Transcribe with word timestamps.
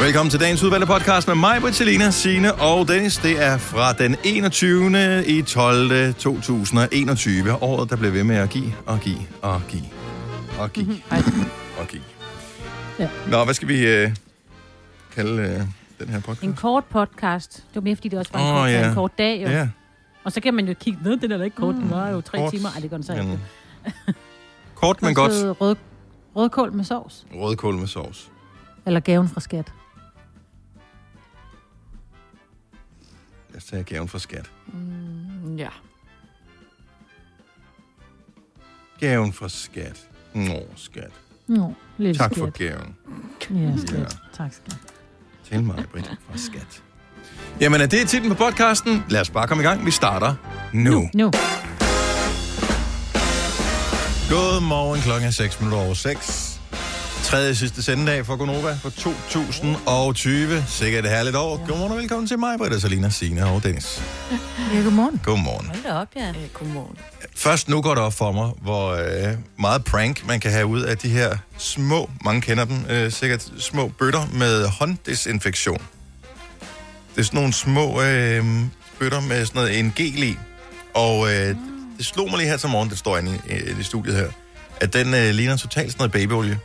Velkommen 0.00 0.30
til 0.30 0.40
dagens 0.40 0.62
udvalgte 0.62 0.86
podcast 0.86 1.28
med 1.28 1.34
mig, 1.34 1.60
Britt, 1.60 2.14
Signe 2.14 2.54
og 2.54 2.88
Dennis. 2.88 3.16
Det 3.16 3.42
er 3.44 3.58
fra 3.58 3.92
den 3.92 4.16
21. 4.24 5.24
i 5.26 5.42
12. 5.42 6.14
2021. 6.14 7.62
Året, 7.62 7.90
der 7.90 7.96
bliver 7.96 8.12
ved 8.12 8.24
med 8.24 8.36
at 8.36 8.50
give 8.50 8.72
og 8.86 9.00
give 9.00 9.18
og 9.42 9.62
give 9.68 9.84
og 10.58 10.72
give 10.72 10.96
og 11.80 11.86
give. 11.88 12.02
Ja. 12.98 13.08
Nå, 13.30 13.44
hvad 13.44 13.54
skal 13.54 13.68
vi 13.68 13.86
øh, 13.86 14.10
kalde 15.14 15.42
øh, 15.42 15.60
den 16.00 16.08
her 16.08 16.20
podcast? 16.20 16.42
En 16.42 16.54
kort 16.54 16.84
podcast. 16.84 17.56
Det 17.56 17.74
var 17.74 17.80
mere, 17.80 17.96
fordi 17.96 18.08
det 18.08 18.18
også 18.18 18.32
var 18.32 18.40
en, 18.40 18.46
Åh, 18.46 18.54
kort, 18.54 18.70
ja. 18.70 18.88
en 18.88 18.94
kort 18.94 19.18
dag. 19.18 19.42
Jo. 19.42 19.48
Ja. 19.48 19.68
Og 20.24 20.32
så 20.32 20.40
kan 20.40 20.54
man 20.54 20.68
jo 20.68 20.74
kigge 20.80 20.98
ned, 21.04 21.16
den 21.16 21.32
er 21.32 21.38
da 21.38 21.44
ikke 21.44 21.56
kort, 21.56 21.74
den 21.74 21.90
var 21.90 22.08
jo 22.08 22.20
tre 22.20 22.38
Kort, 22.38 22.50
timer. 22.52 22.68
Ej, 22.74 22.80
det 22.80 22.90
gør 22.90 22.96
den 22.96 23.04
så 23.04 23.12
ikke. 23.12 23.38
Kort, 24.74 25.02
men 25.02 25.14
godt. 25.14 25.60
Rød, 25.60 25.76
rødkål 26.36 26.72
med 26.72 26.84
sovs. 26.84 27.26
Rødkål 27.34 27.74
med 27.74 27.86
sovs. 27.86 28.30
Eller 28.86 29.00
gaven 29.00 29.28
fra 29.28 29.40
skat. 29.40 29.72
Tage 33.64 33.84
gaven 33.84 34.08
fra 34.08 34.18
skat. 34.18 34.50
Ja. 35.56 35.68
Gaven 39.00 39.32
fra 39.32 39.48
skat. 39.48 40.06
Nå, 40.34 40.58
skat. 40.76 41.10
Nå, 41.46 41.74
lidt 41.98 42.18
Tak 42.18 42.30
skat. 42.32 42.38
for 42.38 42.50
gaven. 42.50 42.96
Ja, 43.50 43.76
skat. 43.86 43.98
Ja. 43.98 44.04
Tak, 44.44 44.52
skat. 44.52 44.76
Til 45.44 45.62
mig, 45.64 45.84
Britt, 45.92 46.06
fra 46.30 46.38
skat. 46.38 46.82
Jamen, 47.60 47.80
er 47.80 47.86
det 47.86 48.08
titlen 48.08 48.30
på 48.36 48.44
podcasten? 48.44 49.04
Lad 49.08 49.20
os 49.20 49.30
bare 49.30 49.48
komme 49.48 49.62
i 49.62 49.66
gang. 49.66 49.86
Vi 49.86 49.90
starter 49.90 50.34
nu. 50.72 51.08
Nu. 51.14 51.30
Godmorgen 54.30 55.00
klokken 55.00 55.26
er 55.26 55.30
6 55.30 55.60
minutter 55.60 55.78
over 55.84 55.94
6. 55.94 56.57
Tredje 57.28 57.54
sidste 57.54 57.82
sendedag 57.82 58.26
for 58.26 58.36
Gonova 58.36 58.78
for 58.82 58.90
2020. 58.90 60.64
Sikkert 60.68 61.04
et 61.04 61.10
herligt 61.10 61.36
år. 61.36 61.56
Godmorgen 61.66 61.92
og 61.92 61.98
velkommen 61.98 62.26
til 62.26 62.38
mig, 62.38 62.58
Britta, 62.58 62.78
Salina, 62.78 63.10
Signe 63.10 63.46
og 63.46 63.62
Dennis. 63.62 64.02
Ja, 64.74 64.80
godmorgen. 64.80 65.20
Godmorgen. 65.24 65.66
Hold 65.66 65.82
da 65.82 65.92
op, 65.92 66.08
ja. 66.16 66.28
Øh, 66.28 66.34
godmorgen. 66.52 66.96
Først 67.36 67.68
nu 67.68 67.82
går 67.82 67.94
det 67.94 68.02
op 68.04 68.12
for 68.12 68.32
mig, 68.32 68.50
hvor 68.62 68.92
øh, 68.92 69.34
meget 69.58 69.84
prank 69.84 70.26
man 70.26 70.40
kan 70.40 70.50
have 70.50 70.66
ud 70.66 70.80
af 70.80 70.98
de 70.98 71.08
her 71.08 71.36
små, 71.58 72.10
mange 72.24 72.40
kender 72.40 72.64
dem, 72.64 72.76
øh, 72.90 73.12
sikkert 73.12 73.52
små 73.58 73.88
bøtter 73.98 74.26
med 74.32 74.66
hånddesinfektion. 74.66 75.82
Det 77.14 77.20
er 77.20 77.22
sådan 77.22 77.38
nogle 77.38 77.52
små 77.52 78.02
øh, 78.02 78.44
bøtter 78.98 79.20
med 79.20 79.46
sådan 79.46 79.62
noget 79.62 79.78
en 79.78 79.92
gel 79.96 80.22
i. 80.22 80.36
Og 80.94 81.26
øh, 81.26 81.56
det 81.98 82.06
slog 82.06 82.30
mig 82.30 82.38
lige 82.38 82.48
her 82.48 82.56
til 82.56 82.68
morgen, 82.68 82.90
det 82.90 82.98
står 82.98 83.18
inde 83.18 83.40
i, 83.48 83.52
øh, 83.52 83.80
i 83.80 83.82
studiet 83.82 84.16
her, 84.16 84.28
at 84.80 84.92
den 84.92 85.14
øh, 85.14 85.30
ligner 85.30 85.56
totalt 85.56 85.92
sådan 85.92 85.98
noget 85.98 86.12
babyolie. 86.12 86.58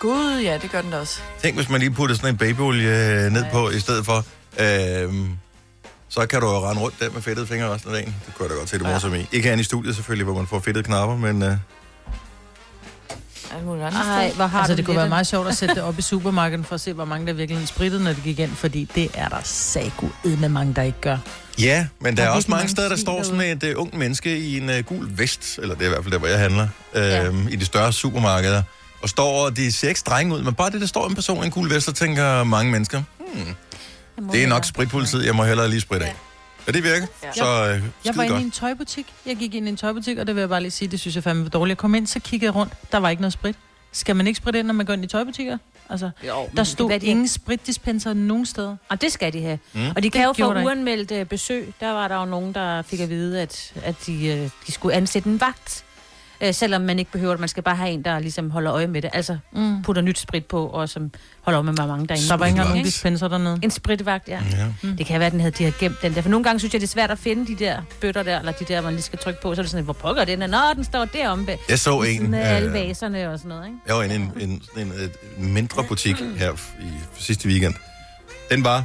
Gud, 0.00 0.40
ja, 0.40 0.58
det 0.62 0.70
gør 0.70 0.82
den 0.82 0.90
da 0.90 0.96
også. 0.98 1.20
Tænk, 1.42 1.56
hvis 1.56 1.68
man 1.68 1.80
lige 1.80 1.90
putter 1.90 2.16
sådan 2.16 2.34
en 2.34 2.36
babyolie 2.38 3.24
øh, 3.24 3.32
ned 3.32 3.44
på 3.52 3.70
i 3.70 3.80
stedet 3.80 4.04
for. 4.04 4.16
Øh, 4.60 5.14
så 6.08 6.26
kan 6.26 6.40
du 6.40 6.46
jo 6.46 6.68
rende 6.70 6.82
rundt 6.82 7.00
der 7.00 7.10
med 7.10 7.22
fedtede 7.22 7.46
fingre 7.46 7.74
resten 7.74 7.90
af 7.90 7.96
dagen. 7.96 8.14
Det 8.26 8.34
kunne 8.34 8.44
jeg 8.44 8.50
da 8.50 8.54
godt 8.58 8.68
se 8.70 8.78
det 8.78 8.84
Ja. 8.86 8.92
morsomt 8.92 9.16
i. 9.16 9.26
Ikke 9.32 9.46
herinde 9.48 9.60
i 9.60 9.64
studiet 9.64 9.94
selvfølgelig, 9.94 10.24
hvor 10.24 10.34
man 10.34 10.46
får 10.46 10.60
fedtede 10.60 10.84
knapper, 10.84 11.16
men... 11.16 11.42
Øh, 11.42 11.52
Alt 13.56 13.64
muligt 13.64 13.86
andet 13.86 14.00
Ej, 14.00 14.26
sted. 14.28 14.36
hvor 14.36 14.46
har 14.46 14.58
Altså, 14.58 14.74
det 14.76 14.84
kunne 14.86 14.96
være 14.96 15.08
meget 15.08 15.26
sjovt 15.26 15.48
at 15.48 15.56
sætte 15.56 15.74
det 15.74 15.82
op 15.82 15.98
i 15.98 16.02
supermarkedet 16.02 16.66
for 16.66 16.74
at 16.74 16.80
se, 16.80 16.92
hvor 16.92 17.04
mange 17.04 17.26
der 17.26 17.32
virkelig 17.32 17.68
sprittede, 17.68 18.04
når 18.04 18.12
det 18.12 18.22
gik 18.22 18.38
ind, 18.38 18.50
fordi 18.50 18.88
det 18.94 19.08
er 19.14 19.28
der 19.28 19.40
sagu 19.44 20.08
med 20.24 20.48
mange, 20.48 20.74
der 20.74 20.82
ikke 20.82 21.00
gør. 21.00 21.16
Ja, 21.60 21.86
men 22.00 22.16
der 22.16 22.22
Der 22.22 22.28
er 22.28 22.32
er 22.32 22.36
også 22.36 22.50
mange 22.50 22.68
steder, 22.68 22.88
der 22.88 22.96
står 22.96 23.22
sådan 23.22 23.40
et 23.40 23.74
uh, 23.74 23.80
ungt 23.82 23.94
menneske 23.94 24.38
i 24.38 24.56
en 24.58 24.68
uh, 24.70 24.76
gul 24.78 25.08
vest, 25.18 25.58
eller 25.62 25.74
det 25.74 25.82
er 25.82 25.86
i 25.86 25.88
hvert 25.88 26.02
fald 26.02 26.12
der, 26.12 26.18
hvor 26.18 26.28
jeg 26.28 26.38
handler, 26.38 26.68
uh, 26.94 27.00
Ja. 27.00 27.30
i 27.50 27.56
de 27.56 27.64
større 27.64 27.92
supermarkeder, 27.92 28.62
og 29.02 29.08
står, 29.08 29.44
og 29.46 29.56
de 29.56 29.72
ser 29.72 29.88
ikke 29.88 30.00
strenge 30.00 30.34
ud, 30.34 30.42
men 30.42 30.54
bare 30.54 30.70
det, 30.70 30.80
der 30.80 30.86
står 30.86 31.08
en 31.08 31.14
person 31.14 31.42
i 31.42 31.46
en 31.46 31.50
gul 31.52 31.70
vest, 31.70 31.86
så 31.86 31.92
tænker 31.92 32.44
mange 32.44 32.72
mennesker, 32.72 33.02
hmm, 33.18 34.28
det 34.32 34.42
er 34.44 34.48
nok 34.48 34.64
spritpolitiet, 34.64 35.26
jeg 35.26 35.34
må 35.34 35.44
hellere 35.44 35.68
lige 35.68 35.80
spritte 35.80 36.06
af. 36.06 36.14
Og 36.66 36.74
det 36.74 36.84
virker, 36.84 37.06
Ja. 37.22 37.32
så 37.32 37.42
uh, 37.42 37.82
Jeg 38.06 38.16
var 38.16 38.22
inde 38.22 38.32
godt. 38.32 38.42
i 38.42 38.44
en 38.44 38.50
tøjbutik. 38.50 39.06
Jeg 39.26 39.36
gik 39.36 39.54
ind 39.54 39.66
i 39.66 39.68
en 39.68 39.76
tøjbutik, 39.76 40.18
og 40.18 40.26
det 40.26 40.34
vil 40.34 40.40
jeg 40.40 40.48
bare 40.48 40.60
lige 40.60 40.70
sige, 40.70 40.88
det 40.88 41.00
synes 41.00 41.14
jeg 41.14 41.24
fandme 41.24 41.42
var 41.44 41.50
dårligt. 41.50 41.70
Jeg 41.70 41.78
kom 41.78 41.94
ind, 41.94 42.06
så 42.06 42.20
kiggede 42.20 42.46
jeg 42.48 42.54
rundt. 42.54 42.72
Der 42.92 42.98
var 42.98 43.10
ikke 43.10 43.22
noget 43.22 43.32
sprit. 43.32 43.56
Skal 43.92 44.16
man 44.16 44.26
ikke 44.26 44.36
spritte 44.36 44.58
ind, 44.58 44.66
når 44.66 44.74
man 44.74 44.86
går 44.86 44.92
ind 44.92 45.04
i 45.04 45.06
tøjbutikker? 45.06 45.58
Altså, 45.90 46.10
Jo, 46.28 46.48
der 46.56 46.64
stod 46.64 46.90
det- 46.90 47.02
ingen 47.02 47.28
spritdispenser 47.28 48.12
nogen 48.14 48.46
steder. 48.46 48.76
Og 48.88 49.00
det 49.00 49.12
skal 49.12 49.32
de 49.32 49.42
have. 49.42 49.58
Mm. 49.72 49.88
Og 49.96 50.02
de 50.02 50.10
kan 50.10 50.20
Det 50.20 50.26
jo 50.26 50.32
gjorde 50.36 50.60
få 50.60 50.66
uanmeldt 50.66 51.10
øh, 51.12 51.26
besøg. 51.26 51.72
Der 51.80 51.90
var 51.92 52.08
der 52.08 52.16
jo 52.20 52.24
nogen, 52.24 52.52
der 52.54 52.82
fik 52.82 53.00
at 53.00 53.08
vide, 53.08 53.40
at, 53.42 53.72
at 53.82 53.94
de, 54.06 54.26
øh, 54.26 54.50
de 54.66 54.72
skulle 54.72 54.94
ansætte 54.94 55.28
en 55.28 55.40
vagt. 55.40 55.84
Øh, 56.42 56.54
selvom 56.54 56.82
man 56.82 56.98
ikke 56.98 57.10
behøver 57.12 57.32
det. 57.32 57.40
Man 57.40 57.48
skal 57.48 57.62
bare 57.62 57.76
have 57.76 57.90
en, 57.90 58.02
der 58.04 58.18
ligesom 58.18 58.50
holder 58.50 58.72
øje 58.72 58.86
med 58.86 59.02
det. 59.02 59.10
Altså 59.12 59.38
Mm. 59.52 59.82
putter 59.82 60.02
nyt 60.02 60.18
sprit 60.18 60.46
på, 60.46 60.66
og 60.66 60.88
som 60.88 61.10
holder 61.42 61.58
øje 61.60 61.64
med, 61.66 61.74
hvor 61.74 61.86
mange 61.86 62.06
der 62.06 62.14
er 62.14 62.18
inde. 62.18 62.28
Der 62.28 62.36
var 62.36 62.46
ikke 62.46 62.52
engang 62.52 62.68
nogen 62.68 62.78
Ikke? 62.78 62.86
dispenser 62.86 63.28
dernede. 63.28 63.58
En 63.62 63.70
spritvagt, 63.70 64.28
ja. 64.28 64.40
Ja. 64.82 64.88
Det 64.98 65.06
kan 65.06 65.18
være, 65.20 65.26
at 65.26 65.32
den 65.32 65.40
havde, 65.40 65.52
de 65.58 65.64
har 65.64 65.72
gemt 65.80 66.02
den 66.02 66.14
der. 66.14 66.22
For 66.22 66.28
nogle 66.28 66.44
gange 66.44 66.58
synes 66.58 66.74
jeg, 66.74 66.80
det 66.80 66.86
er 66.86 66.90
svært 66.90 67.10
at 67.10 67.18
finde 67.18 67.46
de 67.46 67.64
der 67.64 67.82
bøtter 68.00 68.22
der, 68.22 68.38
eller 68.38 68.52
de 68.52 68.64
der, 68.64 68.80
man 68.80 68.92
lige 68.92 69.02
skal 69.02 69.18
trykke 69.18 69.40
på. 69.42 69.54
Så 69.54 69.60
er 69.60 69.62
det 69.62 69.70
sådan, 69.70 69.84
hvor 69.84 69.92
pokker 69.92 70.24
den 70.24 70.42
er? 70.42 70.46
Nå, 70.46 70.58
den 70.76 70.84
står 70.84 71.04
deromme 71.04 71.46
bag. 71.46 71.58
Jeg 71.68 71.78
så 71.78 72.00
en, 72.02 72.30
Med 72.30 72.38
alle 72.38 72.68
øh, 72.68 72.74
vaserne 72.74 73.30
og 73.30 73.38
sådan 73.38 73.48
noget, 73.48 73.66
ikke? 73.66 73.78
jeg 73.86 73.94
var 73.96 74.02
inde 74.02 74.14
i 74.14 74.18
en, 74.18 74.50
en, 74.50 74.62
sådan 74.74 74.86
en, 74.86 75.10
en 75.44 75.52
mindre 75.52 75.84
butik 75.84 76.16
her 76.36 76.52
i 76.80 76.88
sidste 77.18 77.48
weekend. 77.48 77.74
Den 78.50 78.64
var 78.64 78.84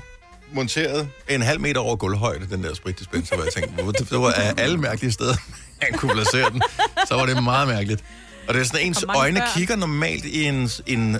monteret 0.54 1.10
en 1.30 1.42
halv 1.42 1.60
meter 1.62 1.80
over 1.82 1.96
gulvhøjde, 1.96 2.48
den 2.50 2.64
der 2.64 2.74
spritdispenser, 2.74 3.36
hvor 3.36 3.44
jeg 3.46 3.54
tænkte, 3.54 3.84
hvor 3.84 3.92
det, 3.92 4.12
var 4.12 4.32
af 4.32 4.54
alle 4.58 4.78
mærkelige 4.78 5.12
steder, 5.12 5.36
man 5.82 6.00
kunne 6.00 6.14
placere 6.14 6.50
den. 6.50 6.62
Så 7.08 7.16
var 7.16 7.26
det 7.26 7.44
meget 7.44 7.68
mærkeligt. 7.68 8.04
Og 8.48 8.54
det 8.54 8.60
er 8.62 8.66
sådan, 8.66 8.82
ens 8.88 9.06
øjne 9.16 9.40
børn. 9.40 9.48
kigger 9.56 9.76
normalt 9.76 10.26
i 10.26 10.44
en, 10.44 10.70
en 10.86 11.18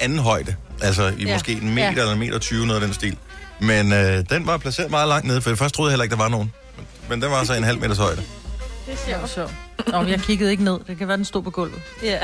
anden 0.00 0.18
højde. 0.18 0.56
Altså 0.82 1.12
i 1.18 1.24
Ja. 1.24 1.32
måske 1.34 1.52
en 1.52 1.74
meter 1.74 1.86
Ja. 1.86 1.90
eller 1.90 2.12
en 2.12 2.18
meter 2.18 2.38
20, 2.38 2.66
noget 2.66 2.80
af 2.80 2.86
den 2.86 2.94
stil. 2.94 3.16
Men 3.60 3.92
øh, 3.92 4.24
den 4.30 4.46
var 4.46 4.56
placeret 4.58 4.90
meget 4.90 5.08
langt 5.08 5.26
nede, 5.26 5.40
for 5.42 5.50
jeg 5.50 5.58
først 5.58 5.74
troede 5.74 5.88
jeg 5.88 5.92
heller 5.92 6.02
ikke, 6.04 6.12
der 6.16 6.22
var 6.22 6.28
nogen. 6.28 6.52
Men, 6.76 6.86
men 7.08 7.22
den 7.22 7.30
var 7.30 7.44
så 7.44 7.54
en 7.54 7.64
halv 7.64 7.80
meters 7.80 7.98
højde. 7.98 8.22
Det 9.06 9.16
var 9.20 9.26
sjovt. 9.26 9.54
Nå, 9.88 10.02
jeg 10.02 10.20
kiggede 10.20 10.50
ikke 10.50 10.64
ned. 10.64 10.78
Det 10.86 10.98
kan 10.98 11.08
være, 11.08 11.16
den 11.16 11.24
stod 11.24 11.42
på 11.42 11.50
gulvet. 11.50 11.80
Ja. 12.02 12.18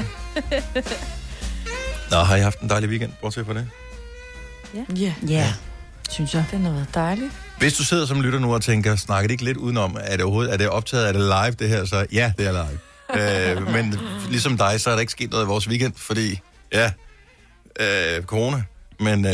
Nå, 2.10 2.16
har 2.16 2.36
I 2.36 2.40
haft 2.40 2.60
en 2.60 2.68
dejlig 2.68 2.88
weekend, 2.90 3.12
bortset 3.20 3.46
fra 3.46 3.54
det? 3.54 3.68
Ja, 4.74 5.12
Ja, 5.28 5.54
synes 6.10 6.34
jeg. 6.34 6.44
den 6.50 6.64
har 6.64 6.72
været 6.72 6.94
dejlig. 6.94 7.30
Hvis 7.58 7.74
du 7.74 7.84
sidder 7.84 8.06
som 8.06 8.20
lytter 8.22 8.38
nu 8.38 8.54
og 8.54 8.62
tænker, 8.62 8.96
snakker 8.96 9.26
det 9.28 9.32
ikke 9.32 9.44
lidt 9.44 9.56
udenom, 9.56 9.96
er 10.00 10.10
det 10.16 10.22
overhovedet, 10.24 10.52
er 10.52 10.56
det 10.56 10.68
optaget, 10.68 11.08
er 11.08 11.12
det 11.12 11.20
live 11.20 11.50
det 11.58 11.68
her, 11.68 11.84
så 11.84 12.06
ja, 12.12 12.32
det 12.38 12.46
er 12.46 12.52
live. 12.52 12.78
øh, 13.60 13.72
men 13.72 13.98
ligesom 14.30 14.58
dig, 14.58 14.80
så 14.80 14.90
er 14.90 14.94
der 14.94 15.00
ikke 15.00 15.12
sket 15.12 15.30
noget 15.30 15.44
i 15.44 15.46
vores 15.46 15.68
weekend, 15.68 15.92
fordi, 15.96 16.40
ja, 16.72 16.92
øh, 17.80 18.22
corona. 18.22 18.62
Men, 19.00 19.24
øh, 19.26 19.32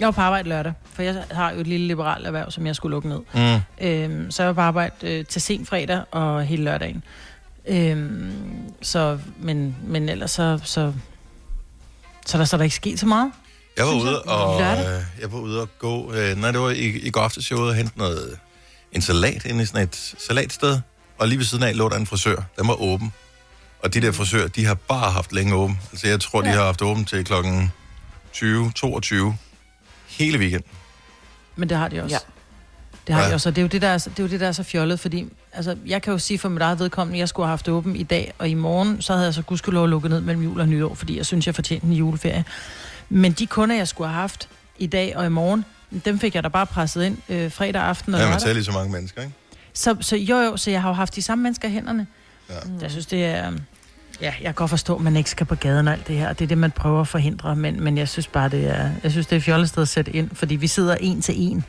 Jeg 0.00 0.06
var 0.06 0.10
på 0.10 0.20
arbejde 0.20 0.48
lørdag, 0.48 0.72
for 0.94 1.02
jeg 1.02 1.24
har 1.30 1.52
jo 1.52 1.60
et 1.60 1.66
lille 1.66 1.86
liberalt 1.86 2.26
erhverv, 2.26 2.50
som 2.50 2.66
jeg 2.66 2.76
skulle 2.76 2.90
lukke 2.94 3.08
ned. 3.08 3.20
mm, 3.34 3.86
Øhm, 3.86 4.30
så 4.30 4.42
jeg 4.42 4.48
var 4.48 4.52
på 4.54 4.60
arbejde 4.60 4.94
øh, 5.02 5.24
til 5.26 5.42
sen 5.42 5.66
fredag 5.66 6.00
og 6.10 6.44
hele 6.44 6.64
lørdagen. 6.64 7.02
Øhm, 7.68 8.32
så, 8.82 9.18
men, 9.38 9.76
men 9.86 10.08
ellers 10.08 10.30
så, 10.30 10.60
så, 10.64 10.92
så, 12.26 12.38
der, 12.38 12.44
så 12.44 12.56
er 12.56 12.58
der 12.58 12.64
ikke 12.64 12.76
sket 12.76 13.00
så 13.00 13.06
meget. 13.06 13.32
Jeg 13.76 13.86
var 13.86 13.92
ude 13.92 14.22
og, 14.22 14.60
øh, 14.60 15.02
jeg 15.20 15.32
var 15.32 15.38
ude 15.38 15.60
og 15.60 15.68
gå, 15.78 16.12
øh, 16.12 16.36
nej, 16.36 16.50
det 16.50 16.60
var 16.60 16.70
i, 16.70 16.84
i 16.86 17.10
går 17.10 17.20
aftes, 17.20 17.50
jeg 17.50 17.58
var 17.58 17.64
ude 17.64 17.70
og 17.70 17.76
hente 17.76 17.98
noget, 17.98 18.38
en 18.92 19.02
salat 19.02 19.44
inde 19.44 19.62
i 19.62 19.66
sådan 19.66 19.82
et 19.82 20.14
salatsted, 20.18 20.80
og 21.18 21.28
lige 21.28 21.38
ved 21.38 21.44
siden 21.46 21.64
af 21.64 21.76
lå 21.76 21.88
der 21.88 21.96
en 21.96 22.06
frisør, 22.06 22.36
den 22.58 22.68
var 22.68 22.80
åben. 22.82 23.12
Og 23.82 23.94
de 23.94 24.00
der 24.00 24.12
frisører, 24.12 24.48
de 24.48 24.64
har 24.66 24.74
bare 24.74 25.10
haft 25.12 25.32
længe 25.32 25.54
åben. 25.54 25.78
Altså 25.92 26.08
jeg 26.08 26.20
tror, 26.20 26.40
de 26.40 26.48
har 26.48 26.64
haft 26.64 26.82
åben 26.82 27.04
til 27.04 27.24
klokken 27.24 27.72
20, 28.32 28.72
22, 28.72 29.36
hele 30.08 30.38
weekend. 30.38 30.62
Men 31.56 31.68
det 31.68 31.76
har 31.76 31.88
de 31.88 32.02
også. 32.02 32.14
Ja. 32.14 32.18
Det 33.06 33.14
har 33.14 33.20
Ja. 33.20 33.24
ja. 33.26 33.30
de 33.30 33.34
også, 33.34 33.48
og 33.48 33.56
det 33.56 33.60
er, 33.60 33.64
jo 33.64 33.68
det, 33.68 33.82
der 33.82 33.88
er, 33.88 33.98
så- 33.98 34.10
det 34.10 34.18
er 34.18 34.22
jo 34.22 34.28
det, 34.28 34.40
der 34.40 34.48
er 34.48 34.52
så 34.52 34.62
fjollet, 34.62 35.00
fordi 35.00 35.26
altså, 35.52 35.76
jeg 35.86 36.02
kan 36.02 36.12
jo 36.12 36.18
sige 36.18 36.38
for 36.38 36.48
mit 36.48 36.62
eget 36.62 36.78
vedkommende, 36.78 37.16
at 37.16 37.20
jeg 37.20 37.28
skulle 37.28 37.46
have 37.46 37.52
haft 37.52 37.68
åben 37.68 37.96
i 37.96 38.02
dag, 38.02 38.32
og 38.38 38.48
i 38.48 38.54
morgen, 38.54 39.02
så 39.02 39.12
havde 39.12 39.24
jeg 39.26 39.34
så 39.34 39.42
gudskelov 39.42 39.88
lukket 39.88 40.10
ned 40.10 40.20
mellem 40.20 40.42
jul 40.44 40.60
og 40.60 40.68
nytår, 40.68 40.94
fordi 40.94 41.16
jeg 41.16 41.26
synes, 41.26 41.46
jeg 41.46 41.54
fortjente 41.54 41.86
en 41.86 41.92
juleferie. 41.92 42.44
Men 43.08 43.32
de 43.32 43.46
kunder, 43.46 43.76
jeg 43.76 43.88
skulle 43.88 44.08
have 44.08 44.20
haft 44.20 44.48
i 44.78 44.86
dag 44.86 45.16
og 45.16 45.26
i 45.26 45.28
morgen, 45.28 45.64
dem 46.04 46.18
fik 46.18 46.34
jeg 46.34 46.42
da 46.42 46.48
bare 46.48 46.66
presset 46.66 47.04
ind 47.04 47.18
øh, 47.28 47.52
fredag 47.52 47.82
aften 47.82 48.14
og 48.14 48.20
Ja, 48.20 48.28
man 48.28 48.38
tæller 48.38 48.54
lige 48.54 48.64
så 48.64 48.72
mange 48.72 48.92
mennesker, 48.92 49.22
ikke? 49.22 49.34
Så, 49.72 49.96
så 50.00 50.16
jo, 50.16 50.36
jo, 50.36 50.56
så 50.56 50.70
jeg 50.70 50.82
har 50.82 50.88
jo 50.88 50.94
haft 50.94 51.14
de 51.16 51.22
samme 51.22 51.42
mennesker 51.42 51.68
i 51.68 51.70
hænderne. 51.70 52.06
Ja. 52.48 52.54
Ja. 52.54 52.60
Jeg 52.80 52.90
synes, 52.90 53.06
det 53.06 53.24
er... 53.24 53.52
Ja, 54.20 54.26
jeg 54.26 54.44
kan 54.44 54.54
godt 54.54 54.70
forstå, 54.70 54.94
at 54.96 55.00
man 55.02 55.16
ikke 55.16 55.30
skal 55.30 55.46
på 55.46 55.54
gaden 55.54 55.88
og 55.88 55.94
alt 55.94 56.08
det 56.08 56.16
her. 56.16 56.32
Det 56.32 56.44
er 56.44 56.48
det, 56.48 56.58
man 56.58 56.70
prøver 56.70 57.00
at 57.00 57.08
forhindre. 57.08 57.56
Men, 57.56 57.82
men 57.84 57.98
jeg 57.98 58.08
synes 58.08 58.26
bare, 58.26 58.48
det 58.48 58.66
er, 58.70 58.90
jeg 59.02 59.10
synes, 59.10 59.26
det 59.26 59.36
er 59.36 59.40
fjollet 59.40 59.68
sted 59.68 59.82
at 59.82 59.88
sætte 59.88 60.12
ind. 60.12 60.30
Fordi 60.32 60.56
vi 60.56 60.66
sidder 60.66 60.94
en 61.00 61.22
til 61.22 61.34
en. 61.38 61.64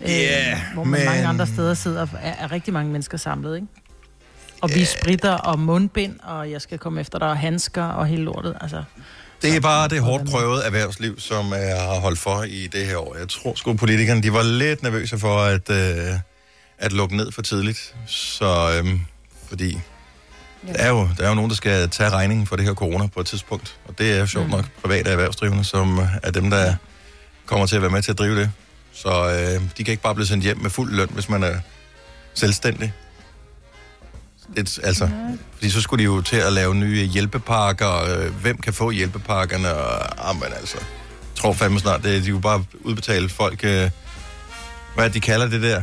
Ja, 0.00 0.60
hvor 0.74 0.84
man 0.84 1.00
men- 1.00 1.08
mange 1.08 1.26
andre 1.26 1.46
steder 1.46 1.74
sidder, 1.74 2.06
er, 2.20 2.32
er 2.38 2.52
rigtig 2.52 2.72
mange 2.74 2.92
mennesker 2.92 3.18
samlet, 3.18 3.54
ikke? 3.56 3.66
Og 4.60 4.70
vi 4.74 4.84
spritter 4.84 5.32
og 5.32 5.58
mundbind, 5.58 6.20
og 6.22 6.50
jeg 6.50 6.60
skal 6.60 6.78
komme 6.78 7.00
efter 7.00 7.18
dig, 7.18 7.28
og 7.28 7.38
handsker 7.38 7.84
og 7.84 8.06
hele 8.06 8.22
lortet. 8.22 8.56
Altså, 8.60 8.82
Det 9.42 9.56
er 9.56 9.60
bare 9.60 9.88
det 9.88 10.00
hårdt 10.00 10.30
prøvede 10.30 10.64
erhvervsliv, 10.64 11.20
som 11.20 11.52
jeg 11.52 11.80
har 11.80 12.00
holdt 12.00 12.18
for 12.18 12.42
i 12.42 12.66
det 12.66 12.86
her 12.86 12.96
år. 12.96 13.16
Jeg 13.16 13.28
tror 13.28 13.54
sgu, 13.54 13.74
politikerne 13.74 14.22
de 14.22 14.32
var 14.32 14.42
lidt 14.42 14.82
nervøse 14.82 15.18
for 15.18 15.38
at, 15.38 15.70
øh, 15.70 16.14
at 16.78 16.92
lukke 16.92 17.16
ned 17.16 17.32
for 17.32 17.42
tidligt. 17.42 17.94
Så, 18.06 18.80
øh, 18.84 19.00
fordi 19.48 19.78
Der 20.66 20.72
er, 20.74 20.88
jo, 20.88 21.08
der 21.18 21.24
er 21.24 21.28
jo 21.28 21.34
nogen, 21.34 21.50
der 21.50 21.56
skal 21.56 21.88
tage 21.88 22.10
regningen 22.10 22.46
for 22.46 22.56
det 22.56 22.64
her 22.64 22.74
corona 22.74 23.06
på 23.06 23.20
et 23.20 23.26
tidspunkt. 23.26 23.76
Og 23.88 23.98
det 23.98 24.12
er 24.18 24.26
sjovt 24.26 24.50
nok 24.50 24.64
private 24.82 25.10
erhvervsdrivende, 25.10 25.64
som 25.64 26.00
er 26.22 26.30
dem, 26.30 26.50
der 26.50 26.74
kommer 27.46 27.66
til 27.66 27.76
at 27.76 27.82
være 27.82 27.90
med 27.90 28.02
til 28.02 28.10
at 28.10 28.18
drive 28.18 28.40
det. 28.40 28.50
Så 28.92 29.08
øh, 29.10 29.60
de 29.78 29.84
kan 29.84 29.92
ikke 29.92 30.02
bare 30.02 30.14
blive 30.14 30.26
sendt 30.26 30.44
hjem 30.44 30.58
med 30.58 30.70
fuld 30.70 30.92
løn, 30.94 31.08
hvis 31.10 31.28
man 31.28 31.42
er 31.42 31.54
selvstændig. 32.34 32.92
Et, 34.56 34.78
altså, 34.82 35.10
fordi 35.54 35.70
så 35.70 35.80
skulle 35.80 36.00
de 36.02 36.04
jo 36.04 36.20
til 36.20 36.36
at 36.36 36.52
lave 36.52 36.74
nye 36.74 37.04
hjælpepakker. 37.06 37.86
og, 37.86 38.10
Øh, 38.10 38.34
hvem 38.34 38.56
kan 38.58 38.72
få 38.72 38.90
hjælpepakkerne? 38.90 39.74
Og, 39.74 40.28
ah, 40.30 40.34
men 40.36 40.44
altså, 40.56 40.76
jeg 40.78 40.86
tror 41.36 41.52
fandme 41.52 41.80
snart, 41.80 42.02
det, 42.02 42.16
er- 42.16 42.20
de 42.20 42.26
jo 42.28 42.38
bare 42.38 42.64
udbetale 42.80 43.28
folk... 43.28 43.64
Øh, 43.64 43.90
hvad 44.94 45.10
de 45.10 45.20
kalder 45.20 45.48
det 45.48 45.62
der? 45.62 45.82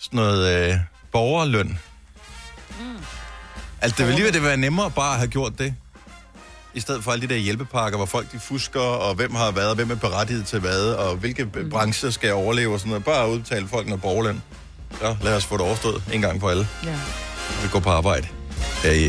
Sådan 0.00 0.16
noget 0.16 0.70
øh, 0.70 0.76
borgerløn. 1.12 1.78
Altså, 3.80 3.94
det 3.98 4.06
vil 4.06 4.14
lige 4.14 4.32
det 4.32 4.42
være 4.42 4.56
nemmere 4.56 4.90
bare 4.90 5.12
at 5.12 5.18
have 5.18 5.28
gjort 5.28 5.58
det. 5.58 5.74
I 6.74 6.80
stedet 6.80 7.04
for 7.04 7.12
alle 7.12 7.28
de 7.28 7.34
der 7.34 7.40
hjælpepakker, 7.40 7.96
hvor 7.96 8.06
folk 8.06 8.32
de 8.32 8.40
fusker, 8.40 8.80
og 8.80 9.14
hvem 9.14 9.34
har 9.34 9.50
været, 9.50 9.68
og 9.68 9.74
hvem 9.74 9.90
er 9.90 9.94
berettiget 9.94 10.46
til 10.46 10.58
hvad, 10.60 10.86
og 10.92 11.16
hvilke 11.16 11.44
mm. 11.44 11.70
brancher 11.70 12.10
skal 12.10 12.32
overleve 12.32 12.72
og 12.72 12.78
sådan 12.80 12.88
noget. 12.90 13.04
Bare 13.04 13.30
udbetale 13.30 13.68
folk 13.68 13.86
noget 13.86 14.02
borgerløn. 14.02 14.42
Så 15.00 15.16
lad 15.22 15.36
os 15.36 15.44
få 15.44 15.54
det 15.56 15.60
overstået 15.66 16.02
en 16.12 16.20
gang 16.20 16.40
for 16.40 16.50
alle. 16.50 16.68
Ja. 16.84 16.98
Vi 17.62 17.68
går 17.72 17.80
på 17.80 17.90
arbejde 17.90 18.26
her 18.82 18.90
i 18.92 19.08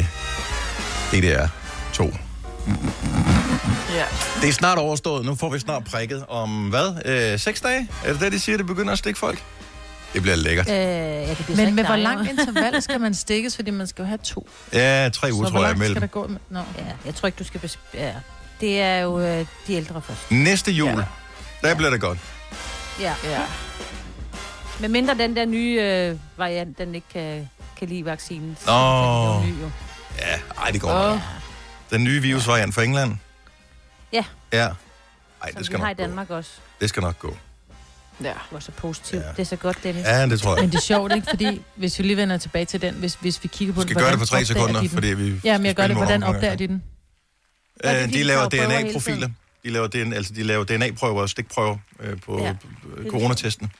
DDR 1.11 1.47
2. 1.93 2.03
Ja. 3.93 4.05
Det 4.41 4.49
er 4.49 4.53
snart 4.53 4.77
overstået. 4.77 5.25
Nu 5.25 5.35
får 5.35 5.49
vi 5.49 5.59
snart 5.59 5.83
prikket 5.83 6.25
om 6.27 6.69
hvad? 6.69 7.01
Øh, 7.05 7.39
seks 7.39 7.61
dage? 7.61 7.87
Er 8.05 8.11
det 8.13 8.21
det, 8.21 8.31
de 8.31 8.39
siger, 8.39 8.57
det 8.57 8.65
begynder 8.65 8.91
at 8.93 8.99
stikke 8.99 9.19
folk? 9.19 9.43
Det 10.13 10.21
bliver 10.21 10.35
lækkert. 10.35 10.69
Øh, 10.69 10.75
ja, 10.75 11.29
det 11.29 11.37
bliver 11.45 11.55
så 11.57 11.63
Men 11.65 11.75
med 11.75 11.85
hvor 11.85 11.95
lang 11.95 12.29
interval 12.29 12.81
skal 12.81 12.99
man 13.01 13.13
stikkes, 13.13 13.55
fordi 13.55 13.71
man 13.71 13.87
skal 13.87 14.01
jo 14.01 14.07
have 14.07 14.17
to. 14.23 14.49
Ja, 14.73 15.09
tre 15.13 15.29
uger, 15.33 15.45
så 15.45 15.51
tror 15.51 15.59
jeg, 15.65 15.77
langt 15.77 15.89
skal 15.89 16.01
der 16.01 16.07
gå? 16.07 16.27
Med? 16.27 16.39
Nå. 16.49 16.59
Ja, 16.59 16.83
jeg 17.05 17.15
tror 17.15 17.27
ikke, 17.27 17.35
du 17.39 17.43
skal... 17.43 17.59
Bes- 17.65 17.77
ja. 17.93 18.11
Det 18.61 18.79
er 18.79 18.97
jo 18.99 19.19
øh, 19.19 19.45
de 19.67 19.73
ældre 19.73 20.01
først. 20.01 20.31
Næste 20.31 20.71
jul, 20.71 20.89
Ja. 20.89 21.67
der 21.69 21.75
bliver 21.75 21.89
det 21.89 22.01
godt. 22.01 22.17
Ja. 23.01 23.13
Ja. 23.23 23.39
Men 24.79 24.91
mindre 24.91 25.13
den 25.13 25.35
der 25.35 25.45
nye 25.45 25.81
øh, 25.81 26.15
variant, 26.37 26.77
den 26.77 26.95
ikke 26.95 27.07
kan, 27.13 27.49
kan 27.79 27.87
lide 27.87 28.05
vaccinen. 28.05 28.57
Nå. 28.65 28.73
Ja, 30.17 30.39
ej, 30.57 30.71
det 30.71 30.81
går 30.81 30.93
nok. 31.09 31.19
Den 31.91 32.03
nye 32.03 32.21
virusvariant 32.21 32.75
fra 32.75 32.83
England? 32.83 33.17
Ja. 34.13 34.23
Ja. 34.53 34.67
Ej, 35.43 35.51
Som 35.51 35.57
det 35.57 35.65
skal 35.65 35.77
vi 35.79 35.83
har 35.83 35.89
i 35.89 35.93
nok 35.93 35.97
gå. 35.97 36.03
Danmark 36.03 36.29
også. 36.29 36.51
Det 36.81 36.89
skal 36.89 37.01
nok 37.01 37.19
gå. 37.19 37.37
Ja. 38.23 38.33
Hvor 38.49 38.59
så 38.59 38.71
positivt. 38.71 39.21
Ja. 39.23 39.27
Det 39.31 39.39
er 39.39 39.43
så 39.43 39.55
godt, 39.55 39.83
Dennis. 39.83 40.03
Ja, 40.05 40.25
det 40.27 40.41
tror 40.41 40.55
jeg. 40.55 40.63
Men 40.63 40.71
det 40.71 40.77
er 40.77 40.81
sjovt, 40.81 41.13
ikke? 41.15 41.27
Fordi 41.29 41.61
hvis 41.75 41.99
vi 41.99 42.03
lige 42.03 42.17
vender 42.17 42.37
tilbage 42.37 42.65
til 42.65 42.81
den, 42.81 42.93
hvis, 42.93 43.13
hvis 43.21 43.43
vi 43.43 43.47
kigger 43.47 43.73
på 43.73 43.79
Vi 43.81 43.87
skal 43.87 43.95
den, 43.95 44.03
gøre 44.03 44.11
det 44.11 44.19
på 44.19 44.25
tre 44.25 44.45
sekunder, 44.45 44.73
de 44.73 44.79
den? 44.79 44.89
fordi 44.89 45.07
vi 45.07 45.41
Ja, 45.43 45.57
men 45.57 45.65
jeg 45.65 45.71
skal 45.71 45.75
gør 45.75 45.87
det. 45.87 45.95
Hvordan 45.95 46.23
opdager 46.23 46.55
de 46.55 46.67
den? 46.67 46.83
Er 47.83 48.03
Øh, 48.03 48.07
de 48.09 48.13
de 48.13 48.23
laver 48.23 48.49
DNA-profiler. 48.49 49.29
De 49.63 49.69
laver, 49.69 49.87
DNA, 49.87 50.15
altså, 50.15 50.33
de 50.33 50.43
laver 50.43 50.63
DNA-prøver 50.63 51.21
og 51.21 51.29
stikprøver 51.29 51.77
øh, 51.99 52.21
på 52.25 52.39
Ja. 52.39 52.45
ja. 52.45 53.09
coronatesten. 53.09 53.71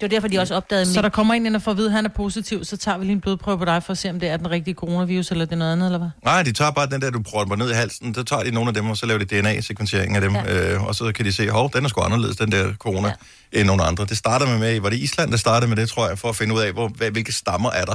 Det 0.00 0.02
var 0.02 0.08
derfor, 0.08 0.28
de 0.28 0.38
også 0.38 0.54
opdagede 0.54 0.92
Så 0.94 1.02
der 1.02 1.08
kommer 1.08 1.34
en 1.34 1.46
ind 1.46 1.56
og 1.56 1.62
får 1.62 1.70
at 1.70 1.76
vide, 1.76 1.86
at 1.86 1.92
han 1.92 2.04
er 2.04 2.08
positiv, 2.08 2.64
så 2.64 2.76
tager 2.76 2.98
vi 2.98 3.04
lige 3.04 3.12
en 3.12 3.20
blodprøve 3.20 3.58
på 3.58 3.64
dig 3.64 3.82
for 3.82 3.90
at 3.92 3.98
se, 3.98 4.10
om 4.10 4.20
det 4.20 4.28
er 4.28 4.36
den 4.36 4.50
rigtige 4.50 4.74
coronavirus, 4.74 5.30
eller 5.30 5.44
det 5.44 5.52
er 5.52 5.56
noget 5.56 5.72
andet, 5.72 5.86
eller 5.86 5.98
hvad? 5.98 6.08
Nej, 6.24 6.42
de 6.42 6.52
tager 6.52 6.70
bare 6.70 6.86
den 6.86 7.00
der, 7.00 7.10
du 7.10 7.22
prøver 7.22 7.56
ned 7.56 7.70
i 7.70 7.74
halsen. 7.74 8.14
Så 8.14 8.22
tager 8.22 8.42
de 8.42 8.50
nogle 8.50 8.68
af 8.68 8.74
dem, 8.74 8.90
og 8.90 8.96
så 8.96 9.06
laver 9.06 9.24
de 9.24 9.40
DNA-sekventering 9.40 10.14
af 10.14 10.20
dem. 10.20 10.34
Ja. 10.34 10.54
Ja. 10.54 10.74
Øh, 10.74 10.84
og 10.84 10.94
så 10.94 11.12
kan 11.12 11.24
de 11.24 11.32
se, 11.32 11.50
hov, 11.50 11.70
den 11.72 11.84
er 11.84 11.88
sgu 11.88 12.00
anderledes, 12.00 12.36
den 12.36 12.52
der 12.52 12.74
corona, 12.74 13.08
ja. 13.52 13.58
end 13.58 13.66
nogle 13.66 13.82
andre. 13.82 14.04
Det 14.04 14.16
starter 14.16 14.46
med, 14.46 14.58
med, 14.58 14.80
var 14.80 14.90
det 14.90 14.96
Island, 14.98 15.30
der 15.30 15.36
startede 15.36 15.68
med 15.68 15.76
det, 15.76 15.88
tror 15.88 16.08
jeg, 16.08 16.18
for 16.18 16.28
at 16.28 16.36
finde 16.36 16.54
ud 16.54 16.60
af, 16.60 16.72
hvor, 16.72 16.88
hvad, 16.88 17.10
hvilke 17.10 17.32
stammer 17.32 17.70
er 17.70 17.84
der. 17.84 17.94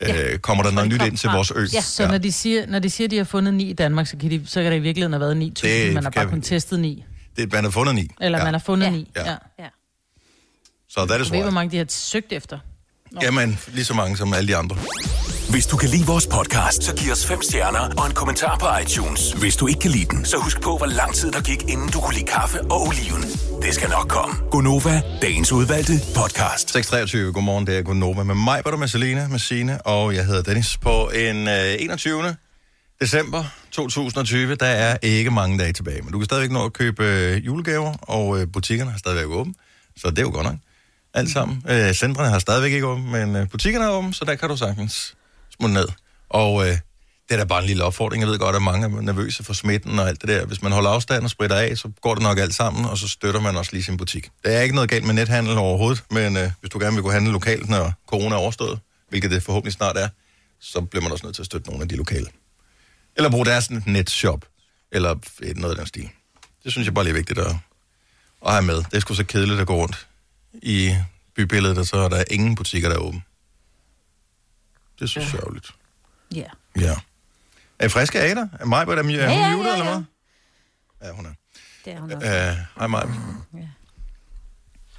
Ja. 0.00 0.32
Øh, 0.32 0.38
kommer 0.38 0.64
der 0.64 0.70
noget 0.70 0.88
nyt 0.88 1.02
ind 1.02 1.16
til 1.16 1.30
vores 1.30 1.52
ø? 1.56 1.66
Ja. 1.74 1.80
Så 1.80 2.06
når 2.08 2.18
de 2.18 2.32
siger, 2.32 2.66
når 2.66 2.78
de 2.78 2.90
siger, 2.90 3.06
at 3.06 3.10
de 3.10 3.16
har 3.16 3.24
fundet 3.24 3.54
ni 3.54 3.64
i 3.64 3.72
Danmark, 3.72 4.06
så 4.06 4.16
kan, 4.16 4.30
de, 4.30 4.42
så 4.46 4.62
kan 4.62 4.72
der 4.72 4.78
i 4.78 4.80
virkeligheden 4.80 5.12
have 5.12 5.20
været 5.20 5.52
9.000, 5.58 5.66
Det 5.68 5.94
man 5.94 6.02
har 6.02 6.10
bare 6.10 6.24
vi- 6.24 6.30
kun 6.30 6.42
testet 6.42 6.80
ni. 6.80 7.04
Det, 7.36 7.52
man 7.52 7.64
har 7.64 7.70
fundet 7.70 7.94
ni. 7.94 8.08
Eller 8.20 8.38
ja. 8.38 8.44
man 8.44 8.54
har 8.54 8.58
fundet 8.58 8.86
Ja. 8.86 8.90
ni. 8.90 9.10
Ja. 9.16 9.30
Ja. 9.30 9.36
Ja. 9.58 9.64
Så 10.90 11.06
der 11.06 11.14
er 11.14 11.18
det 11.18 11.26
Du 11.26 11.32
ved, 11.32 11.42
hvor 11.42 11.50
mange 11.50 11.70
de 11.70 11.76
har 11.76 11.86
søgt 11.88 12.32
efter. 12.32 12.58
Jamen, 13.22 13.58
lige 13.68 13.84
så 13.84 13.94
mange 13.94 14.16
som 14.16 14.34
alle 14.34 14.48
de 14.48 14.56
andre. 14.56 14.76
Hvis 15.50 15.66
du 15.66 15.76
kan 15.76 15.88
lide 15.88 16.06
vores 16.06 16.26
podcast, 16.26 16.82
så 16.82 16.94
giv 16.96 17.12
os 17.12 17.26
fem 17.26 17.42
stjerner 17.42 17.80
og 17.98 18.06
en 18.06 18.14
kommentar 18.14 18.58
på 18.58 18.66
iTunes. 18.82 19.32
Hvis 19.32 19.56
du 19.56 19.66
ikke 19.66 19.80
kan 19.80 19.90
lide 19.90 20.04
den, 20.04 20.24
så 20.24 20.36
husk 20.36 20.60
på, 20.60 20.76
hvor 20.76 20.86
lang 20.86 21.14
tid 21.14 21.32
der 21.32 21.40
gik, 21.42 21.62
inden 21.62 21.88
du 21.88 22.00
kunne 22.00 22.14
lide 22.14 22.26
kaffe 22.26 22.60
og 22.60 22.80
oliven. 22.86 23.22
Det 23.62 23.74
skal 23.74 23.88
nok 23.90 24.08
komme. 24.08 24.34
Gonova, 24.50 25.02
dagens 25.22 25.52
udvalgte 25.52 25.92
podcast. 26.16 26.76
6.23, 26.76 27.18
godmorgen, 27.18 27.66
det 27.66 27.78
er 27.78 27.82
Gunova 27.82 28.22
med 28.22 28.34
mig, 28.34 28.62
var 28.64 28.70
du 28.70 28.76
med 28.76 28.88
Selina, 28.88 29.28
med 29.28 29.38
Signe, 29.38 29.82
og 29.82 30.14
jeg 30.14 30.26
hedder 30.26 30.42
Dennis. 30.42 30.76
På 30.78 31.10
en 31.14 31.48
øh, 31.48 31.74
21. 31.78 32.36
december 33.00 33.44
2020, 33.70 34.54
der 34.54 34.66
er 34.66 34.96
ikke 35.02 35.30
mange 35.30 35.58
dage 35.58 35.72
tilbage, 35.72 36.02
men 36.02 36.12
du 36.12 36.18
kan 36.18 36.24
stadigvæk 36.24 36.50
nå 36.50 36.64
at 36.64 36.72
købe 36.72 37.04
øh, 37.04 37.46
julegaver, 37.46 37.94
og 38.02 38.40
øh, 38.40 38.46
butikkerne 38.52 38.90
har 38.90 38.98
stadigvæk 38.98 39.26
åbent, 39.26 39.56
så 39.96 40.10
det 40.10 40.18
er 40.18 40.22
jo 40.22 40.30
godt 40.30 40.46
nok. 40.46 40.56
Alt 41.14 41.30
sammen. 41.30 41.64
Øh, 41.68 41.94
centrene 41.94 42.28
har 42.28 42.38
stadigvæk 42.38 42.72
ikke 42.72 42.86
åbent, 42.86 43.06
men 43.06 43.36
øh, 43.36 43.48
butikkerne 43.48 43.84
er 43.84 43.90
åbent, 43.90 44.16
så 44.16 44.24
der 44.24 44.34
kan 44.34 44.48
du 44.48 44.56
sagtens 44.56 45.14
smutte 45.56 45.74
ned. 45.74 45.88
Og 46.28 46.68
øh, 46.68 46.78
det 47.28 47.34
er 47.34 47.36
da 47.36 47.44
bare 47.44 47.60
en 47.60 47.66
lille 47.66 47.84
opfordring. 47.84 48.22
Jeg 48.22 48.30
ved 48.30 48.38
godt, 48.38 48.56
at 48.56 48.62
mange 48.62 48.86
er 48.86 49.00
nervøse 49.00 49.44
for 49.44 49.52
smitten 49.52 49.98
og 49.98 50.08
alt 50.08 50.20
det 50.20 50.28
der. 50.28 50.46
Hvis 50.46 50.62
man 50.62 50.72
holder 50.72 50.90
afstand 50.90 51.24
og 51.24 51.30
spritter 51.30 51.56
af, 51.56 51.78
så 51.78 51.90
går 52.00 52.14
det 52.14 52.22
nok 52.22 52.38
alt 52.38 52.54
sammen, 52.54 52.84
og 52.84 52.98
så 52.98 53.08
støtter 53.08 53.40
man 53.40 53.56
også 53.56 53.72
lige 53.72 53.82
sin 53.82 53.96
butik. 53.96 54.28
Der 54.44 54.50
er 54.50 54.62
ikke 54.62 54.74
noget 54.74 54.90
galt 54.90 55.04
med 55.06 55.14
nethandel 55.14 55.58
overhovedet, 55.58 56.04
men 56.10 56.36
øh, 56.36 56.50
hvis 56.60 56.70
du 56.70 56.78
gerne 56.78 56.94
vil 56.94 57.02
gå 57.02 57.10
handle 57.10 57.32
lokalt, 57.32 57.68
når 57.68 57.92
corona 58.06 58.34
er 58.34 58.38
overstået, 58.38 58.78
hvilket 59.08 59.30
det 59.30 59.42
forhåbentlig 59.42 59.72
snart 59.72 59.96
er, 59.96 60.08
så 60.60 60.80
bliver 60.80 61.02
man 61.02 61.12
også 61.12 61.26
nødt 61.26 61.34
til 61.34 61.42
at 61.42 61.46
støtte 61.46 61.68
nogle 61.68 61.82
af 61.82 61.88
de 61.88 61.96
lokale. 61.96 62.26
Eller 63.16 63.30
bruge 63.30 63.46
deres 63.46 63.70
netshop, 63.70 64.44
eller 64.92 65.14
noget 65.56 65.72
af 65.72 65.76
den 65.76 65.86
stil. 65.86 66.08
Det 66.64 66.72
synes 66.72 66.86
jeg 66.86 66.94
bare 66.94 67.04
lige 67.04 67.12
er 67.12 67.16
vigtigt 67.16 67.38
at, 67.38 67.56
at 68.46 68.52
have 68.52 68.62
med. 68.62 68.76
Det 68.76 68.94
er 68.94 69.00
sgu 69.00 69.14
så 69.14 69.24
kedeligt 69.24 69.60
at 69.60 69.66
gå 69.66 69.74
rundt 69.74 70.06
i 70.54 70.96
bybilledet, 71.36 71.78
og 71.78 71.86
så 71.86 71.96
er 71.96 72.08
der 72.08 72.24
ingen 72.30 72.54
butikker, 72.54 72.88
der 72.88 72.96
er 72.96 73.00
åbne. 73.00 73.22
Det 74.98 75.04
er 75.04 75.08
så 75.20 75.30
sørgeligt. 75.30 75.70
Ja. 76.34 76.44
Ja. 76.80 76.94
Er 77.78 77.86
I 77.86 77.88
friske 77.88 78.20
af 78.20 78.34
dig? 78.34 78.48
Er 78.60 78.64
Maj, 78.64 78.82
er, 78.82 78.86
er 78.86 78.94
Ja, 78.96 79.02
hun 79.02 79.10
ja, 79.10 79.26
ja, 79.28 79.52
eller 79.52 79.76
ja. 79.76 79.82
hvad? 79.94 80.02
Ja, 81.08 81.12
hun 81.12 81.26
er. 81.26 81.30
Det 81.84 81.92
er 81.92 82.00
hun 82.00 82.12
også. 82.12 82.26
Øh, 82.28 82.56
Hej, 82.78 82.86
Maj. 82.86 83.06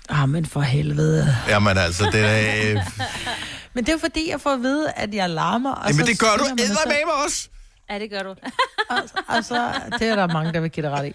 Ah, 0.10 0.30
men 0.30 0.46
for 0.46 0.62
helvede. 0.62 1.36
Jamen 1.48 1.78
altså, 1.78 2.10
det 2.12 2.22
er... 2.26 2.72
Øh, 2.72 2.86
Men 3.74 3.84
det 3.84 3.90
er 3.90 3.94
jo 3.94 4.00
fordi, 4.00 4.30
jeg 4.30 4.42
får 4.42 4.54
at 4.54 4.62
vide, 4.62 4.92
at 4.92 5.14
jeg 5.14 5.30
larmer. 5.30 5.72
Og 5.72 5.88
jamen, 5.90 6.00
så 6.00 6.12
det 6.12 6.20
gør 6.20 6.36
du 6.38 6.46
sig- 6.46 6.56
med 6.56 6.96
mig 7.06 7.24
også. 7.26 7.50
Ja, 7.90 8.00
det 8.00 8.10
gør 8.10 8.24
du. 8.24 8.30
Og, 8.90 8.98
og 9.28 9.46
så, 9.46 9.72
det 10.00 10.08
er 10.08 10.16
der 10.16 10.28
mange, 10.28 10.54
der 10.54 10.60
vil 10.60 10.70
give 10.72 10.86
dig 10.86 10.92
ret 10.96 11.08
i. 11.08 11.12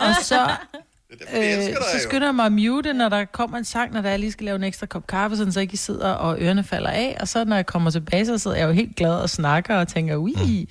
Og 0.00 0.14
så, 0.22 0.56
Jeg 1.10 1.18
øh, 1.34 1.58
elsker 1.58 1.74
dig 1.78 2.00
så 2.00 2.08
skynder 2.08 2.26
jeg 2.26 2.34
mig 2.34 2.46
at 2.46 2.52
mute, 2.52 2.92
når 2.92 3.08
der 3.08 3.24
kommer 3.24 3.58
en 3.58 3.64
sang, 3.64 3.92
når 3.92 4.00
der 4.00 4.10
jeg 4.10 4.18
lige 4.18 4.32
skal 4.32 4.44
lave 4.44 4.56
en 4.56 4.64
ekstra 4.64 4.86
kop 4.86 5.06
kaffe, 5.06 5.36
sådan 5.36 5.52
så 5.52 5.60
ikke 5.60 5.74
I 5.74 5.76
sidder 5.76 6.10
og 6.12 6.40
ørerne 6.40 6.64
falder 6.64 6.90
af. 6.90 7.16
Og 7.20 7.28
så 7.28 7.44
når 7.44 7.56
jeg 7.56 7.66
kommer 7.66 7.90
tilbage, 7.90 8.26
så 8.26 8.38
sidder 8.38 8.56
jeg 8.56 8.66
jo 8.66 8.72
helt 8.72 8.96
glad 8.96 9.14
og 9.14 9.30
snakker 9.30 9.76
og 9.76 9.88
tænker, 9.88 10.16
ui, 10.16 10.32
Mm. 10.36 10.46
Vi, 10.48 10.68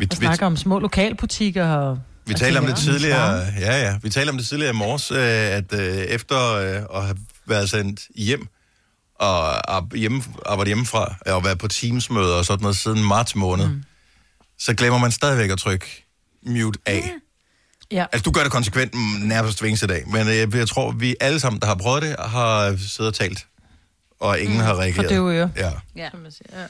og 0.00 0.06
vi, 0.10 0.16
snakker 0.16 0.46
om 0.46 0.56
små 0.56 0.78
lokalbutikker. 0.78 1.66
Og, 1.68 1.98
vi 2.26 2.34
talte 2.34 2.58
om 2.58 2.64
tænker, 2.64 2.74
det 2.76 2.88
"Åh, 2.88 2.94
tidligere, 2.94 3.46
charme." 3.46 3.60
ja, 3.60 3.82
ja, 3.90 3.98
vi 4.02 4.10
talte 4.10 4.30
om 4.30 4.36
det 4.36 4.46
tidligere 4.46 4.70
i 4.74 4.76
morges, 4.76 5.10
øh, 5.10 5.18
at 5.18 5.72
øh, 5.74 5.96
efter 5.96 6.52
øh, 6.54 6.96
at 6.98 7.04
have 7.04 7.16
været 7.46 7.70
sendt 7.70 8.00
hjem, 8.16 8.46
og 9.14 9.74
ar- 9.76 9.96
hjemme, 9.96 10.22
arbejde 10.46 10.68
hjemmefra, 10.68 11.14
og 11.26 11.44
være 11.44 11.56
på 11.56 11.68
teamsmøder 11.68 12.34
og 12.34 12.44
sådan 12.44 12.62
noget 12.62 12.76
siden 12.76 13.04
marts 13.04 13.34
måned, 13.36 13.68
mm. 13.68 13.82
så 14.58 14.74
glemmer 14.74 14.98
man 14.98 15.10
stadigvæk 15.10 15.50
at 15.50 15.58
trykke 15.58 16.06
mute 16.46 16.78
af. 16.86 17.10
Ja. 17.90 18.06
Altså, 18.12 18.22
du 18.22 18.30
gør 18.30 18.42
det 18.42 18.52
konsekvent 18.52 18.94
nærmest 19.24 19.60
hver 19.60 19.68
eneste 19.68 19.86
dag, 19.86 20.08
men 20.08 20.28
øh, 20.28 20.58
jeg 20.58 20.68
tror, 20.68 20.90
vi 20.90 21.16
alle 21.20 21.40
sammen, 21.40 21.60
der 21.60 21.66
har 21.66 21.74
prøvet 21.74 22.02
det, 22.02 22.16
har 22.18 22.76
siddet 22.76 23.08
og 23.12 23.14
talt, 23.14 23.46
og 24.20 24.40
ingen 24.40 24.56
mm, 24.56 24.64
har 24.64 24.74
reageret. 24.80 24.94
For 25.06 25.14
døve 25.14 25.34
ører. 25.34 25.48
Ja. 25.56 25.70
Ja. 25.96 26.08
Ja. 26.52 26.66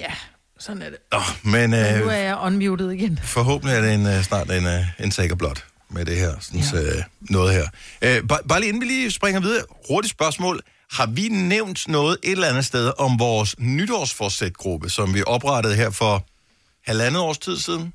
ja, 0.00 0.12
sådan 0.58 0.82
er 0.82 0.90
det. 0.90 0.98
Nå, 1.12 1.18
men 1.42 1.70
Men 1.70 1.70
nu 1.70 1.76
er 2.08 2.18
øh, 2.18 2.24
jeg 2.24 2.38
unmuted 2.42 2.90
igen. 2.90 3.18
forhåbentlig 3.22 3.76
er 3.76 3.80
det 3.80 3.94
en, 3.94 4.06
øh, 4.06 4.22
snart 4.22 4.50
en, 4.50 4.66
øh, 4.66 4.84
en 4.98 5.10
sager 5.10 5.34
blot 5.34 5.64
med 5.90 6.04
det 6.04 6.16
her, 6.16 6.32
sådan, 6.40 6.60
ja. 6.60 6.96
øh, 6.96 7.02
noget 7.20 7.54
her. 7.54 7.66
Øh, 8.02 8.28
bare, 8.28 8.38
bare 8.48 8.60
lige 8.60 8.68
inden 8.68 8.80
vi 8.82 8.86
lige 8.86 9.10
springer 9.10 9.40
videre, 9.40 9.64
hurtigt 9.88 10.10
spørgsmål. 10.12 10.60
Har 10.92 11.06
vi 11.06 11.28
nævnt 11.28 11.88
noget 11.88 12.18
et 12.22 12.32
eller 12.32 12.48
andet 12.48 12.64
sted 12.64 12.92
om 12.98 13.18
vores 13.18 13.54
nytårsforsætgruppe, 13.58 14.90
som 14.90 15.14
vi 15.14 15.22
oprettede 15.26 15.74
her 15.74 15.90
for 15.90 16.26
halvandet 16.86 17.20
års 17.22 17.38
tid 17.38 17.58
siden? 17.58 17.92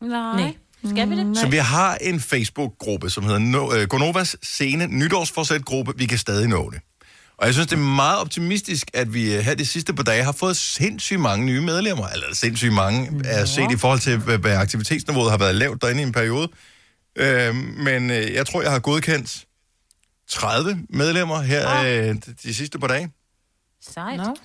Nej. 0.00 0.40
Nej. 0.40 0.54
Skal 0.90 1.10
vi 1.10 1.16
det? 1.16 1.38
Så 1.38 1.48
vi 1.48 1.56
har 1.56 1.94
en 2.00 2.20
Facebook-gruppe, 2.20 3.10
som 3.10 3.24
hedder 3.24 3.38
no, 3.38 3.74
øh, 3.74 3.88
Gonovas 3.88 4.36
Scene 4.42 4.86
Nytårsforsæt-gruppe. 4.86 5.92
Vi 5.96 6.06
kan 6.06 6.18
stadig 6.18 6.48
nå 6.48 6.70
det. 6.70 6.80
Og 7.38 7.46
jeg 7.46 7.54
synes, 7.54 7.66
det 7.68 7.76
er 7.76 7.80
meget 7.80 8.18
optimistisk, 8.20 8.90
at 8.94 9.14
vi 9.14 9.34
øh, 9.34 9.40
her 9.40 9.54
de 9.54 9.66
sidste 9.66 9.94
par 9.94 10.02
dage 10.02 10.24
har 10.24 10.32
fået 10.32 10.56
sindssygt 10.56 11.20
mange 11.20 11.46
nye 11.46 11.60
medlemmer. 11.60 12.08
Eller 12.08 12.26
sindssygt 12.34 12.72
mange 12.72 13.22
er 13.24 13.44
set 13.44 13.70
i 13.72 13.76
forhold 13.76 14.00
til, 14.00 14.18
hvad 14.18 14.56
aktivitetsniveauet 14.56 15.30
har 15.30 15.38
været 15.38 15.54
lavt 15.54 15.82
derinde 15.82 16.02
i 16.02 16.06
en 16.06 16.12
periode. 16.12 16.48
Øh, 17.16 17.54
men 17.54 18.10
øh, 18.10 18.32
jeg 18.34 18.46
tror, 18.46 18.62
jeg 18.62 18.70
har 18.70 18.78
godkendt 18.78 19.44
30 20.28 20.78
medlemmer 20.90 21.40
her 21.42 21.82
øh, 22.08 22.14
de- 22.44 22.54
sidste 22.54 22.78
par 22.78 22.86
dage. 22.86 23.10
Sejt. 23.94 24.16
Nå. 24.18 24.36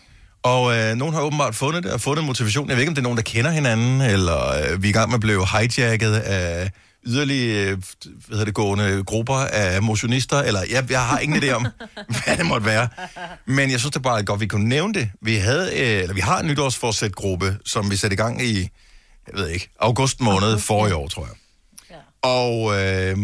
Og 0.44 0.78
øh, 0.78 0.96
nogen 0.96 1.14
har 1.14 1.22
åbenbart 1.22 1.56
fundet 1.56 1.84
det 1.84 1.92
og 1.92 2.02
fundet 2.02 2.26
motivation. 2.26 2.70
Jeg 2.70 2.76
ved 2.76 2.82
ikke, 2.82 2.90
om 2.90 2.96
det 2.96 3.02
er 3.02 3.04
nogen, 3.04 3.18
der 3.18 3.24
kender 3.24 3.52
hinanden, 3.52 4.02
eller 4.02 4.50
øh, 4.50 4.84
vi 4.84 4.88
er 4.88 4.90
i 4.90 4.94
gang 4.94 5.10
med 5.10 5.16
at 5.16 5.22
blive 5.22 5.48
hijacket 5.48 6.16
af 6.16 6.72
yderligere 7.06 7.72
øh, 7.72 7.78
hvad 8.06 8.14
hedder 8.30 8.46
det, 8.46 8.54
gående 8.54 9.04
grupper 9.04 9.36
af 9.36 9.82
motionister, 9.82 10.40
eller 10.40 10.60
jeg, 10.70 10.92
jeg 10.92 11.06
har 11.06 11.20
ingen 11.20 11.44
idé 11.44 11.50
om, 11.52 11.68
hvad 12.26 12.38
det 12.38 12.46
måtte 12.46 12.66
være. 12.66 12.90
Men 13.46 13.72
jeg 13.72 13.80
synes 13.80 13.94
det 13.94 14.02
bare 14.02 14.20
er 14.20 14.24
godt, 14.24 14.38
at 14.38 14.42
vi 14.42 14.48
kunne 14.48 14.70
nævne 14.70 14.94
det. 14.94 15.12
Vi, 15.22 15.36
havde, 15.36 15.72
øh, 15.72 16.02
eller 16.02 16.14
vi 16.14 16.20
har 16.20 16.40
en 16.40 16.48
nytårsforsæt-gruppe, 16.48 17.58
som 17.66 17.92
vi 17.92 17.96
satte 17.96 18.14
i 18.14 18.18
gang 18.18 18.42
i, 18.42 18.60
jeg 19.28 19.34
ved 19.34 19.48
ikke, 19.48 19.70
august 19.80 20.22
måned 20.22 20.60
for 20.60 20.88
i 20.88 20.92
år, 20.92 21.08
tror 21.08 21.26
jeg. 21.26 21.36
Og 22.22 22.80
øh, 22.80 23.18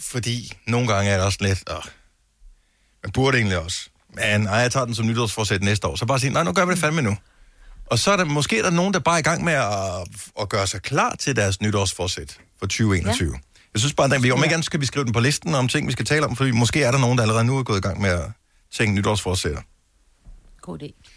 fordi 0.00 0.52
nogle 0.66 0.88
gange 0.88 1.10
er 1.10 1.16
det 1.16 1.26
også 1.26 1.38
lidt, 1.40 1.70
åh, 1.70 1.84
man 3.02 3.12
burde 3.12 3.36
egentlig 3.36 3.58
også. 3.58 3.88
Men 4.14 4.40
nej, 4.40 4.54
jeg 4.54 4.72
tager 4.72 4.86
den 4.86 4.94
som 4.94 5.06
nytårsforsæt 5.06 5.62
næste 5.62 5.86
år. 5.86 5.96
Så 5.96 6.06
bare 6.06 6.20
sige, 6.20 6.32
nej, 6.32 6.44
nu 6.44 6.52
gør 6.52 6.64
vi 6.64 6.70
det 6.70 6.78
fandme 6.78 7.02
nu. 7.02 7.16
Og 7.86 7.98
så 7.98 8.10
er 8.10 8.16
der 8.16 8.24
måske 8.24 8.58
er 8.58 8.62
der 8.62 8.70
nogen, 8.70 8.94
der 8.94 9.00
bare 9.00 9.14
er 9.14 9.18
i 9.18 9.22
gang 9.22 9.44
med 9.44 9.52
at, 9.52 10.08
at 10.40 10.48
gøre 10.48 10.66
sig 10.66 10.82
klar 10.82 11.14
til 11.14 11.36
deres 11.36 11.60
nytårsforsæt 11.60 12.38
for 12.58 12.66
2021. 12.66 13.32
Ja. 13.32 13.38
Jeg 13.74 13.80
synes 13.80 13.94
bare, 13.94 14.14
at 14.14 14.22
vi 14.22 14.30
om 14.30 14.44
ikke 14.44 14.54
andet 14.54 14.66
skal 14.66 14.80
vi 14.80 14.86
skrive 14.86 15.04
den 15.04 15.12
på 15.12 15.20
listen 15.20 15.54
om 15.54 15.68
ting, 15.68 15.86
vi 15.86 15.92
skal 15.92 16.04
tale 16.04 16.26
om, 16.26 16.36
fordi 16.36 16.50
måske 16.50 16.82
er 16.82 16.90
der 16.90 16.98
nogen, 16.98 17.18
der 17.18 17.22
allerede 17.22 17.44
nu 17.44 17.58
er 17.58 17.62
gået 17.62 17.78
i 17.78 17.80
gang 17.80 18.00
med 18.00 18.10
at 18.10 18.30
tænke 18.72 18.94
nytårsforsætter. 18.94 19.60
God 20.60 20.82
idé. 20.82 21.10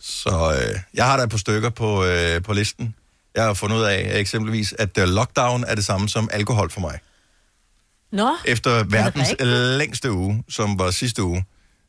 Så 0.00 0.58
øh, 0.60 0.80
jeg 0.94 1.06
har 1.06 1.16
der 1.16 1.26
par 1.26 1.38
stykker 1.38 1.70
på, 1.70 2.04
øh, 2.04 2.42
på 2.42 2.52
listen. 2.52 2.94
Jeg 3.34 3.44
har 3.44 3.54
fundet 3.54 3.76
ud 3.76 3.82
af 3.82 4.18
eksempelvis, 4.18 4.74
at 4.78 4.98
øh, 4.98 5.08
lockdown 5.08 5.64
er 5.64 5.74
det 5.74 5.84
samme 5.84 6.08
som 6.08 6.28
alkohol 6.32 6.70
for 6.70 6.80
mig. 6.80 6.98
Nå, 8.12 8.36
Efter 8.44 8.84
verdens 8.84 9.34
længste 9.78 10.12
uge, 10.12 10.44
som 10.48 10.78
var 10.78 10.90
sidste 10.90 11.22
uge, 11.22 11.44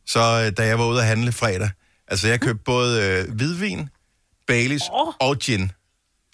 så 0.10 0.44
øh, 0.46 0.58
da 0.58 0.66
jeg 0.68 0.80
var 0.80 0.86
ude 0.86 1.00
at 1.00 1.06
handle 1.08 1.32
fredag, 1.32 1.70
altså 2.08 2.28
jeg 2.28 2.42
købte 2.42 2.64
både 2.64 3.04
øh, 3.04 3.36
hvidvin, 3.36 3.90
Baileys 4.48 4.82
Åh. 4.94 5.14
og 5.20 5.38
gin. 5.38 5.72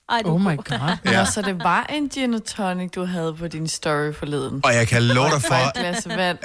ej, 0.09 0.21
du 0.21 0.29
Oh 0.29 0.41
my 0.41 0.57
god. 0.57 0.97
Ja. 1.13 1.25
Så 1.25 1.41
det 1.41 1.63
var 1.63 1.83
en 1.83 2.09
gin 2.09 2.33
og 2.33 2.45
tonic, 2.45 2.91
du 2.91 3.05
havde 3.05 3.35
på 3.35 3.47
din 3.47 3.67
story 3.67 4.13
forleden. 4.13 4.61
Og 4.63 4.73
jeg 4.73 4.87
kan 4.87 5.03
love 5.17 5.29
dig 5.29 5.41
for, 5.41 5.79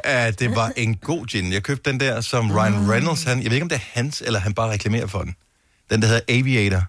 at 0.05 0.39
det 0.39 0.57
var 0.57 0.73
en 0.77 0.97
god 0.97 1.27
gin. 1.27 1.53
Jeg 1.53 1.63
købte 1.63 1.91
den 1.91 2.01
der, 2.01 2.21
som 2.21 2.53
Ryan 2.53 2.91
Reynolds, 2.91 3.25
han, 3.25 3.43
jeg 3.43 3.51
ved 3.51 3.53
ikke, 3.53 3.65
om 3.65 3.69
det 3.69 3.77
er 3.77 4.01
hans, 4.01 4.23
eller 4.27 4.41
han 4.41 4.55
bare 4.55 4.71
reklamerer 4.71 5.07
for 5.07 5.23
den. 5.23 5.35
Den, 5.91 6.03
der 6.03 6.09
hedder 6.09 6.23
Aviator. 6.29 6.83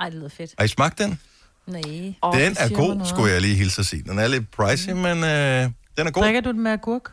Ej, 0.00 0.08
det 0.08 0.18
lyder 0.18 0.28
fedt. 0.28 0.54
Har 0.58 0.64
I 0.64 0.68
smagt 0.68 0.98
den? 0.98 1.20
Nej. 1.66 2.14
Oh, 2.22 2.36
den 2.38 2.56
er 2.58 2.76
god, 2.76 3.06
skulle 3.06 3.32
jeg 3.32 3.40
lige 3.40 3.54
hilse 3.54 3.80
at 3.80 3.86
sige. 3.86 4.02
Den 4.02 4.18
er 4.18 4.28
lidt 4.28 4.50
pricey, 4.50 4.92
men 4.92 5.24
øh, 5.24 5.70
den 5.96 6.06
er 6.06 6.10
god. 6.10 6.22
Drikker 6.22 6.40
du 6.40 6.52
den 6.52 6.60
med 6.60 6.70
agurk? 6.70 7.12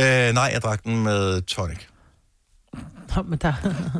Øh, 0.00 0.34
nej, 0.34 0.50
jeg 0.52 0.62
drak 0.62 0.84
den 0.84 1.02
med 1.02 1.42
tonic. 1.42 1.78
Nå, 3.16 3.22
men 3.22 3.38
der, 3.38 3.54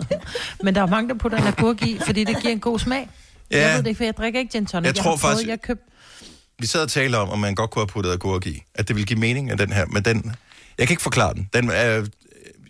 men 0.64 0.74
der 0.74 0.82
er 0.82 0.86
mange, 0.86 1.08
der 1.08 1.14
putter 1.14 1.38
en 1.38 1.46
agurk 1.46 1.82
i, 1.82 1.98
fordi 2.06 2.24
det 2.24 2.36
giver 2.40 2.52
en 2.52 2.60
god 2.60 2.78
smag. 2.78 3.08
Ja. 3.50 3.66
Jeg 3.66 3.74
ved 3.76 3.82
det 3.82 3.86
ikke, 3.86 3.96
for 3.98 4.04
jeg 4.04 4.16
drikker 4.16 4.40
ikke 4.40 4.52
gin 4.52 4.66
tonic. 4.66 4.86
Jeg 4.86 4.94
tror 4.94 5.02
har 5.10 5.16
prøvet- 5.16 5.20
faktisk- 5.20 5.48
Jeg 5.48 5.62
køb... 5.62 5.80
Vi 6.58 6.66
sad 6.66 6.82
og 6.82 6.90
talte 6.90 7.16
om, 7.16 7.28
om 7.30 7.38
man 7.38 7.54
godt 7.54 7.70
kunne 7.70 7.80
have 7.80 7.86
puttet 7.88 8.12
agurk 8.12 8.46
i. 8.46 8.62
At 8.74 8.88
det 8.88 8.96
ville 8.96 9.06
give 9.06 9.18
mening 9.18 9.50
af 9.50 9.56
den 9.58 9.72
her, 9.72 9.86
men 9.86 10.02
den... 10.04 10.34
Jeg 10.78 10.86
kan 10.86 10.92
ikke 10.92 11.02
forklare 11.02 11.34
den. 11.34 11.48
den 11.54 11.70
er, 11.70 12.06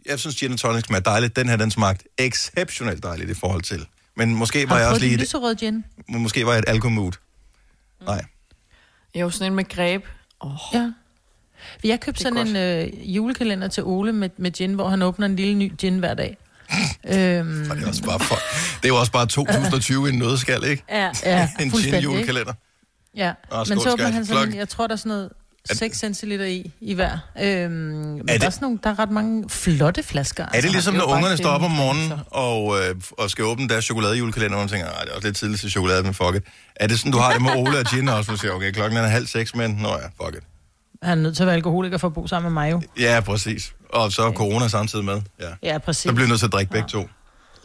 jeg 0.07 0.19
synes, 0.19 0.37
gin 0.37 0.57
tonic 0.57 0.85
smager 0.85 1.03
dejligt. 1.03 1.37
Den 1.37 1.49
her, 1.49 1.57
den 1.57 1.71
smagte 1.71 2.05
exceptionelt 2.19 3.03
dejligt 3.03 3.31
i 3.31 3.35
forhold 3.35 3.63
til. 3.63 3.87
Men 4.17 4.35
måske 4.35 4.69
var 4.69 4.75
Har 4.75 4.81
jeg 4.81 4.87
du 4.87 4.91
også 4.91 5.01
prøvet 5.01 5.03
lige... 5.11 5.15
et- 5.15 5.21
lyserød 5.21 5.55
gin? 5.55 5.85
Måske 6.09 6.47
var 6.47 6.53
jeg 6.53 6.59
et 6.59 6.65
alkomood. 6.69 7.13
Nej. 8.07 8.25
Jo, 9.15 9.31
sådan 9.31 9.53
en 9.53 9.57
med 9.57 9.65
greb. 9.69 10.05
Oh, 10.41 10.51
Ja. 10.75 10.93
Jeg 11.85 12.01
købte 12.01 12.23
sådan 12.23 12.47
en 12.47 12.57
øh, 12.57 13.17
julekalender 13.17 13.69
til 13.69 13.83
Ole 13.85 14.13
med, 14.13 14.31
med 14.37 14.51
gin, 14.51 14.73
hvor 14.75 14.89
han 14.89 15.03
åbner 15.03 15.27
en 15.27 15.37
lille 15.37 15.55
ny 15.55 15.73
gin 15.79 15.99
hver 15.99 16.15
dag. 16.15 16.37
øhm, 17.15 17.67
Og 17.71 17.77
det 17.77 17.85
er, 17.85 17.89
også 17.89 18.03
bare 18.03 18.21
for, 18.21 18.35
det 18.83 18.89
er 18.89 18.93
også 18.93 19.13
bare 19.13 19.27
2020 19.27 20.09
i 20.09 20.13
en 20.13 20.19
nødskal, 20.19 20.65
ikke? 20.65 20.83
Ja. 20.91 21.11
ja, 21.25 21.49
En 21.61 21.71
fuldstændig, 21.71 21.99
ikke? 21.99 22.09
gin-julekalender. 22.33 22.53
Ja, 23.17 23.33
Nå, 23.51 23.57
men 23.57 23.67
skål, 23.67 23.81
så 23.81 23.93
åbner 23.93 24.09
han 24.09 24.27
sådan, 24.27 24.55
jeg 24.55 24.69
tror, 24.69 24.87
der 24.87 24.93
er 24.95 24.97
sådan 24.97 25.11
noget 25.11 25.31
6 25.73 25.99
centiliter 25.99 26.45
i, 26.45 26.73
i 26.81 26.95
hver. 26.95 27.19
Øhm, 27.43 27.71
men 27.73 28.19
det- 28.29 28.41
der 28.41 28.47
er, 28.47 28.51
sådan 28.51 28.65
nogle, 28.65 28.79
der 28.85 28.91
er 28.91 28.99
ret 28.99 29.11
mange 29.11 29.49
flotte 29.49 30.03
flasker. 30.03 30.47
Er 30.55 30.61
det 30.61 30.71
ligesom, 30.73 30.95
det 30.95 31.03
er 31.03 31.07
når 31.07 31.15
ungerne 31.17 31.37
står 31.37 31.49
op 31.51 31.63
om 31.63 31.71
morgenen 31.71 32.09
grænser. 32.09 32.25
og, 32.31 32.79
øh, 32.81 32.95
og 33.19 33.31
skal 33.31 33.45
åbne 33.45 33.69
deres 33.69 33.85
chokoladejulekalender, 33.85 34.57
og 34.57 34.61
man 34.63 34.69
tænker, 34.69 34.87
"Ej, 34.87 35.01
det 35.03 35.11
er 35.11 35.15
også 35.15 35.29
lidt 35.29 35.37
tidligt 35.37 35.61
til 35.61 35.71
chokolade, 35.71 36.03
men 36.03 36.15
fuck 36.15 36.35
it. 36.37 36.43
Er 36.77 36.87
det 36.87 36.99
sådan, 36.99 37.13
du 37.13 37.19
har 37.19 37.33
det 37.33 37.43
med 37.43 37.51
Ole 37.61 37.79
og 37.79 37.85
Gin 37.85 38.09
også? 38.09 38.33
Du 38.33 38.37
siger, 38.37 38.53
okay, 38.53 38.73
klokken 38.73 38.99
er 38.99 39.07
halv 39.07 39.27
seks, 39.27 39.55
men 39.55 39.71
nå 39.71 39.89
ja, 39.89 40.25
fuck 40.25 40.37
it. 40.37 40.43
Han 41.03 41.19
er 41.19 41.23
nødt 41.23 41.37
til 41.37 41.43
at 41.43 41.47
være 41.47 41.57
alkoholiker 41.57 41.99
for 41.99 42.07
at 42.09 42.15
bo 42.15 42.27
sammen 42.27 42.53
med 42.53 42.63
mig 42.63 42.73
jo. 42.73 42.83
Ja, 42.99 43.21
præcis. 43.21 43.73
Og 43.93 44.13
så 44.13 44.23
er 44.23 44.33
corona 44.33 44.69
samtidig 44.69 45.05
med. 45.05 45.23
Ja. 45.41 45.49
Ja, 45.63 45.79
præcis. 45.79 46.03
Så 46.03 46.13
bliver 46.15 46.29
nødt 46.29 46.39
til 46.39 46.47
at 46.47 46.53
drikke 46.53 46.73
begge 46.73 46.89
to. 46.89 47.09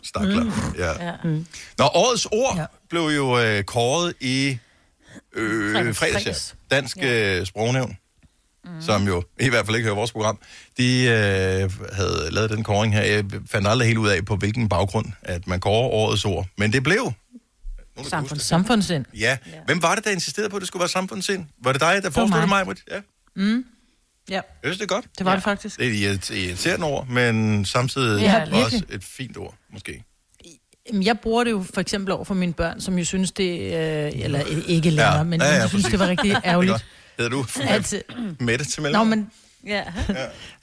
Stakler. 0.03 0.73
Ja. 0.77 1.05
Ja. 1.05 1.11
Nå, 1.77 1.85
årets 1.93 2.25
ord 2.31 2.55
ja. 2.55 2.61
Ja. 2.61 2.67
blev 2.89 3.01
jo 3.01 3.39
øh, 3.39 3.63
kåret 3.63 4.13
i 4.19 4.57
øh, 5.35 5.75
Fredags. 5.75 5.97
fredags, 5.97 6.55
ja. 6.71 6.75
Dansk 6.75 6.97
øh, 7.01 7.45
Sprognævn, 7.45 7.97
mm. 8.65 8.81
som 8.81 9.07
jo 9.07 9.23
i 9.39 9.49
hvert 9.49 9.65
fald 9.65 9.75
ikke 9.75 9.85
hører 9.85 9.95
vores 9.95 10.11
program, 10.11 10.39
de 10.77 11.03
øh, 11.03 11.71
havde 11.93 12.27
lavet 12.31 12.49
den 12.49 12.63
kåring 12.63 12.93
her. 12.93 13.01
Jeg 13.01 13.25
fandt 13.51 13.67
aldrig 13.67 13.87
helt 13.87 13.97
ud 13.97 14.07
af, 14.07 14.25
på 14.25 14.35
hvilken 14.35 14.69
baggrund, 14.69 15.05
at 15.21 15.47
man 15.47 15.59
kårer 15.59 15.89
årets 15.89 16.25
ord. 16.25 16.47
Men 16.57 16.73
det 16.73 16.83
blev. 16.83 17.13
Det? 17.97 18.41
Samfundssind. 18.41 19.05
Ja. 19.13 19.37
Hvem 19.65 19.81
var 19.81 19.95
det, 19.95 20.03
der 20.03 20.11
insisterede 20.11 20.49
på, 20.49 20.55
at 20.55 20.59
det 20.59 20.67
skulle 20.67 20.81
være 20.81 20.89
samfundssind? 20.89 21.45
Var 21.63 21.71
det 21.71 21.81
dig, 21.81 21.99
der 22.03 22.09
foreslog 22.09 22.41
det, 22.41 22.49
mig. 22.49 22.65
mig? 22.65 22.75
Ja. 23.37 23.41
Ja, 24.29 24.35
Jeg 24.35 24.43
synes, 24.63 24.77
det 24.77 24.83
er 24.83 24.87
godt. 24.87 25.05
det 25.17 25.25
var 25.25 25.31
Ja. 25.31 25.33
ja. 25.33 25.35
det 25.35 25.43
faktisk. 25.43 25.79
Det 25.79 26.05
er 26.07 26.11
et 26.11 26.29
irriterende 26.29 26.85
ord, 26.87 27.07
men 27.07 27.65
samtidig 27.65 28.21
Ja, 28.21 28.31
ja, 28.33 28.41
også 28.41 28.75
virkelig. 28.75 28.95
et 28.95 29.03
fint 29.03 29.37
ord, 29.37 29.55
måske. 29.73 30.03
Jeg 30.93 31.19
bruger 31.19 31.43
det 31.43 31.51
jo 31.51 31.65
for 31.73 31.81
eksempel 31.81 32.13
over 32.13 32.23
for 32.25 32.33
mine 32.33 32.53
børn, 32.53 32.81
som 32.81 32.97
jo 32.97 33.05
synes 33.05 33.31
det, 33.31 33.59
øh, 33.59 34.11
eller 34.23 34.41
øh, 34.51 34.57
ikke 34.67 34.89
længere, 34.89 35.11
Ja. 35.11 35.17
ja. 35.17 35.23
men 35.23 35.41
Ja, 35.41 35.47
ja, 35.47 35.53
ja, 35.55 35.61
ja, 35.61 35.67
synes, 35.67 35.85
det 35.85 35.99
var 35.99 36.07
rigtig 36.07 36.29
Det 36.29 36.35
er 36.37 36.41
ærgerligt. 36.45 36.85
Hedder 37.17 37.31
du 37.31 37.45
At, 37.69 37.93
Mette 38.39 38.65
til 38.65 38.81
nå, 38.81 38.83
mellemrum? 38.83 39.07
men 39.07 39.29
Ja. 39.65 39.83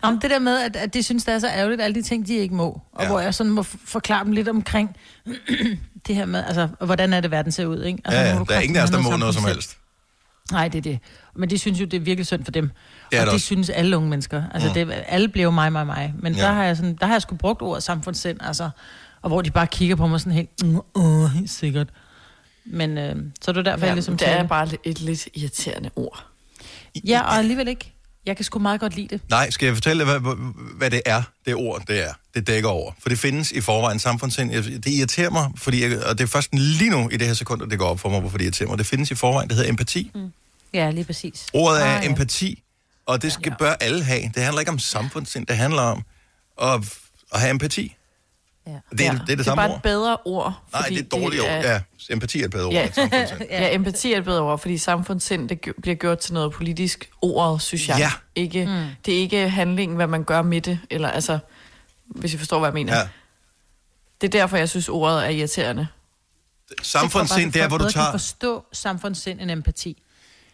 om 0.02 0.20
det 0.20 0.30
der 0.30 0.38
med, 0.38 0.58
at, 0.62 0.76
at 0.76 0.94
de 0.94 1.02
synes, 1.02 1.24
det 1.24 1.34
er 1.34 1.38
så 1.38 1.48
ærgerligt, 1.48 1.80
alle 1.80 1.94
de 1.94 2.02
ting, 2.02 2.26
de 2.26 2.34
ikke 2.36 2.54
må. 2.54 2.66
Og 2.68 2.82
Ja. 2.98 3.02
ja. 3.02 3.08
hvor 3.10 3.20
jeg 3.20 3.34
sådan 3.34 3.52
må 3.52 3.62
forklare 3.62 4.24
dem 4.24 4.32
lidt 4.32 4.48
omkring 4.48 4.96
det 6.06 6.14
her 6.14 6.24
med, 6.26 6.44
altså, 6.46 6.68
hvordan 6.84 7.12
er 7.12 7.20
det, 7.20 7.30
verden 7.30 7.52
ser 7.52 7.66
ud, 7.66 7.82
ikke? 7.82 8.02
Altså, 8.04 8.20
Ja, 8.20 8.28
ja, 8.28 8.44
der 8.48 8.54
er 8.54 8.60
ingen 8.60 8.76
af 8.76 8.82
os, 8.82 8.90
der 8.90 9.00
må 9.00 9.16
noget 9.16 9.34
som 9.34 9.44
helst. 9.44 9.76
Nej, 10.52 10.68
det 10.68 10.78
er 10.78 10.82
det. 10.82 10.98
Men 11.36 11.50
de 11.50 11.58
synes 11.58 11.80
jo, 11.80 11.84
det 11.84 11.94
er 11.96 12.00
virkelig 12.00 12.26
synd 12.26 12.44
for 12.44 12.50
dem. 12.52 12.70
Det 13.10 13.16
er 13.16 13.20
og 13.20 13.26
det 13.26 13.34
også. 13.34 13.46
synes 13.46 13.70
alle 13.70 13.96
unge 13.96 14.08
mennesker. 14.10 14.42
Altså, 14.54 14.68
Mm. 14.68 14.74
det, 14.74 15.04
alle 15.06 15.28
bliver 15.28 15.44
jo 15.44 15.50
mig, 15.50 15.72
mig, 15.72 15.86
mig. 15.86 16.14
Men 16.18 16.34
Ja. 16.34 16.42
der, 16.42 16.52
har 16.52 16.64
jeg 16.64 16.76
sådan, 16.76 16.96
der 17.00 17.06
har 17.06 17.14
jeg 17.14 17.22
sgu 17.22 17.36
brugt 17.36 17.62
ordet 17.62 17.82
samfundssind, 17.82 18.38
altså, 18.42 18.70
og 19.22 19.28
hvor 19.28 19.42
de 19.42 19.50
bare 19.50 19.66
kigger 19.66 19.96
på 19.96 20.06
mig 20.06 20.20
sådan 20.20 20.32
helt, 20.32 20.50
mm, 20.64 20.78
åh, 20.94 21.30
helt 21.30 21.50
sikkert. 21.50 21.88
Men 22.66 22.98
øh, 22.98 23.16
så 23.42 23.50
er 23.50 23.52
det 23.52 23.64
derfor, 23.64 23.80
ja, 23.80 23.86
jeg 23.86 23.94
ligesom 23.94 24.16
det 24.16 24.28
er 24.28 24.46
bare 24.46 24.68
et 24.84 25.00
lidt 25.00 25.28
irriterende 25.34 25.90
ord. 25.96 26.24
Ja, 27.06 27.20
og 27.20 27.34
alligevel 27.38 27.68
ikke. 27.68 27.92
Jeg 28.26 28.36
kan 28.36 28.44
sgu 28.44 28.58
meget 28.58 28.80
godt 28.80 28.96
lide 28.96 29.08
det. 29.08 29.20
Nej, 29.30 29.50
skal 29.50 29.66
jeg 29.66 29.74
fortælle 29.74 30.04
dig, 30.04 30.18
hvad, 30.18 30.34
hvad 30.76 30.90
det 30.90 31.02
er, 31.06 31.22
det 31.46 31.54
ord, 31.54 31.82
det 31.88 32.04
er? 32.08 32.12
Det 32.34 32.46
dækker 32.46 32.68
over. 32.68 32.92
For 33.02 33.08
det 33.08 33.18
findes 33.18 33.52
i 33.52 33.60
forvejen 33.60 33.98
samfundssind. 33.98 34.50
Det 34.82 34.86
irriterer 34.86 35.30
mig, 35.30 35.50
fordi 35.56 35.82
jeg, 35.82 36.04
og 36.06 36.18
det 36.18 36.24
er 36.24 36.28
først 36.28 36.54
lige 36.54 36.90
nu 36.90 37.08
i 37.08 37.16
det 37.16 37.26
her 37.26 37.34
sekund, 37.34 37.62
at 37.62 37.70
det 37.70 37.78
går 37.78 37.86
op 37.86 38.00
for 38.00 38.08
mig, 38.08 38.20
hvorfor 38.20 38.38
det 38.38 38.44
irriterer 38.44 38.68
mig. 38.68 38.78
Det 38.78 38.86
findes 38.86 39.10
i 39.10 39.14
forvejen, 39.14 39.48
det 39.48 39.56
hedder 39.56 39.70
empati. 39.70 40.10
Mm. 40.14 40.32
Ja, 40.74 40.90
lige 40.90 41.04
præcis. 41.04 41.46
Ordet 41.54 41.82
er 41.82 41.96
Ah, 41.96 42.04
ja. 42.04 42.08
empati, 42.10 42.62
og 43.06 43.22
det 43.22 43.32
skal, 43.32 43.54
bør 43.58 43.72
alle 43.80 44.04
have. 44.04 44.22
Det 44.34 44.42
handler 44.42 44.60
ikke 44.60 44.72
om 44.72 44.78
samfundssind, 44.78 45.46
det 45.46 45.56
handler 45.56 45.82
om 45.82 46.04
at, 46.62 46.94
at 47.32 47.40
have 47.40 47.50
empati. 47.50 47.96
Ja. 48.66 48.72
Det 48.90 49.00
er, 49.00 49.04
Ja. 49.04 49.10
det, 49.12 49.18
er 49.20 49.24
det 49.24 49.28
Det 49.28 49.40
er 49.40 49.44
samme 49.44 49.56
bare 49.62 49.70
ord. 49.70 49.76
et 49.76 49.82
bedre 49.82 50.16
ord. 50.24 50.62
Nej, 50.72 50.82
det 50.88 50.96
er 50.96 51.00
et 51.00 51.12
dårligt 51.12 51.42
ord. 51.42 51.48
Ja, 51.48 51.80
empati 52.10 52.40
er 52.40 52.44
et 52.44 52.50
bedre 52.50 52.66
ord 52.66 52.72
Ja. 52.72 52.88
Ja, 53.50 53.74
empati 53.74 54.12
er 54.12 54.18
et 54.18 54.24
bedre 54.24 54.40
ord, 54.42 54.58
fordi 54.58 54.78
samfundssind 54.78 55.48
det 55.48 55.60
bliver 55.82 55.94
gjort 55.94 56.18
til 56.18 56.34
noget 56.34 56.52
politisk 56.52 57.10
ord, 57.22 57.60
synes 57.60 57.88
jeg. 57.88 57.96
Ja. 57.98 58.10
Ikke, 58.34 58.66
mm. 58.66 58.86
Det 59.06 59.14
er 59.14 59.18
ikke 59.18 59.48
handlingen, 59.50 59.96
hvad 59.96 60.06
man 60.06 60.24
gør 60.24 60.42
med 60.42 60.60
det, 60.60 60.78
eller 60.90 61.08
altså, 61.08 61.38
hvis 62.06 62.34
I 62.34 62.38
forstår, 62.38 62.58
hvad 62.58 62.68
jeg 62.68 62.74
mener. 62.74 62.96
Ja. 62.98 63.08
Det 64.20 64.26
er 64.34 64.40
derfor, 64.40 64.56
jeg 64.56 64.68
synes, 64.68 64.88
ordet 64.88 65.24
er 65.24 65.28
irriterende. 65.28 65.86
Samfundssind, 66.82 67.52
det 67.52 67.62
er, 67.62 67.68
hvor 67.68 67.78
du 67.78 67.84
Kan 67.84 67.92
tager... 67.92 68.10
forstå 68.10 68.64
samfundssind 68.72 69.40
end 69.40 69.50
empati. 69.50 70.02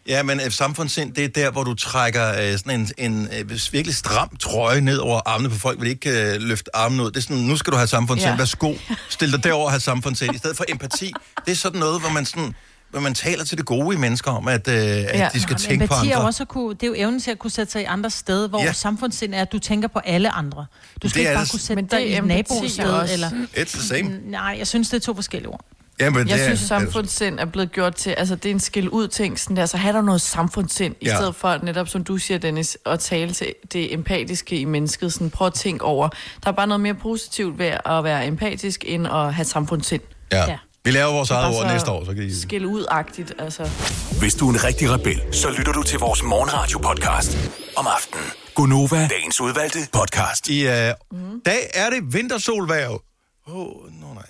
Ja, 0.07 0.23
men 0.23 0.39
øh, 0.45 0.51
samfundssind, 0.51 1.13
det 1.13 1.23
er 1.23 1.27
der, 1.27 1.51
hvor 1.51 1.63
du 1.63 1.73
trækker 1.73 2.29
øh, 2.29 2.57
sådan 2.57 2.79
en, 2.79 2.89
en 2.97 3.29
øh, 3.39 3.49
virkelig 3.71 3.95
stram 3.95 4.29
trøje 4.39 4.81
ned 4.81 4.97
over 4.97 5.21
armene 5.25 5.49
på 5.49 5.55
folk, 5.57 5.81
vil 5.81 5.89
ikke 5.89 6.09
øh, 6.33 6.41
løfte 6.41 6.75
armene 6.75 7.03
ud. 7.03 7.07
Det 7.11 7.17
er 7.17 7.21
sådan, 7.21 7.37
nu 7.37 7.57
skal 7.57 7.71
du 7.73 7.77
have 7.77 7.87
samfundssind, 7.87 8.27
ja. 8.27 8.31
Ja. 8.33 8.37
værsgo, 8.37 8.73
stil 9.09 9.31
dig 9.31 9.43
derover 9.43 9.65
og 9.65 9.71
have 9.71 9.79
samfundssind. 9.79 10.35
I 10.35 10.37
stedet 10.37 10.57
for 10.57 10.65
empati, 10.69 11.13
det 11.45 11.51
er 11.51 11.55
sådan 11.55 11.79
noget, 11.79 12.01
hvor 12.01 12.09
man 12.09 12.25
sådan 12.25 12.55
hvor 12.91 12.99
man 12.99 13.13
taler 13.13 13.43
til 13.43 13.57
det 13.57 13.65
gode 13.65 13.95
i 13.95 13.99
mennesker 13.99 14.31
om, 14.31 14.47
at, 14.47 14.67
øh, 14.67 14.75
at 14.75 14.81
Ja. 15.19 15.29
de 15.33 15.41
skal 15.41 15.51
Jamen, 15.51 15.57
tænke 15.57 15.87
på 15.87 15.93
empati 15.93 16.09
er 16.11 16.15
andre. 16.15 16.27
også 16.27 16.43
at 16.43 16.47
kunne, 16.49 16.73
det 16.73 16.83
er 16.83 16.87
jo 16.87 16.93
evnen 16.97 17.19
til 17.19 17.31
at 17.31 17.39
kunne 17.39 17.51
sætte 17.51 17.71
sig 17.71 17.81
i 17.81 17.85
andre 17.85 18.09
sted, 18.09 18.49
hvor 18.49 18.59
Ja. 18.59 18.65
ja. 18.65 18.73
samfundssind 18.73 19.33
er, 19.33 19.41
at 19.41 19.51
du 19.51 19.59
tænker 19.59 19.87
på 19.87 19.99
alle 19.99 20.31
andre. 20.31 20.65
Du 21.03 21.09
skal 21.09 21.19
Det 21.23 21.29
ikke 21.29 21.37
bare 21.37 21.47
kunne 21.51 21.59
sætte 21.59 21.83
dig 21.91 22.07
i 22.11 22.19
nabosted. 22.19 22.85
også. 22.89 23.13
Eller, 23.13 23.29
It's 23.29 23.77
the 23.77 23.81
same. 23.87 24.09
nej, 24.29 24.55
jeg 24.57 24.67
synes, 24.67 24.89
det 24.89 24.95
er 24.97 25.01
to 25.01 25.15
forskellige 25.15 25.49
ord. 25.49 25.65
Jamen, 25.99 26.27
Jeg 26.27 26.37
det 26.37 26.45
synes, 26.45 26.61
er, 26.61 26.65
samfundssind 26.67 27.39
er 27.39 27.45
blevet 27.45 27.71
gjort 27.71 27.95
til, 27.95 28.09
altså 28.09 28.35
det 28.35 28.45
er 28.45 28.53
en 28.53 28.59
skil 28.59 28.89
ud 28.89 29.07
ting, 29.07 29.39
sådan 29.39 29.57
der, 29.57 29.65
så 29.65 29.77
have 29.77 29.93
der 29.93 30.01
noget 30.01 30.21
samfundssind, 30.21 30.95
i 31.01 31.05
Ja. 31.05 31.15
stedet 31.15 31.35
for 31.35 31.59
netop, 31.63 31.87
som 31.87 32.03
du 32.03 32.17
siger, 32.17 32.37
Dennis, 32.37 32.77
at 32.85 32.99
tale 32.99 33.33
til 33.33 33.53
det 33.73 33.93
empatiske 33.93 34.57
i 34.59 34.65
mennesket, 34.65 35.13
sådan 35.13 35.29
prøv 35.29 35.47
at 35.47 35.53
tænke 35.53 35.85
over. 35.85 36.09
Der 36.43 36.47
er 36.47 36.51
bare 36.51 36.67
noget 36.67 36.81
mere 36.81 36.93
positivt 36.93 37.59
ved 37.59 37.73
at 37.85 38.03
være 38.03 38.27
empatisk, 38.27 38.83
end 38.87 39.07
at 39.07 39.33
have 39.33 39.45
samfundssind. 39.45 40.01
Ja. 40.31 40.49
Ja. 40.49 40.57
Vi 40.83 40.91
laver 40.91 41.11
vores 41.11 41.31
eget 41.31 41.57
ord 41.57 41.67
næste 41.67 41.91
år, 41.91 42.05
så 42.05 42.13
kan 42.13 42.23
I... 42.23 42.41
Skil 42.41 42.65
ud-agtigt, 42.65 43.33
altså. 43.39 43.69
Hvis 44.19 44.35
du 44.35 44.49
er 44.49 44.53
en 44.53 44.63
rigtig 44.63 44.89
rebel, 44.91 45.21
så 45.31 45.49
lytter 45.57 45.71
du 45.71 45.83
til 45.83 45.99
vores 45.99 46.23
morgenradio-podcast 46.23 47.37
om 47.75 47.87
aftenen. 47.95 48.25
Gunova, 48.55 49.07
dagens 49.07 49.41
udvalgte 49.41 49.79
podcast. 49.93 50.49
I 50.49 50.67
uh, 50.67 50.73
mm. 51.11 51.41
dag 51.45 51.69
er 51.73 51.89
det 51.89 52.13
vintersolværv. 52.13 53.01
Åh, 53.47 53.55
oh, 53.55 53.67
no, 54.01 54.13
nej. 54.13 54.23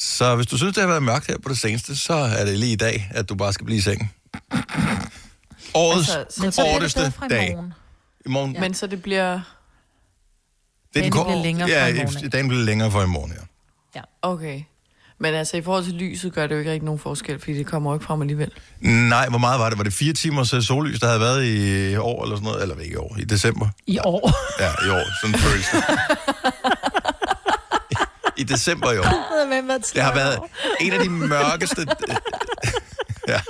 Så 0.00 0.36
hvis 0.36 0.46
du 0.46 0.58
synes, 0.58 0.74
det 0.74 0.80
har 0.82 0.88
været 0.88 1.02
mørkt 1.02 1.26
her 1.26 1.38
på 1.38 1.48
det 1.48 1.58
seneste, 1.58 1.96
så 1.98 2.14
er 2.14 2.44
det 2.44 2.58
lige 2.58 2.72
i 2.72 2.76
dag, 2.76 3.10
at 3.10 3.28
du 3.28 3.34
bare 3.34 3.52
skal 3.52 3.66
blive 3.66 3.78
i 3.78 3.80
sengen. 3.80 4.10
Årets 5.74 6.08
Altså, 6.16 6.44
altså, 6.44 6.62
korteste 6.72 7.00
bedre 7.00 7.10
fra 7.12 7.26
i 7.26 7.28
dag. 7.28 7.52
morgen. 7.54 7.74
I 8.26 8.28
morgen. 8.28 8.56
Men 8.60 8.74
så 8.74 8.86
det 8.86 9.02
bliver... 9.02 9.32
Det 9.32 9.40
er 10.96 11.00
Dagen 11.00 11.12
kor- 11.12 11.24
bliver 11.24 11.42
længere 11.42 11.68
ja, 11.68 11.82
fra 11.84 11.88
i 11.88 11.94
morgen 11.94 12.30
dagen 12.30 12.48
bliver 12.48 12.62
længere 12.64 12.90
for 12.90 13.02
i 13.02 13.06
morgen, 13.06 13.32
ja. 13.94 14.00
Okay. 14.22 14.62
Men 15.18 15.34
altså, 15.34 15.56
i 15.56 15.62
forhold 15.62 15.84
til 15.84 15.92
lyset 15.94 16.32
gør 16.32 16.46
det 16.46 16.54
jo 16.54 16.58
ikke 16.58 16.70
rigtig 16.72 16.84
nogen 16.84 16.98
forskel, 17.00 17.38
fordi 17.38 17.54
det 17.58 17.66
kommer 17.66 17.90
jo 17.90 17.96
ikke 17.96 18.04
frem 18.06 18.20
alligevel. 18.20 18.50
Nej, 18.80 19.28
hvor 19.28 19.38
meget 19.38 19.60
var 19.60 19.68
det? 19.68 19.78
Var 19.78 19.84
det 19.84 19.92
fire 19.92 20.12
timers 20.12 20.54
øh, 20.54 20.62
sollys, 20.62 21.00
der 21.00 21.06
havde 21.06 21.20
været 21.20 21.44
i 21.44 21.96
år 21.96 22.22
eller 22.22 22.36
sådan 22.36 22.46
noget? 22.46 22.62
Eller 22.62 22.76
ikke 22.78 22.92
i 22.92 22.96
år, 22.96 23.16
i 23.18 23.24
december? 23.24 23.68
I 23.86 23.98
år. 24.04 24.32
Ja, 24.60 24.70
i 24.86 24.90
år. 24.90 25.04
Sådan 25.20 25.38
føles. 25.38 25.66
I 28.40 28.42
december 28.42 28.92
i 28.92 28.98
år. 28.98 29.02
Var 29.66 29.78
Det 29.78 30.02
har 30.02 30.14
været 30.14 30.38
en 30.80 30.92
af 30.92 31.00
de 31.00 31.10
mørkeste... 31.10 31.86
ja. 33.28 33.40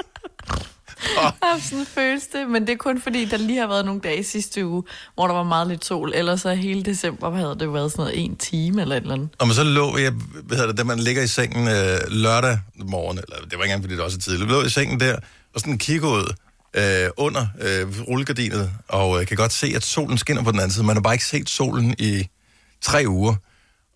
Ja, 1.23 1.61
sådan 1.61 1.87
føles 1.87 2.27
det, 2.27 2.51
men 2.51 2.67
det 2.67 2.73
er 2.73 2.77
kun 2.77 3.01
fordi, 3.01 3.25
der 3.25 3.37
lige 3.37 3.59
har 3.59 3.67
været 3.67 3.85
nogle 3.85 4.01
dage 4.01 4.25
sidste 4.25 4.67
uge, 4.67 4.83
hvor 5.15 5.27
der 5.27 5.35
var 5.35 5.43
meget 5.43 5.69
lidt 5.69 5.85
sol. 5.85 6.13
Ellers 6.15 6.41
så 6.41 6.55
hele 6.55 6.83
december 6.83 7.31
havde 7.31 7.57
det 7.59 7.65
jo 7.65 7.71
været 7.71 7.93
sådan 7.93 8.03
noget 8.03 8.25
en 8.25 8.37
time 8.37 8.83
eller 8.83 8.97
et 8.97 9.01
eller 9.01 9.15
andet. 9.15 9.29
Og 9.39 9.47
man 9.47 9.55
så 9.55 9.65
lå, 9.65 9.97
jeg, 9.99 10.13
hvad 10.45 10.57
hedder 10.57 10.71
det, 10.71 10.79
da 10.79 10.85
man 10.85 10.99
ligger 10.99 11.23
i 11.23 11.27
sengen 11.27 11.69
øh, 11.69 11.99
lørdag 12.09 12.59
morgen, 12.77 13.19
eller 13.19 13.37
det 13.37 13.59
var 13.59 13.65
ikke 13.65 13.73
engang, 13.73 13.83
fordi 13.83 13.95
det 13.95 14.05
også 14.05 14.17
er 14.17 14.21
tidligt, 14.21 14.51
lå 14.51 14.63
i 14.63 14.69
sengen 14.69 15.01
der, 15.01 15.17
og 15.55 15.61
sådan 15.61 15.79
kigger 15.79 16.09
ud 16.09 16.35
øh, 16.75 17.11
under 17.17 17.47
øh, 17.61 18.09
rullegardinet, 18.09 18.71
og 18.89 19.21
øh, 19.21 19.27
kan 19.27 19.37
godt 19.37 19.53
se, 19.53 19.73
at 19.77 19.85
solen 19.85 20.19
skinner 20.19 20.43
på 20.43 20.51
den 20.51 20.61
anden 20.61 20.73
side. 20.73 20.87
Man 20.87 20.97
har 20.97 21.01
bare 21.01 21.15
ikke 21.15 21.27
set 21.27 21.51
solen 21.51 21.95
i 21.99 22.29
tre 22.81 23.05
uger. 23.07 23.35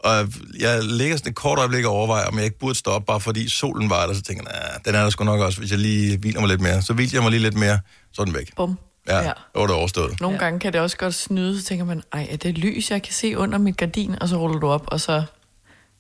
Og 0.05 0.29
jeg 0.59 0.83
ligger 0.85 1.17
sådan 1.17 1.31
et 1.31 1.37
kort 1.37 1.59
øjeblik 1.59 1.85
og 1.85 1.93
overvejer, 1.93 2.27
om 2.27 2.37
jeg 2.37 2.45
ikke 2.45 2.59
burde 2.59 2.75
stoppe, 2.75 3.07
bare 3.07 3.21
fordi 3.21 3.49
solen 3.49 3.91
var 3.91 4.07
der, 4.07 4.15
så 4.15 4.23
tænker 4.23 4.45
jeg, 4.53 4.61
nah, 4.63 4.81
den 4.85 4.95
er 4.95 5.03
der 5.03 5.11
sgu 5.11 5.25
nok 5.25 5.41
også, 5.41 5.59
hvis 5.59 5.71
jeg 5.71 5.79
lige 5.79 6.19
hviler 6.19 6.41
mig 6.41 6.49
lidt 6.49 6.61
mere. 6.61 6.83
Så 6.83 6.93
hviler 6.93 7.11
jeg 7.13 7.23
mig 7.23 7.31
lige 7.31 7.43
lidt 7.43 7.55
mere, 7.57 7.79
så 8.13 8.23
er 8.23 8.25
den 8.27 8.35
væk. 8.35 8.57
Bum. 8.57 8.79
Ja, 9.09 9.17
ja. 9.19 9.25
så 9.55 9.59
var 9.61 9.67
det 9.67 9.77
overstået. 9.77 10.21
Nogle 10.21 10.37
ja. 10.37 10.45
gange 10.45 10.61
kan 10.61 10.73
det 10.73 10.81
også 10.81 10.97
godt 10.97 11.15
snyde, 11.15 11.61
så 11.61 11.65
tænker 11.67 11.85
man, 11.85 12.03
ej, 12.13 12.27
er 12.31 12.37
det 12.37 12.59
lys, 12.59 12.91
jeg 12.91 13.03
kan 13.03 13.13
se 13.13 13.39
under 13.39 13.59
mit 13.59 13.77
gardin? 13.77 14.17
Og 14.23 14.29
så 14.29 14.37
ruller 14.37 14.59
du 14.59 14.69
op, 14.69 14.85
og 14.87 15.01
så 15.01 15.23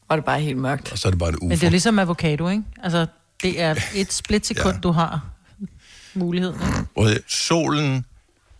var 0.08 0.16
det 0.16 0.24
bare 0.24 0.40
helt 0.40 0.58
mørkt. 0.58 0.92
Og 0.92 0.98
så 0.98 1.08
er 1.08 1.10
det 1.10 1.18
bare 1.18 1.28
en 1.28 1.36
Men 1.40 1.50
det 1.50 1.56
ufo. 1.56 1.66
er 1.66 1.70
ligesom 1.70 1.98
avocado, 1.98 2.48
ikke? 2.48 2.62
Altså, 2.82 3.06
det 3.42 3.60
er 3.60 3.74
et 3.94 4.12
splitsekund, 4.12 4.74
Ja. 4.74 4.80
du 4.80 4.90
har 4.92 5.20
muligheden. 6.14 6.60
Ikke? 6.98 7.22
Solen, 7.28 8.04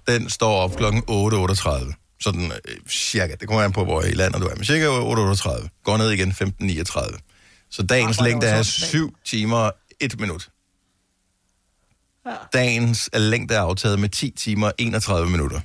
den 0.09 0.31
står 0.31 0.53
op 0.61 0.77
klokken 0.77 1.03
8.38. 1.11 2.04
Sådan 2.21 2.53
øh, 2.53 2.77
cirka. 2.89 3.35
Det 3.41 3.49
kommer 3.49 3.63
an 3.63 3.73
på, 3.73 3.85
hvor 3.85 4.03
i 4.03 4.13
landet 4.13 4.41
du 4.41 4.47
er. 4.47 4.55
Men 4.55 4.65
cirka 4.65 4.87
8.38. 4.87 5.69
Går 5.85 5.97
ned 5.97 6.11
igen 6.11 6.31
15.39. 6.31 7.69
Så 7.71 7.83
dagens 7.83 8.19
er 8.19 8.23
det 8.23 8.31
længde 8.31 8.47
er 8.47 8.59
også 8.59 8.73
opdag. 8.79 8.89
7 8.89 9.17
timer 9.25 9.57
og 9.57 9.75
1 10.01 10.21
minut. 10.21 10.49
Dagens 12.53 13.11
længde 13.15 13.55
er 13.55 13.61
aftaget 13.61 13.99
med 13.99 14.09
10 14.09 14.31
timer 14.31 14.67
og 14.67 14.75
31 14.79 15.31
minutter. 15.31 15.61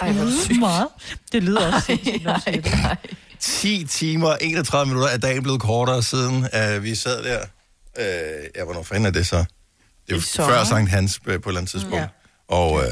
Ej, 0.00 0.12
hvor 0.12 0.24
det 0.24 0.40
sygt. 0.40 0.58
Meget. 0.58 0.88
Det 1.32 1.42
lyder 1.42 1.72
også 1.72 1.86
sindssygt, 1.86 2.22
siger 2.22 2.60
det. 2.60 2.72
Ej, 2.72 2.96
10 3.40 3.84
timer 3.84 4.28
og 4.28 4.38
31 4.40 4.86
minutter 4.86 5.08
er 5.08 5.18
dagen 5.18 5.42
blevet 5.42 5.60
kortere 5.60 6.02
siden, 6.02 6.36
uh, 6.36 6.82
vi 6.82 6.94
sad 6.94 7.24
der. 7.24 7.40
Uh, 7.98 8.04
ja, 8.56 8.64
hvornår 8.64 8.82
fanden 8.82 9.06
er 9.06 9.10
det 9.10 9.26
så? 9.26 9.44
Det 10.08 10.16
er 10.16 10.20
sommer. 10.20 10.54
før 10.54 10.64
Sankt 10.64 10.90
Hans 10.90 11.20
øh, 11.26 11.40
på 11.40 11.48
et 11.48 11.52
eller 11.52 11.60
andet 11.60 11.70
tidspunkt. 11.70 11.96
Ja. 11.96 12.00
Ja. 12.00 12.08
Og, 12.48 12.72
uh, 12.72 12.82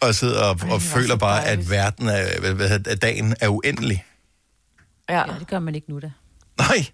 og 0.00 0.14
sidder 0.14 0.42
og, 0.42 0.58
og 0.70 0.82
føler 0.82 1.16
bare, 1.16 1.44
at 1.44 1.70
verden 1.70 2.08
er, 2.08 2.40
hvad, 2.40 2.54
hvad, 2.54 2.70
at 2.86 3.02
dagen 3.02 3.36
er 3.40 3.48
uendelig. 3.48 4.04
Ja. 5.08 5.18
Ja, 5.18 5.38
det 5.38 5.48
gør 5.48 5.58
man 5.58 5.74
ikke 5.74 5.90
nu 5.90 5.98
da. 5.98 6.10
Nej, 6.58 6.86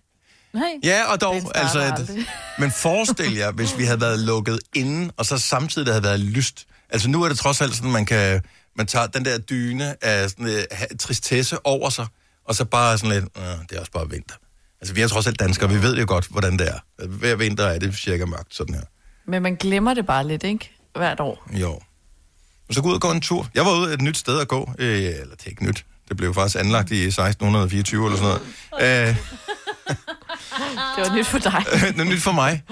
Nej. 0.52 0.70
ja, 0.82 1.12
og 1.12 1.20
dog, 1.20 1.34
altså, 1.54 1.78
aldrig. 1.78 2.18
at, 2.18 2.26
men 2.60 2.70
forestil 2.70 3.34
jer, 3.36 3.52
hvis 3.52 3.78
vi 3.78 3.84
havde 3.84 4.00
været 4.00 4.18
lukket 4.18 4.60
inden, 4.74 5.10
og 5.16 5.26
så 5.26 5.38
samtidig 5.38 5.86
der 5.86 5.92
havde 5.92 6.04
været 6.04 6.20
lyst. 6.20 6.66
Altså 6.90 7.08
nu 7.08 7.22
er 7.22 7.28
det 7.28 7.38
trods 7.38 7.60
alt 7.60 7.74
sådan, 7.74 7.90
man 7.90 8.06
kan, 8.06 8.40
man 8.76 8.86
tager 8.86 9.06
den 9.06 9.24
der 9.24 9.38
dyne 9.38 10.04
af 10.04 10.30
sådan, 10.30 10.46
uh, 10.46 10.96
tristesse 10.98 11.66
over 11.66 11.90
sig, 11.90 12.06
og 12.44 12.54
så 12.54 12.64
bare 12.64 12.98
sådan 12.98 13.10
lidt, 13.10 13.24
uh, 13.36 13.42
det 13.42 13.76
er 13.76 13.80
også 13.80 13.92
bare 13.92 14.10
vinter. 14.10 14.34
Altså 14.80 14.94
vi 14.94 15.00
er 15.00 15.08
trods 15.08 15.26
alt 15.26 15.40
danskere, 15.40 15.70
vi 15.70 15.82
ved 15.82 15.96
jo 15.96 16.04
godt, 16.08 16.26
hvordan 16.26 16.58
det 16.58 16.68
er. 16.68 17.06
Hver 17.06 17.36
vinter 17.36 17.64
er 17.64 17.78
det 17.78 17.94
cirka 17.96 18.24
mørkt, 18.24 18.54
sådan 18.54 18.74
her. 18.74 18.82
Men 19.26 19.42
man 19.42 19.54
glemmer 19.54 19.94
det 19.94 20.06
bare 20.06 20.26
lidt, 20.28 20.44
ikke? 20.44 20.70
Hvert 20.96 21.20
år. 21.20 21.48
Jo. 21.52 21.80
Og 22.68 22.74
så 22.74 22.82
gå 22.82 22.88
ud 22.88 22.94
og 22.94 23.00
gå 23.00 23.10
en 23.10 23.20
tur. 23.20 23.48
Jeg 23.54 23.64
var 23.64 23.72
ude 23.80 23.94
et 23.94 24.02
nyt 24.02 24.16
sted 24.16 24.40
at 24.40 24.48
gå. 24.48 24.70
Øh, 24.78 24.98
eller 24.98 25.14
det 25.36 25.46
er 25.46 25.50
ikke 25.50 25.64
nyt. 25.64 25.84
Det 26.08 26.16
blev 26.16 26.34
faktisk 26.34 26.56
anlagt 26.56 26.90
i 26.90 27.04
1624 27.04 28.06
eller 28.06 28.18
sådan 28.18 28.38
noget. 28.78 29.08
Øh, 29.08 29.16
Det 30.96 31.08
var 31.10 31.16
nyt 31.16 31.26
for 31.26 31.38
dig. 31.38 31.64
noget 31.96 32.12
nyt 32.12 32.22
for 32.22 32.32
mig. 32.32 32.62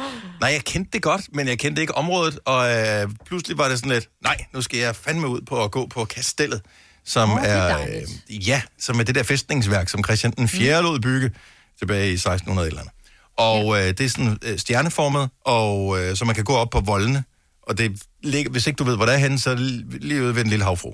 Nej, 0.40 0.50
jeg 0.50 0.64
kendte 0.64 0.90
det 0.92 1.02
godt, 1.02 1.22
men 1.34 1.48
jeg 1.48 1.58
kendte 1.58 1.82
ikke 1.82 1.94
området, 1.94 2.38
og 2.44 2.70
øh, 2.70 3.08
pludselig 3.26 3.58
var 3.58 3.68
det 3.68 3.78
sådan 3.78 3.92
lidt, 3.92 4.08
nej, 4.24 4.44
nu 4.54 4.62
skal 4.62 4.78
jeg 4.78 4.96
fandme 4.96 5.28
ud 5.28 5.40
på 5.40 5.64
at 5.64 5.70
gå 5.70 5.86
på 5.86 6.04
kastellet, 6.04 6.60
som 7.04 7.28
det 7.42 7.50
er 7.50 7.80
øh, 7.80 8.48
ja, 8.48 8.62
som 8.78 9.00
er 9.00 9.04
det 9.04 9.14
der 9.14 9.22
fæstningsværk, 9.22 9.88
som 9.88 10.04
Christian 10.04 10.32
den 10.36 10.48
4. 10.48 10.80
Mm. 10.80 10.86
lod 10.86 11.00
bygge 11.00 11.30
tilbage 11.78 12.10
i 12.10 12.12
1600 12.12 12.68
eller 12.68 12.80
andet. 12.80 12.94
Og 13.38 13.78
øh, 13.80 13.86
det 13.88 14.00
er 14.00 14.08
sådan 14.08 14.38
øh, 14.42 14.58
stjerneformet, 14.58 15.30
og 15.44 16.00
øh, 16.00 16.16
så 16.16 16.24
man 16.24 16.34
kan 16.34 16.44
gå 16.44 16.54
op 16.54 16.70
på 16.70 16.80
voldene, 16.80 17.24
og 17.62 17.78
det 17.78 18.02
ligger, 18.22 18.50
hvis 18.50 18.66
ikke 18.66 18.76
du 18.76 18.84
ved, 18.84 18.96
hvor 18.96 19.04
det 19.06 19.14
er 19.14 19.18
henne, 19.18 19.38
så 19.38 19.50
er 19.50 19.54
det 19.54 19.66
li- 19.70 19.98
lige 20.00 20.22
ude 20.22 20.34
ved 20.34 20.42
en 20.44 20.50
lille 20.50 20.64
havfru. 20.64 20.90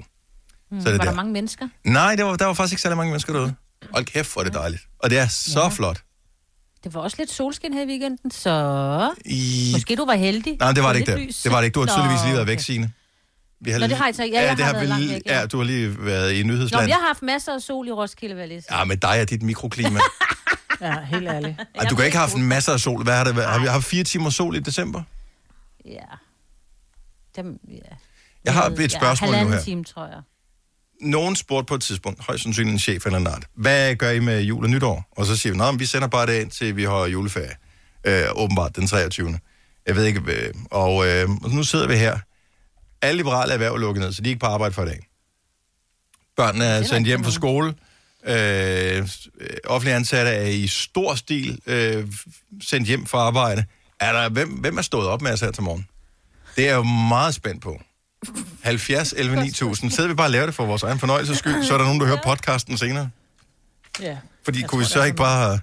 Mm, 0.71 0.81
så 0.81 0.89
er 0.89 0.93
det 0.93 0.99
Var 0.99 1.05
der. 1.05 1.11
der 1.11 1.17
mange 1.17 1.33
mennesker? 1.33 1.69
Nej, 1.85 2.15
der 2.17 2.25
var, 2.25 2.37
der 2.37 2.47
var 2.47 2.55
faktisk 2.55 2.73
ikke 2.73 2.83
særlig 2.83 2.97
mange 2.97 3.11
mennesker 3.11 3.33
derude. 3.33 3.55
Hold 3.93 4.05
kæft, 4.05 4.33
hvor 4.33 4.43
er 4.43 4.45
det 4.45 4.55
dejligt. 4.55 4.83
Og 4.99 5.11
det 5.11 5.19
er 5.19 5.29
så 5.29 5.61
Ja. 5.61 5.69
flot. 5.69 6.03
Det 6.85 6.95
var 6.95 7.01
også 7.01 7.17
lidt 7.21 7.31
solskin 7.31 7.73
her 7.73 7.83
i 7.83 7.87
weekenden, 7.87 8.31
så 8.31 9.15
I... 9.25 9.71
måske 9.75 9.97
du 9.97 10.07
var 10.07 10.15
heldig. 10.15 10.57
Nej, 10.61 10.73
det 10.73 10.83
var 10.83 10.93
det 10.93 11.01
ikke 11.01 11.13
der. 11.13 11.19
lys. 11.19 11.43
Det 11.43 11.53
var 11.53 11.59
det 11.59 11.65
ikke. 11.65 11.75
Du 11.75 11.81
har 11.81 11.87
Nå, 11.87 11.93
tydeligvis 11.93 12.25
lige 12.25 12.35
været 12.35 12.47
væk, 12.47 12.61
Signe. 12.61 12.93
Vi 13.61 13.73
Nå, 13.73 13.79
det 13.87 13.97
har 13.97 14.05
jeg 14.07 14.15
så- 14.15 14.25
ja, 14.25 14.43
jeg 14.49 14.57
det 14.57 14.65
har 14.65 14.73
vi 14.73 14.77
været 14.77 14.89
langt 14.89 15.05
lige- 15.05 15.15
væk, 15.15 15.23
ja. 15.27 15.39
ja. 15.41 15.47
du 15.47 15.57
har 15.57 15.65
lige 15.65 16.05
været 16.05 16.33
i 16.33 16.43
Nå, 16.43 16.53
nyhedsland. 16.53 16.83
men 16.83 16.89
jeg 16.89 16.97
har 16.97 17.07
haft 17.07 17.23
masser 17.23 17.53
af 17.55 17.61
sol 17.61 17.89
i 17.89 17.93
Roskilde, 17.93 18.35
vil 18.35 18.41
jeg 18.41 18.49
lige. 18.49 18.63
Ja, 18.71 18.85
men 18.85 18.99
dig 18.99 19.09
er 19.19 19.25
dit 19.25 19.43
mikroklima. 19.43 20.01
Ja, 20.81 20.95
helt 21.05 21.29
ærligt. 21.29 21.57
Ej, 21.75 21.85
du 21.91 21.97
kan 21.97 22.05
ikke 22.05 22.17
have 22.17 22.29
haft 22.29 22.39
masser 22.39 22.73
af 22.73 22.81
sol. 22.81 23.03
Hvad 23.03 23.17
har 23.17 23.25
det 23.25 23.37
været? 23.37 23.49
Har 23.51 23.59
vi 23.61 23.67
haft 23.67 23.85
fire 23.85 24.05
timer 24.05 24.31
sol 24.31 24.57
i 24.57 24.61
december? 24.61 25.03
Ja. 25.85 25.91
Dem, 27.43 27.59
ja. 27.69 27.79
Jeg 28.45 28.55
har 28.55 28.67
et 28.67 28.79
Ja, 28.81 28.89
spørgsmål 28.89 29.31
nu 29.43 29.49
her. 29.51 29.61
time, 29.63 29.85
tror 29.85 30.07
jeg. 30.07 30.21
Nogen 31.01 31.37
spurgte 31.37 31.67
på 31.69 31.75
et 31.75 31.83
tidspunkt, 31.83 32.25
højst 32.25 32.43
sandsynligt 32.43 32.73
en 32.73 32.79
chef 32.79 33.07
eller 33.07 33.19
en 33.19 33.27
art, 33.27 33.45
hvad 33.55 33.97
gør 33.97 34.11
I 34.11 34.19
med 34.21 34.41
jul 34.43 34.65
og 34.65 34.71
nytår? 34.71 35.05
Og 35.17 35.27
så 35.27 35.37
siger 35.37 35.53
vi, 35.53 35.57
nej, 35.59 35.73
vi 35.73 35.87
sender 35.87 36.09
bare 36.09 36.27
det 36.27 36.41
ind 36.41 36.51
til, 36.51 36.77
vi 36.77 36.85
har 36.85 37.07
juleferie. 37.07 37.53
Øh, 38.05 38.25
åbenbart 38.35 38.77
den 38.77 38.87
23. 38.87 39.39
Jeg 39.87 39.97
ved 39.97 40.05
ikke, 40.05 40.21
øh, 40.27 40.55
og 40.71 41.07
øh, 41.09 41.29
nu 41.55 41.65
sidder 41.65 41.87
vi 41.87 41.97
her. 41.97 42.19
Alle 43.03 43.17
liberale 43.17 43.53
erhverv 43.53 43.73
er 43.75 43.79
lukket 43.79 44.01
ned, 44.05 44.13
så 44.13 44.23
de 44.23 44.29
er 44.29 44.31
ikke 44.31 44.41
på 44.41 44.47
arbejde 44.47 44.75
for 44.75 44.83
i 44.83 44.87
dag. 44.87 45.01
Børnene 46.37 46.65
er 46.65 46.77
var 46.77 46.85
sendt 46.87 47.07
hjem 47.07 47.25
fra 47.25 47.31
skole. 47.31 47.75
Øh, 48.27 49.09
offentlige 49.65 49.95
ansatte 49.97 50.31
er 50.31 50.47
i 50.47 50.67
stor 50.67 51.15
stil 51.15 51.59
øh, 51.67 52.07
sendt 52.63 52.89
hjem 52.89 53.07
fra 53.07 53.19
arbejde. 53.19 53.65
Er 54.01 54.13
der, 54.13 54.29
hvem, 54.29 54.49
hvem 54.49 54.79
er 54.79 54.83
stået 54.83 55.09
op 55.09 55.23
med 55.23 55.33
os 55.33 55.41
her 55.41 55.51
til 55.51 55.63
morgen? 55.63 55.87
Det 56.59 56.65
er 56.65 56.71
jeg 56.71 56.77
jo 56.77 56.83
meget 56.83 57.35
spændt 57.35 57.63
på. 57.63 57.81
70 58.63 59.15
11 59.17 59.37
9000. 59.37 59.91
Sidder 59.91 60.09
vi 60.09 60.15
bare 60.15 60.27
og 60.27 60.31
laver 60.31 60.47
det 60.47 60.55
for 60.55 60.67
vores 60.67 60.83
egen 60.83 60.99
fornøjelses 60.99 61.39
skyld, 61.39 61.65
så 61.65 61.75
er 61.75 61.79
der 61.79 61.85
nogen, 61.85 62.01
der 62.01 62.07
hører 62.07 62.23
podcasten 62.25 62.79
senere. 62.79 63.11
Ja. 64.01 64.17
Fordi 64.45 64.61
Jeg 64.61 64.69
kunne 64.69 64.79
vi 64.79 64.85
tror, 64.85 64.89
så 64.89 64.95
der 64.95 65.03
er 65.03 65.07
ikke 65.07 65.17
bare 65.17 65.59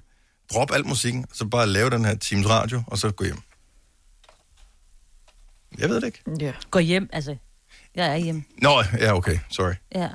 droppe 0.53 0.75
al 0.75 0.87
musikken, 0.87 1.25
så 1.33 1.45
bare 1.45 1.67
lave 1.67 1.89
den 1.89 2.05
her 2.05 2.15
Teams 2.15 2.49
Radio, 2.49 2.83
og 2.87 2.97
så 2.97 3.11
gå 3.11 3.23
hjem? 3.23 3.37
Jeg 5.77 5.89
ved 5.89 5.95
det 5.95 6.05
ikke. 6.05 6.23
Ja. 6.39 6.51
Gå 6.71 6.79
hjem, 6.79 7.09
altså. 7.13 7.35
Jeg 7.95 8.11
er 8.11 8.15
hjemme. 8.15 8.43
Nå, 8.61 8.83
ja, 8.99 9.15
okay, 9.15 9.39
sorry. 9.51 9.73
Ja. 9.95 10.09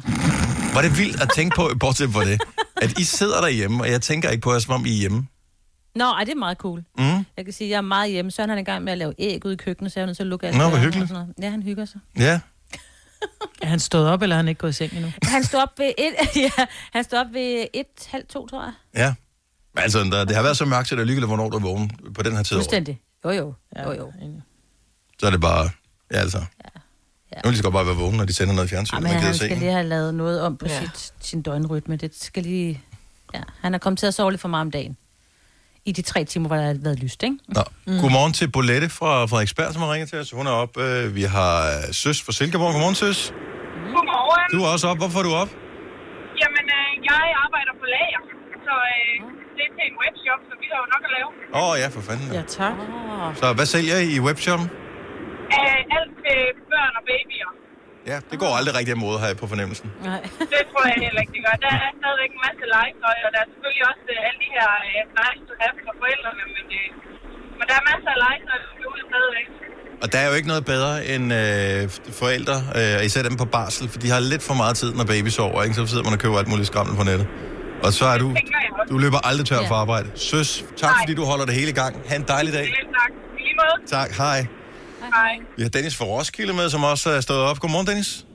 Var 0.75 0.83
det 0.83 0.99
vildt 0.99 1.23
at 1.23 1.31
tænke 1.35 1.57
på, 1.57 1.71
bortset 1.81 2.13
fra 2.13 2.25
det, 2.25 2.41
at 2.77 2.99
I 2.99 3.05
sidder 3.05 3.41
derhjemme, 3.41 3.83
og 3.83 3.91
jeg 3.91 4.03
tænker 4.03 4.31
ikke 4.31 4.43
på 4.43 4.53
jer, 4.53 4.59
som 4.59 4.75
om 4.75 4.87
I 4.87 4.91
er 4.91 4.97
hjemme. 4.97 5.27
Nå, 5.95 6.05
ej, 6.05 6.25
det 6.25 6.33
er 6.33 6.37
meget 6.39 6.59
cool. 6.59 6.85
Mm. 6.99 7.05
Jeg 7.37 7.45
kan 7.45 7.53
sige, 7.53 7.67
at 7.69 7.71
jeg 7.71 7.77
er 7.77 7.81
meget 7.81 8.11
hjemme. 8.11 8.31
Søren 8.31 8.49
han 8.51 8.59
er 8.59 8.63
i 8.63 8.65
gang 8.65 8.85
med 8.85 8.93
at 8.93 8.99
lave 8.99 9.15
æg 9.19 9.45
ude 9.45 9.55
i 9.55 9.57
køkkenet, 9.57 9.93
så 9.93 10.01
jeg 10.01 10.03
er 10.03 10.07
nødt 10.07 10.17
til 10.17 10.23
at 10.25 10.27
lukke 10.27 10.47
alt 10.47 10.57
Nå, 10.57 10.69
hvor 10.69 10.79
hyggeligt. 10.79 11.13
Ja, 11.43 11.51
han 11.51 11.63
hygger 11.63 11.85
sig. 11.85 12.01
Ja. 12.19 12.41
Er 13.63 13.67
han 13.67 13.79
stået 13.81 14.09
op, 14.09 14.23
eller 14.23 14.37
er 14.37 14.39
han 14.39 14.49
ikke 14.49 14.59
gået 14.59 14.71
i 14.71 14.73
seng 14.73 14.93
endnu? 14.93 15.11
Han 15.23 15.45
står 15.45 15.61
op 15.63 15.79
ved 15.79 15.93
et, 15.99 16.15
ja, 16.37 16.51
han 16.93 17.05
står 17.05 17.19
op 17.19 17.27
ved 17.33 17.67
et, 17.75 17.87
halv 18.11 18.27
to, 18.27 18.47
tror 18.47 18.63
jeg. 18.63 18.73
Ja. 18.97 19.15
Altså, 19.77 19.99
der, 19.99 20.25
det 20.25 20.37
har 20.37 20.43
været 20.43 20.57
så 20.57 20.65
mørkt, 20.65 20.89
så 20.89 20.95
det 20.95 21.01
er 21.01 21.07
ligegyldigt, 21.07 21.29
hvornår 21.29 21.51
du 21.51 21.57
er 21.57 21.61
vågen 21.61 21.91
på 22.15 22.23
den 22.23 22.37
her 22.37 22.43
tid. 22.43 22.57
Fuldstændig. 22.57 23.01
Jo, 23.25 23.31
jo. 23.31 23.55
Jo, 23.85 23.93
jo. 23.93 24.13
Så 25.19 25.27
er 25.27 25.31
det 25.31 25.41
bare... 25.41 25.71
Ja, 26.13 26.17
altså. 26.19 26.39
Ja. 26.39 27.37
Nu 27.45 27.49
vil 27.49 27.53
de 27.53 27.57
så 27.57 27.63
godt 27.63 27.73
bare 27.73 27.87
være 27.87 27.97
vågen, 27.97 28.17
når 28.17 28.25
de 28.25 28.33
sender 28.33 28.55
noget 28.55 28.67
i 28.69 28.71
fjernsyn, 28.71 28.95
Ja, 28.97 29.01
man 29.01 29.13
men 29.13 29.23
han 29.23 29.35
se. 29.35 29.39
skal 29.45 29.57
lige 29.59 29.73
have 29.73 29.87
lavet 29.87 30.15
noget 30.15 30.41
om 30.41 30.57
på 30.57 30.67
Ja. 30.69 30.75
ja. 30.75 30.81
sit, 30.81 31.13
sin 31.21 31.43
døgnrytme. 31.43 31.97
Det 31.97 32.23
skal 32.23 32.43
lige... 32.43 32.81
Ja, 33.35 33.43
han 33.61 33.75
er 33.75 33.79
kommet 33.79 33.99
til 33.99 34.07
at 34.07 34.15
sove 34.15 34.31
lidt 34.31 34.41
for 34.41 34.49
meget 34.49 34.61
om 34.61 34.71
dagen. 34.71 34.97
I 35.91 35.93
de 36.01 36.05
tre 36.13 36.21
timer, 36.33 36.47
hvor 36.49 36.57
der 36.61 36.67
har 36.73 36.79
været 36.89 36.99
lyst, 37.05 37.21
ikke? 37.29 37.37
Nå. 37.57 37.63
Mm. 37.87 37.99
Godmorgen 38.03 38.33
til 38.39 38.47
Bolette 38.57 38.89
fra 38.99 39.11
Frederiksberg, 39.31 39.71
som 39.75 39.81
har 39.85 39.91
ringet 39.95 40.09
til 40.13 40.19
os. 40.23 40.29
Hun 40.41 40.47
er 40.53 40.57
op. 40.65 40.73
Øh, 40.87 41.05
vi 41.19 41.25
har 41.37 41.55
øh, 41.73 41.95
Søs 42.03 42.19
fra 42.25 42.33
Silkeborg. 42.39 42.71
Godmorgen, 42.75 42.99
Søs. 43.03 43.19
Godmorgen. 43.95 44.47
Du 44.55 44.59
er 44.65 44.69
også 44.75 44.87
op. 44.91 44.99
Hvorfor 45.03 45.19
er 45.23 45.27
du 45.31 45.35
op? 45.43 45.51
Jamen, 46.43 46.67
øh, 46.81 46.91
jeg 47.11 47.25
arbejder 47.45 47.73
på 47.83 47.87
lager, 47.97 48.23
så 48.67 48.75
øh, 48.95 49.15
det 49.57 49.63
er 49.69 49.73
til 49.77 49.85
en 49.91 49.97
webshop, 50.03 50.41
så 50.49 50.53
vi 50.63 50.67
har 50.73 50.79
jo 50.83 50.87
nok 50.95 51.03
at 51.09 51.13
lave. 51.17 51.29
Åh 51.59 51.69
oh, 51.69 51.73
ja, 51.83 51.87
for 51.97 52.03
fanden. 52.09 52.29
Ja, 52.39 52.43
tak. 52.59 52.75
Så 53.41 53.47
hvad 53.57 53.67
sælger 53.75 53.97
I 54.07 54.09
i 54.19 54.21
webshoppen? 54.29 54.67
Øh, 55.57 55.81
alt 55.97 56.13
til 56.25 56.41
børn 56.73 56.93
og 56.99 57.03
babyer. 57.11 57.51
Ja, 58.13 58.19
det 58.31 58.37
går 58.43 58.51
aldrig 58.59 58.73
rigtig 58.79 58.93
af 58.97 59.21
har 59.23 59.29
jeg 59.33 59.39
på 59.43 59.47
fornemmelsen. 59.53 59.87
Nej. 60.11 60.21
Det 60.55 60.63
tror 60.71 60.83
jeg 60.91 60.97
heller 61.07 61.21
ikke, 61.25 61.33
det 61.37 61.43
gør. 61.47 61.57
Der 61.67 61.73
er 61.87 61.91
stadigvæk 62.01 62.31
en 62.37 62.43
masse 62.47 62.65
legetøj, 62.77 63.17
og 63.27 63.31
der 63.35 63.41
er 63.45 63.49
selvfølgelig 63.53 63.85
også 63.93 64.05
øh, 64.15 64.27
alle 64.27 64.39
de 64.45 64.49
her 64.57 64.69
øh, 64.91 65.01
nice 65.21 65.43
to 65.49 65.55
have 65.63 65.75
for 65.87 65.95
forældrene, 66.03 66.43
men, 66.57 66.67
øh, 66.81 66.89
men 67.59 67.65
der 67.71 67.75
er 67.81 67.85
masser 67.91 68.11
af 68.17 68.19
legetøj, 68.27 68.57
der 68.63 68.69
skal 68.73 68.87
ud 68.95 69.01
stadigvæk. 69.11 69.47
Og 70.03 70.07
der 70.13 70.19
er 70.23 70.27
jo 70.31 70.35
ikke 70.39 70.51
noget 70.53 70.65
bedre 70.75 70.93
end 71.13 71.27
øh, 71.43 71.81
forældre, 72.23 72.57
øh, 72.79 72.97
især 73.09 73.23
dem 73.29 73.37
på 73.43 73.47
barsel, 73.57 73.85
for 73.93 73.99
de 74.05 74.09
har 74.15 74.21
lidt 74.33 74.43
for 74.51 74.57
meget 74.63 74.75
tid, 74.83 74.91
når 74.99 75.05
baby 75.15 75.31
sover, 75.39 75.61
ikke? 75.65 75.75
Så 75.79 75.83
sidder 75.93 76.05
man 76.09 76.15
og 76.17 76.21
køber 76.25 76.37
alt 76.43 76.51
muligt 76.53 76.69
skrammel 76.73 76.95
på 77.01 77.05
nettet. 77.11 77.27
Og 77.87 77.91
så 77.99 78.05
er 78.15 78.19
du, 78.25 78.29
du 78.93 78.97
løber 79.05 79.21
aldrig 79.29 79.47
tør 79.51 79.61
Ja. 79.65 79.69
for 79.71 79.77
arbejde. 79.85 80.09
Søs, 80.31 80.51
tak 80.83 80.91
Nej. 80.91 81.01
fordi 81.03 81.13
du 81.21 81.25
holder 81.31 81.47
det 81.49 81.55
hele 81.61 81.71
i 81.75 81.79
gang. 81.83 81.93
Ha' 82.09 82.17
en 82.23 82.27
dejlig 82.35 82.53
dag. 82.59 82.67
Lidt 82.79 82.91
tak. 83.01 83.11
I 83.39 83.43
lige 83.47 83.57
måde. 83.63 83.77
Tak, 83.97 84.11
hej. 84.23 84.39
Hej. 85.01 85.33
Vi 85.57 85.63
har 85.63 85.69
Dennis 85.77 85.97
fra 85.99 86.05
Roskilde 86.05 86.53
med, 86.53 86.69
som 86.75 86.83
også 86.93 87.09
er 87.11 87.21
stået 87.21 87.41
op. 87.51 87.59
Godmorgen, 87.61 87.87
Dennis. 87.87 88.27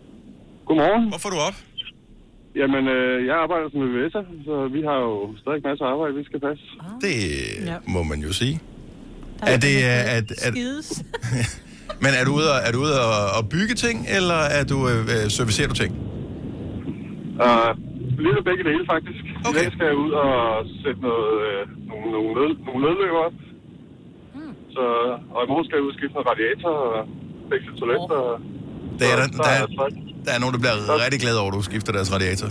Godmorgen. 0.67 1.04
Hvorfor 1.12 1.28
er 1.30 1.34
du 1.38 1.39
op? 1.49 1.58
Jamen, 2.62 2.84
øh, 2.95 3.25
jeg 3.30 3.36
arbejder 3.43 3.67
som 3.71 3.80
VVS'er, 3.93 4.23
så 4.47 4.56
vi 4.75 4.82
har 4.89 4.97
jo 5.08 5.13
stadig 5.41 5.62
masser 5.67 5.86
af 5.86 5.91
arbejde, 5.95 6.13
vi 6.21 6.25
skal 6.30 6.39
passe. 6.47 6.63
Det 7.06 7.15
Ja. 7.71 7.78
må 7.95 8.04
man 8.04 8.19
jo 8.28 8.32
sige. 8.41 8.56
Er 9.54 9.58
det, 9.65 9.75
øh, 9.91 10.17
at, 10.17 10.28
at, 10.47 10.54
Skides. 10.54 10.89
men 12.04 12.12
er 12.19 12.23
du 12.28 12.32
ude, 12.39 12.47
og, 12.56 12.60
er 12.67 12.71
du 12.75 12.80
ude 12.88 12.95
og, 13.10 13.17
og 13.38 13.43
bygge 13.56 13.75
ting, 13.86 13.97
eller 14.17 14.39
er 14.60 14.63
du, 14.71 14.78
øh, 14.91 14.99
øh, 15.15 15.23
servicerer 15.38 15.67
du 15.71 15.75
ting? 15.84 15.91
Og 17.47 17.58
lidt 18.25 18.36
af 18.41 18.43
begge 18.49 18.63
dele, 18.69 18.84
faktisk. 18.95 19.23
Okay. 19.47 19.60
I 19.60 19.63
dag 19.63 19.69
skal 19.75 19.86
jeg 19.91 19.97
ud 20.06 20.12
og 20.23 20.32
sætte 20.84 20.99
noget, 21.10 21.32
øh, 21.47 21.60
nogle, 21.91 22.08
nogle, 22.15 22.30
nød, 22.39 22.51
nogle 22.67 22.80
nødløber 22.86 23.19
op. 23.28 23.36
Så, 24.76 24.86
og 25.36 25.40
i 25.46 25.48
morgen 25.52 25.66
skal 25.68 25.76
jeg 25.78 25.84
ud 25.88 25.92
og 25.94 25.98
skifte 26.00 26.14
noget 26.18 26.28
radiator 26.34 26.74
og 26.88 27.00
fikse 27.52 27.68
et 27.74 27.78
toilet. 27.82 28.10
Og, 28.20 28.30
Det 29.00 29.06
er 29.14 29.16
der, 29.22 29.28
der, 29.28 29.50
er 29.58 29.62
er, 29.62 29.90
der 30.26 30.32
er 30.36 30.40
nogen, 30.44 30.54
der 30.56 30.62
bliver 30.64 30.76
rigtig 31.06 31.20
glade 31.26 31.38
over, 31.42 31.52
at 31.52 31.56
du 31.58 31.62
skifter 31.72 31.92
deres 31.98 32.10
radiator. 32.16 32.50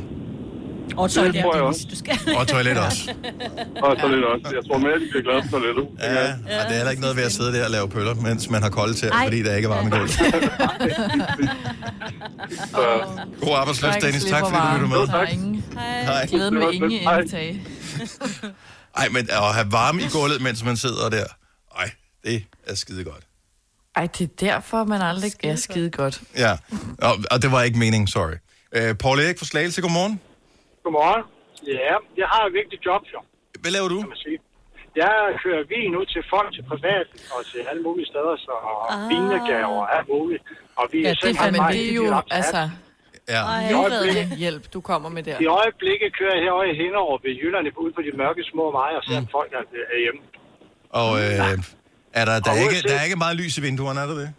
Og 1.00 1.08
Det 1.08 1.14
tror 1.14 1.24
jeg 1.24 1.34
toilet, 1.42 1.62
også. 1.62 1.82
du 1.90 1.96
skal. 2.02 2.16
Og 2.40 2.44
toilet 2.48 2.78
også. 2.86 3.02
Og 3.86 3.92
toilet 4.02 4.24
også. 4.32 4.46
Jeg 4.56 4.62
tror 4.66 4.78
mere, 4.78 4.96
de 5.02 5.06
bliver 5.10 5.24
glade 5.28 5.40
for 5.42 5.50
toilettet. 5.58 5.84
Ja, 6.02 6.26
og 6.58 6.62
det 6.68 6.72
er 6.74 6.78
heller 6.80 6.90
ikke 6.90 7.04
noget 7.06 7.16
ved 7.16 7.24
at 7.30 7.32
sidde 7.32 7.50
der 7.56 7.64
og 7.64 7.70
lave 7.70 7.88
pøller, 7.88 8.14
mens 8.14 8.50
man 8.50 8.62
har 8.62 8.70
kolde 8.70 8.94
til, 8.94 9.08
fordi 9.24 9.42
der 9.42 9.56
ikke 9.56 9.66
er 9.70 9.72
varme 9.74 9.88
i 9.88 9.90
gulvet. 9.90 10.10
Så, 12.74 12.84
God 13.44 13.54
arbejdsløs, 13.60 13.94
Dennis. 14.04 14.24
Tak 14.24 14.42
fordi 14.50 14.58
du 14.66 14.74
lytter 14.74 14.88
med. 14.96 15.02
Er 15.20 15.26
ingen 15.26 15.64
Hej. 16.06 16.26
glæde 16.26 16.50
med 16.50 16.72
ingen 16.72 16.90
indtag. 16.90 17.60
Ej, 18.96 19.08
men 19.08 19.22
at 19.30 19.54
have 19.54 19.66
varme 19.72 20.00
i 20.02 20.08
gulvet, 20.12 20.40
mens 20.42 20.64
man 20.64 20.76
sidder 20.76 21.08
der, 21.10 21.24
det 22.24 22.44
er 22.66 22.74
skide 22.74 23.04
godt. 23.04 23.24
Ej, 23.96 24.06
det 24.18 24.24
er 24.30 24.34
derfor, 24.50 24.84
man 24.84 25.00
aldrig 25.02 25.32
er 25.44 25.56
skide 25.56 25.90
godt. 25.90 26.16
Ja, 26.44 26.52
og, 27.08 27.12
og 27.32 27.36
det 27.42 27.48
var 27.54 27.62
ikke 27.62 27.78
meningen, 27.84 28.08
sorry. 28.16 28.36
Uh, 28.78 28.92
Paul 29.02 29.18
Erik 29.24 29.38
fra 29.38 29.46
Slagelse, 29.52 29.80
godmorgen. 29.82 30.20
Godmorgen. 30.84 31.22
Ja, 31.66 31.94
jeg 32.22 32.28
har 32.34 32.42
et 32.48 32.52
vigtigt 32.60 32.80
job, 32.86 33.02
jo, 33.14 33.18
Hvad 33.62 33.70
laver 33.76 33.88
du? 33.94 33.98
kan 34.00 34.08
man 34.08 34.22
sige. 34.26 34.38
Jeg 35.02 35.12
kører 35.44 35.62
vin 35.74 35.92
ud 36.00 36.06
til 36.14 36.22
folk, 36.34 36.48
til 36.56 36.62
privat 36.72 37.06
og 37.34 37.40
til 37.52 37.60
alle 37.70 37.82
mulige 37.88 38.06
steder, 38.12 38.34
så 38.46 38.54
Ah. 38.90 39.08
vinegaver 39.12 39.78
og 39.84 39.88
alt 39.96 40.08
muligt. 40.14 40.42
Og 40.80 40.84
vi 40.92 40.98
Ja, 41.02 41.10
er 41.10 41.14
det 41.14 41.52
Men 41.56 41.60
det 41.74 41.82
er 41.90 41.94
jo, 42.00 42.06
altså, 42.38 42.62
Ja. 43.34 43.40
livreddende 43.70 44.36
hjælp, 44.42 44.64
du 44.74 44.80
kommer 44.90 45.08
med 45.16 45.22
der. 45.28 45.36
I 45.40 45.46
øjeblikket 45.60 46.08
kører 46.18 46.34
jeg 46.36 46.42
herovre 46.44 46.68
i 46.72 46.76
Hinderup 46.82 47.20
ved 47.26 47.32
Jylland 47.40 47.66
ud 47.84 47.90
på 47.96 48.00
de 48.06 48.10
mørke 48.22 48.42
små 48.52 48.64
veje 48.78 48.94
og 49.00 49.02
ser, 49.08 49.18
at 49.24 49.28
folk 49.38 49.50
er, 49.58 49.64
er 49.94 49.98
hjemme. 50.04 50.20
Og 51.00 51.10
øh, 51.22 51.58
er 52.14 52.24
der, 52.24 52.40
der, 52.40 52.50
er 52.50 52.60
ikke, 52.70 52.88
der 52.88 52.94
er 52.94 53.02
ikke 53.02 53.16
meget 53.16 53.36
lys 53.36 53.58
i 53.58 53.60
vinduerne, 53.60 54.00
er 54.00 54.06
der 54.06 54.14
det? 54.14 54.32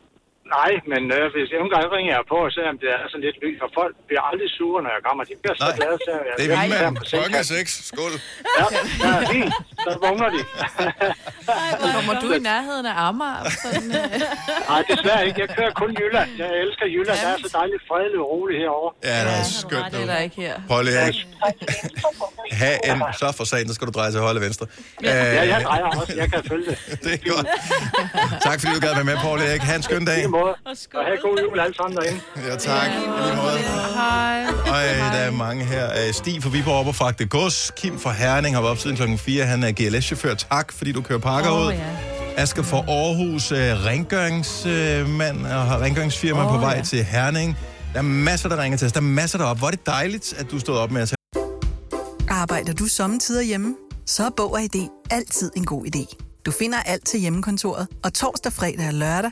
Nej, 0.57 0.71
men 0.91 1.03
øh, 1.17 1.25
hvis 1.33 1.47
nogle 1.59 1.71
gange 1.73 1.87
ringer 1.97 2.13
jeg 2.17 2.23
på, 2.33 2.39
selvom 2.57 2.75
det 2.83 2.89
er 2.95 2.99
sådan 3.11 3.23
lidt 3.27 3.37
lys, 3.45 3.59
og 3.65 3.69
folk 3.79 3.93
bliver 4.07 4.23
aldrig 4.29 4.49
sure, 4.57 4.79
når 4.85 4.91
jeg 4.97 5.01
kommer. 5.07 5.21
De 5.29 5.33
bliver 5.41 5.55
så 5.61 5.67
Nej, 5.67 5.77
glade 5.79 5.97
til, 6.05 6.11
at 6.19 6.23
jeg 6.27 6.33
Det 6.39 6.45
er 6.45 6.49
jeg 6.53 6.59
vildt, 6.69 6.81
mand. 6.83 6.95
Klokken 7.13 7.35
er 7.41 7.45
seks. 7.57 7.71
Skål. 7.91 8.13
Ja, 8.59 8.65
ja, 9.05 9.11
fint. 9.33 9.53
Så 9.85 9.89
vågner 10.05 10.27
de. 10.35 10.39
Kommer 11.95 12.13
du 12.23 12.27
i 12.39 12.41
nærheden 12.51 12.85
af 12.91 12.95
Amager? 13.07 13.43
Sådan, 13.63 13.89
øh, 13.99 14.05
Nej, 14.71 14.81
desværre 14.91 15.21
ikke. 15.27 15.39
Jeg 15.43 15.49
kører 15.57 15.73
kun 15.81 15.89
Jylland. 16.01 16.29
Jeg 16.41 16.49
elsker 16.63 16.85
Jylland. 16.95 17.17
Der 17.23 17.29
er 17.35 17.37
så 17.45 17.49
dejligt 17.59 17.81
fredeligt 17.89 18.19
og 18.23 18.27
roligt 18.33 18.57
herovre. 18.63 18.91
Ja, 19.09 19.17
det 19.25 19.31
er 19.39 19.43
du 19.47 19.53
skønt. 19.65 19.87
det 19.93 20.01
er 20.05 20.09
der 20.13 20.19
ikke 20.27 20.37
her. 20.45 20.53
Erik, 21.01 21.17
ha 22.61 22.71
en, 22.89 22.99
så 23.21 23.27
for 23.37 23.43
sagen, 23.51 23.65
så 23.69 23.73
skal 23.77 23.85
du 23.89 23.93
dreje 23.97 24.11
til 24.13 24.19
højre 24.23 24.33
eller 24.33 24.45
venstre. 24.47 24.65
Ja, 25.03 25.15
jeg 25.51 25.57
Øh, 25.59 25.63
drejer 25.67 25.83
også. 25.99 26.13
Jeg 26.21 26.27
kan 26.33 26.41
følge 26.51 26.65
det. 26.71 26.77
det 27.03 27.11
er 27.17 27.21
godt. 27.33 27.47
Tak 28.47 28.57
fordi 28.59 28.71
du 28.77 28.79
gad 28.85 28.93
være 28.99 29.03
med, 29.11 29.17
Erik. 29.49 29.61
Ha' 29.61 29.75
en 29.75 29.83
skøn 29.89 30.05
dag. 30.05 30.21
Måde. 30.35 30.53
Og 30.99 31.03
have 31.09 31.17
god 31.27 31.35
jul 31.43 31.59
alle 31.59 31.75
sammen 31.75 31.97
derinde. 31.97 32.19
Ja, 32.47 32.55
tak. 32.55 32.87
I 32.87 32.99
lige 33.25 33.35
måde. 33.35 33.57
Hej. 34.01 34.45
Og 34.73 34.79
øh, 34.89 34.97
der 35.15 35.21
er 35.29 35.31
mange 35.31 35.65
her. 35.65 35.85
Øh, 35.99 36.13
Stig 36.13 36.43
fra 36.43 36.49
Viborg 36.49 36.75
op 36.75 36.87
og 36.87 36.95
fragte 36.95 37.25
gods. 37.25 37.71
Kim 37.77 37.99
fra 37.99 38.11
Herning 38.11 38.55
har 38.55 38.61
været 38.61 38.71
op 38.71 38.77
siden 38.77 38.95
klokken 38.95 39.17
4. 39.17 39.45
Han 39.45 39.63
er 39.63 39.71
GLS-chauffør. 39.79 40.33
Tak, 40.33 40.71
fordi 40.71 40.91
du 40.91 41.01
kører 41.01 41.19
pakker 41.19 41.51
Åh, 41.51 41.61
ud. 41.67 41.71
ja. 41.71 41.79
Asger 42.37 42.63
fra 42.63 42.77
Aarhus, 42.77 43.51
øh, 43.51 43.85
rengøringsmand 43.85 45.45
og 45.45 45.65
har 45.65 45.81
rengøringsfirma 45.81 46.45
oh, 46.45 46.51
på 46.51 46.57
vej 46.57 46.73
ja. 46.75 46.81
til 46.81 47.03
Herning. 47.03 47.57
Der 47.93 47.99
er 47.99 48.03
masser, 48.03 48.49
der 48.49 48.63
ringer 48.63 48.77
til 48.77 48.85
os. 48.85 48.91
Der 48.91 48.99
er 48.99 49.03
masser 49.03 49.37
deroppe. 49.37 49.59
Hvor 49.59 49.67
er 49.67 49.71
det 49.71 49.85
dejligt, 49.85 50.33
at 50.39 50.51
du 50.51 50.59
stod 50.59 50.77
op 50.77 50.91
med 50.91 51.01
os. 51.01 51.13
Arbejder 52.29 52.73
du 52.73 52.85
sommetider 52.85 53.41
hjemme? 53.41 53.75
Så 54.05 54.25
er 54.25 54.29
Bog 54.37 54.53
og 54.53 54.61
ID 54.61 54.87
altid 55.11 55.51
en 55.55 55.65
god 55.65 55.85
idé. 55.85 56.15
Du 56.45 56.51
finder 56.51 56.77
alt 56.85 57.05
til 57.05 57.19
hjemmekontoret, 57.19 57.87
og 58.03 58.13
torsdag, 58.13 58.53
fredag 58.53 58.87
og 58.87 58.93
lørdag 58.93 59.31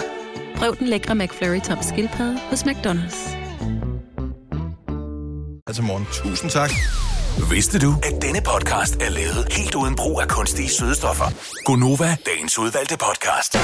Prøv 0.61 0.77
den 0.79 0.87
lækre 0.87 1.15
McFlurry 1.15 1.59
tom 1.59 1.77
skildpadde 1.81 2.39
hos 2.49 2.63
McDonald's. 2.63 3.35
Altså 5.67 5.81
morgen. 5.81 6.07
Tusind 6.13 6.51
tak. 6.51 6.71
Vidste 7.51 7.79
du, 7.79 7.95
at 8.03 8.21
denne 8.21 8.41
podcast 8.41 8.95
er 8.95 9.09
lavet 9.09 9.47
helt 9.51 9.75
uden 9.75 9.95
brug 9.95 10.21
af 10.21 10.27
kunstige 10.27 10.69
sødestoffer? 10.69 11.25
Gonova, 11.65 12.17
dagens 12.25 12.59
udvalgte 12.59 12.97
podcast. 12.97 13.57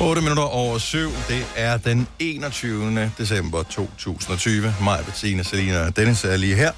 8 0.00 0.22
minutter 0.22 0.42
over 0.42 0.78
7. 0.78 0.98
Det 1.28 1.46
er 1.56 1.76
den 1.76 2.08
21. 2.18 3.12
december 3.18 3.62
2020. 3.62 4.74
Mig, 4.82 5.04
Bettina, 5.04 5.42
Selina 5.42 5.86
og 5.86 5.96
Dennis 5.96 6.24
er 6.24 6.36
lige 6.36 6.56
her. 6.56 6.72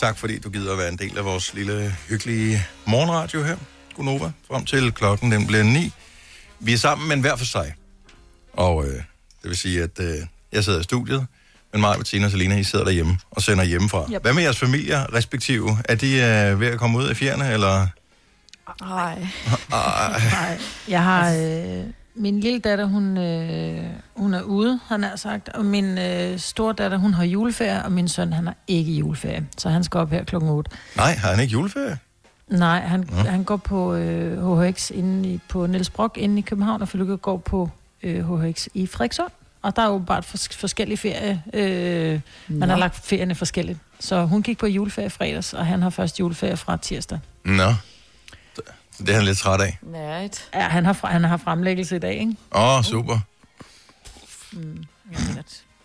Tak 0.00 0.18
fordi 0.18 0.38
du 0.38 0.50
gider 0.50 0.72
at 0.72 0.78
være 0.78 0.88
en 0.88 0.98
del 0.98 1.18
af 1.18 1.24
vores 1.24 1.54
lille 1.54 1.96
hyggelige 2.08 2.66
morgenradio 2.86 3.42
her. 3.42 3.56
Gunova, 3.96 4.32
frem 4.50 4.64
til 4.64 4.92
klokken 4.92 5.32
den 5.32 5.46
bliver 5.46 5.62
9. 5.62 5.92
Vi 6.64 6.72
er 6.72 6.76
sammen, 6.78 7.08
men 7.08 7.20
hver 7.20 7.36
for 7.36 7.44
sig. 7.44 7.74
Og 8.52 8.84
øh, 8.86 8.92
det 8.92 9.04
vil 9.42 9.56
sige, 9.56 9.82
at 9.82 10.00
øh, 10.00 10.14
jeg 10.52 10.64
sidder 10.64 10.80
i 10.80 10.82
studiet, 10.82 11.26
men 11.72 11.80
mig, 11.80 11.98
Bettina 11.98 12.24
og 12.24 12.30
Selina, 12.30 12.56
I 12.56 12.64
sidder 12.64 12.84
derhjemme 12.84 13.18
og 13.30 13.42
sender 13.42 13.64
hjemmefra. 13.64 14.06
Yep. 14.12 14.22
Hvad 14.22 14.32
med 14.32 14.42
jeres 14.42 14.58
familier 14.58 15.14
respektive? 15.14 15.78
Er 15.84 15.94
de 15.94 16.14
øh, 16.14 16.60
ved 16.60 16.66
at 16.66 16.78
komme 16.78 16.98
ud 16.98 17.04
af 17.04 17.16
fjerne, 17.16 17.52
eller... 17.52 17.86
Nej. 18.80 19.26
Nej, 19.70 20.58
jeg 20.88 21.02
har... 21.02 21.32
Øh, 21.34 21.84
min 22.14 22.40
lille 22.40 22.60
datter, 22.60 22.84
hun, 22.84 23.18
øh, 23.18 23.84
hun 24.16 24.34
er 24.34 24.42
ude, 24.42 24.80
han 24.88 25.02
har 25.02 25.16
sagt, 25.16 25.48
og 25.48 25.64
min 25.64 25.98
øh, 25.98 26.38
store 26.38 26.74
datter, 26.78 26.98
hun 26.98 27.14
har 27.14 27.24
juleferie, 27.24 27.82
og 27.84 27.92
min 27.92 28.08
søn, 28.08 28.32
han 28.32 28.46
har 28.46 28.56
ikke 28.68 28.92
juleferie, 28.92 29.46
så 29.58 29.68
han 29.68 29.84
skal 29.84 30.00
op 30.00 30.10
her 30.10 30.24
klokken 30.24 30.50
8. 30.50 30.70
Nej, 30.96 31.14
har 31.14 31.30
han 31.30 31.40
ikke 31.40 31.52
juleferie? 31.52 31.98
Nej, 32.48 32.80
han, 32.80 33.08
Nå. 33.10 33.16
han 33.16 33.44
går 33.44 33.56
på 33.56 33.94
øh, 33.94 34.58
HHX 34.58 34.90
inde 34.90 35.28
i, 35.28 35.40
på 35.48 35.66
Niels 35.66 35.90
Brock 35.90 36.16
inde 36.16 36.38
i 36.38 36.40
København, 36.42 36.82
og 36.82 36.88
Felykke 36.88 37.16
går 37.16 37.36
på 37.36 37.70
øh, 38.02 38.38
HHX 38.40 38.68
i 38.74 38.86
Frederikssund. 38.86 39.30
Og 39.62 39.76
der 39.76 39.82
er 39.82 39.86
jo 39.86 39.98
bare 39.98 40.22
fors- 40.26 40.56
forskellige 40.58 40.98
ferie. 40.98 41.42
Øh, 41.54 42.20
man 42.48 42.68
Nå. 42.68 42.72
har 42.72 42.76
lagt 42.80 42.94
ferierne 43.06 43.34
forskelligt. 43.34 43.78
Så 44.00 44.24
hun 44.24 44.42
gik 44.42 44.58
på 44.58 44.66
juleferie 44.66 45.10
fredags, 45.10 45.52
og 45.54 45.66
han 45.66 45.82
har 45.82 45.90
først 45.90 46.20
juleferie 46.20 46.56
fra 46.56 46.76
tirsdag. 46.76 47.18
Nå. 47.44 47.74
Det 48.98 49.08
er 49.10 49.14
han 49.14 49.24
lidt 49.24 49.38
træt 49.38 49.60
af. 49.60 49.78
Right. 49.94 50.48
Ja, 50.54 50.60
han 50.60 50.84
har, 50.84 50.92
fra- 50.92 51.08
han 51.12 51.24
har 51.24 51.36
fremlæggelse 51.36 51.96
i 51.96 51.98
dag, 51.98 52.14
ikke? 52.14 52.36
Åh, 52.54 52.76
oh, 52.78 52.82
super. 52.84 53.18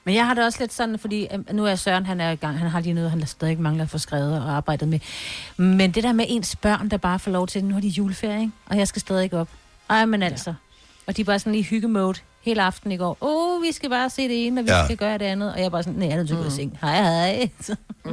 Men 0.07 0.15
jeg 0.15 0.25
har 0.27 0.33
det 0.33 0.43
også 0.45 0.59
lidt 0.59 0.73
sådan, 0.73 0.99
fordi 0.99 1.27
øh, 1.33 1.55
nu 1.55 1.65
er 1.65 1.75
Søren, 1.75 2.05
han 2.05 2.21
er 2.21 2.31
i 2.31 2.35
gang, 2.35 2.59
han 2.59 2.69
har 2.69 2.79
lige 2.79 2.93
noget, 2.93 3.11
han 3.11 3.27
stadig 3.27 3.59
mangler 3.61 3.83
at 3.83 3.89
få 3.89 3.97
skrevet 3.97 4.41
og 4.43 4.51
arbejdet 4.51 4.87
med. 4.87 4.99
Men 5.57 5.91
det 5.91 6.03
der 6.03 6.13
med 6.13 6.25
ens 6.27 6.55
børn, 6.55 6.89
der 6.89 6.97
bare 6.97 7.19
får 7.19 7.31
lov 7.31 7.47
til, 7.47 7.63
nu 7.65 7.73
har 7.73 7.81
de 7.81 7.87
juleferie, 7.87 8.39
ikke? 8.41 8.51
og 8.65 8.77
jeg 8.77 8.87
skal 8.87 8.99
stadig 8.99 9.23
ikke 9.23 9.37
op. 9.37 9.49
Ej, 9.89 10.05
men 10.05 10.23
altså. 10.23 10.53
Og 11.07 11.17
de 11.17 11.21
er 11.21 11.25
bare 11.25 11.39
sådan 11.39 11.55
i 11.55 11.61
hyggemode 11.61 12.19
hele 12.41 12.63
aften 12.63 12.91
i 12.91 12.97
går. 12.97 13.17
Åh, 13.21 13.55
oh, 13.57 13.63
vi 13.63 13.71
skal 13.71 13.89
bare 13.89 14.09
se 14.09 14.21
det 14.27 14.47
ene, 14.47 14.61
og 14.61 14.65
vi 14.65 14.71
Ja. 14.71 14.77
ja. 14.77 14.85
skal 14.85 14.97
gøre 14.97 15.17
det 15.17 15.25
andet. 15.25 15.51
Og 15.53 15.57
jeg 15.59 15.65
er 15.65 15.69
bare 15.69 15.83
sådan, 15.83 15.99
nej, 15.99 16.07
jeg 16.07 16.13
er 16.13 16.17
nødt 16.17 16.27
til 16.27 16.35
at 16.35 16.41
gå 16.41 16.47
i 16.47 16.51
seng. 16.51 16.77
Hej, 16.81 17.01
hej. 17.01 17.49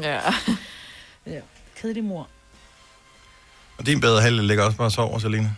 Ja. 0.03 0.21
ja. 1.35 1.41
Kedelig 1.81 2.05
mor. 2.05 2.29
Og 3.79 3.87
din 3.87 4.01
bedre 4.01 4.21
halvdel 4.23 4.45
ligger 4.45 4.65
også 4.65 4.77
bare 4.79 4.87
og 4.89 4.93
sover, 4.93 5.19
Selina. 5.19 5.51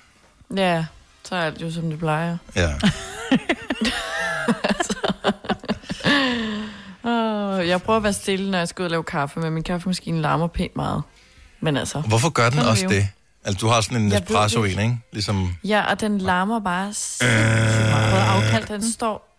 Ja, 0.56 0.84
så 1.24 1.34
er 1.36 1.40
alt 1.40 1.62
jo, 1.62 1.70
som 1.70 1.90
det 1.90 1.98
plejer. 1.98 2.36
Ja. 2.56 2.72
Oh, 7.06 7.68
jeg 7.68 7.82
prøver 7.82 7.96
at 7.96 8.02
være 8.02 8.12
stille, 8.12 8.50
når 8.50 8.58
jeg 8.58 8.68
skal 8.68 8.82
ud 8.82 8.84
og 8.84 8.90
lave 8.90 9.04
kaffe, 9.04 9.40
men 9.40 9.52
min 9.52 9.62
kaffemaskine 9.62 10.20
larmer 10.20 10.46
pænt 10.46 10.76
meget. 10.76 11.02
Men 11.60 11.76
altså... 11.76 12.00
Hvorfor 12.00 12.28
gør 12.30 12.50
den 12.50 12.58
er 12.58 12.64
også 12.66 12.86
det? 12.88 13.08
Altså, 13.44 13.58
du 13.60 13.68
har 13.68 13.80
sådan 13.80 14.02
en 14.02 14.12
espresso 14.12 14.64
det 14.64 14.72
en, 14.72 14.78
ikke? 14.80 14.98
Ligesom, 15.12 15.48
Ja, 15.64 15.90
og 15.90 16.00
den 16.00 16.18
larmer 16.18 16.60
bare 16.60 16.92
sindssygt 16.94 17.30
Øh. 17.84 17.90
meget. 17.90 18.10
Prøv 18.10 18.20
at 18.20 18.26
afkalde, 18.26 18.72
den 18.74 18.92
står... 18.92 19.38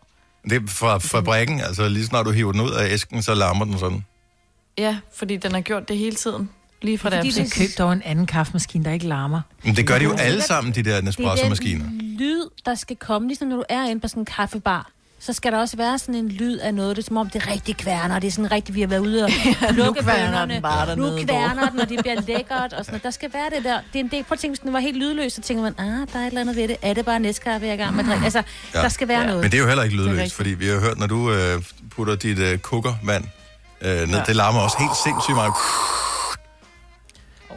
det 0.50 0.64
er 0.64 0.68
fra 0.68 0.98
fabrikken, 0.98 1.62
altså 1.62 1.88
lige 1.88 2.06
snart 2.06 2.26
du 2.26 2.32
hiver 2.32 2.52
den 2.52 2.62
ud 2.62 2.72
af 2.72 2.90
æsken, 2.94 3.22
så 3.24 3.34
larmer 3.36 3.66
den 3.66 3.80
sådan. 3.80 4.06
Ja, 4.78 4.98
fordi 5.16 5.38
den 5.38 5.52
har 5.52 5.62
gjort 5.62 5.88
det 5.88 5.98
hele 5.98 6.16
tiden. 6.16 6.50
Lige 6.82 6.98
fra 6.98 7.10
da 7.10 7.18
Fordi 7.18 7.28
jeg 7.38 7.46
det 7.46 7.54
køb 7.54 7.70
dog 7.78 7.94
en 7.94 8.02
anden 8.06 8.26
kaffemaskine, 8.26 8.86
der 8.86 8.92
ikke 8.92 9.08
larmer. 9.08 9.42
Men 9.64 9.76
det 9.76 9.88
gør 9.88 9.98
de 9.98 10.04
jo 10.04 10.14
alle 10.14 10.42
sammen, 10.42 10.74
de 10.76 10.84
der 10.84 10.90
Det 10.90 10.98
er 10.98 11.02
Nespresso-maskiner. 11.02 11.86
den 11.86 12.18
lyd, 12.20 12.42
der 12.66 12.76
skal 12.76 12.96
komme, 12.96 13.28
ligesom 13.28 13.48
når 13.48 13.56
du 13.56 13.64
er 13.70 13.84
inde 13.84 14.02
på 14.02 14.08
sådan 14.08 14.22
en 14.22 14.26
kaffebar. 14.26 14.92
Så 15.20 15.34
skal 15.34 15.52
der 15.52 15.58
også 15.58 15.78
være 15.78 16.00
sådan 16.00 16.16
en 16.16 16.30
lyd 16.30 16.58
af 16.58 16.74
noget, 16.74 16.96
det 16.98 17.04
er 17.04 17.06
som 17.06 17.18
om 17.18 17.30
det 17.30 17.44
er 17.44 17.52
rigtig 17.52 17.78
kværner, 17.78 18.20
det 18.20 18.28
er 18.28 18.32
sådan 18.32 18.52
rigtig, 18.52 18.76
vi 18.76 18.82
har 18.82 18.88
været 18.88 19.00
ude 19.00 19.24
og 19.24 19.30
plukke 19.74 20.02
kværner 20.04 20.26
bønnerne. 20.26 20.54
den 20.54 20.62
bare 20.62 20.96
Nu 20.96 21.04
dernede, 21.08 21.26
kværner 21.26 21.70
den, 21.70 21.80
og 21.80 21.90
det 21.90 22.00
bliver 22.02 22.22
lækkert, 22.28 22.74
og 22.74 22.86
sådan 22.86 22.86
noget. 22.88 23.04
Der 23.04 23.10
skal 23.10 23.34
være 23.34 23.50
det 23.56 23.64
der. 23.64 23.80
Det 23.94 24.00
er 24.00 24.04
en 24.04 24.12
del, 24.12 24.24
prøv 24.24 24.34
at 24.34 24.40
tænke, 24.40 24.52
hvis 24.52 24.60
den 24.60 24.74
var 24.74 24.80
helt 24.80 24.98
lydløs, 24.98 25.34
så 25.34 25.42
tænker 25.42 25.64
man, 25.64 25.76
ah, 25.80 25.86
der 26.14 26.20
er 26.20 26.24
et 26.24 26.28
eller 26.28 26.42
andet 26.42 26.56
ved 26.56 26.68
det. 26.68 26.76
Er 26.82 26.94
det 26.94 27.06
bare 27.06 27.20
næstkaffe, 27.20 27.66
jeg 27.68 27.72
er 27.72 27.76
i 27.76 27.78
gang 27.78 27.96
med 27.96 28.04
at 28.04 28.10
drikke? 28.10 28.24
Altså, 28.26 28.40
Ja. 28.74 28.80
ja. 28.80 28.84
der 28.84 28.90
skal 28.90 29.08
være 29.08 29.26
noget. 29.26 29.42
Men 29.42 29.52
det 29.52 29.58
er 29.58 29.62
jo 29.62 29.68
heller 29.68 29.84
ikke 29.84 29.96
lydløst, 29.96 30.34
fordi 30.36 30.50
vi 30.50 30.68
har 30.68 30.80
hørt, 30.80 30.98
når 31.00 31.08
du 31.08 31.32
øh, 31.32 31.64
putter 31.90 32.16
dit 32.16 32.40
øh, 32.40 32.58
kukkervand 32.58 33.24
øh, 33.82 33.90
ned, 34.08 34.08
Ja. 34.18 34.24
det 34.28 34.36
larmer 34.36 34.60
også 34.60 34.78
helt 34.80 34.98
sindssygt 35.04 35.36
meget. 35.36 35.54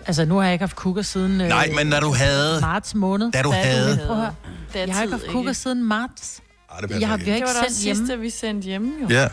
Altså, 0.07 0.25
nu 0.25 0.37
har 0.37 0.45
jeg 0.45 0.53
ikke 0.53 0.63
haft 0.63 0.77
kukker 0.77 1.03
siden... 1.03 1.41
Øh, 1.41 1.49
Nej, 1.49 1.71
men 1.77 1.87
når 1.87 2.01
du 2.01 2.13
havde- 2.15 2.61
Marts 2.61 2.95
måned. 2.95 3.33
Da 3.33 3.43
du 3.43 3.51
havde- 3.51 4.01
Prøv 4.07 4.17
at 4.17 4.23
høre. 4.23 4.35
Det 4.73 4.81
er 4.83 4.87
Jeg 4.87 4.95
har 4.95 5.03
ikke 5.03 5.13
haft 5.15 5.27
kukker 5.29 5.53
siden 5.53 5.85
marts. 5.85 6.41
Ej, 6.73 6.81
det 6.81 7.01
jeg 7.01 7.09
har, 7.09 7.15
ikke. 7.17 7.25
vi 7.25 7.31
har 7.31 7.35
Det 7.35 7.35
ikke 7.35 7.47
var 7.47 7.53
da 7.63 7.69
sendt 7.69 7.83
hjemme. 7.85 8.01
sidste, 8.07 8.19
vi 8.19 8.31
sendte 8.31 8.67
hjemme, 8.67 8.93
jo. 9.03 9.09
Ja, 9.17 9.29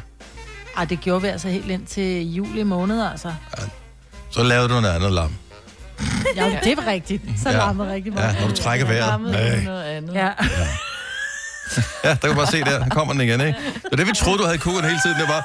Ej, 0.77 0.85
det 0.85 0.99
gjorde 1.01 1.21
vi 1.21 1.27
altså 1.27 1.47
helt 1.47 1.69
ind 1.71 1.85
til 1.85 2.33
juli 2.33 2.63
måned, 2.63 3.07
altså. 3.11 3.33
så 4.31 4.43
lavede 4.43 4.69
du 4.69 4.81
noget 4.81 4.95
andet 4.95 5.11
larm. 5.11 5.33
Ja, 6.35 6.59
det 6.63 6.77
var 6.77 6.85
rigtigt. 6.87 7.21
Så 7.43 7.49
Ja. 7.49 7.57
larmede 7.57 7.93
rigtig 7.93 8.13
meget. 8.13 8.35
Ja, 8.35 8.41
når 8.41 8.47
du 8.47 8.55
trækker 8.55 8.85
vejret. 8.85 9.21
Nej. 9.21 9.63
noget 9.63 9.83
andet. 9.83 10.13
Ja. 10.13 10.29
Ja, 12.03 12.09
der 12.09 12.15
kan 12.15 12.29
du 12.29 12.35
bare 12.35 12.47
se 12.47 12.59
der. 12.59 12.79
Der 12.79 12.89
kommer 12.89 13.13
den 13.13 13.21
igen, 13.21 13.41
ikke? 13.41 13.59
Det 13.73 13.83
var 13.91 13.97
det, 13.97 14.07
vi 14.07 14.11
troede, 14.15 14.39
du 14.39 14.43
havde 14.45 14.57
kukkeren 14.57 14.85
hele 14.85 14.99
tiden. 15.05 15.19
Det 15.19 15.27
var 15.27 15.41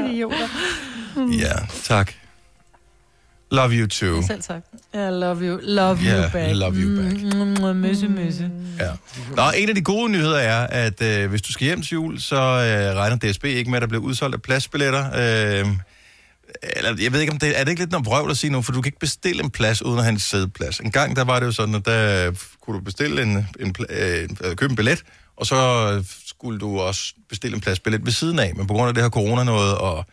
Idioter. 0.08 0.48
Ja, 1.38 1.52
tak. 1.84 2.12
Love 3.50 3.70
you 3.72 3.86
too. 3.86 4.22
Selv 4.26 4.42
tak. 4.42 4.62
I 4.94 4.96
love 4.96 5.42
you. 5.42 5.58
Love 5.62 5.98
Ja, 6.04 6.22
you 6.24 6.30
back. 6.32 6.54
love 6.54 6.74
you 6.76 7.02
back. 7.02 7.22
Mm, 7.22 7.38
mm, 7.40 7.66
mm, 7.70 7.76
Møsse, 7.76 8.08
møsse. 8.08 8.50
Ja. 8.78 8.90
Nå, 9.36 9.42
en 9.56 9.68
af 9.68 9.74
de 9.74 9.82
gode 9.82 10.12
nyheder 10.12 10.38
er, 10.38 10.66
at 10.66 11.02
øh, 11.02 11.30
hvis 11.30 11.42
du 11.42 11.52
skal 11.52 11.64
hjem 11.64 11.82
til 11.82 11.92
jul, 11.92 12.20
så 12.20 12.36
øh, 12.36 12.96
regner 12.96 13.16
DSB 13.16 13.44
ikke 13.44 13.70
med, 13.70 13.76
at 13.76 13.82
der 13.82 13.88
bliver 13.88 14.02
udsolgt 14.02 14.34
af 14.34 14.42
pladsbilletter. 14.42 15.04
Øh, 15.60 15.66
eller, 16.76 16.96
jeg 17.02 17.12
ved 17.12 17.20
ikke, 17.20 17.32
om 17.32 17.38
det 17.38 17.60
er 17.60 17.64
det 17.64 17.70
ikke 17.70 17.82
lidt 17.82 17.90
noget 17.90 18.06
vrøvl 18.06 18.30
at 18.30 18.36
sige 18.36 18.50
nu, 18.50 18.62
for 18.62 18.72
du 18.72 18.80
kan 18.82 18.88
ikke 18.88 18.98
bestille 18.98 19.42
en 19.44 19.50
plads 19.50 19.82
uden 19.82 19.98
at 19.98 20.04
have 20.04 20.12
en 20.12 20.18
sædeplads. 20.18 20.78
En 20.78 20.90
gang 20.90 21.16
der 21.16 21.24
var 21.24 21.40
det 21.40 21.46
jo 21.46 21.52
sådan, 21.52 21.74
at 21.74 21.86
der 21.86 22.30
kunne 22.62 22.78
du 22.78 22.84
bestille 22.84 23.22
en, 23.22 23.48
en, 23.60 23.74
øh, 23.90 24.28
øh, 24.44 24.56
købe 24.56 24.70
en 24.70 24.76
billet, 24.76 25.02
og 25.36 25.46
så 25.46 25.92
øh, 25.96 26.04
skulle 26.26 26.58
du 26.60 26.80
også 26.80 27.12
bestille 27.28 27.54
en 27.54 27.60
pladsbillet 27.60 28.04
ved 28.04 28.12
siden 28.12 28.38
af. 28.38 28.52
Men 28.56 28.66
på 28.66 28.74
grund 28.74 28.88
af 28.88 28.94
det 28.94 29.02
her 29.02 29.10
corona 29.10 29.44
noget, 29.44 29.74
og 29.74 30.04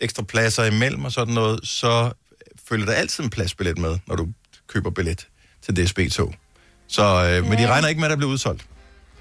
ekstra 0.00 0.22
pladser 0.22 0.64
imellem 0.64 1.04
og 1.04 1.12
sådan 1.12 1.34
noget, 1.34 1.60
så 1.62 2.12
følger 2.68 2.86
der 2.86 2.92
altid 2.92 3.24
en 3.24 3.30
pladsbillet 3.30 3.78
med, 3.78 3.98
når 4.06 4.16
du 4.16 4.28
køber 4.68 4.90
billet 4.90 5.26
til 5.64 5.76
DSB-tog. 5.76 6.34
Så, 6.88 7.02
øh, 7.02 7.44
men 7.48 7.58
de 7.58 7.62
Ja. 7.62 7.70
regner 7.70 7.88
ikke 7.88 8.00
med, 8.00 8.06
at 8.06 8.10
der 8.10 8.16
bliver 8.16 8.30
udsolgt. 8.32 8.64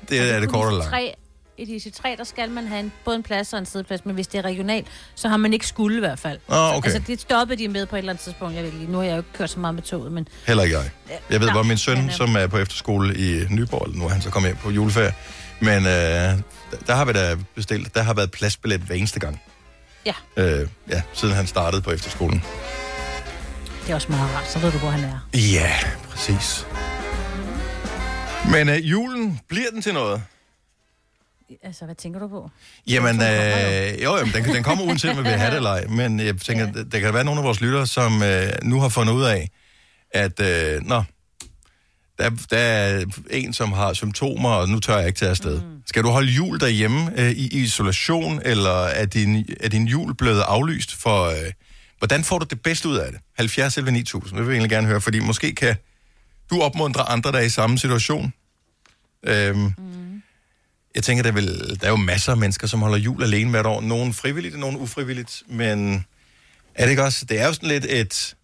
Det 0.09 0.31
er 0.33 0.39
det 0.39 0.49
korte 0.49 0.67
og 0.67 0.73
langt. 0.91 1.15
I 1.59 1.65
de 1.65 1.89
3 1.89 2.15
der 2.17 2.23
skal 2.23 2.49
man 2.51 2.67
have 2.67 2.79
en, 2.79 2.91
både 3.05 3.15
en 3.15 3.23
plads 3.23 3.53
og 3.53 3.59
en 3.59 3.65
sideplads, 3.65 4.05
men 4.05 4.15
hvis 4.15 4.27
det 4.27 4.37
er 4.37 4.41
regionalt, 4.41 4.87
så 5.15 5.29
har 5.29 5.37
man 5.37 5.53
ikke 5.53 5.67
skulle 5.67 5.97
i 5.97 5.99
hvert 5.99 6.19
fald. 6.19 6.39
Nå, 6.49 6.55
okay. 6.55 6.89
Altså, 6.89 7.01
det 7.07 7.21
stoppede 7.21 7.59
de 7.63 7.67
med 7.67 7.85
på 7.85 7.95
et 7.95 7.97
eller 7.99 8.11
andet 8.11 8.23
tidspunkt. 8.23 8.55
Jeg 8.55 8.63
ved 8.63 8.71
lige. 8.71 8.91
nu 8.91 8.97
har 8.97 9.03
jeg 9.05 9.11
jo 9.11 9.17
ikke 9.17 9.33
kørt 9.33 9.49
så 9.49 9.59
meget 9.59 9.75
med 9.75 9.83
toget, 9.83 10.11
men 10.11 10.27
Heller 10.47 10.63
ikke 10.63 10.77
jeg. 10.77 10.91
Jeg 11.29 11.41
ved 11.41 11.47
bare, 11.51 11.63
min 11.63 11.77
søn, 11.77 11.97
men, 11.97 12.05
øh, 12.05 12.11
som 12.13 12.35
er 12.35 12.47
på 12.47 12.57
efterskole 12.57 13.17
i 13.17 13.45
Nyborg, 13.49 13.83
eller 13.85 13.97
nu 13.97 14.05
er 14.05 14.09
han 14.09 14.21
så 14.21 14.29
kommet 14.29 14.49
hjem 14.49 14.57
på 14.57 14.69
juleferie, 14.71 15.13
men 15.61 15.77
øh, 15.85 15.89
der 16.87 16.95
har 16.95 17.05
vi 17.05 17.13
da 17.13 17.35
bestilt, 17.55 17.95
der 17.95 18.01
har 18.03 18.13
været 18.13 18.31
pladsbillet 18.31 18.81
hver 18.81 18.95
eneste 18.95 19.19
gang. 19.19 19.41
Ja. 20.05 20.13
Øh, 20.37 20.67
ja, 20.89 21.01
siden 21.13 21.35
han 21.35 21.47
startede 21.47 21.81
på 21.81 21.91
efterskolen. 21.91 22.43
Det 23.87 23.93
er 23.93 23.95
også 23.95 24.11
meget 24.11 24.35
rart. 24.35 24.47
Så 24.51 24.59
ved 24.59 24.71
du, 24.71 24.77
hvor 24.77 24.89
han 24.89 25.03
er. 25.03 25.19
Ja, 25.33 25.71
præcis. 26.09 26.65
Men 28.51 28.69
øh, 28.69 28.91
julen, 28.91 29.39
bliver 29.47 29.69
den 29.71 29.81
til 29.81 29.93
noget? 29.93 30.23
Altså, 31.63 31.85
hvad 31.85 31.95
tænker 31.95 32.19
du 32.19 32.27
på? 32.27 32.49
Jamen, 32.87 33.15
øh, 33.21 34.03
jo, 34.03 34.17
jamen, 34.17 34.33
den, 34.33 34.43
den 34.43 34.63
kommer 34.63 34.83
uanset, 34.83 35.11
om 35.11 35.17
vi 35.17 35.21
vil 35.21 35.31
have 35.31 35.49
det 35.49 35.57
eller 35.57 35.69
ej. 35.69 35.85
Men 35.85 36.19
jeg 36.19 36.37
tænker, 36.37 36.67
ja. 36.75 36.83
der 36.83 36.99
kan 36.99 37.13
være 37.13 37.23
nogle 37.23 37.39
af 37.39 37.45
vores 37.45 37.61
lyttere, 37.61 37.87
som 37.87 38.23
øh, 38.23 38.51
nu 38.63 38.79
har 38.79 38.89
fundet 38.89 39.13
ud 39.13 39.23
af, 39.23 39.49
at 40.11 40.39
øh, 40.39 40.81
nå, 40.87 41.03
der, 42.17 42.29
der 42.49 42.57
er 42.57 43.05
en, 43.29 43.53
som 43.53 43.71
har 43.71 43.93
symptomer, 43.93 44.49
og 44.49 44.69
nu 44.69 44.79
tør 44.79 44.97
jeg 44.97 45.07
ikke 45.07 45.19
tage 45.19 45.29
afsted. 45.29 45.61
Mm. 45.61 45.81
Skal 45.85 46.03
du 46.03 46.09
holde 46.09 46.31
jul 46.31 46.59
derhjemme 46.59 47.21
øh, 47.21 47.31
i 47.31 47.63
isolation, 47.63 48.41
eller 48.45 48.83
er 48.83 49.05
din, 49.05 49.49
er 49.59 49.69
din 49.69 49.87
jul 49.87 50.15
blevet 50.15 50.41
aflyst? 50.41 50.95
For, 50.95 51.25
øh, 51.25 51.51
hvordan 51.97 52.23
får 52.23 52.39
du 52.39 52.45
det 52.49 52.61
bedste 52.61 52.89
ud 52.89 52.95
af 52.95 53.11
det? 53.11 53.21
70 53.37 53.77
eller 53.77 53.91
9000, 53.91 54.37
det 54.37 54.45
vil 54.45 54.51
jeg 54.51 54.57
egentlig 54.57 54.69
gerne 54.69 54.87
høre, 54.87 55.01
fordi 55.01 55.19
måske 55.19 55.55
kan 55.55 55.75
du 56.49 56.61
opmuntre 56.61 57.09
andre, 57.09 57.31
der 57.31 57.37
er 57.37 57.43
i 57.43 57.49
samme 57.49 57.77
situation. 57.77 58.33
Øhm, 59.23 59.73
mm. 59.77 60.21
Jeg 60.95 61.03
tænker, 61.03 61.23
der 61.23 61.29
er, 61.29 61.33
vel, 61.33 61.79
der 61.81 61.87
er 61.87 61.89
jo 61.89 61.95
masser 61.95 62.31
af 62.31 62.37
mennesker, 62.37 62.67
som 62.67 62.81
holder 62.81 62.97
jul 62.97 63.23
alene 63.23 63.49
hvert 63.49 63.65
år. 63.65 63.81
Nogle 63.81 64.13
frivilligt 64.13 64.53
og 64.53 64.59
nogle 64.59 64.79
ufrivilligt. 64.79 65.43
Men 65.47 66.05
er 66.75 66.83
det 66.83 66.89
ikke 66.89 67.03
også? 67.03 67.25
Det 67.25 67.39
er 67.39 67.47
jo 67.47 67.53
sådan 67.53 67.69
lidt 67.69 67.85
et, 67.89 68.35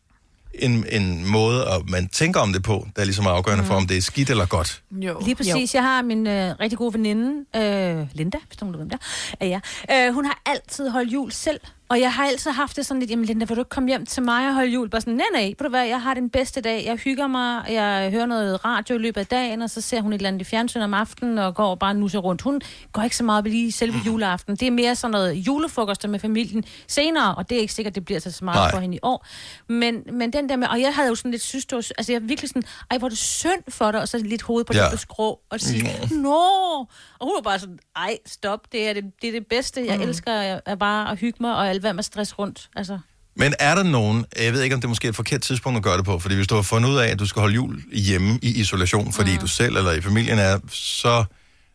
en, 0.53 0.85
en 0.89 1.31
måde, 1.31 1.67
at 1.67 1.89
man 1.89 2.07
tænker 2.07 2.39
om 2.39 2.53
det 2.53 2.63
på, 2.63 2.87
der 2.95 3.01
er 3.01 3.05
ligesom 3.05 3.27
afgørende 3.27 3.61
mm. 3.61 3.67
for, 3.67 3.75
om 3.75 3.87
det 3.87 3.97
er 3.97 4.01
skidt 4.01 4.29
eller 4.29 4.45
godt. 4.45 4.81
Jo. 4.91 5.21
Lige 5.25 5.35
præcis. 5.35 5.73
Jo. 5.73 5.77
Jeg 5.77 5.83
har 5.83 6.01
min 6.01 6.27
øh, 6.27 6.55
rigtig 6.59 6.77
gode 6.77 6.93
veninde, 6.93 7.45
øh, 7.55 8.07
Linda, 8.13 8.37
hvis 8.47 8.57
du 8.57 8.65
ved, 8.65 8.75
hvem 8.75 8.89
det 8.89 8.99
er. 9.39 9.45
Ja, 9.45 9.59
ja. 9.89 10.07
Øh, 10.07 10.13
hun 10.13 10.25
har 10.25 10.41
altid 10.45 10.89
holdt 10.89 11.13
jul 11.13 11.31
selv 11.31 11.59
Og 11.89 12.00
jeg 12.00 12.13
har 12.13 12.26
altid 12.26 12.52
haft 12.52 12.76
det 12.76 12.86
sådan 12.86 13.00
lidt, 13.00 13.12
jamen 13.12 13.26
Linda, 13.26 13.46
vil 13.46 13.58
du 13.58 13.62
ikke 13.62 13.69
komme 13.69 13.89
hjem 13.89 14.06
til 14.06 14.24
mig 14.24 14.48
og 14.48 14.54
holde 14.54 14.72
jul? 14.72 14.89
Bare 14.89 15.02
sådan, 15.02 15.13
nej, 15.13 15.26
nej, 15.34 15.54
ved 15.58 15.63
du 15.63 15.69
hvad, 15.69 15.86
jeg 15.86 16.02
har 16.02 16.13
den 16.13 16.30
bedste 16.30 16.62
dag. 16.62 16.86
Jeg 16.86 16.96
hygger 16.96 17.28
mig, 17.28 17.65
jeg 17.69 18.12
hører 18.12 18.26
noget 18.26 18.65
radio 18.65 18.96
i 18.96 18.98
løbet 18.98 19.22
af 19.22 19.28
dagen, 19.28 19.62
og 19.62 19.69
så 19.69 19.82
ser 19.82 20.02
hun 20.02 20.13
et 20.13 20.17
eller 20.17 20.28
andet 20.28 20.41
i 20.41 20.43
fjernsyn 20.43 20.82
om 20.82 20.93
aftenen, 20.93 21.38
og 21.38 21.56
går 21.56 21.76
bare 21.76 21.93
nu 21.93 22.08
rundt. 22.19 22.41
Hun 22.41 22.62
går 22.91 23.02
ikke 23.02 23.17
så 23.17 23.24
meget 23.24 23.38
op 23.39 23.46
lige 23.46 23.72
selve 23.72 23.98
juleaften. 24.06 24.56
Det 24.56 24.67
er 24.67 24.72
mere 24.72 24.96
sådan 24.96 25.12
noget 25.12 25.34
julefrokoster 25.34 26.08
med 26.08 26.19
familien 26.19 26.63
senere, 26.88 27.36
og 27.36 27.50
det 27.50 27.58
er 27.58 27.62
ikke 27.62 27.74
sikkert, 27.74 27.96
det 27.96 28.06
bliver 28.06 28.19
så 28.19 28.39
meget 28.46 28.58
Nej. 28.58 28.72
for 28.72 28.78
hende 28.78 28.96
i 28.96 29.00
år. 29.04 29.26
Men, 29.69 30.04
men 30.12 30.34
den 30.34 30.50
der 30.50 30.56
med, 30.56 30.67
og 30.67 30.82
jeg 30.82 30.93
havde 30.96 31.08
jo 31.10 31.15
sådan 31.15 31.32
lidt 31.32 31.41
var, 31.43 31.91
altså 31.98 32.12
jeg 32.12 32.19
er 32.22 32.26
virkelig 32.26 32.50
sådan, 32.50 32.63
ej, 32.91 32.98
hvor 32.98 33.08
er 33.08 33.10
det 33.10 33.17
synd 33.17 33.63
for 33.69 33.91
dig, 33.91 34.02
og 34.02 34.08
så 34.08 34.17
lidt 34.17 34.41
hoved 34.41 34.63
på 34.65 34.74
Ja. 34.74 34.89
det 34.91 35.00
skrå, 35.00 35.39
og 35.50 35.60
sige, 35.60 35.84
Nå. 36.12 36.15
nå, 36.15 36.88
og 37.19 37.28
hun 37.28 37.32
var 37.36 37.41
bare 37.41 37.60
sådan, 37.60 37.80
ej, 37.96 38.17
stop, 38.26 38.72
det 38.72 38.89
er 38.89 38.93
det, 38.93 39.04
det, 39.22 39.28
er 39.28 39.32
det 39.32 39.48
bedste. 39.48 39.86
Jeg 39.86 39.98
mm. 39.98 40.04
elsker 40.04 40.34
at, 40.34 40.62
at 40.65 40.80
bare 40.80 41.12
at 41.12 41.17
hygge 41.17 41.38
mig, 41.41 41.56
og 41.56 41.69
alt 41.73 41.83
være 41.83 41.93
med 41.93 42.03
stress 42.03 42.39
rundt. 42.39 42.69
Altså. 42.75 42.99
Men 43.36 43.53
er 43.59 43.75
der 43.75 43.83
nogen, 43.83 44.25
jeg 44.39 44.53
ved 44.53 44.62
ikke, 44.62 44.75
om 44.75 44.81
det 44.81 44.86
er 44.86 44.89
måske 44.89 45.07
et 45.07 45.15
forkert 45.15 45.41
tidspunkt 45.41 45.77
at 45.77 45.83
gøre 45.83 45.97
det 45.97 46.05
på, 46.05 46.19
fordi 46.19 46.36
hvis 46.36 46.47
du 46.47 46.55
har 46.55 46.62
fundet 46.62 46.89
ud 46.89 46.97
af, 46.97 47.07
at 47.07 47.19
du 47.19 47.25
skal 47.25 47.39
holde 47.39 47.55
jul 47.55 47.83
hjemme 47.91 48.39
i 48.41 48.59
isolation, 48.59 49.13
fordi 49.13 49.33
mm. 49.33 49.39
du 49.39 49.47
selv 49.47 49.77
eller 49.77 49.91
i 49.91 50.01
familien 50.01 50.39
er, 50.39 50.59
så 50.69 51.23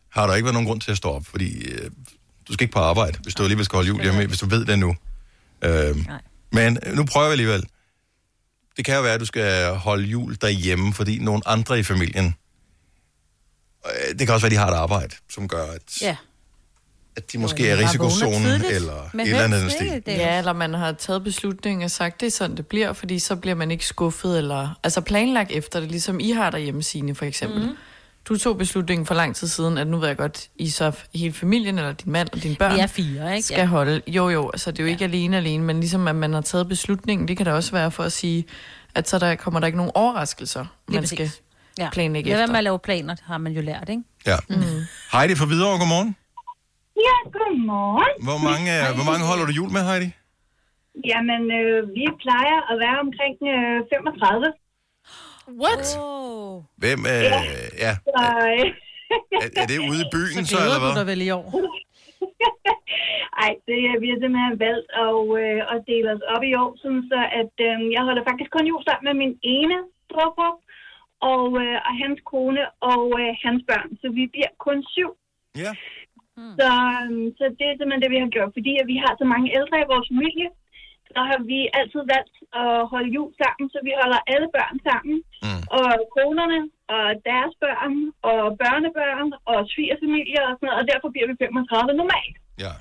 har 0.09 0.27
der 0.27 0.35
ikke 0.35 0.45
været 0.45 0.53
nogen 0.53 0.67
grund 0.67 0.81
til 0.81 0.91
at 0.91 0.97
stå 0.97 1.09
op, 1.09 1.25
fordi 1.25 1.65
øh, 1.65 1.91
du 2.47 2.53
skal 2.53 2.63
ikke 2.63 2.73
på 2.73 2.79
arbejde, 2.79 3.17
hvis 3.23 3.35
du 3.35 3.43
alligevel 3.43 3.65
skal 3.65 3.75
holde 3.77 3.87
jul 3.87 4.01
hjemme, 4.01 4.25
hvis 4.25 4.39
du 4.39 4.45
ved 4.45 4.65
det 4.65 4.79
nu. 4.79 4.95
Øh, 5.61 6.05
men 6.51 6.77
nu 6.93 7.05
prøver 7.05 7.27
vi 7.27 7.31
alligevel. 7.31 7.63
Det 8.77 8.85
kan 8.85 8.95
jo 8.95 9.01
være, 9.01 9.13
at 9.13 9.19
du 9.19 9.25
skal 9.25 9.75
holde 9.75 10.03
jul 10.03 10.37
derhjemme, 10.41 10.93
fordi 10.93 11.19
nogle 11.19 11.41
andre 11.45 11.79
i 11.79 11.83
familien, 11.83 12.35
øh, 13.85 14.19
det 14.19 14.27
kan 14.27 14.33
også 14.33 14.47
være, 14.47 14.47
at 14.47 14.51
de 14.51 14.57
har 14.57 14.67
et 14.67 14.75
arbejde, 14.75 15.15
som 15.29 15.47
gør, 15.47 15.65
at, 15.65 16.01
Ja. 16.01 16.15
At 17.19 17.31
de 17.31 17.37
måske 17.37 17.69
er 17.69 17.75
i 17.75 17.83
risikozonen, 17.83 18.45
eller 18.69 18.93
et 19.13 19.21
eller 19.21 19.43
andet 19.43 19.71
stil. 19.71 20.01
Ja, 20.07 20.37
eller 20.37 20.53
man 20.53 20.73
har 20.73 20.91
taget 20.91 21.23
beslutningen 21.23 21.83
og 21.83 21.91
sagt, 21.91 22.21
det 22.21 22.27
er 22.27 22.31
sådan, 22.31 22.57
det 22.57 22.67
bliver, 22.67 22.93
fordi 22.93 23.19
så 23.19 23.35
bliver 23.35 23.55
man 23.55 23.71
ikke 23.71 23.85
skuffet, 23.85 24.37
eller 24.37 24.79
altså 24.83 25.01
planlagt 25.01 25.51
efter 25.51 25.79
det, 25.79 25.91
ligesom 25.91 26.19
I 26.19 26.31
har 26.31 26.49
derhjemme, 26.49 26.83
Signe, 26.83 27.15
for 27.15 27.25
eksempel. 27.25 27.61
Mm. 27.63 27.75
Du 28.25 28.37
tog 28.37 28.57
beslutningen 28.57 29.05
for 29.05 29.15
lang 29.15 29.35
tid 29.35 29.47
siden, 29.47 29.77
at 29.77 29.87
nu 29.87 29.97
ved 29.97 30.07
jeg 30.07 30.17
godt, 30.17 30.47
I 30.55 30.69
så 30.69 30.91
hele 31.15 31.33
familien, 31.33 31.77
eller 31.77 31.91
din 31.93 32.11
mand 32.11 32.29
og 32.33 32.43
dine 32.43 32.55
børn, 32.55 32.75
Vi 32.75 32.79
er 32.79 32.87
fire, 32.87 33.35
ikke? 33.35 33.45
skal 33.45 33.57
Ja. 33.59 33.65
holde. 33.65 34.01
Jo, 34.07 34.29
jo, 34.29 34.49
altså 34.49 34.71
det 34.71 34.79
er 34.79 34.83
jo 34.83 34.89
ikke 34.89 35.03
alene 35.05 35.37
alene, 35.37 35.63
men 35.63 35.79
ligesom 35.79 36.07
at 36.07 36.15
man 36.15 36.33
har 36.33 36.41
taget 36.41 36.67
beslutningen, 36.67 37.27
det 37.27 37.37
kan 37.37 37.45
da 37.45 37.53
også 37.53 37.71
være 37.71 37.91
for 37.91 38.03
at 38.03 38.11
sige, 38.11 38.45
at 38.95 39.09
så 39.09 39.19
der 39.19 39.35
kommer 39.35 39.59
der 39.59 39.67
ikke 39.67 39.77
nogen 39.77 39.91
overraskelser, 39.95 40.59
Lige 40.87 40.95
man 40.95 41.01
præcis. 41.03 41.15
skal 41.17 41.31
Ja. 41.79 41.89
planlægge 41.89 42.31
efter. 42.31 42.47
med 42.47 42.57
at 42.57 42.63
lave 42.63 42.79
planer, 42.79 43.15
det 43.15 43.23
har 43.27 43.37
man 43.37 43.51
jo 43.51 43.61
lært, 43.61 43.89
ikke? 43.89 44.01
Ja. 44.27 44.37
Mm. 44.49 44.63
Heidi 45.11 45.35
fra 45.35 45.45
Hvidovre, 45.45 45.79
godmorgen. 45.79 46.15
Ja, 47.07 47.15
godmorgen. 47.37 48.13
Hvor 48.27 48.39
mange, 48.49 48.69
øh, 48.79 48.87
hvor 48.97 49.05
mange 49.11 49.23
holder 49.29 49.45
du 49.49 49.53
jul 49.59 49.71
med, 49.77 49.83
Heidi? 49.89 50.09
Jamen, 51.11 51.41
øh, 51.59 51.77
vi 51.97 52.05
plejer 52.23 52.57
at 52.71 52.75
være 52.85 52.97
omkring 53.05 53.35
øh, 53.53 53.77
35. 53.93 54.53
What? 55.63 55.85
Oh. 55.99 56.55
Hvem, 56.81 56.99
øh, 57.13 57.23
ja. 57.85 57.93
Så, 58.15 58.23
øh, 58.51 58.65
Er, 59.43 59.49
er 59.61 59.65
det 59.71 59.77
ude 59.89 59.99
i 60.05 60.07
byen, 60.15 60.43
så, 60.45 60.51
glæder 60.51 60.65
eller 60.65 60.79
du 60.79 60.85
hvad? 60.85 60.95
dig 60.99 61.05
vel 61.11 61.21
i 61.27 61.29
år? 61.39 61.45
Ej, 63.43 63.51
det, 63.67 63.77
er- 63.89 63.99
vi 64.03 64.07
har 64.11 64.17
simpelthen 64.23 64.55
valgt 64.67 64.89
at, 65.05 65.17
øh, 65.41 65.59
at 65.73 65.79
dele 65.91 66.07
os 66.15 66.23
op 66.35 66.43
i 66.49 66.53
år, 66.63 66.71
sådan 66.81 67.03
så 67.11 67.19
at 67.41 67.53
øh, 67.67 67.75
jeg 67.95 68.01
holder 68.07 68.23
faktisk 68.29 68.51
kun 68.55 68.65
jul 68.71 68.81
sammen 68.87 69.05
med 69.09 69.15
min 69.23 69.33
ene 69.57 69.77
bror 70.11 70.49
og, 71.33 71.45
øh, 71.63 71.77
og 71.87 71.93
hans 72.03 72.19
kone 72.31 72.63
og 72.93 73.03
øh, 73.21 73.31
hans 73.45 73.61
børn. 73.69 73.89
Så 74.01 74.07
vi 74.17 74.23
bliver 74.33 74.51
kun 74.65 74.77
syv. 74.95 75.09
Ja. 75.63 75.71
Så, 75.73 75.98
øh, 76.65 77.07
så 77.37 77.43
det 77.59 77.65
er 77.67 77.75
simpelthen 77.75 78.03
det, 78.03 78.11
vi 78.15 78.23
har 78.23 78.31
gjort. 78.35 78.51
Fordi 78.57 78.73
at 78.81 78.87
vi 78.91 78.97
har 79.03 79.13
så 79.21 79.25
mange 79.33 79.47
ældre 79.57 79.77
i 79.83 79.89
vores 79.93 80.07
familie, 80.13 80.49
så 81.13 81.19
har 81.29 81.39
vi 81.51 81.59
altid 81.79 82.01
valgt 82.15 82.35
at 82.61 82.73
holde 82.93 83.09
jul 83.15 83.31
sammen, 83.41 83.65
så 83.73 83.79
vi 83.87 83.91
holder 84.01 84.19
alle 84.33 84.47
børn 84.57 84.77
sammen. 84.89 85.17
Mm. 85.45 85.63
Og 85.79 85.89
konerne 86.17 86.59
og 86.95 87.05
deres 87.29 87.53
børn 87.63 87.93
og 88.29 88.41
børnebørn 88.61 89.29
og 89.51 89.59
svigerfamilier 89.73 90.43
og 90.49 90.53
sådan 90.55 90.67
noget, 90.67 90.79
og 90.81 90.85
derfor 90.91 91.07
bliver 91.13 91.27
vi 91.31 91.35
35 91.43 92.01
normalt. 92.01 92.35
Ja. 92.65 92.73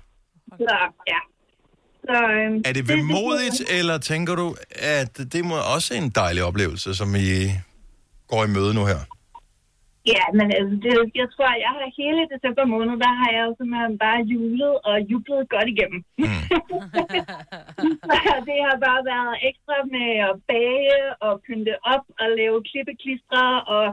Så 0.63 0.75
ja. 1.13 1.21
Så, 2.09 2.17
øhm, 2.39 2.57
Er 2.69 2.73
det 2.79 2.85
vemodigt, 2.95 3.59
eller 3.79 3.97
tænker 4.13 4.35
du, 4.43 4.47
at 4.99 5.13
det 5.35 5.43
må 5.51 5.57
også 5.77 5.91
en 6.01 6.09
dejlig 6.23 6.43
oplevelse, 6.51 6.89
som 7.01 7.09
I 7.15 7.31
går 8.31 8.43
i 8.49 8.51
møde 8.57 8.73
nu 8.79 8.85
her? 8.93 9.01
Ja, 10.13 10.25
men 10.39 10.47
altså, 10.59 10.75
det, 10.85 10.93
jeg 11.21 11.29
tror, 11.35 11.63
jeg 11.67 11.73
har 11.77 11.97
hele 12.03 12.23
december 12.35 12.65
måned, 12.75 12.95
der 13.05 13.13
har 13.21 13.31
jeg 13.37 13.43
jo 13.49 13.53
simpelthen 13.59 13.99
bare 14.05 14.29
julet 14.33 14.75
og 14.89 14.97
jublet 15.11 15.51
godt 15.55 15.69
igennem. 15.75 16.01
Mm. 16.23 16.43
det 18.49 18.59
har 18.67 18.77
bare 18.87 19.03
været 19.13 19.35
ekstra 19.51 19.77
med 19.95 20.09
at 20.29 20.35
bage 20.51 21.01
og 21.27 21.33
pynte 21.47 21.75
op 21.95 22.05
og 22.21 22.29
lave 22.41 22.57
klippeklistre 22.69 23.43
og 23.77 23.85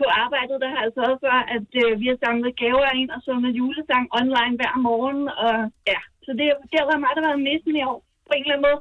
på 0.00 0.04
arbejdet, 0.24 0.56
der 0.62 0.70
har 0.74 0.80
jeg 0.84 0.92
sørget 0.98 1.18
for, 1.24 1.36
at 1.56 1.68
øh, 1.82 1.90
vi 2.00 2.06
har 2.10 2.18
samlet 2.24 2.58
gaver 2.62 2.90
ind 3.00 3.10
og 3.16 3.20
sunget 3.26 3.52
julesang 3.58 4.04
online 4.20 4.54
hver 4.60 4.74
morgen. 4.88 5.22
Og 5.44 5.54
ja, 5.92 6.00
så 6.24 6.30
det, 6.38 6.46
det 6.70 6.76
har 6.80 6.88
været 6.90 7.04
mig, 7.04 7.12
der 7.14 7.22
har 7.22 7.30
været 7.30 7.48
næsten 7.50 7.74
i 7.80 7.82
år, 7.90 7.98
på 8.26 8.32
en 8.34 8.44
eller 8.44 8.54
anden 8.54 8.66
måde. 8.68 8.80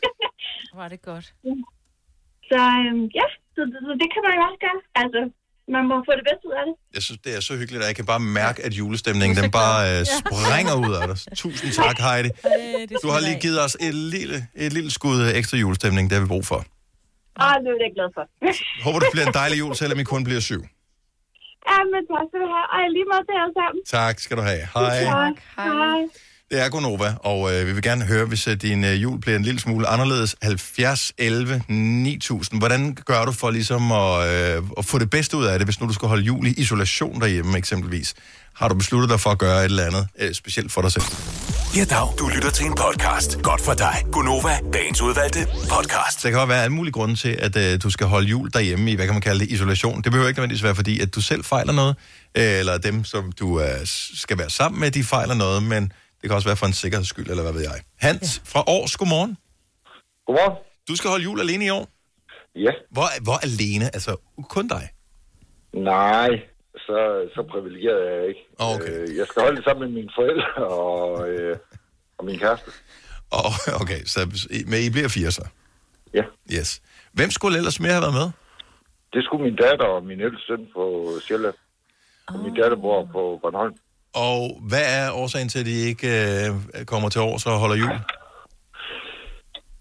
Var 0.80 0.88
det 0.92 1.00
godt. 1.10 1.26
så 2.50 2.60
øhm, 2.84 3.06
ja, 3.18 3.26
så, 3.54 3.60
så, 3.72 3.78
så, 3.86 3.92
det 4.02 4.08
kan 4.12 4.22
man 4.24 4.34
jo 4.36 4.42
også 4.48 4.60
gøre. 4.66 4.80
Altså, 5.02 5.20
man 5.76 5.84
må 5.90 5.96
få 6.08 6.12
det 6.18 6.24
bedste 6.30 6.44
ud 6.50 6.54
af 6.60 6.64
det. 6.68 6.74
Jeg 6.96 7.02
synes, 7.06 7.20
det 7.24 7.30
er 7.36 7.40
så 7.48 7.52
hyggeligt, 7.60 7.82
at 7.82 7.88
jeg 7.90 7.96
kan 8.00 8.06
bare 8.12 8.20
mærke, 8.40 8.58
at 8.66 8.72
julestemningen 8.80 9.34
den 9.42 9.50
bare 9.62 9.80
øh, 9.92 10.00
springer 10.18 10.74
ud 10.86 10.92
af 11.00 11.04
dig. 11.10 11.16
Tusind 11.42 11.70
tak, 11.82 11.96
Heidi. 12.06 12.30
Du 13.04 13.08
har 13.14 13.20
lige 13.28 13.38
givet 13.44 13.58
os 13.66 13.74
et 13.88 13.94
lille, 13.94 14.36
et 14.66 14.72
lille 14.72 14.90
skud 14.98 15.18
ekstra 15.40 15.56
julestemning, 15.64 16.04
det 16.10 16.14
har 16.18 16.22
vi 16.26 16.28
brug 16.34 16.46
for. 16.52 16.60
Ah, 17.44 17.54
det 17.62 17.68
er 17.68 17.78
jeg 17.86 17.92
glad 17.98 18.10
for. 18.16 18.24
Håber, 18.86 18.98
det 19.04 19.08
bliver 19.14 19.26
en 19.30 19.34
dejlig 19.42 19.58
jul, 19.62 19.74
selvom 19.82 19.98
I 19.98 20.04
kun 20.12 20.24
bliver 20.28 20.40
syv. 20.50 20.62
ja, 21.70 21.78
men 21.92 22.00
tak 22.12 22.24
skal 22.30 22.40
du 22.44 22.48
have. 22.54 22.66
Ej, 22.76 22.84
lige 22.96 23.06
meget 23.12 23.24
til 23.28 23.34
jer 23.40 23.48
sammen. 23.60 23.80
Tak 23.98 24.14
skal 24.24 24.34
du 24.36 24.42
have. 24.50 24.62
Hej. 24.74 25.04
Tak. 25.04 25.36
Hej. 25.56 26.00
Det 26.52 26.60
er 26.60 26.68
Gonova, 26.68 27.14
og 27.20 27.54
øh, 27.54 27.66
vi 27.66 27.72
vil 27.72 27.82
gerne 27.82 28.04
høre, 28.04 28.24
hvis 28.24 28.48
øh, 28.48 28.56
din 28.56 28.84
øh, 28.84 29.02
jul 29.02 29.20
bliver 29.20 29.36
en 29.36 29.42
lille 29.42 29.60
smule 29.60 29.86
anderledes. 29.86 30.36
70, 30.42 31.12
11, 31.18 31.62
9000. 31.68 32.60
Hvordan 32.60 32.94
gør 32.94 33.24
du 33.24 33.32
for 33.32 33.50
ligesom 33.50 33.92
at, 33.92 34.28
øh, 34.28 34.62
at 34.78 34.84
få 34.84 34.98
det 34.98 35.10
bedste 35.10 35.36
ud 35.36 35.44
af 35.44 35.58
det, 35.58 35.66
hvis 35.66 35.80
nu 35.80 35.88
du 35.88 35.92
skal 35.92 36.08
holde 36.08 36.22
jul 36.22 36.46
i 36.46 36.50
isolation 36.50 37.20
derhjemme 37.20 37.58
eksempelvis? 37.58 38.14
Har 38.54 38.68
du 38.68 38.74
besluttet 38.74 39.10
dig 39.10 39.20
for 39.20 39.30
at 39.30 39.38
gøre 39.38 39.58
et 39.58 39.64
eller 39.64 39.84
andet 39.86 40.08
øh, 40.18 40.34
specielt 40.34 40.72
for 40.72 40.82
dig 40.82 40.92
selv? 40.92 41.04
Ja, 41.76 41.84
dag. 41.84 42.08
Du 42.18 42.28
lytter 42.28 42.50
til 42.50 42.66
en 42.66 42.74
podcast. 42.74 43.42
Godt 43.42 43.60
for 43.60 43.74
dig. 43.74 43.94
Gunova, 44.12 44.58
dagens 44.72 45.02
udvalgte 45.02 45.46
podcast. 45.70 46.22
Der 46.22 46.30
kan 46.30 46.40
jo 46.40 46.46
være 46.46 46.62
alle 46.62 46.74
mulige 46.74 46.92
grunde 46.92 47.14
til, 47.14 47.36
at 47.38 47.56
øh, 47.56 47.82
du 47.82 47.90
skal 47.90 48.06
holde 48.06 48.26
jul 48.26 48.50
derhjemme 48.52 48.90
i, 48.90 48.94
hvad 48.94 49.06
kan 49.06 49.14
man 49.14 49.22
kalde 49.22 49.40
det, 49.40 49.50
isolation. 49.50 50.02
Det 50.02 50.12
behøver 50.12 50.28
ikke 50.28 50.38
nødvendigvis 50.38 50.62
være, 50.62 50.74
fordi 50.74 51.00
at 51.00 51.14
du 51.14 51.20
selv 51.20 51.44
fejler 51.44 51.72
noget, 51.72 51.96
øh, 52.34 52.58
eller 52.58 52.78
dem, 52.78 53.04
som 53.04 53.32
du 53.32 53.60
øh, 53.60 53.66
skal 54.14 54.38
være 54.38 54.50
sammen 54.50 54.80
med, 54.80 54.90
de 54.90 55.04
fejler 55.04 55.34
noget, 55.34 55.62
men 55.62 55.92
det 56.22 56.30
kan 56.30 56.36
også 56.36 56.48
være 56.48 56.56
for 56.56 56.66
en 56.66 56.72
sikkerheds 56.72 57.08
skyld, 57.08 57.30
eller 57.30 57.42
hvad 57.42 57.52
ved 57.52 57.60
jeg. 57.60 57.78
Hans 57.98 58.28
ja. 58.38 58.50
fra 58.52 58.60
Års, 58.66 58.96
godmorgen. 58.96 59.36
Godmorgen. 60.26 60.56
Du 60.88 60.96
skal 60.96 61.10
holde 61.10 61.24
jul 61.24 61.40
alene 61.40 61.64
i 61.64 61.70
år? 61.70 61.88
Ja. 62.54 62.72
Hvor, 62.90 63.08
hvor 63.22 63.38
alene? 63.48 63.84
Altså, 63.96 64.16
kun 64.48 64.68
dig? 64.68 64.84
Nej, 65.72 66.30
så, 66.86 67.28
så 67.34 67.40
privilegeret 67.50 68.00
er 68.08 68.14
jeg 68.20 68.28
ikke. 68.28 68.42
Okay. 68.58 69.00
Øh, 69.00 69.16
jeg 69.16 69.26
skal 69.26 69.42
holde 69.42 69.56
det 69.56 69.64
sammen 69.64 69.82
med 69.84 69.92
mine 69.98 70.10
forældre 70.18 70.48
og, 70.84 71.28
øh, 71.28 71.56
og 72.18 72.24
min 72.24 72.38
kæreste. 72.38 72.70
Oh, 73.30 73.54
okay, 73.82 74.00
så 74.04 74.20
men 74.66 74.78
I 74.86 74.90
bliver 74.90 75.08
fire 75.08 75.30
så? 75.30 75.44
Ja. 76.14 76.24
Yes. 76.52 76.82
Hvem 77.12 77.30
skulle 77.30 77.58
ellers 77.58 77.80
mere 77.80 77.92
have 77.92 78.02
været 78.02 78.14
med? 78.14 78.28
Det 79.12 79.24
skulle 79.24 79.44
min 79.44 79.56
datter 79.56 79.86
og 79.86 80.04
min 80.04 80.20
ældste 80.20 80.46
søn 80.46 80.68
på 80.74 81.06
Sjælland. 81.26 81.54
Og 82.28 82.38
min 82.38 82.54
datter 82.54 82.76
bor 82.76 83.08
på 83.12 83.38
Bornholm. 83.42 83.74
Og 84.14 84.60
hvad 84.68 84.84
er 84.98 85.12
årsagen 85.12 85.48
til, 85.48 85.58
at 85.60 85.66
de 85.66 85.76
ikke 85.90 86.08
øh, 86.08 86.84
kommer 86.84 87.08
til 87.08 87.20
års 87.20 87.46
og 87.46 87.58
holder 87.58 87.76
jul? 87.76 87.96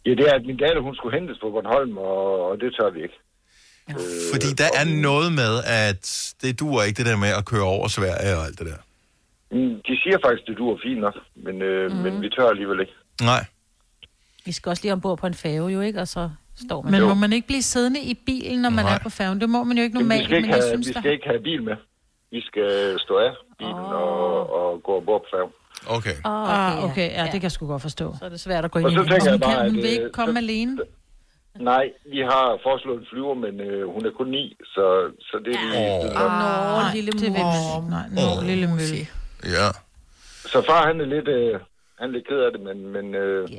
Ja, 0.05 0.11
det 0.11 0.25
er, 0.29 0.33
at 0.33 0.45
min 0.45 0.57
datter 0.57 0.81
hun 0.81 0.95
skulle 0.95 1.19
hentes 1.19 1.37
på 1.41 1.49
Bornholm, 1.51 1.97
og, 1.97 2.49
og 2.49 2.57
det 2.61 2.75
tør 2.79 2.89
vi 2.89 3.01
ikke. 3.03 3.17
Fordi 4.33 4.47
der 4.61 4.69
er 4.81 4.85
noget 5.01 5.33
med, 5.33 5.53
at 5.87 6.33
det 6.41 6.59
duer 6.59 6.83
ikke 6.83 6.97
det 6.97 7.05
der 7.05 7.17
med 7.17 7.29
at 7.39 7.45
køre 7.45 7.63
over 7.63 7.87
Sverige 7.87 8.37
og 8.37 8.45
alt 8.45 8.59
det 8.59 8.67
der. 8.67 8.79
Mm, 9.51 9.75
De 9.87 9.93
siger 10.03 10.17
faktisk, 10.25 10.47
det 10.47 10.57
duer 10.57 10.77
fint 10.83 10.99
nok, 10.99 11.15
men, 11.35 11.61
øh, 11.61 11.91
mm. 11.91 11.97
men 11.97 12.21
vi 12.21 12.29
tør 12.29 12.47
alligevel 12.49 12.79
ikke. 12.79 12.93
Nej. 13.21 13.45
Vi 14.45 14.51
skal 14.51 14.69
også 14.69 14.83
lige 14.83 14.93
ombord 14.93 15.17
på 15.17 15.27
en 15.27 15.33
færge 15.33 15.69
jo, 15.69 15.81
ikke? 15.81 16.01
Og 16.01 16.07
så 16.07 16.29
står 16.65 16.81
man... 16.81 16.91
Men 16.91 17.01
må 17.01 17.13
man 17.13 17.33
ikke 17.33 17.47
blive 17.47 17.61
siddende 17.61 18.01
i 18.01 18.13
bilen, 18.25 18.61
når 18.61 18.69
man 18.69 18.85
Nej. 18.85 18.93
er 18.95 18.99
på 18.99 19.09
færgen? 19.09 19.41
Det 19.41 19.49
må 19.49 19.63
man 19.63 19.77
jo 19.77 19.83
ikke 19.83 19.97
Jamen, 19.97 20.09
vi 20.09 20.15
normalt, 20.15 20.25
skal 20.25 20.37
ikke, 20.37 20.47
men 20.47 20.55
jeg 20.55 20.63
have, 20.63 20.71
synes, 20.73 20.87
vi 20.87 20.93
der... 20.93 20.99
skal 20.99 21.11
ikke 21.11 21.27
have 21.27 21.41
bil 21.43 21.63
med. 21.63 21.75
Vi 22.31 22.41
skal 22.41 22.95
stå 22.99 23.17
af 23.17 23.31
bilen 23.59 23.73
oh. 23.73 23.91
og, 24.01 24.53
og 24.59 24.83
gå 24.83 24.97
ombord 24.97 25.21
på 25.21 25.27
færgen. 25.33 25.51
Okay. 25.97 26.15
Oh, 26.25 26.49
Ah, 26.59 26.83
okay, 26.85 27.11
ja, 27.17 27.23
det 27.23 27.31
kan 27.31 27.43
jeg 27.43 27.51
sgu 27.51 27.67
godt 27.67 27.81
forstå. 27.81 28.15
Så 28.19 28.25
er 28.25 28.29
det 28.29 28.39
svært 28.39 28.65
at 28.65 28.71
gå 28.71 28.79
ind 28.79 28.85
Og 28.85 28.91
i 28.91 28.95
så 28.95 29.01
det. 29.03 29.11
tænker 29.11 29.31
jeg 29.31 29.39
bare, 29.39 29.55
kan, 29.55 29.59
hun 29.69 29.77
at, 29.77 29.83
vil 29.83 29.85
øh, 29.85 29.91
ikke 29.91 30.09
komme 30.13 30.33
så- 30.33 30.37
alene. 30.37 30.77
Nej, 31.59 31.85
vi 32.13 32.19
har 32.19 32.59
foreslået 32.63 32.99
en 32.99 33.07
flyver, 33.11 33.33
men 33.33 33.59
øh, 33.59 33.93
hun 33.93 34.05
er 34.05 34.11
kun 34.11 34.27
ni, 34.27 34.57
så, 34.65 35.11
så 35.19 35.35
det 35.45 35.53
er 35.55 35.65
lige... 35.73 35.91
Åh. 36.25 36.41
Nå, 36.41 36.93
lille 36.95 37.11
det 37.11 37.21
vil 37.37 37.45
Nej, 37.95 38.07
nå, 38.17 38.25
lille 38.49 38.67
mølle. 38.67 39.03
Ja. 39.57 39.67
Så 40.53 40.63
far, 40.69 40.87
han 40.87 41.01
er 41.01 41.05
lidt... 41.05 41.27
Øh, 41.27 41.59
han 41.99 42.09
er 42.09 42.13
lidt 42.13 42.27
ked 42.27 42.37
af 42.37 42.51
det, 42.51 42.61
men, 42.61 42.77
men 42.95 43.15
øh, 43.15 43.49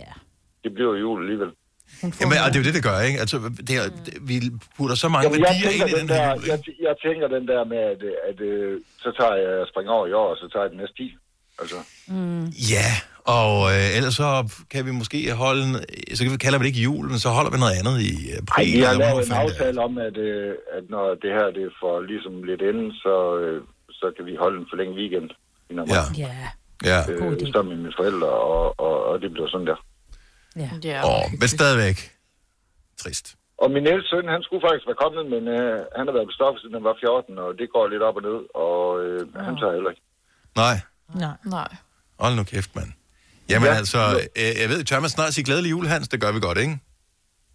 det 0.64 0.74
bliver 0.74 0.94
jul 0.94 1.20
alligevel. 1.22 1.50
Jamen, 2.20 2.38
og 2.44 2.48
det 2.50 2.56
er 2.58 2.62
jo 2.62 2.66
det, 2.68 2.74
det 2.78 2.84
gør, 2.90 2.98
ikke? 3.08 3.18
Altså, 3.24 3.36
det 3.68 3.74
er, 3.80 3.84
det, 4.06 4.14
vi 4.30 4.36
putter 4.76 4.96
så 5.04 5.08
mange 5.08 5.24
Jamen, 5.26 5.40
jeg, 5.40 5.46
værdier 5.48 5.70
tænker 5.70 5.86
ind 5.86 5.96
i 5.96 6.00
den 6.00 6.08
den 6.08 6.16
her 6.16 6.28
der, 6.28 6.34
jul, 6.34 6.44
jeg, 6.52 6.58
jeg 6.88 6.94
tænker 7.06 7.26
den 7.36 7.44
der 7.52 7.62
med, 7.72 7.80
at, 7.92 8.00
at, 8.30 8.38
øh, 8.40 8.80
så 9.04 9.08
tager 9.18 9.34
jeg, 9.42 9.50
jeg 9.60 9.66
springer 9.72 9.92
over 9.92 10.06
i 10.06 10.12
år, 10.22 10.28
og 10.32 10.36
så 10.36 10.46
tager 10.52 10.64
jeg 10.64 10.70
den 10.74 10.78
næste 10.82 10.96
10. 10.96 11.14
Altså, 11.60 11.76
Mm. 12.14 12.44
Ja, 12.74 12.88
og 13.40 13.52
øh, 13.74 13.96
ellers 13.96 14.14
så 14.22 14.28
kan 14.72 14.86
vi 14.86 14.90
måske 15.00 15.18
holde, 15.44 15.62
en, 15.68 15.74
så 16.16 16.20
kan 16.24 16.32
vi 16.32 16.36
kalder 16.46 16.58
vi 16.58 16.62
det 16.64 16.70
ikke 16.72 16.86
jul, 16.88 17.06
men 17.12 17.18
så 17.24 17.28
holder 17.36 17.50
vi 17.54 17.58
noget 17.64 17.76
andet 17.80 17.96
i 18.10 18.12
Ej, 18.30 18.38
april. 18.42 18.72
vi 18.76 18.80
har 18.88 18.94
lavet 19.04 19.26
en 19.26 19.32
er. 19.32 19.40
aftale 19.44 19.78
om, 19.86 19.92
at, 20.08 20.16
øh, 20.16 20.50
at 20.76 20.84
når 20.94 21.04
det 21.22 21.30
her 21.38 21.46
det 21.58 21.66
får 21.82 21.94
ligesom 22.12 22.34
lidt 22.50 22.62
ende, 22.70 22.84
så, 23.04 23.14
øh, 23.42 23.58
så 24.00 24.06
kan 24.16 24.24
vi 24.28 24.34
holde 24.44 24.56
en 24.60 24.66
forlænget 24.72 24.96
weekend. 25.00 25.28
Ja. 25.96 26.02
Ja. 26.24 26.32
Ja. 26.90 26.98
Øh, 27.12 27.52
sammen 27.54 27.70
med 27.74 27.80
mine 27.84 27.94
forældre, 28.00 28.28
og, 28.28 28.80
og, 28.86 28.94
og 29.10 29.14
det 29.22 29.32
bliver 29.32 29.48
sådan 29.48 29.66
der. 29.66 29.78
Ja. 30.56 30.70
ja. 30.84 30.98
Åh, 31.10 31.24
men 31.40 31.48
stadigvæk. 31.48 31.96
Trist. 33.02 33.26
Og 33.62 33.70
min 33.70 33.86
ældste 33.86 34.08
søn, 34.10 34.28
han 34.34 34.42
skulle 34.42 34.62
faktisk 34.66 34.86
være 34.90 35.00
kommet, 35.04 35.24
men 35.34 35.42
øh, 35.56 35.76
han 35.96 36.04
har 36.08 36.14
været 36.16 36.28
på 36.30 36.36
stoffet, 36.40 36.60
siden 36.60 36.74
han 36.78 36.84
var 36.90 36.96
14, 37.00 37.38
og 37.44 37.48
det 37.58 37.66
går 37.74 37.84
lidt 37.92 38.02
op 38.08 38.16
og 38.20 38.22
ned, 38.30 38.38
og 38.66 38.82
øh, 39.04 39.20
han 39.46 39.54
tager 39.60 39.74
heller 39.76 39.90
ikke. 39.94 40.02
Nej, 40.62 40.76
Nej. 41.24 41.36
Nej. 41.56 41.70
hold 42.22 42.34
nu 42.36 42.44
kæft, 42.44 42.70
mand. 42.76 42.90
Jamen 43.50 43.68
Ja. 43.72 43.74
altså, 43.80 44.00
øh, 44.40 44.52
jeg 44.62 44.68
ved, 44.72 44.80
tør 44.84 45.00
man 45.00 45.10
snart 45.16 45.34
sige 45.34 45.44
glædelig 45.48 45.70
jul, 45.70 45.86
Hans? 45.86 46.08
Det 46.08 46.20
gør 46.24 46.32
vi 46.36 46.40
godt, 46.48 46.58
ikke? 46.64 46.74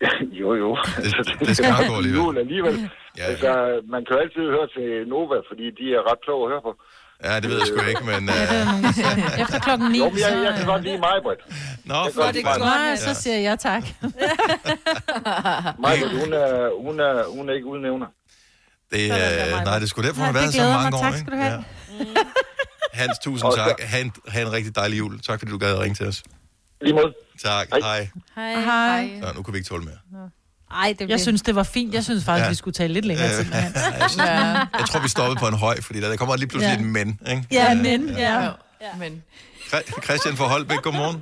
jo, 0.41 0.49
jo. 0.63 0.69
Det, 1.03 1.47
det 1.47 1.53
skal 1.57 1.69
nok 1.75 1.85
gå 1.91 1.95
alligevel. 2.01 2.19
Jul 2.25 2.37
alligevel. 2.37 2.75
Ja, 2.81 2.87
Ja, 3.17 3.23
ja. 3.23 3.29
Altså, 3.29 3.51
man 3.93 4.01
kan 4.05 4.11
jo 4.15 4.19
altid 4.25 4.43
høre 4.55 4.67
til 4.77 4.87
Nova, 5.13 5.37
fordi 5.49 5.65
de 5.79 5.85
er 5.97 6.01
ret 6.11 6.21
kloge 6.25 6.43
at 6.45 6.49
høre 6.53 6.63
på. 6.67 6.71
Ja, 7.24 7.39
det 7.39 7.49
ved 7.49 7.57
jeg 7.57 7.68
sgu 7.68 7.82
ikke, 7.82 8.03
men... 8.05 8.30
Ja, 8.30 8.41
det 8.88 8.95
siger. 8.95 9.41
Efter 9.43 9.59
klokken 9.59 9.91
9, 9.91 9.97
Jo, 9.97 10.03
jeg, 10.05 10.20
så... 10.20 10.43
jeg 10.43 10.53
kan 10.57 10.65
godt 10.65 10.84
lide 10.84 10.97
mig, 10.97 11.11
Britt. 11.24 11.41
Nå, 11.86 12.03
kan 12.03 12.13
for 12.13 12.22
godt 12.22 12.36
lide 12.36 12.45
mig. 12.45 12.59
Nej, 12.59 12.95
så 12.95 13.13
siger 13.13 13.38
jeg 13.38 13.59
tak. 13.59 13.84
Majbert, 15.84 16.11
hun 16.11 16.34
er, 16.34 16.82
hun, 16.84 16.99
er, 16.99 17.36
hun 17.36 17.49
er 17.49 17.53
ikke 17.53 17.65
udnævner. 17.68 18.05
det, 18.91 19.03
øh, 19.03 19.09
nej, 19.65 19.74
det 19.80 19.84
er 19.84 19.88
sgu 19.88 20.01
derfor, 20.01 20.15
hun 20.15 20.26
har 20.26 20.34
været 20.34 20.45
det 20.47 20.53
så 20.53 20.61
mange 20.61 20.89
mig. 20.89 20.99
år, 20.99 21.01
Tak 21.03 21.13
ikke? 21.13 21.20
skal 21.20 21.34
du 21.34 21.38
have. 21.38 21.63
Hans, 22.93 23.20
tusind 23.20 23.51
tak. 23.55 23.82
Ha' 23.82 24.01
en, 24.01 24.11
ha' 24.28 24.41
en 24.41 24.51
rigtig 24.51 24.76
dejlig 24.76 24.97
jul. 24.97 25.20
Tak, 25.22 25.39
fordi 25.39 25.51
du 25.51 25.57
gad 25.57 25.74
at 25.74 25.80
ringe 25.80 25.95
til 25.95 26.07
os. 26.07 26.24
Lige 26.82 26.93
måde. 26.93 27.13
Tak, 27.43 27.68
hej. 27.82 28.09
Hej. 28.36 28.53
Hej. 28.61 29.09
Så, 29.24 29.34
nu 29.36 29.43
kunne 29.43 29.51
vi 29.51 29.57
ikke 29.57 29.68
tåle 29.70 29.84
mere. 29.84 30.30
Ej, 30.72 30.95
det 30.99 31.09
Jeg 31.09 31.20
synes, 31.20 31.41
det 31.41 31.55
var 31.55 31.63
fint. 31.63 31.93
Jeg 31.93 32.03
synes 32.03 32.26
faktisk, 32.26 32.43
Ja. 32.45 32.49
vi 32.49 32.55
skulle 32.55 32.74
tage 32.74 32.88
lidt 32.89 33.05
længere 33.05 33.30
tid 33.30 33.43
med 33.45 33.53
Hans. 33.53 34.18
Ja. 34.18 34.24
Jeg 34.80 34.86
tror, 34.89 34.99
vi 35.01 35.09
stoppede 35.09 35.39
på 35.39 35.47
en 35.47 35.53
høj, 35.53 35.82
fordi 35.82 36.01
der, 36.01 36.15
kommer 36.15 36.36
lige 36.36 36.47
pludselig 36.47 36.76
Ja. 36.80 36.82
et 36.82 36.86
men, 36.86 37.20
ikke? 37.30 37.43
Ja, 37.51 37.74
men. 37.74 38.09
Ja. 38.18 38.41
Ja. 38.82 38.91
Men 38.99 39.24
Chri- 39.70 40.03
Christian 40.05 40.36
fra 40.38 40.45
Holbæk, 40.47 40.82
godmorgen. 40.82 41.22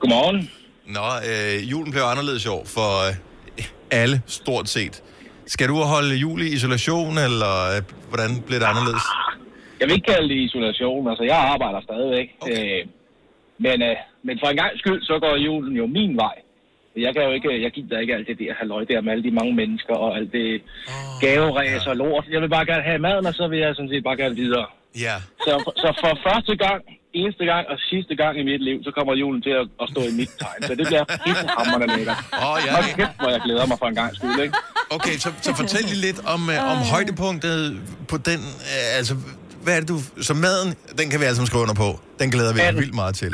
Godmorgen. 0.00 0.50
Nå, 0.86 1.06
øh, 1.30 1.70
julen 1.70 1.90
blev 1.92 2.02
anderledes 2.02 2.44
i 2.44 2.48
år 2.48 2.64
for 2.66 3.08
øh, 3.08 3.64
alle, 3.90 4.22
stort 4.26 4.68
set. 4.68 5.02
Skal 5.46 5.68
du 5.68 5.76
holde 5.82 6.14
jul 6.16 6.40
i 6.42 6.48
isolation, 6.56 7.18
eller 7.18 7.76
øh, 7.76 7.82
hvordan 8.08 8.30
bliver 8.46 8.58
det 8.58 8.66
anderledes? 8.66 9.02
Jeg 9.80 9.86
vil 9.88 9.94
ikke 9.94 10.12
kalde 10.12 10.28
det 10.28 10.38
isolation. 10.48 11.08
Altså, 11.10 11.24
jeg 11.24 11.36
arbejder 11.54 11.80
stadigvæk. 11.88 12.28
Okay. 12.40 12.80
Øh, 12.80 12.86
men, 13.66 13.76
øh, 13.88 13.96
men 14.26 14.34
for 14.42 14.48
en 14.52 14.56
gang 14.56 14.72
skyld, 14.78 15.02
så 15.02 15.14
går 15.24 15.36
julen 15.46 15.76
jo 15.76 15.86
min 15.86 16.16
vej. 16.16 16.36
Jeg 16.96 17.14
kan 17.14 17.22
jo 17.22 17.30
ikke, 17.30 17.62
jeg 17.62 17.70
gider 17.70 17.98
ikke 17.98 18.14
alt 18.14 18.26
det 18.26 18.38
der 18.38 18.54
halløj 18.58 18.84
der 18.84 19.00
med 19.00 19.12
alle 19.12 19.24
de 19.24 19.30
mange 19.30 19.54
mennesker 19.54 19.94
og 19.94 20.16
alt 20.16 20.32
det 20.32 20.48
oh, 20.54 21.20
gaveræs 21.20 21.86
og 21.86 21.96
lort. 21.96 22.24
Jeg 22.30 22.40
vil 22.40 22.48
bare 22.48 22.66
gerne 22.66 22.82
have 22.82 22.98
maden, 22.98 23.26
og 23.26 23.34
så 23.34 23.48
vil 23.48 23.58
jeg 23.58 23.74
sådan 23.74 23.88
set 23.88 24.04
bare 24.04 24.16
gerne 24.16 24.36
videre. 24.36 24.66
Ja. 25.06 25.16
Så, 25.44 25.72
så 25.82 25.88
for 26.00 26.12
første 26.28 26.56
gang, 26.56 26.80
eneste 27.12 27.44
gang 27.44 27.64
og 27.72 27.76
sidste 27.90 28.14
gang 28.22 28.38
i 28.40 28.42
mit 28.42 28.62
liv, 28.68 28.78
så 28.84 28.90
kommer 28.96 29.14
julen 29.22 29.42
til 29.42 29.50
at, 29.60 29.66
at 29.82 29.86
stå 29.92 30.00
i 30.12 30.14
mit 30.20 30.30
tegn. 30.40 30.62
Så 30.62 30.74
det 30.74 30.86
bliver 30.86 31.04
pissehammerende 31.24 31.96
lækkert. 31.96 32.18
Åh, 32.44 32.58
ja. 32.66 32.72
Hold 32.74 32.84
kæft, 32.98 33.16
hvor 33.20 33.30
jeg 33.36 33.40
glæder 33.46 33.66
mig 33.66 33.78
for 33.78 33.86
en 33.86 33.94
gang 33.94 34.16
skyld, 34.16 34.40
ikke? 34.42 34.54
Okay, 34.90 35.14
så, 35.24 35.28
så 35.42 35.50
fortæl 35.56 35.84
lige 35.84 36.00
lidt 36.08 36.20
om, 36.34 36.40
øh, 36.50 36.72
om 36.72 36.78
højdepunktet 36.92 37.80
på 38.08 38.16
den, 38.16 38.40
øh, 38.72 38.98
altså, 38.98 39.14
hvad 39.62 39.76
er 39.76 39.80
det 39.80 39.88
du, 39.88 39.98
så 40.22 40.34
maden, 40.34 40.68
den 40.98 41.10
kan 41.10 41.20
vi 41.20 41.24
alle 41.24 41.36
sammen 41.36 41.46
skrive 41.46 41.62
under 41.62 41.74
på. 41.74 42.00
Den 42.20 42.30
glæder 42.30 42.52
vi 42.54 42.60
os 42.60 42.74
vildt 42.82 42.94
meget 42.94 43.14
til. 43.14 43.32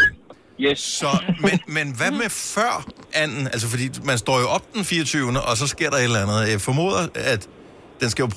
Yes. 0.60 0.78
Så, 0.78 1.06
men, 1.40 1.60
men 1.76 1.86
hvad 1.96 2.10
med 2.10 2.30
før 2.56 2.74
anden? 3.14 3.46
Altså, 3.46 3.66
fordi 3.68 3.86
man 4.04 4.18
står 4.18 4.40
jo 4.40 4.48
op 4.56 4.74
den 4.74 4.84
24. 4.84 5.40
og 5.50 5.56
så 5.56 5.66
sker 5.66 5.90
der 5.90 5.96
et 5.96 6.04
eller 6.04 6.22
andet. 6.24 6.52
Jeg 6.52 6.60
formoder, 6.60 7.02
at 7.14 7.48
den 8.00 8.08
skal 8.10 8.22
jo 8.22 8.30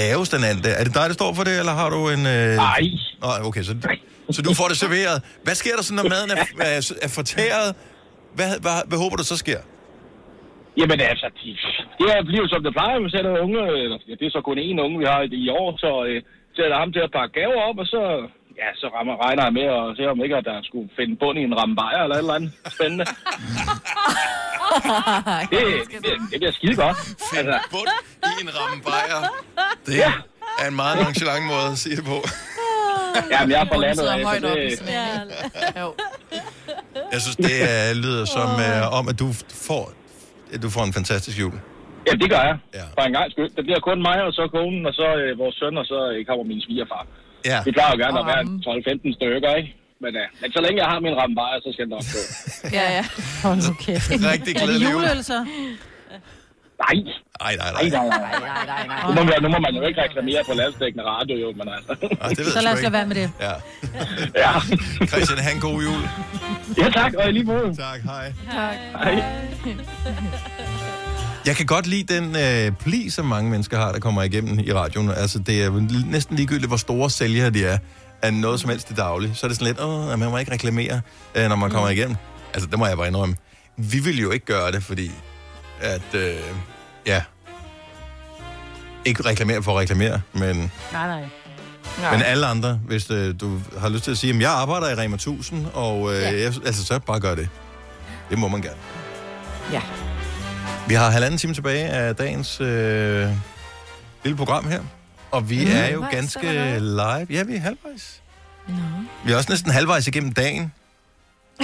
laves 0.00 0.28
den 0.34 0.44
anden. 0.48 0.62
Er 0.80 0.84
det 0.84 0.94
dig, 0.94 1.06
der 1.10 1.16
står 1.20 1.30
for 1.38 1.44
det, 1.48 1.54
eller 1.58 1.74
har 1.82 1.90
du 1.90 2.00
en... 2.14 2.22
Øh... 2.36 2.56
Nej. 2.68 2.82
Nå, 3.22 3.28
okay, 3.48 3.62
så, 3.62 3.74
så 4.36 4.42
du 4.42 4.54
får 4.60 4.68
det 4.72 4.76
serveret. 4.84 5.16
Hvad 5.46 5.54
sker 5.62 5.74
der 5.78 5.82
så, 5.82 5.94
når 5.94 6.02
maden 6.14 6.30
er, 6.30 6.38
er, 6.60 6.92
er 7.06 7.10
fortæret? 7.18 7.68
Hvad, 8.38 8.50
hvad, 8.64 8.76
hvad 8.88 8.98
håber 9.04 9.16
du 9.16 9.24
så 9.24 9.36
sker? 9.44 9.60
Jamen 10.80 11.00
altså, 11.12 11.26
de, 11.38 11.48
det 11.98 12.06
er 12.16 12.22
bliver 12.30 12.48
som 12.48 12.62
det 12.66 12.72
plejer. 12.78 12.96
Vi 13.06 13.10
sætter 13.16 13.30
unge, 13.46 13.60
eller, 13.84 13.98
ja, 14.08 14.14
det 14.20 14.26
er 14.26 14.34
så 14.36 14.40
kun 14.48 14.58
én 14.66 14.78
unge, 14.84 14.98
vi 15.02 15.06
har 15.12 15.20
i, 15.22 15.28
i 15.46 15.48
år, 15.60 15.68
så 15.84 15.90
øh, 16.08 16.18
sætter 16.56 16.76
ham 16.82 16.92
til 16.92 17.02
at 17.06 17.12
pakke 17.16 17.32
gaver 17.40 17.60
op, 17.68 17.78
og 17.82 17.86
så, 17.94 18.02
ja, 18.62 18.68
så 18.80 18.86
rammer, 18.96 19.14
regner 19.26 19.42
jeg 19.46 19.52
med 19.58 19.66
at 19.78 19.82
se, 19.96 20.02
om 20.12 20.18
ikke, 20.24 20.36
at 20.40 20.44
der 20.50 20.56
skulle 20.68 20.88
finde 20.98 21.14
bund 21.22 21.36
i 21.38 21.42
en 21.50 21.54
ramme 21.60 21.74
bajer 21.80 22.00
eller 22.04 22.16
et 22.16 22.20
eller 22.24 22.34
andet 22.38 22.52
spændende. 22.76 23.04
det, 25.52 25.60
det, 26.04 26.12
det 26.30 26.36
bliver 26.40 26.54
skide 26.58 26.76
godt. 26.84 26.96
Altså, 27.38 27.56
Bund 27.74 27.88
i 28.38 28.40
en 28.46 28.50
ramme 28.58 28.78
bajer. 28.88 29.20
Det 29.86 29.94
er 30.62 30.66
en 30.72 30.76
meget 30.82 30.96
nonchalant 31.04 31.44
måde 31.52 31.66
at 31.72 31.78
sige 31.84 31.96
det 32.00 32.04
på. 32.12 32.18
Jamen, 33.32 33.50
jeg 33.54 33.60
er 33.64 33.68
fra 33.72 33.78
landet 33.86 34.06
af, 34.14 34.18
så 34.38 34.46
det. 34.46 34.56
Jo. 35.80 35.88
Jeg 37.12 37.20
synes, 37.24 37.36
det 37.36 37.56
er, 37.72 37.94
lyder 38.04 38.24
som 38.36 38.48
øh, 38.66 38.98
om, 38.98 39.04
at 39.12 39.16
du 39.22 39.28
får, 39.68 39.84
at 40.54 40.62
du 40.64 40.68
får 40.76 40.82
en 40.88 40.92
fantastisk 40.92 41.36
jul. 41.40 41.54
ja, 42.06 42.12
det 42.22 42.28
gør 42.34 42.42
jeg. 42.50 42.56
Ja. 42.74 42.84
For 42.96 43.02
en 43.08 43.12
gang 43.18 43.26
skyld. 43.32 43.50
Det 43.56 43.64
bliver 43.64 43.80
kun 43.88 43.98
mig, 44.08 44.18
og 44.26 44.32
så 44.32 44.42
konen, 44.56 44.86
og 44.86 44.94
så 45.00 45.06
øh, 45.20 45.38
vores 45.38 45.54
søn, 45.60 45.76
og 45.82 45.86
så 45.92 45.98
øh, 46.12 46.24
kommer 46.28 46.44
min 46.44 46.60
svigerfar. 46.66 47.06
Ja. 47.50 47.58
Vi 47.66 47.70
plejer 47.76 47.90
jo 47.94 47.98
gerne 48.04 48.18
at 48.22 48.26
være 48.30 48.40
ramme. 48.42 48.62
12-15 48.66 49.14
stykker, 49.18 49.50
ikke? 49.60 49.70
Men, 50.04 50.12
øh, 50.20 50.26
men 50.40 50.48
så 50.52 50.60
længe 50.64 50.76
jeg 50.82 50.88
har 50.92 50.98
min 51.06 51.14
ramme 51.20 51.34
bajer, 51.40 51.58
så 51.64 51.68
skal 51.74 51.82
det 51.86 51.92
nok 51.96 52.06
gå. 52.16 52.22
Ja, 52.78 52.84
ja. 52.98 53.04
Hold 53.44 53.58
nu 53.68 53.74
kæft. 53.86 54.08
Rigtig 54.32 54.32
Er 54.32 54.32
det 54.42 54.54
glædelig 54.62 54.86
jul. 54.92 54.92
juleøl 54.92 55.20
så? 55.32 55.38
Nej, 56.82 56.96
Ej, 57.46 57.54
nej, 57.56 57.70
nej, 57.72 57.82
nej. 57.88 57.90
nej, 57.90 58.18
nej. 58.18 58.38
Nej, 58.40 58.64
nej, 58.72 58.86
nej. 58.86 59.00
Nu 59.06 59.12
må, 59.14 59.20
vi- 59.30 59.42
nu 59.42 59.48
må 59.54 59.58
man 59.66 59.72
jo 59.78 59.82
ikke 59.88 60.02
reklamere 60.02 60.42
på 60.48 60.54
landsdækkende 60.54 61.04
radio, 61.04 61.34
jo, 61.44 61.48
men 61.58 61.68
altså. 61.76 61.92
Ej, 62.20 62.28
det 62.28 62.38
ved 62.38 62.44
Så 62.44 62.58
jeg 62.58 62.64
lad 62.64 62.72
os 62.72 62.82
lade 62.82 62.92
være 62.92 63.06
med 63.06 63.16
det. 63.20 63.30
Ja. 63.40 63.52
ja. 64.44 64.52
Christian, 65.10 65.38
have 65.46 65.54
en 65.54 65.60
god 65.68 65.78
jul. 65.86 66.02
ja, 66.78 66.88
tak, 67.00 67.14
og 67.14 67.28
i 67.28 67.32
lige 67.32 67.44
måde. 67.44 67.74
Tak, 67.76 68.00
hej. 68.00 68.32
Hej. 68.50 69.22
Jeg 71.46 71.56
kan 71.56 71.66
godt 71.66 71.86
lide 71.86 72.14
den 72.14 72.36
øh, 72.36 72.72
pli, 72.76 73.10
som 73.10 73.24
mange 73.26 73.50
mennesker 73.50 73.78
har, 73.78 73.92
der 73.92 73.98
kommer 73.98 74.22
igennem 74.22 74.58
i 74.58 74.72
radioen. 74.72 75.10
Altså, 75.10 75.38
det 75.38 75.62
er 75.62 75.70
næsten 76.10 76.36
ligegyldigt, 76.36 76.68
hvor 76.68 76.76
store 76.76 77.10
sælgere 77.10 77.50
de 77.50 77.64
er 77.64 77.78
af 78.22 78.34
noget 78.34 78.60
som 78.60 78.70
helst 78.70 78.90
i 78.90 78.94
daglig. 78.94 79.36
Så 79.36 79.46
er 79.46 79.48
det 79.48 79.58
sådan 79.58 79.66
lidt, 79.66 79.80
åh, 79.80 80.18
man 80.18 80.30
må 80.30 80.38
ikke 80.38 80.52
reklamere, 80.52 81.00
øh, 81.34 81.48
når 81.48 81.56
man 81.56 81.70
kommer 81.70 81.88
igennem. 81.88 82.16
Altså, 82.54 82.68
det 82.70 82.78
må 82.78 82.86
jeg 82.86 82.96
bare 82.96 83.06
indrømme. 83.08 83.36
Vi 83.76 83.98
vil 83.98 84.20
jo 84.20 84.30
ikke 84.30 84.46
gøre 84.46 84.72
det, 84.72 84.82
fordi 84.82 85.10
at, 85.80 86.02
øh, 86.14 86.34
ja, 87.06 87.22
ikke 89.04 89.24
reklamere 89.24 89.62
for 89.62 89.72
at 89.72 89.78
reklamere, 89.78 90.20
men, 90.32 90.72
Nej, 90.92 91.06
nej. 91.06 91.24
Nej. 92.00 92.10
men 92.12 92.22
alle 92.22 92.46
andre, 92.46 92.80
hvis 92.86 93.10
øh, 93.10 93.34
du 93.40 93.60
har 93.78 93.88
lyst 93.88 94.04
til 94.04 94.10
at 94.10 94.18
sige, 94.18 94.34
at 94.34 94.40
jeg 94.40 94.50
arbejder 94.50 94.90
i 94.90 94.94
Rema 94.94 95.14
1000, 95.14 95.66
og 95.74 96.14
øh, 96.14 96.20
Ja. 96.20 96.30
jeg, 96.42 96.52
altså, 96.66 96.84
så 96.84 96.98
bare 96.98 97.20
gør 97.20 97.34
det. 97.34 97.48
Det 98.30 98.38
må 98.38 98.48
man 98.48 98.62
gerne. 98.62 98.78
Ja. 99.72 99.80
Vi 100.88 100.94
har 100.94 101.10
halvanden 101.10 101.38
time 101.38 101.54
tilbage 101.54 101.84
af 101.84 102.16
dagens 102.16 102.60
øh, 102.60 103.28
lille 104.24 104.36
program 104.36 104.68
her. 104.68 104.82
Og 105.30 105.50
vi 105.50 105.64
mm, 105.64 105.70
er 105.70 105.76
jo 105.76 105.82
halvvejs, 105.82 106.14
ganske 106.14 106.78
live. 106.78 107.26
Ja, 107.30 107.42
vi 107.42 107.56
er 107.56 107.60
halvvejs. 107.60 108.22
Vi 109.24 109.32
er 109.32 109.36
også 109.36 109.50
næsten 109.50 109.70
halvvejs 109.70 110.06
igennem 110.06 110.32
dagen. 110.32 110.72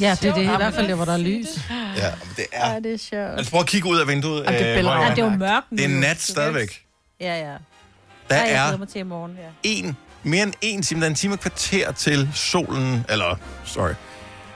Ja, 0.00 0.16
det 0.22 0.30
er 0.30 0.34
det. 0.34 0.42
I 0.42 0.46
hvert 0.46 0.74
fald 0.74 0.88
der, 0.88 0.94
hvor 0.94 1.04
der 1.04 1.12
er 1.12 1.16
lys. 1.16 1.46
Ja, 1.96 2.10
men 2.24 2.28
det 2.36 2.46
er... 2.52 2.72
Ja, 2.72 2.80
det 2.80 2.94
er 2.94 2.98
sjovt. 2.98 3.38
Altså, 3.38 3.50
prøv 3.50 3.60
at 3.60 3.66
kigge 3.66 3.88
ud 3.88 3.98
af 3.98 4.08
vinduet. 4.08 4.46
Og 4.46 4.52
det 4.52 4.60
øh, 4.60 4.76
billeder. 4.76 4.96
Maja. 4.96 5.04
Ja, 5.04 5.10
det 5.10 5.18
er 5.18 5.24
jo 5.24 5.30
mørkt 5.30 5.66
nu. 5.70 5.76
det 5.76 5.84
er 5.84 5.88
nat 5.88 6.20
stadigvæk. 6.20 6.84
Ja, 7.20 7.38
ja. 7.38 7.54
Der 8.30 8.36
Ej, 8.36 8.50
jeg 8.50 8.72
er 8.72 8.76
mig 8.76 8.88
til 8.88 8.98
i 8.98 9.02
morgen, 9.02 9.32
ja. 9.32 9.48
en, 9.62 9.96
mere 10.22 10.42
end 10.42 10.52
en 10.60 10.82
time, 10.82 11.00
der 11.00 11.06
er 11.06 11.10
en 11.10 11.14
time 11.14 11.34
og 11.34 11.40
kvarter 11.40 11.92
til 11.92 12.28
solen, 12.34 13.04
eller, 13.08 13.36
sorry, 13.64 13.92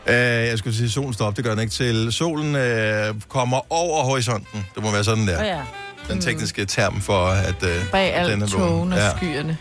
øh, 0.09 0.15
jeg 0.17 0.59
skulle 0.59 0.77
sige, 0.77 0.91
solen 0.91 1.13
står 1.15 1.27
op, 1.27 1.37
det 1.37 1.45
gør 1.45 1.51
den 1.51 1.61
ikke, 1.61 1.73
til 1.73 2.13
solen 2.13 2.57
øh, 2.57 3.15
kommer 3.29 3.73
over 3.73 4.05
horisonten. 4.05 4.67
Det 4.75 4.83
må 4.83 4.91
være 4.91 5.05
sådan 5.05 5.27
der. 5.29 5.41
Åh 5.41 5.47
ja. 5.47 5.61
Den 6.09 6.21
tekniske 6.21 6.65
term 6.65 7.01
for, 7.01 7.27
at 7.27 7.63
øh, 7.63 7.91
Bag 7.93 8.07
den 8.07 8.15
er 8.15 8.19
alt 8.19 8.41
vågen. 8.41 8.49
tågen 8.49 8.93
og 8.93 8.99
skyerne. 9.17 9.57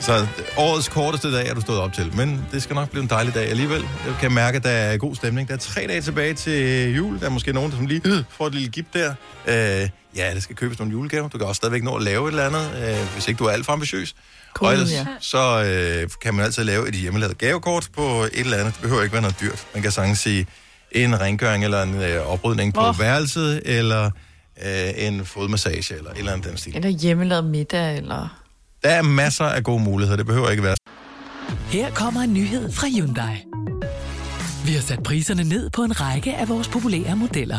Så 0.00 0.12
øh, 0.12 0.28
årets 0.56 0.88
korteste 0.88 1.32
dag 1.36 1.48
er 1.48 1.54
du 1.54 1.60
stået 1.60 1.80
op 1.80 1.92
til, 1.92 2.16
men 2.16 2.46
det 2.52 2.62
skal 2.62 2.74
nok 2.74 2.90
blive 2.90 3.02
en 3.02 3.08
dejlig 3.10 3.34
dag 3.34 3.48
alligevel. 3.50 3.80
Jeg 3.80 4.14
kan 4.20 4.32
mærke, 4.32 4.56
at 4.56 4.64
der 4.64 4.70
er 4.70 4.96
god 4.96 5.14
stemning. 5.14 5.48
Der 5.48 5.54
er 5.54 5.58
tre 5.58 5.84
dage 5.88 6.00
tilbage 6.00 6.34
til 6.34 6.94
jul. 6.94 7.20
Der 7.20 7.26
er 7.26 7.30
måske 7.30 7.52
nogen, 7.52 7.70
der 7.70 7.76
som 7.76 7.86
lige 7.86 8.00
øh, 8.04 8.24
får 8.30 8.46
et 8.46 8.54
lille 8.54 8.68
gift 8.68 8.88
der. 8.94 9.14
Øh, 9.82 9.88
ja, 10.16 10.34
det 10.34 10.42
skal 10.42 10.56
købes 10.56 10.78
nogle 10.78 10.92
julegaver. 10.92 11.28
Du 11.28 11.38
kan 11.38 11.46
også 11.46 11.56
stadigvæk 11.56 11.82
nå 11.82 11.96
at 11.96 12.02
lave 12.02 12.28
et 12.28 12.32
eller 12.32 12.46
andet, 12.46 12.88
øh, 12.88 13.12
hvis 13.12 13.28
ikke 13.28 13.38
du 13.38 13.44
er 13.44 13.50
alt 13.50 13.66
for 13.66 13.72
ambitiøs. 13.72 14.14
Cool, 14.54 14.66
og 14.66 14.72
ellers, 14.72 14.92
ja. 14.92 15.06
så 15.20 15.64
øh, 15.64 16.10
kan 16.22 16.34
man 16.34 16.44
altid 16.44 16.64
lave 16.64 16.88
et 16.88 16.94
hjemmelavet 16.94 17.38
gavekort 17.38 17.88
på 17.92 18.22
et 18.22 18.30
eller 18.40 18.56
andet. 18.56 18.74
Det 18.74 18.82
behøver 18.82 19.02
ikke 19.02 19.12
være 19.12 19.22
noget 19.22 19.40
dyrt. 19.40 19.66
Man 19.74 19.82
kan 19.82 19.92
sagtens 19.92 20.18
sige 20.18 20.46
en 20.92 21.20
rengøring 21.20 21.64
eller 21.64 21.82
en 21.82 21.94
øh, 21.94 22.32
oprydning 22.32 22.74
på 22.74 22.80
Åh. 22.80 23.00
værelset, 23.00 23.62
eller 23.64 24.10
øh, 24.64 25.06
en 25.06 25.24
fodmassage, 25.24 25.94
eller 25.94 26.10
et 26.10 26.18
eller 26.18 26.32
andet 26.32 26.48
den 26.48 26.56
stil. 26.56 26.76
Eller 26.76 26.88
hjemmelavet 26.88 27.44
middag, 27.44 27.96
eller... 27.96 28.40
Der 28.82 28.88
er 28.88 29.02
masser 29.02 29.44
af 29.44 29.64
gode 29.64 29.82
muligheder. 29.82 30.16
Det 30.16 30.26
behøver 30.26 30.50
ikke 30.50 30.62
være 30.62 30.76
Her 31.68 31.90
kommer 31.90 32.20
en 32.20 32.34
nyhed 32.34 32.72
fra 32.72 32.86
Hyundai. 32.88 33.44
Vi 34.64 34.72
har 34.72 34.80
sat 34.80 35.02
priserne 35.02 35.44
ned 35.44 35.70
på 35.70 35.82
en 35.82 36.00
række 36.00 36.36
af 36.36 36.48
vores 36.48 36.68
populære 36.68 37.16
modeller. 37.16 37.58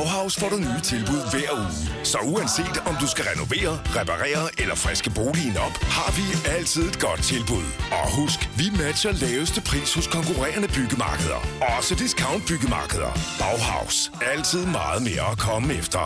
Bauhaus 0.00 0.36
får 0.36 0.48
du 0.48 0.56
nye 0.56 0.80
tilbud 0.82 1.22
hver 1.30 1.52
uge. 1.52 2.04
Så 2.04 2.18
uanset 2.18 2.76
om 2.86 2.96
du 3.00 3.06
skal 3.06 3.24
renovere, 3.24 3.80
reparere 3.98 4.48
eller 4.58 4.74
friske 4.74 5.10
boligen 5.10 5.56
op, 5.56 5.74
har 5.96 6.10
vi 6.18 6.24
altid 6.56 6.82
et 6.88 6.98
godt 6.98 7.22
tilbud. 7.22 7.66
Og 7.92 8.06
husk, 8.16 8.50
vi 8.56 8.64
matcher 8.78 9.12
laveste 9.12 9.60
pris 9.60 9.94
hos 9.94 10.06
konkurrerende 10.06 10.68
byggemarkeder. 10.68 11.40
Også 11.78 11.94
discount 11.94 12.46
byggemarkeder. 12.48 13.12
Bauhaus. 13.40 14.12
Altid 14.32 14.66
meget 14.66 15.02
mere 15.02 15.30
at 15.32 15.38
komme 15.38 15.74
efter. 15.74 16.02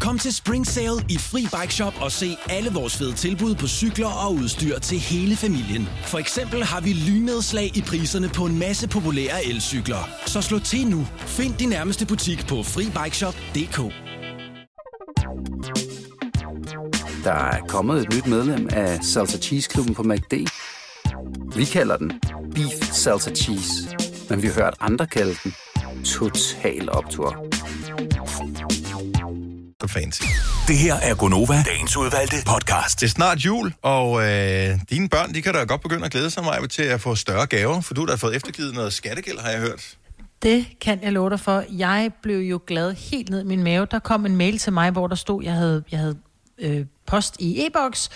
Kom 0.00 0.18
til 0.18 0.34
Spring 0.34 0.66
Sale 0.66 1.04
i 1.08 1.18
Fri 1.18 1.42
Bike 1.60 1.74
Shop 1.74 1.94
og 2.00 2.12
se 2.12 2.36
alle 2.48 2.70
vores 2.70 2.96
fede 2.96 3.12
tilbud 3.12 3.54
på 3.54 3.66
cykler 3.66 4.06
og 4.08 4.34
udstyr 4.34 4.78
til 4.78 4.98
hele 4.98 5.36
familien. 5.36 5.88
For 6.06 6.18
eksempel 6.18 6.64
har 6.64 6.80
vi 6.80 6.92
lynnedslag 6.92 7.76
i 7.76 7.82
priserne 7.82 8.28
på 8.28 8.46
en 8.46 8.58
masse 8.58 8.88
populære 8.88 9.44
elcykler. 9.44 10.08
Så 10.26 10.40
slå 10.40 10.58
til 10.58 10.86
nu. 10.86 11.06
Find 11.18 11.54
din 11.54 11.69
nærmeste 11.70 12.06
butik 12.06 12.46
på 12.46 12.62
FriBikeShop.dk. 12.62 13.78
Der 17.24 17.32
er 17.32 17.60
kommet 17.68 18.02
et 18.02 18.14
nyt 18.14 18.26
medlem 18.26 18.68
af 18.72 19.04
Salsa 19.04 19.38
Cheese 19.38 19.70
Klubben 19.70 19.94
på 19.94 20.02
MACD. 20.02 20.34
Vi 21.56 21.64
kalder 21.64 21.96
den 21.96 22.12
Beef 22.54 22.92
Salsa 22.92 23.30
Cheese, 23.30 23.96
men 24.30 24.42
vi 24.42 24.46
har 24.46 24.54
hørt 24.54 24.74
andre 24.80 25.06
kalde 25.06 25.36
den 25.44 25.54
Total 26.04 26.90
Optor. 26.90 27.46
fancy. 29.88 30.22
Det 30.68 30.78
her 30.78 30.94
er 30.94 31.14
Gonova, 31.14 31.62
dagens 31.66 31.96
udvalgte 31.96 32.36
podcast. 32.46 33.00
Det 33.00 33.06
er 33.06 33.10
snart 33.10 33.38
jul, 33.38 33.74
og 33.82 34.22
øh, 34.22 34.78
dine 34.90 35.08
børn, 35.08 35.34
de 35.34 35.42
kan 35.42 35.54
da 35.54 35.64
godt 35.64 35.80
begynde 35.80 36.04
at 36.04 36.10
glæde 36.12 36.30
sig 36.30 36.44
mig 36.44 36.70
til 36.70 36.82
at 36.82 37.00
få 37.00 37.14
større 37.14 37.46
gaver, 37.46 37.80
for 37.80 37.94
du 37.94 38.00
har 38.00 38.06
da 38.06 38.14
fået 38.14 38.36
eftergivet 38.36 38.74
noget 38.74 38.92
skattegæld, 38.92 39.38
har 39.38 39.50
jeg 39.50 39.60
hørt. 39.60 39.96
Det 40.42 40.66
kan 40.80 41.02
jeg 41.02 41.12
love 41.12 41.30
dig 41.30 41.40
for. 41.40 41.64
Jeg 41.70 42.10
blev 42.22 42.38
jo 42.38 42.60
glad 42.66 42.94
helt 42.94 43.30
ned 43.30 43.40
i 43.40 43.44
min 43.44 43.62
mave. 43.62 43.86
Der 43.90 43.98
kom 43.98 44.26
en 44.26 44.36
mail 44.36 44.58
til 44.58 44.72
mig, 44.72 44.90
hvor 44.90 45.06
der 45.06 45.14
stod, 45.14 45.44
jeg 45.44 45.52
havde, 45.52 45.84
jeg 45.90 45.98
havde 46.00 46.16
øh, 46.58 46.86
post 47.06 47.36
i 47.38 47.66
e-boks, 47.66 48.10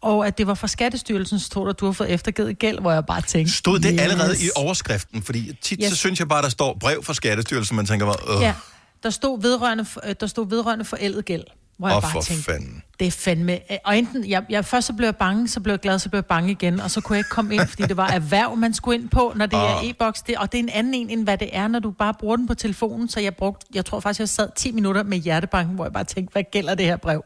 og 0.00 0.26
at 0.26 0.38
det 0.38 0.46
var 0.46 0.54
fra 0.54 0.68
Skattestyrelsen, 0.68 1.38
stod 1.38 1.66
der, 1.66 1.72
du 1.72 1.84
har 1.84 1.92
fået 1.92 2.10
eftergivet 2.10 2.58
gæld, 2.58 2.80
hvor 2.80 2.92
jeg 2.92 3.06
bare 3.06 3.20
tænkte... 3.20 3.54
Stod 3.54 3.78
det 3.78 3.90
yes. 3.94 4.00
allerede 4.00 4.34
i 4.34 4.48
overskriften? 4.56 5.22
Fordi 5.22 5.52
tit 5.62 5.80
yes. 5.82 5.90
så 5.90 5.96
synes 5.96 6.18
jeg 6.18 6.28
bare, 6.28 6.42
der 6.42 6.48
står 6.48 6.76
brev 6.80 7.04
fra 7.04 7.14
Skattestyrelsen, 7.14 7.76
man 7.76 7.86
tænker 7.86 8.06
bare, 8.06 8.36
øh, 8.36 8.42
Ja, 8.42 8.54
der 9.02 9.10
stod 9.10 9.42
vedrørende, 9.42 9.86
øh, 10.04 10.14
der 10.20 10.26
stod 10.26 10.48
vedrørende 10.48 10.84
forældet 10.84 11.24
gæld, 11.24 11.44
hvor 11.78 11.88
jeg 11.88 11.96
Åh, 11.96 12.02
bare 12.02 12.22
tænkte, 12.22 12.44
fanden. 12.44 12.82
det 13.00 13.06
er 13.06 13.10
fandme... 13.10 13.58
Og 13.84 13.98
enten, 13.98 14.28
jeg, 14.30 14.44
jeg, 14.50 14.64
først 14.64 14.86
så 14.86 14.92
blev 14.92 15.06
jeg 15.06 15.16
bange, 15.16 15.48
så 15.48 15.60
blev 15.60 15.72
jeg 15.72 15.80
glad, 15.80 15.98
så 15.98 16.08
blev 16.08 16.18
jeg 16.18 16.26
bange 16.26 16.50
igen, 16.50 16.80
og 16.80 16.90
så 16.90 17.00
kunne 17.00 17.16
jeg 17.16 17.20
ikke 17.20 17.30
komme 17.30 17.54
ind, 17.54 17.66
fordi 17.66 17.82
det 17.82 17.96
var 17.96 18.08
erhverv, 18.08 18.56
man 18.56 18.74
skulle 18.74 18.98
ind 19.00 19.08
på, 19.08 19.32
når 19.36 19.46
det 19.46 19.56
er 19.58 19.78
Ah. 19.78 19.88
e-boks, 19.88 20.22
det, 20.22 20.36
og 20.36 20.52
det 20.52 20.58
er 20.58 20.62
en 20.62 20.68
anden 20.68 20.94
en, 20.94 21.10
end 21.10 21.24
hvad 21.24 21.38
det 21.38 21.48
er, 21.52 21.68
når 21.68 21.78
du 21.78 21.90
bare 21.90 22.14
bruger 22.14 22.36
den 22.36 22.46
på 22.46 22.54
telefonen, 22.54 23.08
så 23.08 23.20
jeg 23.20 23.36
brugte, 23.36 23.66
jeg 23.74 23.84
tror 23.84 24.00
faktisk, 24.00 24.20
jeg 24.20 24.28
sad 24.28 24.48
10 24.56 24.72
minutter 24.72 25.02
med 25.02 25.18
hjertebanken, 25.18 25.74
hvor 25.74 25.84
jeg 25.84 25.92
bare 25.92 26.04
tænkte, 26.04 26.32
hvad 26.32 26.42
gælder 26.52 26.74
det 26.74 26.86
her 26.86 26.96
brev? 26.96 27.24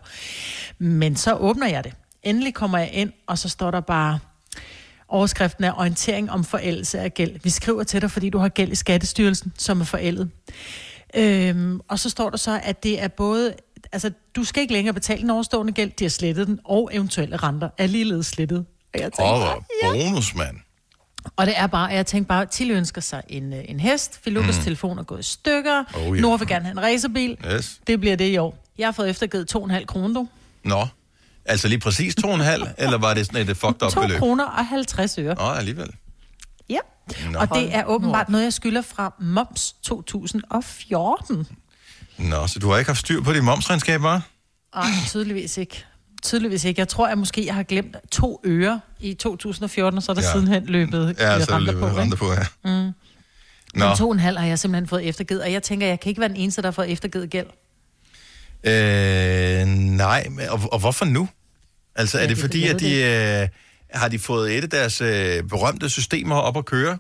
Men 0.79 1.17
så 1.17 1.35
åbner 1.35 1.69
jeg 1.69 1.85
det. 1.85 1.93
Endelig 2.23 2.55
kommer 2.55 2.79
jeg 2.79 2.91
ind, 2.93 3.13
og 3.27 3.39
så 3.39 3.49
står 3.49 3.71
der 3.71 3.81
bare, 3.81 4.19
overskriften 5.09 5.65
er 5.65 5.73
orientering 5.79 6.31
om 6.31 6.45
forældelse 6.45 6.99
af 7.01 7.15
gæld. 7.15 7.33
Vi 7.43 7.51
skriver 7.51 7.83
til 7.85 8.03
dig, 8.03 8.11
fordi 8.11 8.31
du 8.31 8.39
har 8.39 8.49
gæld 8.49 8.73
i 8.73 8.75
Skattestyrelsen, 8.75 9.53
som 9.59 9.81
er 9.81 9.85
forældet. 9.85 10.31
Øhm, 11.17 11.81
og 11.89 11.99
så 11.99 12.11
står 12.11 12.31
der 12.31 12.37
så, 12.37 12.61
at 12.63 12.83
det 12.83 13.03
er 13.03 13.09
både... 13.09 13.55
Altså, 13.93 14.11
du 14.37 14.45
skal 14.45 14.61
ikke 14.61 14.73
længere 14.75 14.95
betale 14.95 15.23
den 15.23 15.31
overstående 15.31 15.73
gæld, 15.73 15.91
de 15.99 16.05
har 16.05 16.09
slettet 16.09 16.47
den, 16.47 16.59
og 16.65 16.91
eventuelle 16.93 17.37
renter 17.37 17.69
er 17.79 17.87
ligeledes 17.87 18.27
slettet. 18.27 18.59
Og 18.95 19.01
jeg 19.01 19.03
tænkte, 19.13 19.23
åh, 19.25 19.39
hvor 19.41 19.65
bonus, 19.93 20.35
mand. 20.35 20.57
og 21.37 21.47
det 21.47 21.55
er 21.59 21.67
bare, 21.67 21.87
jeg 21.87 22.07
tænkte 22.07 22.29
bare, 22.29 22.47
Tilly 22.47 22.73
ønsker 22.73 23.01
sig 23.01 23.23
en, 23.29 23.53
øh, 23.53 23.65
en 23.69 23.81
hest, 23.81 24.21
Filukas 24.25 24.57
mm. 24.59 24.63
telefon 24.65 24.99
er 24.99 25.03
gået 25.03 25.21
i 25.21 25.23
stykker, 25.23 25.85
Oh, 25.95 26.07
oh, 26.09 26.17
ja. 26.17 26.21
Nora 26.23 26.37
vil 26.37 26.49
gerne 26.49 26.65
have 26.65 26.73
en 26.73 26.83
racerbil, 26.83 27.37
Yes. 27.55 27.81
det 27.87 28.01
bliver 28.01 28.17
det 28.17 28.29
i 28.33 28.37
år. 28.37 28.65
Jeg 28.79 28.87
har 28.87 28.93
fået 28.93 29.11
eftergivet 29.11 29.57
2,5 29.57 29.85
kroner, 29.85 30.15
du. 30.15 30.29
Nå, 30.65 30.87
altså 31.45 31.69
lige 31.69 31.79
præcis 31.79 32.15
2,5, 32.25 32.75
eller 32.79 32.99
var 32.99 33.15
det 33.15 33.27
sådan 33.27 33.49
et 33.51 33.57
fucked 33.57 33.83
up 33.83 33.93
2 33.93 34.01
beløb? 34.01 34.19
kroner 34.19 34.45
og 34.45 34.67
50 34.67 35.19
øre. 35.19 35.35
Nå, 35.35 35.43
alligevel. 35.51 35.91
Ja. 36.69 36.79
Nå. 37.33 37.39
Og 37.39 37.49
det 37.55 37.75
er 37.75 37.85
åbenbart 37.85 38.29
noget, 38.29 38.45
jeg 38.45 38.53
skylder 38.53 38.83
fra 38.83 39.15
Moms 39.21 39.73
2014. 39.83 41.47
Nå, 42.23 42.47
så 42.47 42.59
du 42.59 42.71
har 42.71 42.79
ikke 42.79 42.89
haft 42.89 42.99
styr 43.01 43.21
på 43.23 43.33
dit 43.33 43.45
momsregnskab, 43.45 44.01
hva'? 44.01 44.05
Nej, 44.75 44.85
tydeligvis 45.09 45.57
ikke. 45.57 45.85
Tydeligvis 46.23 46.65
ikke. 46.65 46.81
Jeg 46.81 46.89
tror, 46.89 47.09
at 47.09 47.19
måske 47.19 47.47
jeg 47.47 47.55
har 47.55 47.63
glemt 47.63 47.97
to 48.13 48.41
øre 48.45 48.81
i 49.01 49.15
2014, 49.15 49.97
og 49.99 50.03
så 50.03 50.13
er 50.13 50.15
der 50.15 50.23
Ja. 50.23 50.33
sidenhen 50.33 50.67
løbet 50.67 51.17
Ja, 51.19 51.41
så 51.41 51.53
renter 51.55 51.59
løbet 51.59 51.81
på. 51.81 51.87
renter 51.99 52.17
på, 52.17 52.33
ja. 52.33 52.47
Mm. 52.65 52.71
Nå. 53.75 53.87
Men 53.89 53.97
to 53.97 54.07
og 54.09 54.13
en 54.13 54.19
halv 54.21 54.39
har 54.39 54.47
jeg 54.47 54.59
simpelthen 54.59 54.89
fået 54.89 55.09
eftergivet, 55.09 55.43
og 55.43 55.53
jeg 55.53 55.63
tænker, 55.63 55.87
jeg 55.87 56.01
kan 56.01 56.09
ikke 56.09 56.21
være 56.21 56.29
den 56.29 56.37
eneste, 56.37 56.63
der 56.63 56.71
fået 56.71 56.91
eftergivet 56.93 57.31
gæld. 57.31 57.47
Øh, 58.65 59.67
nej, 59.67 60.27
og, 60.51 60.61
og 60.73 60.79
hvorfor 60.79 61.05
nu? 61.05 61.29
Altså, 61.97 62.19
er 62.19 62.23
Ja, 62.23 62.29
det 62.29 62.37
det 62.37 62.43
fordi, 62.45 62.67
at 62.69 62.81
de, 62.81 63.03
øh, 63.03 63.49
har 63.95 64.09
de 64.09 64.19
fået 64.19 64.59
et 64.59 64.63
af 64.65 64.71
deres 64.71 65.01
øh, 65.01 65.43
berømte 65.43 65.89
systemer 65.89 66.35
op 66.37 66.57
at 66.57 66.65
køre? 66.65 66.99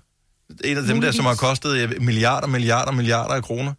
Et 0.64 0.78
af 0.78 0.84
dem 0.84 1.00
der, 1.00 1.10
som 1.12 1.24
har 1.24 1.34
kostet 1.34 1.76
øh, 1.76 1.92
milliarder, 2.02 2.46
milliarder, 2.46 2.92
milliarder 2.92 3.34
af 3.34 3.42
kroner? 3.42 3.72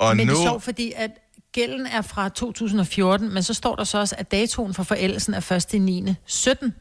Og 0.00 0.16
men 0.16 0.26
nu... 0.26 0.32
det 0.32 0.38
er 0.38 0.44
sjovt, 0.44 0.62
fordi 0.62 0.92
at 0.96 1.10
gælden 1.52 1.86
er 1.86 2.02
fra 2.02 2.28
2014, 2.28 3.34
men 3.34 3.42
så 3.42 3.54
står 3.54 3.76
der 3.76 3.84
så 3.84 3.98
også, 3.98 4.14
at 4.18 4.30
datoen 4.30 4.74
for 4.74 4.82
forældelsen 4.82 5.34
er 5.34 5.52
1. 5.52 5.74
i 5.74 5.78
9. 5.78 6.14
17. 6.26 6.74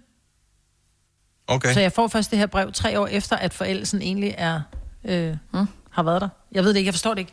Okay. 1.47 1.73
Så 1.73 1.79
jeg 1.79 1.91
får 1.91 2.07
først 2.07 2.31
det 2.31 2.39
her 2.39 2.45
brev 2.45 2.71
tre 2.71 2.99
år 2.99 3.07
efter, 3.07 3.35
at 3.35 3.53
forældelsen 3.53 4.01
egentlig 4.01 4.35
er, 4.37 4.61
øh, 5.05 5.35
hmm, 5.53 5.67
har 5.91 6.03
været 6.03 6.21
der. 6.21 6.29
Jeg 6.51 6.63
ved 6.63 6.69
det 6.69 6.77
ikke, 6.77 6.87
jeg 6.87 6.93
forstår 6.93 7.13
det 7.13 7.19
ikke. 7.19 7.31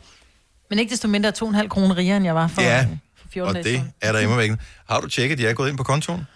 Men 0.70 0.78
ikke 0.78 0.91
desto 0.91 1.09
mindre 1.09 1.28
er 1.28 1.62
2,5 1.62 1.68
kroner 1.68 1.97
rigere, 1.97 2.16
end 2.16 2.24
jeg 2.26 2.34
var 2.34 2.47
for, 2.49 2.62
Ja, 2.62 2.80
øh, 2.82 2.97
for 3.16 3.28
14 3.28 3.49
og 3.57 3.64
det 3.64 3.64
siden. 3.64 3.93
er 4.01 4.12
der 4.12 4.37
væk. 4.37 4.51
Har 4.89 5.01
du 5.01 5.09
tjekket, 5.09 5.32
at 5.32 5.39
de 5.39 5.47
er 5.47 5.53
gået 5.55 5.68
ind 5.68 5.76
på 5.76 5.82
kontoen? 5.84 6.26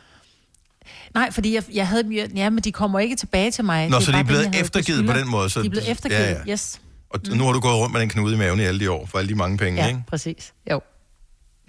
Nej, 1.15 1.31
fordi 1.31 1.55
jeg, 1.55 1.65
jeg 1.75 1.89
havde 1.89 2.29
ja, 2.35 2.51
men 2.51 2.65
de 2.65 2.73
kommer 2.73 2.99
ikke 2.99 3.17
tilbage 3.17 3.51
til 3.51 3.65
mig. 3.65 3.89
Nå, 3.89 3.97
Det 3.97 4.05
så 4.05 4.11
de 4.11 4.15
bare 4.15 4.21
er 4.21 4.25
blevet 4.25 4.43
jeg 4.43 4.51
havde 4.51 4.65
eftergivet 4.65 5.07
på 5.07 5.13
den 5.13 5.29
måde, 5.29 5.51
så- 5.51 5.61
De 5.61 5.67
er 5.67 5.71
blevet 5.71 5.91
eftergivet, 5.91 6.21
ja. 6.23 6.31
ja. 6.47 6.53
yes. 6.53 6.81
Og 7.11 7.21
mm. 7.27 7.37
nu 7.37 7.45
har 7.45 7.53
du 7.53 7.61
gået 7.61 7.75
rundt 7.75 7.93
med 7.93 8.01
den 8.01 8.09
knude 8.09 8.35
i 8.35 8.39
maven 8.39 8.61
i 8.61 8.63
alle 8.63 8.81
de 8.81 8.91
år, 8.91 9.07
for 9.07 9.19
alle 9.19 9.29
de 9.29 9.35
mange 9.35 9.59
penge, 9.59 9.83
Ja, 9.83 9.89
ikke? 9.89 10.03
præcis. 10.09 10.53
Jo. 10.71 10.81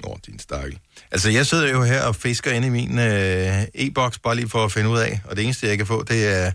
Nå, 0.03 0.17
din 0.25 0.39
stakkel. 0.39 0.79
Altså, 1.11 1.29
jeg 1.29 1.45
sidder 1.45 1.69
jo 1.71 1.83
her 1.83 2.03
og 2.03 2.15
fisker 2.15 2.51
inde 2.51 2.67
i 2.67 2.69
min 2.69 2.99
øh, 2.99 3.63
e-boks, 3.75 4.19
bare 4.19 4.35
lige 4.35 4.49
for 4.49 4.65
at 4.65 4.71
finde 4.71 4.89
ud 4.89 4.97
af, 4.99 5.21
og 5.25 5.35
det 5.35 5.43
eneste, 5.43 5.67
jeg 5.67 5.77
kan 5.77 5.87
få, 5.87 6.03
det 6.03 6.37
er 6.37 6.51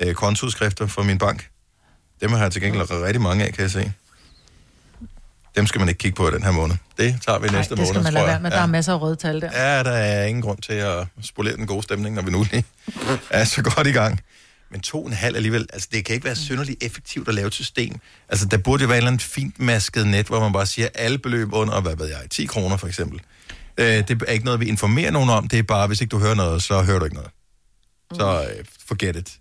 øh, 0.00 0.14
kontoudskrifter 0.14 0.86
fra 0.86 1.02
min 1.02 1.18
bank. 1.18 1.48
Dem 2.20 2.32
har 2.32 2.42
jeg 2.42 2.52
til 2.52 2.62
gengæld 2.62 2.90
rigtig 2.90 3.20
mange 3.22 3.44
af, 3.44 3.52
kan 3.52 3.62
jeg 3.62 3.70
se. 3.70 3.92
Dem 5.56 5.66
skal 5.66 5.78
man 5.78 5.88
ikke 5.88 5.98
kigge 5.98 6.16
på 6.16 6.30
den 6.30 6.42
her 6.42 6.50
måned. 6.50 6.76
Det 6.98 7.18
tager 7.26 7.38
vi 7.38 7.46
Nej, 7.46 7.56
næste 7.56 7.70
det 7.70 7.78
måned, 7.78 7.92
skal 7.92 8.02
man 8.02 8.12
lade 8.12 8.26
være 8.26 8.40
med. 8.40 8.50
Der 8.50 8.58
er 8.60 8.66
masser 8.66 8.92
af 8.92 9.00
røde 9.00 9.16
tal 9.16 9.40
der. 9.40 9.50
Ja, 9.52 9.82
der 9.82 9.90
er 9.90 10.24
ingen 10.24 10.42
grund 10.42 10.58
til 10.58 10.72
at 10.72 11.06
spolere 11.22 11.56
den 11.56 11.66
gode 11.66 11.82
stemning, 11.82 12.14
når 12.14 12.22
vi 12.22 12.30
nu 12.30 12.44
lige 12.50 12.64
er 13.30 13.44
så 13.44 13.62
godt 13.62 13.86
i 13.86 13.90
gang. 13.92 14.20
Men 14.74 14.80
to 14.80 15.06
en 15.06 15.12
halv 15.12 15.36
alligevel, 15.36 15.66
altså 15.72 15.88
det 15.92 16.04
kan 16.04 16.14
ikke 16.14 16.24
være 16.24 16.36
synderligt 16.36 16.82
effektivt 16.84 17.28
at 17.28 17.34
lave 17.34 17.46
et 17.46 17.54
system. 17.54 18.00
Altså 18.28 18.46
der 18.46 18.58
burde 18.58 18.82
jo 18.82 18.88
være 18.88 18.96
et 18.96 19.00
eller 19.00 19.10
andet 19.10 19.22
fint 19.22 19.60
masket 19.60 20.06
net, 20.06 20.26
hvor 20.26 20.40
man 20.40 20.52
bare 20.52 20.66
siger 20.66 20.88
alle 20.94 21.18
beløb 21.18 21.52
under, 21.52 21.80
hvad 21.80 21.96
ved 21.96 22.06
jeg, 22.06 22.30
10 22.30 22.46
kroner 22.46 22.76
for 22.76 22.86
eksempel. 22.86 23.20
Øh, 23.78 23.86
det 23.86 24.22
er 24.22 24.32
ikke 24.32 24.44
noget, 24.44 24.60
vi 24.60 24.66
informerer 24.66 25.10
nogen 25.10 25.30
om, 25.30 25.48
det 25.48 25.58
er 25.58 25.62
bare, 25.62 25.86
hvis 25.86 26.00
ikke 26.00 26.10
du 26.10 26.18
hører 26.18 26.34
noget, 26.34 26.62
så 26.62 26.82
hører 26.82 26.98
du 26.98 27.04
ikke 27.04 27.16
noget. 27.16 27.30
Så 28.14 28.42
øh, 28.42 28.64
forget 28.86 29.16
it. 29.16 29.38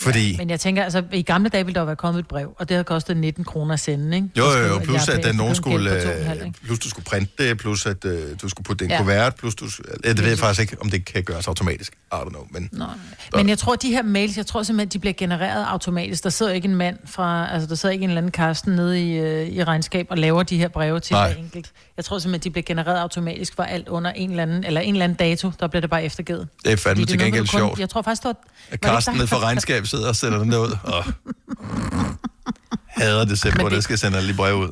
Fordi... 0.00 0.34
Men 0.38 0.50
jeg 0.50 0.60
tænker, 0.60 0.84
altså 0.84 1.02
i 1.12 1.22
gamle 1.22 1.48
dage 1.48 1.64
ville 1.64 1.74
der 1.74 1.80
jo 1.80 1.86
være 1.86 1.96
kommet 1.96 2.20
et 2.20 2.28
brev, 2.28 2.54
og 2.58 2.68
det 2.68 2.74
havde 2.74 2.84
kostet 2.84 3.16
19 3.16 3.44
kroner 3.44 3.74
at 3.74 3.80
sende, 3.80 4.16
ikke? 4.16 4.28
Jo, 4.38 4.44
jo, 4.44 4.66
jo, 4.66 4.78
plus 4.78 5.06
jeg 5.08 5.14
at 5.16 5.22
bag- 5.22 5.34
nogen 5.34 5.54
skulle, 5.54 5.90
på 5.90 5.96
2,5, 5.96 6.44
øh, 6.46 6.52
plus 6.66 6.78
du 6.78 6.88
skulle 6.90 7.04
printe 7.04 7.48
det, 7.48 7.58
plus 7.58 7.86
at 7.86 8.04
øh, 8.04 8.20
du 8.42 8.48
skulle 8.48 8.64
putte 8.64 8.84
det 8.84 8.90
i 8.90 8.92
en 8.92 8.98
Ja. 8.98 9.02
kuvert, 9.02 9.34
plus 9.34 9.54
du... 9.54 9.66
Ja, 10.04 10.08
det 10.12 10.22
ved 10.22 10.28
jeg 10.28 10.38
faktisk 10.38 10.60
ikke, 10.72 10.82
om 10.82 10.90
det 10.90 11.04
kan 11.04 11.22
gøres 11.22 11.48
automatisk. 11.48 11.92
I 11.92 12.14
don't 12.14 12.28
know, 12.28 12.46
men... 12.50 12.68
Nej. 12.72 12.88
Men 13.34 13.48
jeg 13.48 13.58
tror, 13.58 13.76
de 13.76 13.90
her 13.90 14.02
mails, 14.02 14.36
jeg 14.36 14.46
tror 14.46 14.62
simpelthen, 14.62 14.88
de 14.88 14.98
bliver 14.98 15.12
genereret 15.12 15.64
automatisk. 15.68 16.24
Der 16.24 16.30
sidder 16.30 16.52
ikke 16.52 16.68
en 16.68 16.74
mand 16.74 16.96
fra, 17.06 17.48
altså 17.52 17.68
der 17.68 17.74
sidder 17.74 17.92
ikke 17.92 18.04
en 18.04 18.10
eller 18.10 18.20
anden 18.20 18.32
Karsten 18.32 18.72
nede 18.76 19.00
i, 19.12 19.12
øh, 19.18 19.48
i 19.48 19.64
regnskab 19.64 20.06
og 20.10 20.18
laver 20.18 20.42
de 20.42 20.58
her 20.58 20.68
breve 20.68 21.00
til 21.00 21.16
hver 21.16 21.26
enkelt. 21.26 21.70
Jeg 21.96 22.04
tror 22.04 22.18
simpelthen, 22.18 22.44
de 22.44 22.50
bliver 22.52 22.64
genereret 22.64 22.98
automatisk 23.00 23.56
for 23.56 23.62
alt 23.62 23.88
under 23.88 24.10
en 24.10 24.30
eller 24.30 24.42
anden, 24.42 24.64
eller 24.64 24.80
en 24.80 24.94
eller 24.94 25.04
anden 25.04 25.16
dato, 25.18 25.50
der 25.60 25.66
bliver 25.66 25.80
det 25.80 25.90
bare 25.90 26.04
eftergivet. 26.04 26.48
Det 26.64 26.72
er 26.72 26.76
fandme 26.76 27.00
Fordi 27.00 27.12
til 27.12 27.18
noget, 27.18 27.32
gengæld 27.32 27.48
kun- 27.48 27.58
sjovt. 27.58 27.78
Jeg 27.78 27.90
tror 27.90 28.02
faktisk. 28.02 28.22
At 28.70 28.80
Karsten 28.80 29.14
ikke 29.14 29.34
ned 29.34 29.40
dig, 29.40 29.81
regnskab 29.82 29.86
sidder 29.86 30.08
og 30.08 30.16
sætter 30.16 30.38
den 30.38 30.52
derud. 30.52 30.76
Og 30.84 31.04
hader 32.86 33.24
det 33.24 33.38
simpelthen, 33.38 33.64
det... 33.66 33.76
det- 33.76 33.84
skal 33.84 33.98
sende 33.98 34.16
alle 34.18 34.28
de 34.32 34.36
brev 34.36 34.54
ud. 34.56 34.68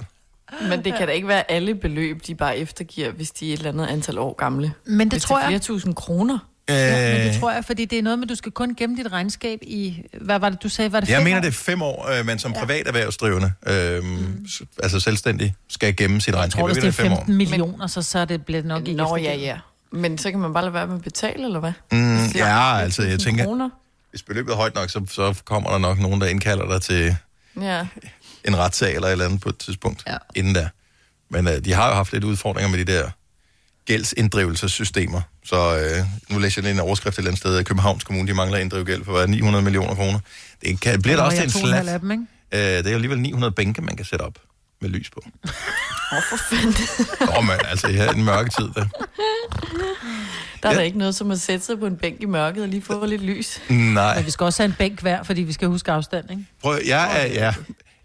Men 0.69 0.85
det 0.85 0.95
kan 0.99 1.07
da 1.07 1.13
ikke 1.13 1.29
være 1.29 1.51
alle 1.51 1.75
beløb, 1.75 2.27
de 2.27 2.35
bare 2.35 2.59
eftergiver, 2.59 3.11
hvis 3.13 3.31
de 3.31 3.49
er 3.51 3.55
et 3.55 3.59
eller 3.59 3.73
andet 3.73 3.87
antal 3.87 4.19
år 4.19 4.35
gamle. 4.37 4.73
Men 4.87 5.01
det 5.01 5.13
hvis 5.13 5.23
tror 5.23 5.37
det 5.37 5.41
er 5.41 5.45
jeg- 5.45 5.51
flere 5.51 5.59
tusind 5.61 5.95
kroner. 5.95 6.39
Ja, 6.69 7.13
men 7.13 7.21
Øh, 7.21 7.33
det 7.33 7.41
tror 7.41 7.53
jeg, 7.53 7.65
fordi 7.65 7.85
det 7.85 7.99
er 7.99 8.03
noget 8.03 8.19
med, 8.19 8.27
du 8.27 8.35
skal 8.35 8.53
kun 8.53 8.75
gemme 8.75 8.97
dit 8.97 9.13
regnskab 9.13 9.59
i... 9.63 10.03
Hvad 10.21 10.39
var 10.39 10.49
det, 10.49 10.63
du 10.63 10.69
sagde? 10.69 10.93
Var 10.93 11.01
det 11.01 11.09
Jeg 11.09 11.23
mener, 11.23 11.37
år? 11.37 11.41
det 11.41 11.49
er 11.49 11.53
fem 11.53 11.83
år, 11.83 12.09
øh, 12.19 12.27
men 12.27 12.39
som 12.39 12.53
privat 12.53 12.87
erhvervsdrivende, 12.87 13.53
øh, 13.67 14.05
mm. 14.05 14.47
altså 14.83 15.01
selvstændig, 15.01 15.55
skal 15.69 15.97
gemme 15.97 16.21
sit 16.21 16.29
Jeg 16.33 16.37
regnskab. 16.41 16.61
tror, 16.61 16.67
hvis 16.67 16.77
Jeg 16.77 16.83
det 16.83 16.99
er 16.99 17.03
det 17.03 17.11
er 17.11 17.17
15 17.17 17.37
millioner, 17.37 17.87
så, 17.87 18.03
så 18.03 18.19
er 18.19 18.25
det 18.25 18.45
bliver 18.45 18.61
det 18.61 18.69
nok 18.69 18.89
ikke 18.89 19.03
Nå, 19.03 19.17
ja, 19.17 19.35
ja. 19.37 19.59
Men 19.93 20.19
så 20.19 20.31
kan 20.31 20.41
man 20.41 20.53
bare 20.53 20.63
lade 20.65 20.75
være 20.75 20.87
med 20.87 20.95
at 20.97 21.03
betale, 21.03 21.45
eller 21.45 21.61
hvad? 21.61 21.73
Mm, 21.93 22.17
ja, 22.35 22.79
altså, 22.79 23.03
jeg 23.03 23.15
4.000 23.15 23.25
tænker, 23.25 23.45
kroner. 23.45 23.71
Hvis 24.11 24.23
beløbet 24.23 24.53
er 24.53 24.57
højt 24.57 24.75
nok, 24.75 24.91
så, 24.91 25.07
så 25.11 25.35
kommer 25.45 25.71
der 25.71 25.79
nok 25.79 25.99
nogen, 25.99 26.21
der 26.21 26.27
indkalder 26.27 26.69
dig 26.69 26.83
til 26.83 27.17
Ja. 27.61 27.87
en 28.45 28.57
retssag 28.59 28.95
eller 28.95 29.09
et 29.09 29.13
eller 29.13 29.25
andet 29.25 29.41
på 29.41 29.49
et 29.49 29.59
tidspunkt 29.59 30.03
ja. 30.07 30.17
inden 30.35 30.55
da. 30.55 30.69
Men 31.29 31.49
øh, 31.49 31.65
de 31.65 31.73
har 31.73 31.89
jo 31.89 31.95
haft 31.95 32.13
lidt 32.13 32.25
udfordringer 32.25 32.71
med 32.71 32.79
de 32.87 32.93
der 32.93 33.11
gældsinddrivelsessystemer. 33.87 35.21
Så 35.45 35.79
øh, 35.79 36.07
nu 36.35 36.39
læser 36.39 36.63
jeg 36.63 36.65
lige 36.65 36.75
en 36.75 36.81
overskrift 36.89 37.15
et 37.15 37.19
eller 37.19 37.31
andet 37.31 37.39
sted, 37.41 37.57
at 37.59 37.67
Københavns 37.67 38.05
Kommune 38.05 38.29
de 38.29 38.35
mangler 38.35 38.57
at 38.59 38.63
inddrive 38.63 38.85
gæld 38.85 39.05
for 39.05 39.13
hvad, 39.13 39.27
900 39.27 39.65
millioner 39.65 39.95
kroner. 39.95 40.19
Det 40.63 40.81
kan, 40.81 41.03
bliver 41.03 41.17
der 41.17 41.23
Og 41.23 41.27
også 41.27 41.37
til 41.39 41.45
en 41.45 41.51
slat. 41.51 41.89
af 41.89 42.01
dem, 42.01 42.11
ikke? 42.11 42.25
Øh, 42.53 42.61
det 42.61 42.87
er 42.87 42.91
jo 42.91 42.95
alligevel 42.95 43.21
900 43.21 43.53
bænke, 43.53 43.83
man 43.83 43.97
kan 43.97 44.05
sætte 44.07 44.23
op 44.23 44.35
med 44.81 44.91
lys 44.91 45.11
på. 45.11 45.23
Åh, 46.13 46.23
for 46.31 46.37
fanden. 46.51 46.75
Åh, 47.39 47.45
man, 47.45 47.59
altså, 47.65 47.87
i 47.89 47.93
her 47.93 48.13
en 48.13 48.25
mørke 48.25 48.51
tid, 48.51 48.69
der. 48.75 48.85
Der 50.63 50.69
er 50.69 50.73
Ja. 50.73 50.79
da 50.79 50.83
ikke 50.85 50.99
noget 50.99 51.15
som 51.15 51.31
at 51.31 51.41
sætte 51.41 51.67
sig 51.67 51.79
på 51.79 51.87
en 51.87 51.97
bænk 51.97 52.23
i 52.23 52.27
mørket 52.27 52.63
og 52.63 52.69
lige 52.69 52.83
få 52.83 53.07
lidt 53.07 53.23
lys. 53.23 53.61
Nej. 53.71 54.17
Men 54.17 54.27
vi 54.27 54.31
skal 54.31 54.45
også 54.45 54.63
have 54.63 54.69
en 54.69 54.75
bænk 54.79 55.01
hver, 55.01 55.23
fordi 55.23 55.43
vi 55.43 55.53
skal 55.53 55.69
huske 55.69 55.93
afstand, 55.93 56.31
ikke? 56.31 56.45
Prøv, 56.63 56.79
jeg 56.87 57.21
er, 57.23 57.27
ja, 57.27 57.55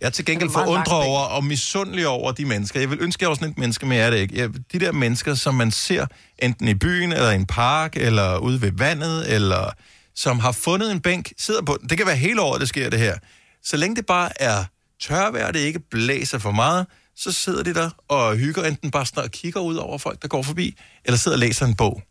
jeg 0.02 0.08
er 0.08 0.10
til 0.10 0.26
gengæld 0.26 0.50
forundret 0.50 1.04
over 1.08 1.20
og 1.20 1.44
misundelig 1.44 2.08
over 2.08 2.32
de 2.32 2.46
mennesker. 2.46 2.80
Jeg 2.80 2.90
vil 2.90 2.98
ønske, 3.02 3.24
jeg 3.24 3.30
var 3.30 3.36
sådan 3.36 3.50
et 3.50 3.58
menneske, 3.58 3.86
men 3.86 3.98
jeg 3.98 4.06
er 4.06 4.10
det 4.10 4.18
ikke. 4.18 4.38
Jeg, 4.40 4.50
de 4.74 4.80
der 4.80 4.92
mennesker, 4.92 5.34
som 5.34 5.56
man 5.56 5.72
ser 5.72 6.06
enten 6.40 6.68
i 6.68 6.74
byen, 6.74 7.14
eller 7.14 7.32
i 7.32 7.36
en 7.36 7.46
park, 7.46 7.96
eller 7.96 8.38
ude 8.38 8.62
ved 8.62 8.72
vandet, 8.78 9.34
eller 9.34 9.70
som 10.16 10.40
har 10.40 10.52
fundet 10.52 10.92
en 10.92 11.00
bænk, 11.02 11.32
sidder 11.38 11.62
på 11.62 11.78
den. 11.82 11.90
Det 11.90 11.98
kan 11.98 12.08
være 12.08 12.16
hele 12.16 12.42
året, 12.42 12.62
det 12.62 12.70
sker 12.70 12.90
det 12.90 13.00
her. 13.00 13.16
Så 13.64 13.78
længe 13.78 13.96
det 13.96 14.06
bare 14.06 14.42
er 14.42 14.64
tørvejr, 15.08 15.52
det 15.52 15.60
ikke 15.60 15.80
blæser 15.80 16.38
for 16.40 16.52
meget, 16.52 16.88
så 17.16 17.32
sidder 17.32 17.64
de 17.64 17.74
der 17.74 17.90
og 18.08 18.36
hygger, 18.36 18.64
enten 18.64 18.92
bare 18.92 19.06
sådan 19.06 19.24
og 19.24 19.32
kigger 19.32 19.60
ud 19.60 19.76
over 19.76 19.98
folk, 19.98 20.22
der 20.22 20.28
går 20.28 20.42
forbi, 20.44 20.78
eller 21.06 21.18
sidder 21.18 21.36
og 21.36 21.40
læser 21.40 21.66
en 21.66 21.76
bog. 21.76 22.02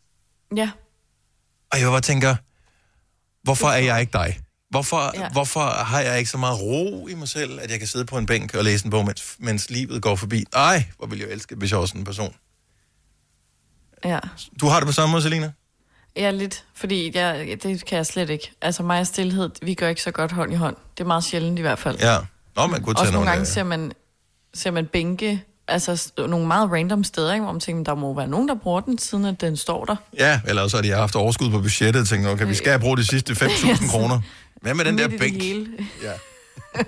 Ja. 0.56 0.70
Og 1.72 1.80
jeg 1.80 1.88
bare 1.88 2.00
tænker, 2.00 2.36
hvorfor 3.42 3.68
er 3.68 3.78
jeg 3.78 4.00
ikke 4.00 4.12
dig? 4.12 4.40
Hvorfor, 4.70 5.10
Ja. 5.14 5.28
hvorfor 5.28 5.60
har 5.60 6.00
jeg 6.00 6.18
ikke 6.18 6.30
så 6.30 6.38
meget 6.38 6.60
ro 6.60 7.08
i 7.08 7.14
mig 7.14 7.28
selv, 7.28 7.60
at 7.60 7.70
jeg 7.70 7.78
kan 7.78 7.88
sidde 7.88 8.04
på 8.04 8.18
en 8.18 8.26
bænk 8.26 8.54
og 8.54 8.64
læse 8.64 8.84
en 8.84 8.90
bog, 8.90 9.04
mens, 9.04 9.36
mens 9.38 9.70
livet 9.70 10.02
går 10.02 10.16
forbi? 10.16 10.44
Ej, 10.52 10.84
hvor 10.98 11.06
ville 11.06 11.24
jeg 11.24 11.32
elske, 11.32 11.54
hvis 11.54 11.70
jeg 11.70 11.78
var 11.78 11.86
sådan 11.86 12.00
en 12.00 12.04
person. 12.04 12.34
Ja. 14.04 14.18
Du 14.60 14.66
har 14.66 14.80
det 14.80 14.86
på 14.86 14.92
samme 14.92 15.10
måde, 15.12 15.22
Selina? 15.22 15.52
Ja, 16.16 16.30
lidt. 16.30 16.64
Fordi 16.74 17.16
jeg, 17.16 17.58
det 17.62 17.84
kan 17.84 17.96
jeg 17.96 18.06
slet 18.06 18.30
ikke. 18.30 18.50
Altså 18.62 18.82
mig 18.82 19.00
og 19.00 19.06
stillhed, 19.06 19.50
vi 19.62 19.74
gør 19.74 19.88
ikke 19.88 20.02
så 20.02 20.10
godt 20.10 20.32
hånd 20.32 20.52
i 20.52 20.56
hånd. 20.56 20.76
Det 20.98 21.04
er 21.04 21.08
meget 21.08 21.24
sjældent 21.24 21.58
i 21.58 21.62
hvert 21.62 21.78
fald. 21.78 21.98
Ja. 21.98 22.18
Nå, 22.56 22.66
man 22.66 22.82
kunne 22.82 22.94
tage 22.94 23.02
Også 23.02 23.12
nogle 23.12 23.24
nogle... 23.24 23.30
gange 23.30 23.40
øh, 23.40 23.46
ser 23.46 23.62
man, 23.62 23.92
ser 24.54 24.70
man 24.70 24.86
bænke, 24.86 25.44
altså 25.68 26.12
nogle 26.16 26.46
meget 26.46 26.72
random 26.72 27.04
steder, 27.04 27.32
ikke, 27.32 27.44
hvor 27.44 27.52
man 27.52 27.60
tænker, 27.60 27.84
der 27.84 27.94
må 27.94 28.14
være 28.14 28.28
nogen, 28.28 28.48
der 28.48 28.54
bruger 28.54 28.80
den, 28.80 28.98
siden 28.98 29.24
at 29.24 29.40
den 29.40 29.56
står 29.56 29.84
der. 29.84 29.96
Ja, 30.18 30.40
eller 30.48 30.68
så 30.68 30.76
har 30.76 30.82
de 30.82 30.90
haft 30.90 31.16
overskud 31.16 31.50
på 31.50 31.60
budgettet 31.60 32.02
og 32.02 32.08
tænkt, 32.08 32.26
okay, 32.28 32.46
vi 32.46 32.54
skal 32.54 32.80
bruge 32.80 32.96
de 32.96 33.04
sidste 33.04 33.32
5.000 33.32 33.90
kroner. 33.92 34.20
Hvad 34.62 34.74
med 34.74 34.84
den 34.84 34.98
der 34.98 35.08
bænk? 35.08 35.42
hele. 35.42 35.66
Ja. 36.02 36.12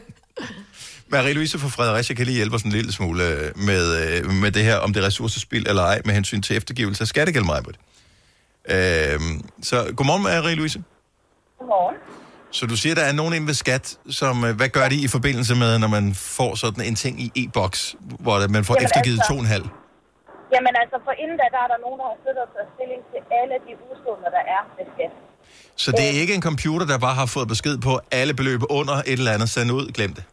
Marie-Louise 1.13 1.59
fra 1.59 1.69
Fredericia 1.69 2.15
kan 2.15 2.27
lige 2.27 2.37
hjælpe 2.37 2.57
os 2.57 2.63
en 2.63 2.73
lille 2.73 2.93
smule 2.93 3.29
øh, 3.29 3.59
med, 3.59 4.17
øh, 4.19 4.31
med 4.31 4.53
det 4.53 4.65
her, 4.65 4.77
om 4.77 4.93
det 4.93 5.03
er 5.03 5.07
ressourcespil 5.07 5.69
eller 5.69 5.83
ej, 5.83 6.01
med 6.05 6.15
hensyn 6.15 6.43
til 6.43 6.57
eftergivelse 6.57 7.03
af 7.03 7.09
skattegæld, 7.09 7.45
Majbert. 7.45 7.77
Øhm, 8.71 9.45
så 9.63 9.93
godmorgen, 9.97 10.23
Marie-Louise. 10.27 10.81
Godmorgen. 11.59 11.97
Så 12.59 12.63
du 12.73 12.77
siger, 12.83 12.95
der 13.01 13.07
er 13.11 13.15
nogen 13.21 13.35
inde 13.37 13.47
ved 13.51 13.57
skat, 13.65 13.85
som, 14.21 14.35
øh, 14.47 14.53
hvad 14.59 14.69
gør 14.79 14.87
de 14.93 14.99
i 15.07 15.09
forbindelse 15.17 15.55
med, 15.63 15.71
når 15.83 15.91
man 15.97 16.05
får 16.39 16.53
sådan 16.63 16.83
en 16.89 16.97
ting 17.05 17.15
i 17.27 17.27
e-boks, 17.43 17.81
hvor 18.25 18.37
man 18.57 18.65
får 18.69 18.75
Jamen 18.75 18.87
eftergivet 18.87 19.19
altså- 19.19 19.33
to 19.33 19.35
og 19.39 19.45
en 19.47 19.51
halv? 19.57 19.67
Jamen 20.55 20.75
altså, 20.83 20.97
for 21.07 21.13
inden 21.23 21.37
da, 21.43 21.47
der 21.57 21.61
er 21.67 21.69
der 21.73 21.79
nogen, 21.85 21.99
der 22.01 22.07
har 22.13 22.19
siddet 22.25 22.41
og 22.47 22.51
taget 22.55 22.69
stilling 22.77 23.01
til 23.13 23.21
alle 23.41 23.55
de 23.67 23.73
udstående, 23.89 24.29
der 24.37 24.45
er 24.57 24.63
med 24.77 24.87
skat. 24.95 25.13
Så 25.85 25.89
det 25.99 26.05
er 26.13 26.15
ikke 26.23 26.35
en 26.39 26.45
computer, 26.51 26.87
der 26.93 26.99
bare 27.07 27.17
har 27.23 27.27
fået 27.37 27.49
besked 27.55 27.75
på 27.89 27.93
alle 28.21 28.35
beløb 28.41 28.61
under 28.79 28.97
et 29.11 29.19
eller 29.21 29.33
andet, 29.37 29.49
send 29.57 29.69
ud, 29.79 29.87
glem 29.97 30.13
det. 30.19 30.25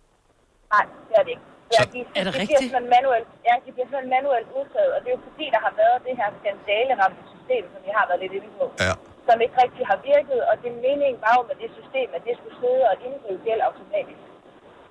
Nej, 0.75 0.85
det 1.09 1.15
er 1.19 1.23
det 1.27 1.31
ikke. 1.35 1.45
Ja, 1.77 1.83
de, 1.93 1.99
er 2.19 2.23
det 2.25 2.33
de 2.35 2.39
rigtigt? 2.41 2.59
Bliver 2.61 2.75
sådan 2.77 2.91
manuelt, 2.97 3.29
ja, 3.47 3.53
de 3.65 3.69
bliver 3.75 3.89
sådan 3.93 4.09
manuelt 4.17 4.49
udtaget, 4.59 4.91
og 4.95 4.99
det 5.01 5.07
er 5.11 5.15
jo 5.17 5.23
fordi, 5.29 5.45
der 5.55 5.61
har 5.67 5.73
været 5.81 5.97
det 6.07 6.13
her 6.19 6.29
skandaleramte 6.39 7.21
system, 7.33 7.63
som 7.73 7.79
vi 7.87 7.91
har 7.97 8.03
været 8.09 8.21
lidt 8.23 8.33
inde 8.37 8.51
på, 8.59 8.65
Ja. 8.87 8.93
som 9.27 9.35
ikke 9.45 9.55
rigtig 9.63 9.83
har 9.91 9.99
virket, 10.13 10.39
og 10.49 10.53
det 10.63 10.71
meningen 10.87 11.19
var 11.25 11.33
jo 11.39 11.43
med 11.49 11.57
det 11.63 11.69
system, 11.79 12.07
at 12.17 12.21
det 12.27 12.33
skulle 12.39 12.57
sidde 12.63 12.83
og 12.91 12.95
inddrive 13.07 13.39
gæld 13.47 13.61
automatisk. 13.69 14.23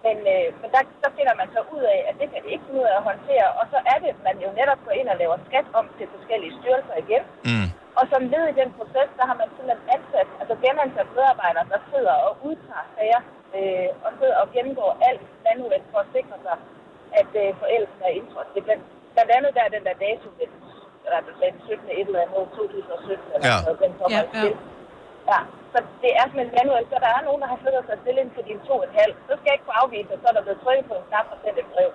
Men, 0.07 0.17
øh, 0.35 0.47
men 0.61 0.69
der, 0.75 0.83
der 1.05 1.11
finder 1.19 1.35
man 1.41 1.49
så 1.57 1.61
ud 1.77 1.85
af, 1.95 1.99
at 2.09 2.15
det 2.21 2.27
kan 2.33 2.41
det 2.45 2.51
ikke 2.55 2.65
finde 2.67 2.81
ud 2.83 2.89
af 2.93 2.97
at 3.01 3.07
håndtere, 3.11 3.49
og 3.61 3.65
så 3.73 3.79
er 3.93 3.97
det, 4.03 4.09
at 4.15 4.21
man 4.29 4.37
jo 4.45 4.49
netop 4.61 4.81
går 4.87 4.95
ind 5.01 5.09
og 5.13 5.17
laver 5.23 5.37
skat 5.49 5.67
om 5.79 5.85
til 5.97 6.07
forskellige 6.17 6.53
styrelser 6.59 6.97
igen. 7.05 7.23
Mm. 7.51 7.69
Og 7.99 8.05
som 8.13 8.23
led 8.33 8.45
i 8.53 8.59
den 8.61 8.71
proces, 8.79 9.09
der 9.19 9.25
har 9.31 9.37
man 9.41 9.49
simpelthen 9.55 9.83
ansat, 9.97 10.29
altså 10.41 10.55
genansat 10.65 11.09
medarbejdere, 11.19 11.67
der 11.73 11.81
sidder 11.93 12.15
og 12.27 12.33
udtager 12.49 12.87
sager, 12.97 13.21
øh, 13.59 13.89
og 14.05 14.11
sidder 14.19 14.37
og 14.43 14.49
gennemgår 14.57 14.91
alt 15.09 15.23
manuelt 15.49 15.87
for 15.93 15.99
at 16.05 16.09
sikre 16.17 16.37
sig, 16.47 16.57
at 17.21 17.31
øh, 17.43 17.49
forældelsen 17.61 18.01
er 18.09 18.13
indtrådt. 18.19 18.49
Det 18.55 18.61
er 18.63 18.67
blandt, 18.69 19.31
andet 19.37 19.51
der 19.57 19.63
er 19.67 19.73
den 19.77 19.85
der 19.89 19.95
dato, 20.07 20.27
den, 20.41 20.51
eller 21.07 21.21
den 21.27 21.55
17. 21.67 21.91
et 22.01 22.07
eller 22.09 22.21
andet, 22.25 22.49
2017, 22.57 23.35
eller 23.35 23.47
Ja. 23.51 23.57
noget, 23.67 23.79
den 23.85 23.93
kommer 24.01 24.19
Ja, 24.19 24.23
ja, 24.25 24.39
ja. 24.39 24.43
til. 24.45 24.53
Ja, 25.33 25.39
så 25.73 25.79
det 26.05 26.11
er 26.21 26.25
simpelthen 26.29 26.55
manuelt, 26.61 26.89
så 26.93 26.97
der 27.05 27.11
er 27.19 27.23
nogen, 27.29 27.41
der 27.43 27.49
har 27.53 27.59
siddet 27.63 27.79
og 27.83 27.87
taget 27.89 28.01
stilling 28.05 28.27
til 28.35 28.43
dine 28.49 28.63
to 28.69 28.75
og 28.83 28.85
et 28.89 28.95
halvt. 29.01 29.17
Så 29.29 29.33
skal 29.39 29.49
jeg 29.51 29.57
ikke 29.59 29.77
afvist, 29.83 30.11
og 30.15 30.19
så 30.23 30.27
er 30.31 30.35
der 30.37 30.43
blevet 30.47 30.61
trykket 30.65 30.85
på 30.91 30.95
en 31.01 31.05
knap 31.09 31.27
og 31.35 31.39
sendt 31.43 31.59
et 31.65 31.69
brev. 31.75 31.91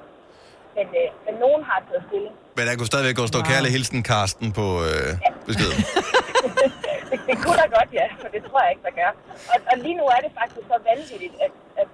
Men, 0.77 0.87
øh, 1.01 1.09
men 1.25 1.33
nogen 1.45 1.61
har 1.69 1.77
taget 1.89 2.03
stilling. 2.09 2.33
Men 2.57 2.63
der 2.67 2.73
kunne 2.77 2.91
stadigvæk 2.93 3.15
gå 3.21 3.23
stå 3.33 3.39
wow. 3.41 3.49
kærlig 3.51 3.69
hilsen 3.75 3.99
Karsten 4.11 4.47
på 4.59 4.65
øh, 4.89 5.11
beskeden. 5.47 5.79
det, 7.09 7.17
det 7.29 7.35
kunne 7.43 7.59
da 7.63 7.67
godt, 7.77 7.89
ja, 7.99 8.07
for 8.21 8.29
det 8.35 8.41
tror 8.47 8.59
jeg 8.63 8.71
ikke, 8.73 8.85
der 8.87 8.95
gør. 9.01 9.11
Og, 9.51 9.57
og 9.71 9.75
lige 9.85 9.97
nu 9.99 10.05
er 10.15 10.19
det 10.25 10.31
faktisk 10.39 10.65
så 10.71 10.77
vanvittigt, 10.89 11.35
at, 11.45 11.53
at 11.81 11.89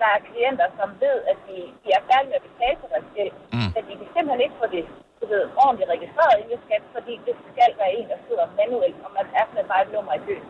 der 0.00 0.08
er 0.16 0.20
klienter, 0.28 0.68
som 0.78 0.88
ved, 1.04 1.16
at 1.30 1.38
de, 1.46 1.56
de 1.82 1.88
er 1.98 2.02
færdige 2.08 2.30
med 2.30 2.38
at 2.40 2.46
betale 2.48 2.76
for 2.82 2.88
deres 2.92 3.08
gæld, 3.16 3.34
mm. 3.54 3.68
men 3.74 3.82
de 3.88 3.92
kan 4.00 4.08
simpelthen 4.14 4.42
ikke 4.46 4.58
få 4.62 4.66
det 4.76 4.84
du 5.20 5.24
ved, 5.34 5.44
ordentligt 5.64 5.88
registreret 5.96 6.36
i 6.42 6.56
skat, 6.64 6.84
fordi 6.96 7.14
det 7.26 7.34
skal 7.50 7.70
være 7.80 7.92
en, 7.98 8.06
der 8.12 8.18
sidder 8.26 8.46
manuelt, 8.60 8.98
og 9.04 9.10
man 9.18 9.26
er 9.38 9.44
sådan 9.48 9.66
bare 9.72 9.82
et 9.86 9.90
nummer 9.94 10.12
i 10.18 10.20
køen. 10.26 10.46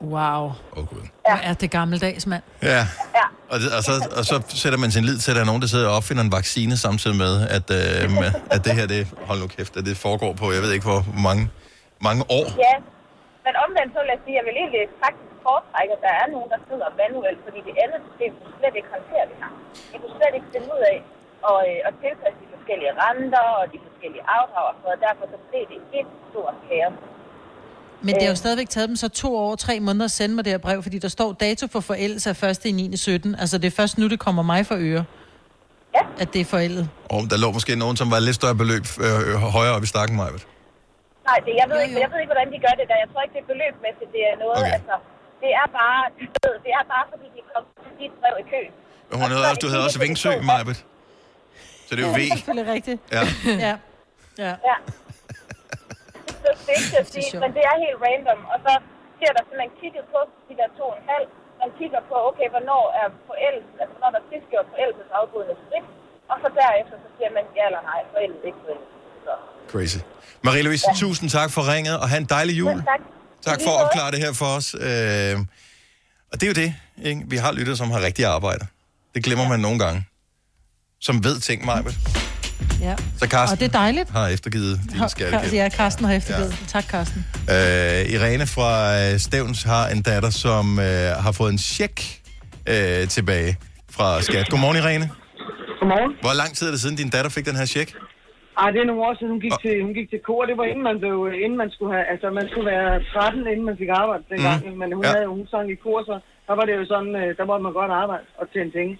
Wow. 0.00 0.42
Åh, 0.76 0.86
Gud. 0.90 1.04
Hvor 1.24 1.38
er 1.42 1.54
det 1.54 1.70
gammeldags, 1.70 2.26
mand. 2.26 2.42
Ja. 2.62 2.68
Ja. 3.18 3.26
Og, 3.48 3.60
det, 3.60 3.68
og, 3.76 3.82
så, 3.84 4.08
og 4.16 4.24
så 4.24 4.42
sætter 4.48 4.78
man 4.78 4.90
sin 4.90 5.04
lid 5.04 5.18
til, 5.18 5.30
at 5.30 5.34
der 5.34 5.42
er 5.42 5.46
nogen, 5.46 5.62
der 5.62 5.68
sidder 5.68 5.88
og 5.88 5.96
opfinder 5.96 6.22
en 6.22 6.32
vaccine 6.32 6.76
samtidig 6.76 7.16
med, 7.16 7.48
at, 7.48 7.70
øh, 7.70 8.10
med, 8.10 8.30
at 8.50 8.64
det 8.64 8.72
her, 8.72 8.86
det, 8.86 9.08
hold 9.26 9.40
nu 9.40 9.46
kæft, 9.46 9.76
at 9.76 9.84
det 9.84 9.96
foregår 9.96 10.32
på, 10.32 10.52
jeg 10.52 10.62
ved 10.62 10.72
ikke 10.72 10.86
hvor 10.86 11.06
mange, 11.22 11.50
mange 12.08 12.22
år. 12.38 12.46
Ja, 12.66 12.74
men 13.46 13.52
omvendt 13.64 13.90
så 13.94 13.98
vil 14.02 14.10
jeg 14.14 14.20
sige, 14.24 14.34
at 14.34 14.38
jeg 14.40 14.44
vil 14.48 14.56
egentlig 14.62 14.82
faktisk 15.04 15.32
foretrække, 15.46 15.92
at 15.96 16.02
der 16.06 16.14
er 16.22 16.26
nogen, 16.34 16.48
der 16.54 16.60
sidder 16.68 16.88
manuelt, 17.02 17.40
fordi 17.46 17.58
det 17.68 17.74
andet 17.84 18.00
system 18.06 18.30
kunne 18.40 18.54
slet 18.60 18.74
ikke 18.80 18.90
håndtere 18.96 19.24
det 19.30 19.36
her. 19.42 19.50
De 19.90 19.96
kunne 20.00 20.14
slet 20.18 20.34
ikke 20.38 20.48
finde 20.54 20.68
ud 20.76 20.82
af 20.92 20.98
at, 21.50 21.58
øh, 21.70 21.88
at 21.88 21.92
tilpasse 22.02 22.36
de 22.42 22.48
forskellige 22.54 22.92
renter 23.02 23.46
og 23.58 23.64
de 23.72 23.78
forskellige 23.86 24.24
afdrag, 24.38 24.70
og 24.90 24.94
derfor 25.06 25.24
så 25.32 25.38
blev 25.48 25.64
det 25.72 25.78
et 25.98 26.08
stort 26.30 26.56
kaos. 26.68 26.96
Men 28.04 28.14
det 28.14 28.22
har 28.22 28.28
jo 28.28 28.40
stadigvæk 28.44 28.68
taget 28.68 28.88
dem 28.88 28.96
så 28.96 29.08
to 29.08 29.36
år 29.36 29.50
og 29.50 29.58
tre 29.58 29.80
måneder 29.80 30.04
at 30.04 30.10
sende 30.10 30.34
mig 30.34 30.44
det 30.44 30.52
her 30.52 30.58
brev, 30.58 30.82
fordi 30.82 30.98
der 30.98 31.08
står 31.08 31.32
dato 31.32 31.66
for 31.66 31.80
forældelse 31.80 32.30
af 32.30 32.50
1. 32.50 32.64
i 32.64 32.72
9. 32.72 32.96
17. 32.96 33.34
Altså 33.34 33.58
det 33.58 33.66
er 33.66 33.76
først 33.80 33.98
nu, 33.98 34.08
det 34.08 34.18
kommer 34.18 34.42
mig 34.42 34.66
for 34.66 34.76
øre. 34.78 35.04
Ja. 35.94 36.00
At 36.18 36.32
det 36.32 36.40
er 36.40 36.44
forældet. 36.44 36.88
Og 37.10 37.20
der 37.30 37.36
lå 37.36 37.52
måske 37.52 37.76
nogen, 37.76 37.96
som 37.96 38.10
var 38.10 38.18
lidt 38.18 38.36
større 38.36 38.54
beløb 38.54 38.84
øh, 39.00 39.34
højere 39.56 39.74
op 39.74 39.82
i 39.82 39.86
stakken, 39.86 40.16
Majbet. 40.16 40.46
Nej, 41.28 41.38
det, 41.46 41.52
jeg, 41.60 41.66
ved 41.70 41.78
ikke, 41.84 41.96
jeg 42.04 42.08
ved 42.12 42.18
ikke, 42.22 42.32
hvordan 42.32 42.48
de 42.54 42.58
gør 42.66 42.74
det 42.80 42.86
der. 42.90 42.96
Jeg 43.04 43.08
tror 43.12 43.20
ikke, 43.24 43.34
det 43.36 43.42
er 43.44 43.50
beløbsmæssigt. 43.52 44.10
Det 44.16 44.22
er 44.30 44.34
noget, 44.44 44.58
Okay. 44.62 44.76
altså, 44.78 44.94
det 45.42 45.50
er 45.60 45.66
bare, 45.80 46.00
det 46.64 46.70
er 46.78 46.84
bare 46.94 47.06
fordi, 47.12 47.26
de 47.36 47.40
kom 47.52 47.62
til 47.84 47.92
dit 48.00 48.12
brev 48.20 48.34
i 48.44 48.46
kø. 48.52 48.62
Men 49.08 49.14
hun 49.22 49.28
havde 49.34 49.46
også, 49.50 49.60
du 49.64 49.68
havde 49.72 49.84
også 49.88 49.98
Vingsø, 50.04 50.30
Majbet. 50.50 50.78
Så 51.86 51.90
det 51.96 52.00
er 52.02 52.06
jo 52.08 52.14
V. 52.18 52.20
Det 52.20 52.32
er 52.32 52.38
selvfølgelig 52.40 52.68
rigtigt. 52.76 52.98
Ja. 53.16 53.22
Ja. 53.66 53.74
Ja. 54.44 54.52
Ja. 54.70 54.76
Så 56.42 56.48
det 56.66 56.70
er 56.74 56.78
ikke 56.82 56.98
at 57.02 57.06
sige, 57.14 57.28
men 57.42 57.50
det 57.56 57.62
er 57.70 57.74
helt 57.84 57.98
random. 58.06 58.40
Og 58.52 58.58
så 58.66 58.72
bliver 59.16 59.32
der 59.36 59.42
simpelthen 59.48 59.72
kigget 59.80 60.04
på 60.14 60.20
de 60.48 60.54
der 60.60 60.68
to 60.78 60.84
og 60.92 60.96
en 61.00 61.06
halv. 61.14 61.26
Man 61.62 61.70
kigger 61.80 62.00
på, 62.10 62.16
okay, 62.30 62.48
hvornår 62.54 62.84
er 63.00 63.06
forældelse, 63.30 63.70
altså 63.80 63.92
hvornår 63.94 64.10
der 64.14 64.20
er 64.24 64.28
sidst 64.32 64.46
gjort 64.52 64.66
forældelsesafbrydende 64.74 65.56
skridt. 65.64 65.86
Og 66.30 66.36
så 66.42 66.48
derefter, 66.60 66.96
så 67.04 67.08
siger 67.16 67.30
man 67.38 67.44
ja 67.58 67.64
eller 67.70 67.82
nej, 67.90 68.00
forældelse 68.12 68.44
ikke 68.50 68.60
forældelse. 68.64 68.94
Så. 69.26 69.34
Crazy. 69.70 69.96
Marie-Louise, 70.46 70.84
ja. 70.88 70.94
tusind 70.96 71.30
tak 71.30 71.50
for 71.50 71.72
ringet, 71.74 71.98
og 71.98 72.08
have 72.08 72.18
en 72.18 72.24
dejlig 72.24 72.58
jul. 72.58 72.70
Ja, 72.70 72.76
tak. 72.76 73.00
Tak 73.46 73.58
for 73.64 73.70
at 73.70 73.84
opklare 73.84 74.10
det 74.10 74.18
her 74.18 74.32
for 74.32 74.46
os. 74.46 74.74
Øh, 74.74 75.38
og 76.32 76.40
det 76.40 76.42
er 76.42 76.46
jo 76.46 76.52
det, 76.52 76.74
ikke? 77.04 77.22
Vi 77.26 77.36
har 77.36 77.52
lyttere, 77.52 77.76
som 77.76 77.90
har 77.90 78.00
rigtig 78.02 78.24
arbejde. 78.24 78.66
Det 79.14 79.24
glemmer 79.24 79.48
man 79.48 79.60
nogle 79.60 79.78
gange. 79.78 80.04
Som 81.00 81.24
ved 81.24 81.40
ting, 81.40 81.64
Majbet. 81.64 81.94
ja. 82.80 82.96
Så 83.18 83.26
Carsten 83.26 83.54
Og 83.56 83.60
det 83.60 83.66
er 83.74 83.78
dejligt. 83.78 84.10
har 84.10 84.28
eftergivet 84.28 84.80
din 84.92 85.08
skattegæld. 85.08 85.52
Ja, 85.52 85.68
Karsten 85.68 86.04
har 86.04 86.12
eftergivet. 86.12 86.50
Ja. 86.60 86.66
Tak, 86.68 86.84
Karsten. 86.90 87.26
Øh, 87.50 87.54
Irene 88.14 88.46
fra 88.46 88.98
øh, 89.02 89.18
Stævns 89.20 89.62
har 89.62 89.88
en 89.88 90.02
datter, 90.02 90.30
som 90.30 90.78
øh, 90.78 90.86
har 91.16 91.32
fået 91.32 91.52
en 91.52 91.58
check 91.58 92.20
øh, 92.68 93.08
tilbage 93.08 93.56
fra 93.90 94.22
skat. 94.22 94.48
Godmorgen, 94.50 94.76
Irene. 94.76 95.10
Godmorgen. 95.80 96.12
Hvor 96.20 96.32
lang 96.32 96.56
tid 96.56 96.66
er 96.66 96.70
det 96.70 96.80
siden, 96.80 96.96
din 96.96 97.10
datter 97.10 97.30
fik 97.30 97.44
den 97.46 97.56
her 97.56 97.66
check? 97.66 97.94
Ej, 98.62 98.68
det 98.72 98.80
er 98.80 98.88
nogle 98.90 99.02
år 99.08 99.14
siden, 99.14 99.30
hun 99.34 99.40
gik, 99.46 99.56
til, 99.64 99.74
hun 99.86 99.94
gik 99.98 100.08
til 100.10 100.20
kor. 100.28 100.42
Det 100.50 100.56
var 100.60 100.64
inden 100.72 100.84
man, 100.90 100.96
blev, 101.02 101.16
inden 101.44 101.58
man 101.62 101.70
skulle 101.74 101.92
have, 101.96 102.06
altså 102.12 102.26
man 102.38 102.46
skulle 102.50 102.68
være 102.74 102.90
13, 103.12 103.46
inden 103.52 103.64
man 103.70 103.76
fik 103.82 103.88
arbejde 104.02 104.24
dengang. 104.32 104.58
Mm. 104.70 104.76
Men 104.80 104.88
hun, 104.96 105.04
Ja. 105.04 105.10
havde, 105.14 105.26
hun 105.36 105.42
sang 105.52 105.66
i 105.74 105.78
kor, 105.84 105.98
så 106.10 106.14
der 106.48 106.54
var 106.58 106.64
det 106.68 106.74
jo 106.80 106.84
sådan, 106.92 107.12
øh, 107.22 107.28
der 107.38 107.44
måtte 107.50 107.62
man 107.66 107.72
godt 107.80 107.92
arbejde 108.02 108.24
og 108.40 108.44
tjene 108.52 108.70
penge. 108.78 108.94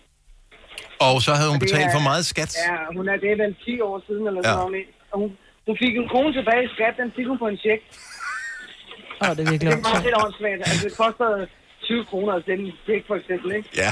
Og 1.07 1.15
så 1.27 1.31
havde 1.39 1.51
hun 1.55 1.61
betalt 1.67 1.89
er- 1.91 1.95
for 1.99 2.05
meget 2.11 2.25
skat. 2.33 2.53
Ja, 2.69 2.77
hun 2.99 3.05
er 3.13 3.17
det 3.23 3.29
er 3.35 3.39
vel 3.45 3.55
10 3.65 3.81
år 3.89 3.97
siden 4.07 4.25
eller 4.29 4.41
Ja. 4.45 4.49
sådan 4.53 4.65
noget. 4.71 4.87
Og 5.13 5.17
hun, 5.21 5.29
hun 5.67 5.75
fik 5.83 5.93
en 6.01 6.09
krone 6.13 6.33
tilbage 6.39 6.63
i 6.69 6.71
skat, 6.77 6.95
den 7.03 7.09
fik 7.17 7.27
hun 7.33 7.39
på 7.45 7.49
en 7.53 7.59
check. 7.67 7.81
Åh, 9.23 9.31
det 9.37 9.41
er 9.45 9.51
virkelig 9.53 9.61
Det 9.61 9.67
var 9.71 9.77
åndssvagt. 9.77 10.05
lidt 10.07 10.17
åndssvagt. 10.25 10.61
Altså, 10.69 10.83
det 10.89 10.95
kostede 11.03 11.47
20 11.89 12.05
kroner 12.11 12.33
at 12.39 12.43
sende 12.49 12.63
en 12.71 12.73
check, 12.87 13.03
for 13.11 13.17
eksempel, 13.21 13.49
ikke? 13.59 13.69
Ja. 13.83 13.91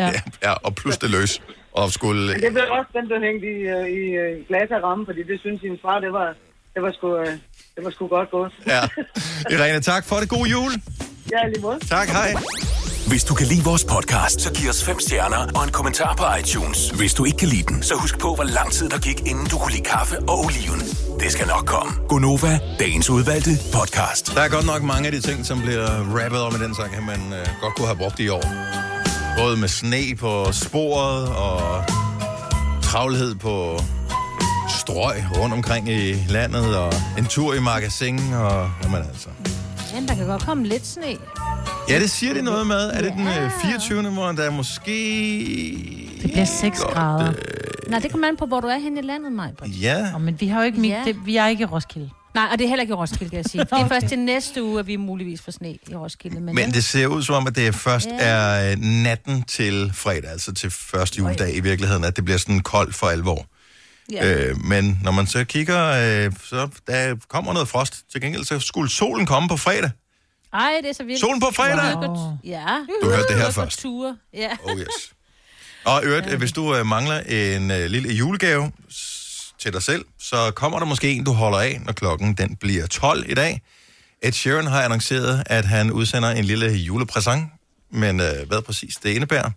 Ja. 0.00 0.06
ja. 0.16 0.20
ja 0.46 0.52
og 0.66 0.70
plus 0.80 0.96
det 1.02 1.10
løs. 1.16 1.32
Og 1.74 1.92
skulle... 1.92 2.32
Men 2.32 2.42
det 2.42 2.52
blev 2.52 2.64
også 2.78 2.90
den, 2.98 3.06
der 3.10 3.18
hængte 3.26 3.46
i, 3.56 3.60
øh, 3.76 3.86
i 4.00 4.02
øh, 4.22 4.46
glas 4.48 4.68
af 4.76 4.80
ramme, 4.86 5.06
fordi 5.08 5.22
det 5.30 5.40
synes 5.40 5.60
hendes 5.60 5.80
far, 5.86 5.98
det 6.00 6.12
var, 6.12 6.28
det 6.74 6.82
var 6.82 6.92
sgu, 6.92 7.16
øh, 7.16 7.26
det 7.74 7.84
var 7.84 7.90
sgu 7.90 8.06
godt 8.06 8.30
gået. 8.30 8.52
Ja. 8.66 8.82
Irene, 9.54 9.80
tak 9.80 10.04
for 10.08 10.16
det. 10.16 10.28
God 10.28 10.46
jul. 10.46 10.72
Ja, 11.32 11.48
lige 11.52 11.62
måde. 11.62 11.78
Tak, 11.96 12.08
hej. 12.08 12.30
Hvis 13.08 13.24
du 13.24 13.34
kan 13.34 13.46
lide 13.46 13.64
vores 13.64 13.84
podcast, 13.84 14.40
så 14.40 14.52
giv 14.52 14.68
os 14.70 14.84
fem 14.84 14.98
stjerner 15.00 15.42
og 15.56 15.64
en 15.64 15.70
kommentar 15.70 16.14
på 16.20 16.24
iTunes. 16.40 16.90
Hvis 16.90 17.14
du 17.14 17.24
ikke 17.24 17.38
kan 17.38 17.48
lide 17.48 17.62
den, 17.62 17.82
så 17.82 17.94
husk 17.94 18.18
på, 18.18 18.34
hvor 18.34 18.44
lang 18.44 18.72
tid 18.72 18.88
der 18.88 18.98
gik, 18.98 19.20
inden 19.30 19.46
du 19.46 19.56
kunne 19.58 19.72
lide 19.72 19.84
kaffe 19.94 20.16
og 20.18 20.36
oliven. 20.44 20.80
Det 21.20 21.32
skal 21.32 21.46
nok 21.46 21.66
komme. 21.66 21.92
Gonova, 22.08 22.58
dagens 22.78 23.10
udvalgte 23.10 23.50
podcast. 23.76 24.34
Der 24.34 24.40
er 24.40 24.48
godt 24.48 24.66
nok 24.66 24.82
mange 24.82 25.06
af 25.06 25.12
de 25.12 25.20
ting, 25.20 25.46
som 25.46 25.60
bliver 25.60 25.88
rappet 26.18 26.40
om 26.40 26.52
i 26.58 26.58
den 26.64 26.74
sang, 26.74 26.90
man 27.06 27.20
øh, 27.38 27.46
godt 27.62 27.74
kunne 27.76 27.86
have 27.86 27.98
brugt 27.98 28.20
i 28.20 28.28
år. 28.28 28.93
Både 29.38 29.56
med 29.56 29.68
sne 29.68 30.16
på 30.18 30.52
sporet 30.52 31.28
og 31.28 31.84
travlhed 32.82 33.34
på 33.34 33.78
strøg 34.68 35.14
rundt 35.38 35.54
omkring 35.54 35.88
i 35.88 36.12
landet 36.28 36.76
og 36.78 36.92
en 37.18 37.24
tur 37.24 37.54
i 37.54 37.60
magasin 37.60 38.18
og 38.34 38.70
jamen 38.82 39.02
altså. 39.08 39.28
Men 39.94 40.08
der 40.08 40.14
kan 40.14 40.26
godt 40.26 40.42
komme 40.42 40.66
lidt 40.66 40.86
sne. 40.86 41.16
Ja, 41.88 41.98
det 42.00 42.10
siger 42.10 42.34
det 42.34 42.44
noget 42.44 42.66
med. 42.66 42.90
Er 42.92 43.02
det 43.02 43.12
den 43.12 43.26
øh, 43.26 43.50
24. 43.62 44.02
hvor 44.10 44.32
der 44.32 44.42
er 44.42 44.50
måske... 44.50 44.90
Det 46.22 46.30
bliver 46.32 46.44
6 46.44 46.80
grader. 46.80 47.32
Nej, 47.88 47.98
det 47.98 48.10
kommer 48.10 48.28
an 48.28 48.36
på, 48.36 48.46
hvor 48.46 48.60
du 48.60 48.66
er 48.66 48.78
henne 48.78 49.00
i 49.00 49.02
landet, 49.02 49.32
Maj. 49.32 49.50
Ja. 49.66 50.06
Oh, 50.14 50.20
men 50.20 50.40
vi 50.40 50.46
har 50.46 50.60
jo 50.60 50.66
ikke, 50.66 50.88
ja. 50.88 51.02
det, 51.04 51.16
vi 51.26 51.36
er 51.36 51.46
ikke 51.46 51.62
i 51.62 51.66
Roskilde. 51.66 52.10
Nej, 52.34 52.48
og 52.52 52.58
det 52.58 52.64
er 52.64 52.68
heller 52.68 52.82
ikke 52.82 52.90
i 52.92 52.94
Roskilde, 52.94 53.30
kan 53.30 53.36
jeg 53.36 53.44
sige. 53.44 53.64
Det 53.64 53.72
er 53.72 53.88
først 53.94 54.06
til 54.06 54.18
næste 54.18 54.62
uge, 54.62 54.80
at 54.80 54.86
vi 54.86 54.96
muligvis 54.96 55.42
får 55.42 55.52
sne 55.52 55.70
i 55.70 55.94
Roskilde. 55.94 56.40
Men, 56.40 56.54
Men 56.54 56.72
det 56.72 56.84
ser 56.84 57.06
ud 57.06 57.22
som 57.22 57.34
om, 57.34 57.46
at 57.46 57.56
det 57.56 57.74
først 57.74 58.06
Ja. 58.08 58.16
er 58.18 58.72
øh, 58.72 58.78
natten 58.80 59.42
til 59.42 59.90
fredag, 59.94 60.30
altså 60.30 60.54
til 60.54 60.70
første 60.70 61.18
juledag 61.18 61.56
i 61.56 61.60
virkeligheden, 61.60 62.04
at 62.04 62.16
det 62.16 62.24
bliver 62.24 62.38
sådan 62.38 62.60
koldt 62.60 62.94
for 62.94 63.06
alvor. 63.06 63.46
Ja. 64.12 64.34
Øh, 64.48 64.56
men 64.64 64.98
når 65.02 65.10
man 65.12 65.26
så 65.26 65.44
kigger, 65.44 65.86
øh, 66.26 66.32
så 66.44 66.68
der 66.86 67.16
kommer 67.28 67.52
noget 67.52 67.68
frost. 67.68 68.02
Til 68.12 68.20
gengæld 68.20 68.44
så 68.44 68.60
skulle 68.60 68.90
solen 68.90 69.26
komme 69.26 69.48
på 69.48 69.56
fredag. 69.56 69.90
Ej, 70.52 70.70
det 70.82 70.90
er 70.90 70.94
så 70.94 71.04
vildt. 71.04 71.20
Solen 71.20 71.40
på 71.40 71.50
fredag? 71.54 71.96
Wow. 71.96 72.38
Ja. 72.44 72.66
Du 73.02 73.08
hørte 73.10 73.24
det 73.28 73.36
her 73.42 73.50
først. 73.50 73.80
Ture. 73.80 74.16
Ja. 74.34 74.50
Oh 74.64 74.78
yes. 74.78 74.86
Og 75.84 76.00
øvrigt, 76.04 76.26
ja. 76.26 76.36
hvis 76.36 76.52
du 76.52 76.76
øh, 76.76 76.86
mangler 76.86 77.20
en 77.20 77.70
øh, 77.70 77.86
lille 77.86 78.12
julegave 78.12 78.72
til 79.58 79.72
dig 79.72 79.82
selv, 79.82 80.04
så 80.18 80.50
kommer 80.50 80.78
der 80.78 80.86
måske 80.86 81.12
en, 81.12 81.24
du 81.24 81.32
holder 81.32 81.58
af, 81.58 81.80
når 81.84 81.92
klokken 81.92 82.34
den 82.34 82.56
bliver 82.56 82.86
12 82.86 83.30
i 83.30 83.34
dag. 83.34 83.62
Ed 84.22 84.32
Sheeran 84.32 84.66
har 84.66 84.82
annonceret, 84.82 85.42
at 85.46 85.64
han 85.64 85.90
udsender 85.90 86.30
en 86.30 86.44
lille 86.44 86.70
julepræsent, 86.72 87.44
men 87.90 88.20
øh, 88.20 88.46
hvad 88.46 88.62
præcis 88.62 88.96
det 88.96 89.10
indebærer, 89.10 89.50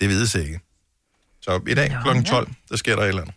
det 0.00 0.08
vides 0.08 0.34
ikke. 0.34 0.60
Så 1.40 1.60
i 1.68 1.74
dag 1.74 1.88
Nå, 1.88 1.96
klokken 2.02 2.24
ja. 2.24 2.30
12, 2.30 2.48
der 2.70 2.76
sker 2.76 2.96
der 2.96 3.02
et 3.02 3.08
eller 3.08 3.22
andet. 3.22 3.34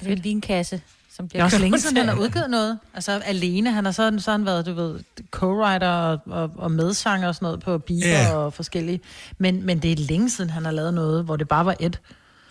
Det 0.00 0.08
er 0.08 0.12
en 0.12 0.18
linkasse, 0.18 0.82
som 1.12 1.24
Det 1.24 1.30
bliver 1.30 1.42
er 1.42 1.44
også 1.44 1.58
længe 1.58 1.80
siden, 1.80 1.96
han 1.96 2.08
har 2.08 2.16
udgivet 2.16 2.50
noget. 2.50 2.78
Altså 2.94 3.12
alene. 3.12 3.72
Han 3.72 3.84
har 3.84 3.92
så, 3.92 4.16
så 4.18 4.30
har 4.30 4.38
han 4.38 4.46
været, 4.46 4.66
du 4.66 4.72
ved, 4.72 5.00
co-writer 5.36 5.86
og, 5.86 6.20
og, 6.26 6.50
og 6.56 6.70
medsanger 6.70 7.28
og 7.28 7.34
sådan 7.34 7.46
noget 7.46 7.60
på 7.60 7.78
Bieber 7.78 8.08
yeah. 8.08 8.36
og 8.36 8.52
forskellige. 8.52 9.00
Men, 9.38 9.66
men 9.66 9.78
det 9.78 9.92
er 9.92 9.96
længe 9.96 10.30
siden, 10.30 10.50
han 10.50 10.64
har 10.64 10.72
lavet 10.72 10.94
noget, 10.94 11.24
hvor 11.24 11.36
det 11.36 11.48
bare 11.48 11.66
var 11.66 11.76
et. 11.80 12.00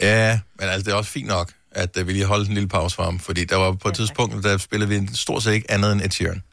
Ja, 0.02 0.40
men 0.60 0.70
altså, 0.70 0.86
det 0.86 0.92
er 0.92 0.96
også 0.96 1.12
fint 1.12 1.28
nok, 1.28 1.52
at 1.72 1.98
uh, 1.98 2.08
vi 2.08 2.14
lige 2.14 2.26
holdt 2.26 2.48
en 2.48 2.54
lille 2.54 2.70
pause 2.70 2.96
for 2.96 3.04
ham, 3.04 3.20
fordi 3.20 3.46
der 3.46 3.56
var 3.56 3.72
på 3.72 3.88
et 3.88 3.96
tidspunkt, 3.96 4.44
der 4.44 4.58
spillede 4.58 4.90
vi 4.90 5.10
stort 5.14 5.44
set 5.44 5.54
ikke 5.54 5.72
andet 5.72 5.92
end 5.92 6.02
Ed 6.02 6.10
Sheeran. 6.10 6.44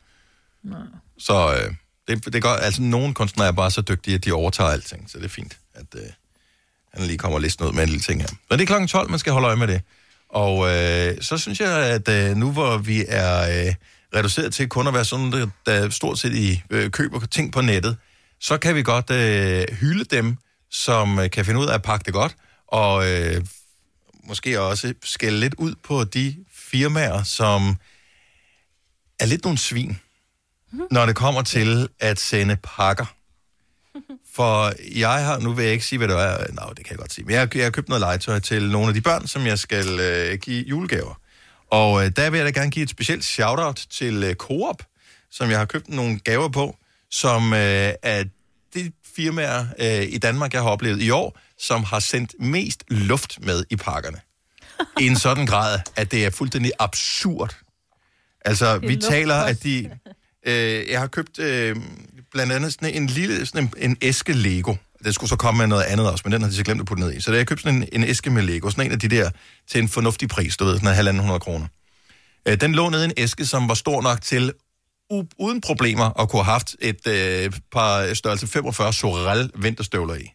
Så 1.19 1.55
øh, 1.55 1.75
det, 2.09 2.25
det 2.25 2.35
er 2.35 2.41
godt, 2.41 2.61
altså 2.63 2.83
nogle 2.83 3.15
kunstnere 3.15 3.49
er 3.49 3.53
bare 3.53 3.71
så 3.71 3.83
dygtige, 3.83 4.15
at 4.15 4.25
de 4.25 4.33
overtager 4.33 4.71
alting, 4.71 5.11
så 5.11 5.19
det 5.19 5.25
er 5.25 5.29
fint, 5.29 5.59
at 5.75 5.87
øh, 5.95 6.01
han 6.95 7.07
lige 7.07 7.19
kommer 7.19 7.39
listen 7.39 7.67
ud 7.67 7.73
med 7.73 7.83
en 7.83 7.89
lille 7.89 8.03
ting 8.03 8.21
her. 8.21 8.29
Men 8.51 8.59
det 8.59 8.65
er 8.65 8.67
klokken 8.67 8.89
12, 8.89 9.11
man 9.11 9.19
skal 9.19 9.33
holde 9.33 9.47
øje 9.47 9.57
med 9.57 9.67
det. 9.67 9.81
Og 10.29 10.69
øh, 10.69 11.17
så 11.21 11.39
synes 11.39 11.61
jeg, 11.61 11.71
at 11.71 12.09
øh, 12.09 12.37
nu 12.37 12.53
hvor 12.53 12.79
vi 12.79 13.05
er 13.09 13.67
øh, 13.67 13.75
reduceret 14.15 14.55
til 14.55 14.69
kun 14.69 14.87
at 14.87 14.95
være 14.95 15.05
sådan, 15.05 15.33
der, 15.33 15.47
der 15.67 15.91
stort 15.91 16.19
set 16.19 16.35
i 16.35 16.63
øh, 16.71 16.91
køber 16.91 17.21
ting 17.21 17.53
på 17.53 17.61
nettet, 17.61 17.97
så 18.41 18.59
kan 18.59 18.75
vi 18.75 18.83
godt 18.83 19.11
øh, 19.11 19.65
hylde 19.81 20.05
dem, 20.05 20.37
som 20.71 21.19
øh, 21.19 21.31
kan 21.31 21.45
finde 21.45 21.61
ud 21.61 21.67
af 21.67 21.75
at 21.75 21.83
pakke 21.83 22.05
det 22.05 22.13
godt, 22.13 22.37
og 22.69 23.11
øh, 23.11 23.45
måske 24.29 24.61
også 24.61 24.95
skælde 25.05 25.41
lidt 25.41 25.55
ud 25.59 25.75
på 25.85 26.05
de 26.05 26.37
firmaer, 26.55 27.23
som 27.23 27.77
er 29.21 29.27
lidt 29.27 29.45
nogle 29.45 29.59
svin, 29.59 29.99
når 30.91 31.07
det 31.07 31.17
kommer 31.17 31.43
til 31.43 31.89
at 32.01 32.21
sende 32.21 32.57
pakker. 32.63 33.07
For 34.35 34.73
jeg 34.99 35.25
har, 35.25 35.39
nu 35.39 35.53
vil 35.53 35.65
jeg 35.65 35.73
ikke 35.73 35.85
sige, 35.87 35.99
hvad 35.99 36.09
det 36.09 36.17
er, 36.17 36.53
nej, 36.53 36.69
det 36.69 36.85
kan 36.85 36.91
jeg 36.91 36.99
godt 36.99 37.13
sige, 37.13 37.25
men 37.25 37.33
jeg, 37.33 37.41
har- 37.41 37.49
jeg 37.55 37.65
har 37.65 37.71
købt 37.71 37.89
noget 37.89 38.01
legetøj 38.01 38.39
til 38.39 38.71
nogle 38.71 38.89
af 38.89 38.95
de 38.95 39.01
børn, 39.01 39.27
som 39.27 39.47
jeg 39.47 39.59
skal 39.59 40.01
øh, 40.01 40.39
give 40.39 40.65
julegaver. 40.65 41.21
Og 41.71 42.05
øh, 42.05 42.13
der 42.17 42.31
vil 42.31 42.39
jeg 42.39 42.47
da 42.55 42.61
gerne 42.61 42.71
give 42.71 42.83
et 42.83 42.91
specielt 42.91 43.25
shout-out 43.25 43.87
til 43.91 44.23
øh, 44.25 44.35
Coop, 44.35 44.83
som 45.31 45.51
jeg 45.51 45.59
har 45.59 45.65
købt 45.65 45.89
nogle 45.89 46.19
gaver 46.19 46.49
på, 46.49 46.77
som 47.11 47.53
øh, 47.53 47.93
er 48.03 48.25
de 48.75 48.93
firmaer 49.17 49.67
øh, 49.79 50.03
i 50.03 50.19
Danmark, 50.19 50.53
jeg 50.55 50.63
har 50.63 50.71
oplevet 50.71 51.03
i 51.03 51.11
år, 51.11 51.39
som 51.59 51.85
har 51.85 52.01
sendt 52.01 52.35
mest 52.41 52.85
luft 52.89 53.39
med 53.41 53.65
i 53.71 53.77
pakkerne. 53.77 54.21
I 55.01 55.07
en 55.07 55.17
sådan 55.17 55.47
grad, 55.47 55.81
at 55.97 56.11
det 56.11 56.25
er 56.25 56.31
fuldstændig 56.31 56.73
absurd. 56.79 57.57
Altså, 58.45 58.79
vi 58.79 58.97
taler, 58.97 59.35
at 59.35 59.63
de... 59.63 59.91
Øh, 60.47 60.89
jeg 60.91 61.01
har 61.01 61.07
købt 61.07 61.39
øh, 61.39 61.77
blandt 62.33 62.53
andet 62.53 62.73
sådan 62.73 62.95
en 62.95 63.07
lille 63.07 63.47
sådan 63.47 63.65
en, 63.65 63.91
en 63.91 63.97
æske 64.03 64.33
Lego. 64.33 64.75
Det 65.05 65.15
skulle 65.15 65.31
så 65.31 65.37
komme 65.37 65.59
med 65.59 65.67
noget 65.67 65.83
andet 65.83 66.11
også, 66.11 66.23
men 66.25 66.33
den 66.33 66.43
har 66.43 66.49
de 66.49 66.55
så 66.57 66.63
glemt 66.65 66.81
at 66.81 66.87
putte 66.87 67.03
ned 67.03 67.13
i. 67.15 67.21
Så 67.21 67.31
der 67.31 67.37
har 67.37 67.39
jeg 67.39 67.47
købt 67.47 67.61
sådan 67.63 67.83
en, 67.83 67.89
en 67.93 68.05
æske 68.05 68.31
med 68.31 68.43
Lego. 68.43 68.71
Sådan 68.71 68.87
en 68.87 68.93
af 68.93 68.99
de 69.01 69.09
der 69.09 69.31
til 69.71 69.81
en 69.83 69.89
fornuftig 69.89 70.29
pris, 70.29 70.57
du 70.57 70.65
ved, 70.65 70.75
sådan 70.75 70.89
en 70.89 70.95
halvanden 70.95 71.21
hundrede 71.21 71.41
kroner. 71.41 71.67
Øh, 72.49 72.61
den 72.61 72.75
lå 72.75 72.89
nede 72.89 73.03
i 73.03 73.05
en 73.05 73.13
æske, 73.17 73.47
som 73.47 73.69
var 73.69 73.75
stor 73.75 74.03
nok 74.03 74.23
til 74.23 74.53
u- 75.13 75.29
uden 75.39 75.61
problemer 75.61 76.21
at 76.21 76.29
kunne 76.29 76.45
have 76.45 76.53
haft 76.53 76.77
et 76.81 77.07
øh, 77.09 77.53
par 77.73 78.15
størrelse 78.15 78.47
45 78.47 78.93
Sorel 78.93 79.51
vinterstøvler 79.55 80.15
i. 80.15 80.33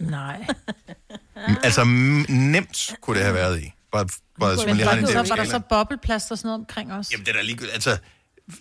Nej. 0.00 0.46
Altså 1.64 1.84
nemt 2.28 2.94
kunne 3.00 3.16
det 3.16 3.24
have 3.24 3.34
været 3.34 3.62
i. 3.62 3.72
Bare, 3.92 4.06
bare, 4.40 4.56
så 4.56 4.60
man 4.60 4.66
Men 4.66 4.76
lige 4.76 4.86
har 4.88 4.94
var, 4.94 5.00
en 5.00 5.06
så, 5.06 5.12
var 5.14 5.22
der 5.22 5.26
så 5.44 5.48
skalaen. 5.48 5.62
bobleplaster 5.68 6.32
og 6.32 6.38
sådan 6.38 6.46
noget 6.48 6.60
omkring 6.60 6.92
os? 6.92 7.12
Jamen, 7.12 7.26
det 7.26 7.32
er 7.32 7.36
da 7.36 7.42
ligegyldigt. 7.42 7.74
Altså, 7.74 7.96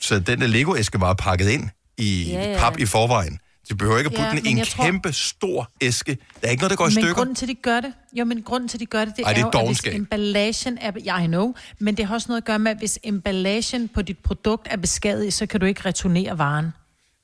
så 0.02 0.20
den 0.20 0.42
der 0.42 0.48
Lego-æske 0.48 1.00
var 1.00 1.14
pakket 1.14 1.50
ind 1.50 1.70
i 1.98 2.24
Ja, 2.24 2.34
ja, 2.40 2.44
ja, 2.46 2.52
ja. 2.52 2.60
pap 2.60 2.78
ja. 2.78 2.84
i 2.84 2.86
forvejen. 2.86 3.40
De 3.70 3.76
behøver 3.76 3.98
ikke 3.98 4.08
at 4.08 4.14
Ja, 4.14 4.18
putte 4.24 4.30
den 4.38 4.48
i 4.48 4.54
men 4.54 4.58
en 4.60 4.66
tror- 4.66 4.84
kæmpe 4.86 5.14
stor 5.14 5.72
æske. 5.82 6.18
Der 6.42 6.48
er 6.48 6.52
ikke 6.52 6.62
noget, 6.62 6.70
der 6.70 6.76
går 6.78 6.86
i 6.86 6.88
men 6.88 6.92
stykker. 6.92 7.14
grunden 7.14 7.36
til, 7.36 7.46
at 7.46 7.50
de 7.50 7.56
gør 7.56 7.80
det, 7.80 7.94
jo, 8.14 8.26
men 8.26 8.42
grunden 8.42 8.70
til, 8.70 8.78
at 8.78 8.80
de 8.80 8.86
gør 8.86 9.06
det, 9.06 9.14
det, 9.18 9.26
Ej, 9.26 9.34
det 9.34 9.42
er 9.42 9.46
er 9.46 9.52
jo, 9.54 9.60
at 9.70 9.82
hvis 9.84 9.94
emballagen 9.96 10.78
er, 10.82 10.92
ja, 11.06 11.24
I 11.24 11.28
know, 11.28 11.54
men 11.80 11.98
det 11.98 12.06
har 12.06 12.14
også 12.14 12.28
noget 12.28 12.42
at 12.42 12.46
gøre 12.46 12.60
med, 12.60 12.72
at 12.72 12.78
hvis 12.78 13.00
emballagen 13.04 13.88
på 13.88 14.02
dit 14.02 14.18
produkt 14.18 14.68
er 14.72 14.78
beskadiget, 14.78 15.34
så 15.34 15.46
kan 15.46 15.60
du 15.60 15.66
ikke 15.66 15.82
returnere 15.86 16.38
varen. 16.38 16.74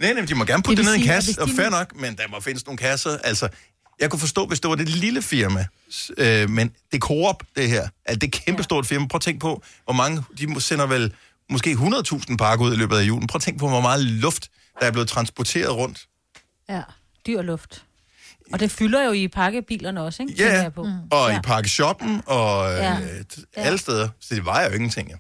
Nej, 0.02 0.14
nej, 0.14 0.26
de 0.26 0.36
må 0.36 0.46
gerne 0.46 0.64
putte 0.64 0.84
Det 0.84 0.86
det, 0.92 0.94
ned 0.94 1.00
i 1.00 1.08
en 1.08 1.14
kasse, 1.14 1.42
og 1.42 1.50
fair 1.50 1.70
nok, 1.70 1.96
men 2.00 2.16
der 2.16 2.24
må 2.30 2.40
findes 2.40 2.66
nogle 2.66 2.78
kasser. 2.78 3.18
Altså, 3.24 3.48
jeg 4.04 4.10
kunne 4.12 4.20
forstå, 4.20 4.46
hvis 4.46 4.60
det 4.60 4.70
var 4.70 4.76
det 4.76 4.90
lille 4.90 5.22
firma, 5.22 5.66
øh, 6.18 6.50
men 6.50 6.68
det 6.92 6.98
er 6.98 7.00
Coop, 7.00 7.44
det 7.56 7.70
her. 7.70 7.82
Altså, 8.06 8.20
det 8.20 8.24
er 8.24 8.28
et 8.28 8.32
kæmpestort 8.46 8.86
firma. 8.86 9.08
Prøv 9.08 9.18
at 9.18 9.22
tænke 9.22 9.40
på, 9.40 9.64
hvor 9.84 9.94
mange, 9.94 10.24
de 10.38 10.62
sender 10.62 10.86
vel 10.86 11.14
måske 11.50 11.72
100.000 11.72 12.38
pakker 12.38 12.66
ud 12.66 12.74
i 12.74 12.76
løbet 12.76 12.98
af 12.98 13.04
julen. 13.04 13.28
Prøv 13.28 13.38
at 13.38 13.42
tænke 13.42 13.60
på, 13.60 13.68
hvor 13.68 13.82
meget 13.82 14.02
luft, 14.06 14.50
der 14.80 14.86
er 14.86 14.92
blevet 14.92 15.08
transporteret 15.10 15.72
rundt. 15.76 16.08
Ja, 16.70 16.82
dyr 17.28 17.42
luft. 17.42 17.84
Og 18.54 18.60
det 18.60 18.72
fylder 18.72 19.04
jo 19.06 19.12
i 19.12 19.28
pakkebilerne 19.28 20.02
også, 20.02 20.24
ikke? 20.24 20.34
Ja, 20.44 20.70
på. 20.70 20.88
og 21.12 21.30
Ja. 21.30 21.38
i 21.38 21.42
pakkeshoppen, 21.44 22.22
og 22.26 22.72
øh, 22.74 22.78
Ja. 22.78 22.98
alle 23.56 23.78
steder. 23.78 24.10
Så 24.20 24.36
det 24.36 24.46
vejer 24.46 24.68
jo 24.70 24.74
ingenting, 24.76 25.10
ja. 25.10 25.16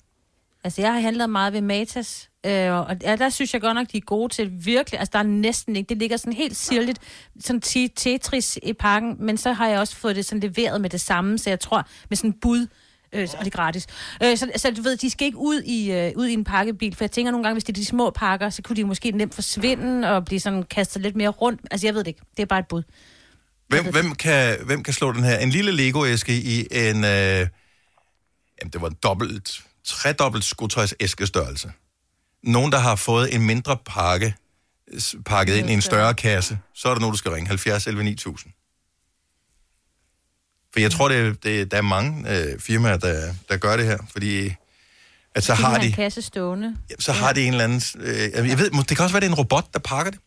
Altså, 0.63 0.81
jeg 0.81 0.93
har 0.93 0.99
handlet 0.99 1.29
meget 1.29 1.53
ved 1.53 1.61
Matas, 1.61 2.29
øh, 2.45 2.71
og 2.71 2.97
ja, 3.01 3.15
der 3.15 3.29
synes 3.29 3.53
jeg 3.53 3.61
godt 3.61 3.75
nok, 3.75 3.87
de 3.91 3.97
er 3.97 4.01
gode 4.01 4.33
til 4.33 4.51
virkelig. 4.65 4.99
Altså, 4.99 5.11
der 5.13 5.19
er 5.19 5.23
næsten 5.23 5.75
ikke. 5.75 5.89
Det 5.89 5.97
ligger 5.97 6.17
sådan 6.17 6.33
helt 6.33 6.57
sirligt, 6.57 6.99
sådan 7.39 7.61
Tetris 7.95 8.59
i 8.63 8.73
pakken, 8.73 9.15
men 9.19 9.37
så 9.37 9.53
har 9.53 9.67
jeg 9.67 9.79
også 9.79 9.95
fået 9.95 10.15
det 10.15 10.25
sådan 10.25 10.39
leveret 10.39 10.81
med 10.81 10.89
det 10.89 11.01
samme, 11.01 11.37
så 11.37 11.49
jeg 11.49 11.59
tror, 11.59 11.87
med 12.09 12.17
sådan 12.17 12.33
bud, 12.41 12.67
øh, 13.13 13.27
og 13.37 13.45
det 13.45 13.53
er 13.53 13.57
gratis. 13.57 13.87
Øh, 14.23 14.37
så, 14.37 14.51
så 14.55 14.71
du 14.71 14.81
ved, 14.81 14.97
de 14.97 15.09
skal 15.09 15.25
ikke 15.25 15.37
ud 15.37 15.61
i, 15.61 15.91
øh, 15.91 16.11
ud 16.15 16.27
i 16.27 16.33
en 16.33 16.43
pakkebil, 16.43 16.95
for 16.95 17.03
jeg 17.03 17.11
tænker 17.11 17.31
nogle 17.31 17.43
gange, 17.43 17.53
hvis 17.53 17.63
det 17.63 17.73
er 17.73 17.81
de 17.81 17.85
små 17.85 18.09
pakker, 18.09 18.49
så 18.49 18.61
kunne 18.61 18.75
de 18.75 18.83
måske 18.83 19.11
nemt 19.11 19.35
forsvinde 19.35 20.11
og 20.11 20.25
blive 20.25 20.39
sådan 20.39 20.63
kastet 20.63 21.01
lidt 21.01 21.15
mere 21.15 21.29
rundt. 21.29 21.61
Altså, 21.71 21.87
jeg 21.87 21.93
ved 21.93 21.99
det 21.99 22.07
ikke. 22.07 22.21
Det 22.37 22.43
er 22.43 22.47
bare 22.47 22.59
et 22.59 22.67
bud. 22.67 22.83
Hvem, 23.67 23.85
hvem, 23.91 24.15
kan, 24.15 24.57
hvem 24.65 24.83
kan 24.83 24.93
slå 24.93 25.11
den 25.11 25.23
her? 25.23 25.37
En 25.37 25.49
lille 25.49 25.71
Lego-æske 25.71 26.33
i 26.33 26.59
en... 26.59 27.03
Øh, 27.03 27.47
jamen, 28.61 28.71
det 28.73 28.81
var 28.81 28.87
en 28.87 28.97
dobbelt, 29.03 29.61
tredobbelt 29.85 30.43
skotøjs 30.43 30.95
æskestørrelse. 30.99 31.71
Nogen, 32.43 32.71
der 32.71 32.77
har 32.77 32.95
fået 32.95 33.35
en 33.35 33.41
mindre 33.41 33.77
pakke 33.85 34.35
pakket 35.25 35.55
ind 35.55 35.69
i 35.69 35.73
en 35.73 35.81
større 35.81 36.13
kasse, 36.13 36.59
så 36.73 36.89
er 36.89 36.93
der 36.93 37.01
nogen, 37.01 37.13
du 37.13 37.17
skal 37.17 37.31
ringe 37.31 37.47
70 37.47 37.87
11 37.87 38.03
9000. 38.03 38.53
For 40.73 40.79
jeg 40.79 40.91
tror, 40.91 41.09
det, 41.09 41.43
det, 41.43 41.71
der 41.71 41.77
er 41.77 41.81
mange 41.81 42.31
øh, 42.31 42.59
firmaer, 42.59 42.97
der, 42.97 43.33
der 43.49 43.57
gør 43.57 43.77
det 43.77 43.85
her, 43.85 43.97
fordi 44.11 44.53
at 45.35 45.43
så 45.43 45.53
har 45.53 45.77
de, 45.77 45.85
en 45.85 45.91
kasse 45.91 46.21
stående. 46.21 46.77
så 46.99 47.11
har 47.11 47.33
de 47.33 47.43
en 47.43 47.53
eller 47.53 47.63
anden... 47.63 47.81
Øh, 47.95 48.49
jeg 48.49 48.59
ved, 48.59 48.83
det 48.83 48.97
kan 48.97 49.03
også 49.03 49.13
være, 49.13 49.19
det 49.19 49.27
er 49.27 49.31
en 49.31 49.37
robot, 49.37 49.73
der 49.73 49.79
pakker 49.79 50.11
det. 50.11 50.19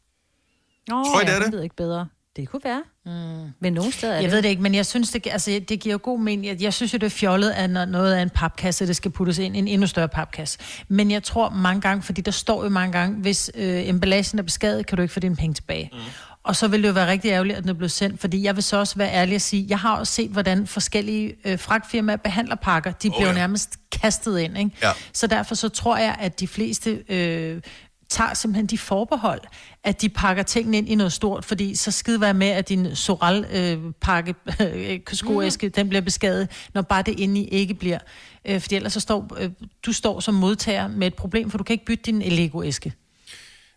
Nå, 0.89 1.05
Tror 1.05 1.21
I, 1.21 1.25
det 1.25 1.31
er 1.31 1.33
ja, 1.33 1.39
det? 1.39 1.45
Jeg 1.45 1.53
ved 1.53 1.62
ikke 1.62 1.77
bedre. 1.77 2.09
Det 2.37 2.49
kunne 2.49 2.61
være. 2.64 2.82
Mm. 3.07 3.53
Men 3.61 3.72
nogle 3.72 3.93
steder 3.93 4.12
er 4.12 4.16
Jeg 4.16 4.24
det. 4.24 4.32
ved 4.32 4.43
det 4.43 4.49
ikke, 4.49 4.62
men 4.62 4.74
jeg 4.74 4.87
synes, 4.87 5.11
det, 5.11 5.26
altså, 5.30 5.61
det 5.68 5.80
giver 5.80 5.99
god 5.99 6.20
mening. 6.20 6.47
Jeg, 6.47 6.62
jeg 6.62 6.74
synes 6.74 6.93
jo, 6.93 6.99
det 6.99 7.07
er 7.07 7.11
fjollet, 7.11 7.51
at 7.51 7.70
når 7.70 7.84
noget 7.84 8.14
af 8.14 8.22
en 8.22 8.30
papkasse, 8.30 8.87
det 8.87 8.97
skal 8.97 9.11
puttes 9.11 9.39
ind 9.39 9.57
i 9.57 9.59
en 9.59 9.68
endnu 9.68 9.87
større 9.87 10.09
papkasse. 10.09 10.59
Men 10.89 11.11
jeg 11.11 11.22
tror 11.22 11.51
mange 11.51 11.80
gange, 11.80 12.03
fordi 12.03 12.20
der 12.20 12.30
står 12.30 12.62
jo 12.64 12.68
mange 12.68 12.93
gange, 12.93 13.16
hvis 13.16 13.51
øh, 13.55 13.89
emballagen 13.89 14.39
er 14.39 14.43
beskadiget, 14.43 14.87
kan 14.87 14.97
du 14.97 15.03
ikke 15.03 15.14
få 15.14 15.20
dine 15.20 15.37
penge 15.37 15.55
tilbage. 15.55 15.91
Mm. 15.93 15.99
Og 16.43 16.57
så 16.57 16.68
vil 16.68 16.82
det 16.82 16.89
jo 16.89 16.93
være 16.93 17.11
rigtig 17.11 17.28
ærgerligt, 17.30 17.57
at 17.57 17.62
den 17.62 17.70
er 17.70 17.74
blevet 17.74 17.93
sendt, 17.93 18.20
fordi 18.20 18.43
jeg 18.43 18.55
vil 18.57 18.62
så 18.62 18.76
også 18.76 18.97
være 18.97 19.12
ærlig 19.12 19.34
at 19.34 19.43
sige, 19.43 19.66
jeg 19.68 19.78
har 19.78 19.97
også 19.97 20.12
set, 20.12 20.30
hvordan 20.30 20.66
forskellige 20.66 21.34
øh, 21.45 21.59
fragtfirmaer 21.59 22.16
behandler 22.16 22.57
pakker. 22.57 22.91
De 22.91 23.11
bliver 23.11 23.28
oh, 23.28 23.34
ja. 23.34 23.41
nærmest 23.41 23.76
kastet 23.93 24.39
ind, 24.39 24.59
ikke? 24.59 24.70
Ja. 24.82 24.91
Så 25.12 25.26
derfor 25.26 25.55
så 25.55 25.68
tror 25.68 25.97
jeg, 25.97 26.16
at 26.20 26.41
de 26.41 26.49
fleste 26.49 27.03
øh, 27.09 27.61
tager 28.09 28.34
simpelthen 28.34 28.66
de 28.66 28.78
forbehold, 28.78 29.40
at 29.84 30.02
de 30.02 30.09
pakker 30.09 30.42
tingene 30.42 30.78
ind 30.78 30.88
i 30.88 30.94
noget 30.94 31.12
stort, 31.12 31.44
fordi 31.44 31.74
så 31.74 31.90
skide 31.90 32.20
være 32.20 32.34
med, 32.34 32.48
at 32.48 32.68
din 32.68 32.96
Soral-pakke, 32.96 34.34
øh, 34.61 35.00
skoæske, 35.12 35.68
den 35.68 35.88
bliver 35.88 36.02
beskadiget, 36.02 36.48
når 36.74 36.82
bare 36.82 37.02
det 37.02 37.20
inde 37.20 37.40
i 37.40 37.48
ikke 37.48 37.74
bliver. 37.74 37.98
Øh, 38.44 38.61
fordi 38.61 38.74
ellers 38.74 38.92
så 38.92 39.00
står 39.00 39.36
øh, 39.38 39.50
du 39.86 39.92
står 39.92 40.20
som 40.20 40.34
modtager 40.34 40.88
med 40.88 41.07
et 41.07 41.14
problem, 41.14 41.50
for 41.50 41.59
du 41.59 41.64
kan 41.64 41.74
ikke 41.74 41.84
bytte 41.84 42.02
din 42.02 42.22
Lego-æske. 42.22 42.92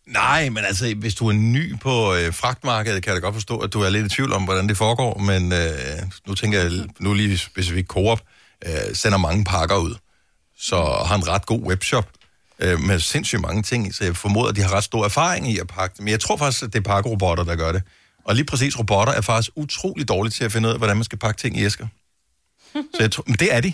Nej, 0.08 0.50
men 0.50 0.66
altså, 0.66 0.96
hvis 0.96 1.16
du 1.16 1.28
er 1.28 1.34
ny 1.34 1.80
på 1.80 2.14
øh, 2.14 2.34
fragtmarkedet, 2.34 3.04
kan 3.04 3.14
jeg 3.14 3.22
da 3.22 3.26
godt 3.26 3.36
forstå, 3.36 3.58
at 3.58 3.74
du 3.74 3.82
er 3.82 3.90
lidt 3.90 4.06
i 4.06 4.10
tvivl 4.10 4.34
om, 4.34 4.44
hvordan 4.44 4.70
det 4.70 4.78
foregår, 4.78 5.18
men 5.18 5.54
øh, 5.54 5.70
nu 6.28 6.36
tænker 6.36 6.60
jeg, 6.60 6.72
nu 7.00 7.14
lige 7.14 7.38
specifikt 7.38 7.88
Coop, 7.88 8.22
øh, 8.66 8.96
sender 8.96 9.18
mange 9.18 9.44
pakker 9.44 9.78
ud, 9.78 9.96
så 10.60 10.76
har 11.06 11.16
en 11.16 11.28
ret 11.28 11.46
god 11.46 11.60
webshop 11.60 12.10
øh, 12.62 12.80
med 12.80 13.00
sindssygt 13.00 13.42
mange 13.42 13.64
ting, 13.64 13.96
så 13.96 14.04
jeg 14.04 14.16
formoder, 14.16 14.50
at 14.50 14.56
de 14.56 14.62
har 14.62 14.74
ret 14.74 14.84
stor 14.84 15.06
erfaring 15.06 15.52
i 15.52 15.60
at 15.60 15.68
pakke 15.68 15.94
det. 15.94 16.04
Men 16.04 16.12
jeg 16.12 16.20
tror 16.20 16.38
faktisk, 16.38 16.64
at 16.64 16.74
det 16.74 16.80
er 16.80 16.84
pakkerobotter, 16.84 17.44
der 17.44 17.56
gør 17.56 17.72
det. 17.72 17.84
Og 18.26 18.36
lige 18.36 18.46
præcis 18.46 18.80
robotter 18.80 19.14
er 19.14 19.22
faktisk 19.22 19.52
utrolig 19.56 20.08
dårlige 20.08 20.32
til 20.32 20.44
at 20.44 20.52
finde 20.52 20.68
ud 20.68 20.74
af, 20.74 20.80
hvordan 20.80 20.98
man 20.98 21.04
skal 21.04 21.18
pakke 21.18 21.42
ting 21.42 21.58
i 21.58 21.66
æsker. 21.66 21.88
Så 22.96 22.98
jeg 23.00 23.12
tror, 23.12 23.24
men 23.28 23.36
det 23.36 23.56
er 23.56 23.62
de. 23.62 23.74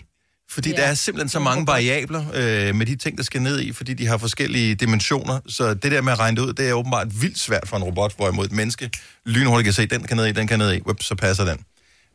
Fordi 0.49 0.69
ja. 0.69 0.75
der 0.75 0.83
er 0.83 0.93
simpelthen 0.93 1.29
så 1.29 1.39
mange 1.39 1.67
variabler 1.67 2.25
øh, 2.33 2.75
med 2.75 2.85
de 2.85 2.95
ting, 2.95 3.17
der 3.17 3.23
skal 3.23 3.41
ned 3.41 3.59
i, 3.59 3.73
fordi 3.73 3.93
de 3.93 4.07
har 4.07 4.17
forskellige 4.17 4.75
dimensioner. 4.75 5.39
Så 5.47 5.73
det 5.73 5.91
der 5.91 6.01
med 6.01 6.13
at 6.13 6.19
regne 6.19 6.37
det 6.37 6.47
ud, 6.47 6.53
det 6.53 6.69
er 6.69 6.73
åbenbart 6.73 7.21
vildt 7.21 7.39
svært 7.39 7.67
for 7.67 7.77
en 7.77 7.83
robot, 7.83 8.15
hvorimod 8.17 8.45
et 8.45 8.51
menneske 8.51 8.89
lynhurtigt 9.25 9.65
kan 9.65 9.73
se, 9.73 9.85
den 9.85 10.03
kan 10.03 10.17
ned 10.17 10.25
i, 10.25 10.31
den 10.31 10.47
kan 10.47 10.59
ned 10.59 10.73
i. 10.73 10.81
Whip, 10.81 11.01
så 11.01 11.15
passer 11.15 11.45
den. 11.45 11.59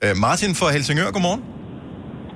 Øh, 0.04 0.16
Martin 0.16 0.54
fra 0.54 0.70
Helsingør, 0.70 1.10
godmorgen. 1.10 1.42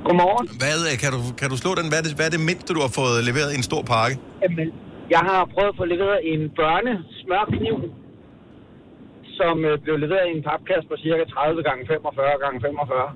Godmorgen. 0.06 0.46
Hvad, 0.62 0.78
øh, 0.90 0.94
kan, 1.02 1.10
du, 1.16 1.20
kan 1.40 1.48
du 1.52 1.56
slå 1.62 1.70
den? 1.78 1.86
Hvad 1.90 1.98
er, 2.00 2.04
det, 2.06 2.12
hvad 2.18 2.26
er 2.30 2.34
det 2.36 2.44
mindste, 2.50 2.68
du 2.76 2.80
har 2.86 2.92
fået 3.00 3.16
leveret 3.30 3.50
i 3.54 3.56
en 3.60 3.66
stor 3.70 3.82
pakke? 3.92 4.14
Jamen, 4.42 4.68
jeg 5.14 5.22
har 5.28 5.40
prøvet 5.54 5.70
at 5.74 5.76
få 5.80 5.84
leveret 5.94 6.18
en 6.32 6.40
børnesmørkniv, 6.60 7.76
som 9.38 9.54
øh, 9.68 9.74
blev 9.84 9.96
leveret 10.04 10.24
i 10.30 10.32
en 10.38 10.42
papkasse 10.50 10.86
på 10.92 10.96
cirka 11.04 11.24
30 11.34 11.62
gange 11.68 11.80
45 11.92 12.36
gange 12.44 12.56
45. 12.60 13.10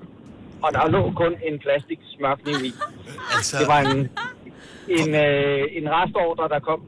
Og 0.65 0.69
der 0.75 0.83
lå 0.95 1.01
kun 1.21 1.33
en 1.49 1.55
plastik 1.63 1.99
smørkniv 2.15 2.57
i. 2.69 2.71
Altså... 3.35 3.53
Det 3.61 3.67
var 3.73 3.79
en, 3.93 3.99
en, 4.99 5.09
øh, 5.25 5.61
en 5.79 5.85
restordre, 5.97 6.45
der 6.53 6.59
kom. 6.69 6.79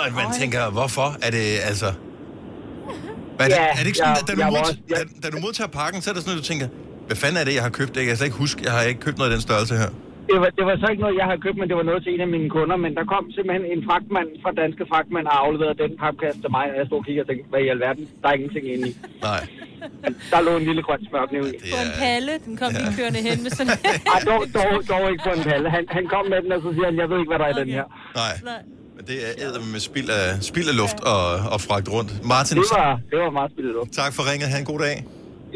Og 0.00 0.04
man 0.20 0.28
tænker, 0.40 0.62
hvorfor? 0.78 1.08
Er 1.26 1.30
det 1.36 1.46
altså... 1.70 1.86
Hvad 3.36 3.46
er, 3.46 3.50
det, 3.50 3.56
Ja, 3.56 3.66
er 3.78 3.80
det 3.82 3.86
ikke 3.92 3.98
sådan, 3.98 4.16
jeg- 4.16 4.22
at 4.22 4.28
da 4.28 4.32
du, 4.34 4.40
jeg 4.40 4.48
modtager, 4.54 5.02
også- 5.04 5.14
da, 5.22 5.28
da 5.28 5.28
du 5.34 5.38
modtager 5.46 5.68
pakken, 5.80 5.98
så 6.02 6.06
er 6.10 6.14
det 6.14 6.22
sådan, 6.22 6.36
at 6.38 6.42
du 6.42 6.46
tænker, 6.52 6.68
hvad 7.08 7.16
fanden 7.22 7.38
er 7.40 7.44
det, 7.48 7.54
jeg 7.58 7.64
har 7.68 7.74
købt? 7.80 7.90
Det 7.94 8.00
kan 8.02 8.08
jeg 8.12 8.18
slet 8.18 8.26
ikke 8.30 8.40
huske. 8.44 8.58
Jeg 8.68 8.72
har 8.76 8.82
ikke 8.92 9.00
købt 9.06 9.18
noget 9.18 9.30
af 9.30 9.34
den 9.36 9.42
størrelse 9.48 9.74
her. 9.82 9.90
Det 10.32 10.38
var, 10.42 10.50
det 10.58 10.64
var 10.68 10.74
så 10.82 10.86
ikke 10.92 11.02
noget, 11.04 11.16
jeg 11.22 11.26
havde 11.30 11.40
købt, 11.46 11.58
men 11.60 11.66
det 11.70 11.76
var 11.80 11.86
noget 11.90 12.00
til 12.04 12.10
en 12.14 12.20
af 12.26 12.30
mine 12.36 12.48
kunder. 12.56 12.76
Men 12.84 12.90
der 12.98 13.04
kom 13.14 13.24
simpelthen 13.36 13.64
en 13.74 13.80
fragtmand 13.88 14.28
fra 14.42 14.50
Danske 14.62 14.84
Fragtmand 14.90 15.26
og 15.32 15.36
afleverede 15.44 15.78
den 15.84 15.92
papkasse 16.02 16.38
til 16.44 16.50
mig, 16.56 16.64
og 16.72 16.76
jeg 16.80 16.86
stod 16.88 16.98
og 17.02 17.04
kiggede 17.06 17.24
og 17.24 17.28
tænkte, 17.30 17.46
hvad 17.52 17.60
i 17.66 17.68
alverden? 17.74 18.04
Der 18.22 18.26
er 18.30 18.34
ingenting 18.38 18.64
inde 18.74 18.84
i. 18.90 18.92
Nej. 19.28 19.40
Der 20.32 20.38
lå 20.46 20.52
en 20.60 20.64
lille 20.70 20.82
grøn 20.86 21.00
smørkniv 21.10 21.42
i. 21.52 21.52
På 21.74 21.78
en 21.86 21.92
palle, 22.04 22.32
den 22.46 22.54
kom 22.60 22.70
ja. 22.72 22.78
lige 22.82 22.92
kørende 22.98 23.20
hen 23.28 23.36
med 23.44 23.50
sådan... 23.58 23.72
Ej, 24.14 24.20
dog, 24.30 24.40
dog, 24.58 24.72
dog 24.92 25.04
ikke 25.12 25.22
på 25.28 25.32
en 25.38 25.44
palle. 25.50 25.66
Han, 25.76 25.84
han 25.96 26.04
kom 26.14 26.24
med 26.32 26.38
den, 26.44 26.50
og 26.56 26.60
så 26.64 26.68
siger 26.76 26.86
han, 26.90 26.96
jeg 27.02 27.08
ved 27.12 27.18
ikke, 27.22 27.30
hvad 27.32 27.40
der 27.42 27.46
er 27.50 27.54
i 27.56 27.58
den 27.62 27.70
her. 27.78 27.84
Nej. 28.22 28.32
Men 28.96 29.02
det 29.10 29.16
er 29.26 29.30
æder 29.44 29.60
med 29.74 29.80
spild 29.90 30.08
af, 30.20 30.26
spild 30.50 30.68
af 30.72 30.76
luft 30.82 30.98
og, 31.12 31.22
og 31.54 31.58
fragt 31.68 31.86
rundt. 31.96 32.10
Martin, 32.32 32.56
Det 32.58 32.66
var, 32.80 33.00
det 33.10 33.18
var 33.24 33.30
meget 33.38 33.50
spillet 33.54 33.72
luft. 33.78 33.90
tak 34.02 34.12
for 34.16 34.22
ringet. 34.30 34.46
Ha' 34.52 34.58
en 34.64 34.68
god 34.72 34.80
dag. 34.88 34.96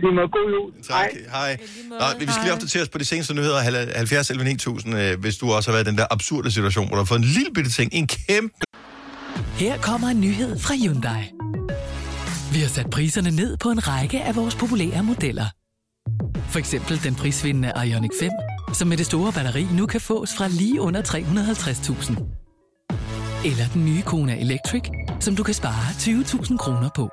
I 0.00 0.02
lige 0.06 0.14
måde, 0.14 0.28
god 0.28 0.46
jul. 0.54 0.70
Tak. 0.82 1.08
Hej. 1.30 1.56
Nå, 1.88 2.06
vi 2.18 2.26
skal 2.32 2.42
lige 2.44 2.52
opdatere 2.52 2.82
os 2.82 2.88
på 2.88 2.98
de 2.98 3.04
seneste 3.04 3.34
nyheder. 3.34 3.58
70 3.58 4.30
11 4.30 4.44
9000, 4.44 4.98
øh, 4.98 5.20
hvis 5.20 5.36
du 5.36 5.52
også 5.52 5.70
har 5.70 5.76
været 5.76 5.86
i 5.86 5.90
den 5.90 5.98
der 5.98 6.06
absurde 6.10 6.50
situation, 6.50 6.86
hvor 6.86 6.96
du 6.96 7.00
har 7.00 7.04
fået 7.04 7.18
en 7.18 7.24
lille 7.24 7.50
bitte 7.54 7.70
ting, 7.70 7.90
en 7.94 8.06
kæmpe... 8.06 8.54
Her 9.54 9.78
kommer 9.78 10.08
en 10.08 10.20
nyhed 10.20 10.58
fra 10.58 10.74
Hyundai. 10.74 11.22
Vi 12.52 12.58
har 12.58 12.68
sat 12.68 12.90
priserne 12.90 13.30
ned 13.30 13.56
på 13.56 13.70
en 13.70 13.88
række 13.88 14.20
af 14.22 14.36
vores 14.36 14.54
populære 14.54 15.02
modeller. 15.02 15.46
For 16.48 16.58
eksempel 16.58 17.02
den 17.04 17.14
prisvindende 17.14 17.72
Ioniq 17.86 18.10
5, 18.20 18.30
som 18.74 18.88
med 18.88 18.96
det 18.96 19.06
store 19.06 19.32
batteri 19.32 19.66
nu 19.72 19.86
kan 19.86 20.00
fås 20.00 20.30
fra 20.36 20.48
lige 20.48 20.80
under 20.80 21.02
350.000. 21.02 22.22
Eller 23.44 23.64
den 23.74 23.84
nye 23.84 24.02
Kona 24.02 24.40
Electric, 24.40 24.82
som 25.20 25.36
du 25.36 25.42
kan 25.42 25.54
spare 25.54 25.86
20.000 25.90 26.56
kroner 26.56 26.88
på. 26.96 27.10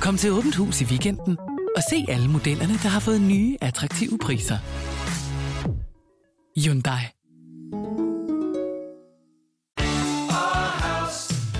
Kom 0.00 0.16
til 0.16 0.32
Åbent 0.32 0.56
Hus 0.56 0.80
i 0.80 0.84
weekenden 0.84 1.38
og 1.76 1.82
se 1.90 2.04
alle 2.08 2.28
modellerne, 2.28 2.74
der 2.82 2.88
har 2.88 3.00
fået 3.00 3.20
nye, 3.20 3.56
attraktive 3.60 4.18
priser. 4.18 4.58
Hyundai. 6.64 7.02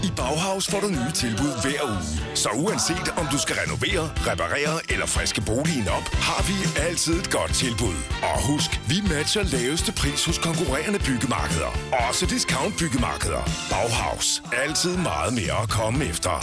I 0.05 0.11
Bauhaus 0.17 0.71
får 0.71 0.81
du 0.81 0.89
nye 0.89 1.13
tilbud 1.15 1.53
hver 1.63 1.83
uge. 1.91 2.37
Så 2.43 2.49
uanset 2.65 3.09
om 3.21 3.27
du 3.33 3.39
skal 3.39 3.57
renovere, 3.63 4.11
reparere 4.31 4.93
eller 4.93 5.07
friske 5.07 5.41
boligen 5.47 5.89
op, 5.89 6.07
har 6.29 6.43
vi 6.49 6.57
altid 6.89 7.15
et 7.21 7.31
godt 7.31 7.55
tilbud. 7.55 7.97
Og 8.23 8.37
husk, 8.51 8.71
vi 8.89 8.97
matcher 9.15 9.43
laveste 9.43 9.93
pris 9.93 10.25
hos 10.25 10.39
konkurrerende 10.39 10.99
byggemarkeder. 10.99 11.73
Også 12.09 12.27
discount 12.27 12.75
byggemarkeder. 12.79 13.43
Bauhaus. 13.71 14.43
Altid 14.65 14.97
meget 14.97 15.33
mere 15.41 15.63
at 15.63 15.69
komme 15.69 16.05
efter. 16.05 16.35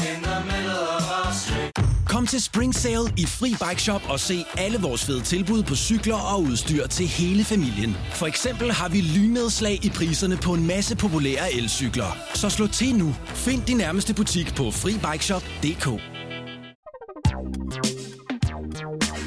Kom 2.15 2.27
til 2.27 2.41
Spring 2.43 2.75
Sale 2.75 3.13
i 3.17 3.25
Fri 3.25 3.49
Bike 3.49 3.81
Shop 3.81 4.01
og 4.09 4.19
se 4.19 4.45
alle 4.57 4.77
vores 4.81 5.05
fede 5.05 5.21
tilbud 5.21 5.63
på 5.63 5.75
cykler 5.75 6.15
og 6.15 6.41
udstyr 6.41 6.87
til 6.87 7.07
hele 7.07 7.43
familien. 7.43 7.97
For 8.13 8.25
eksempel 8.25 8.71
har 8.71 8.89
vi 8.89 9.01
lynedslag 9.01 9.85
i 9.85 9.89
priserne 9.89 10.37
på 10.37 10.53
en 10.53 10.67
masse 10.67 10.95
populære 10.97 11.53
elcykler. 11.53 12.17
Så 12.33 12.49
slå 12.49 12.67
til 12.67 12.95
nu. 12.95 13.15
Find 13.25 13.61
din 13.61 13.77
nærmeste 13.77 14.13
butik 14.13 14.55
på 14.55 14.71
FriBikeShop.dk 14.71 15.85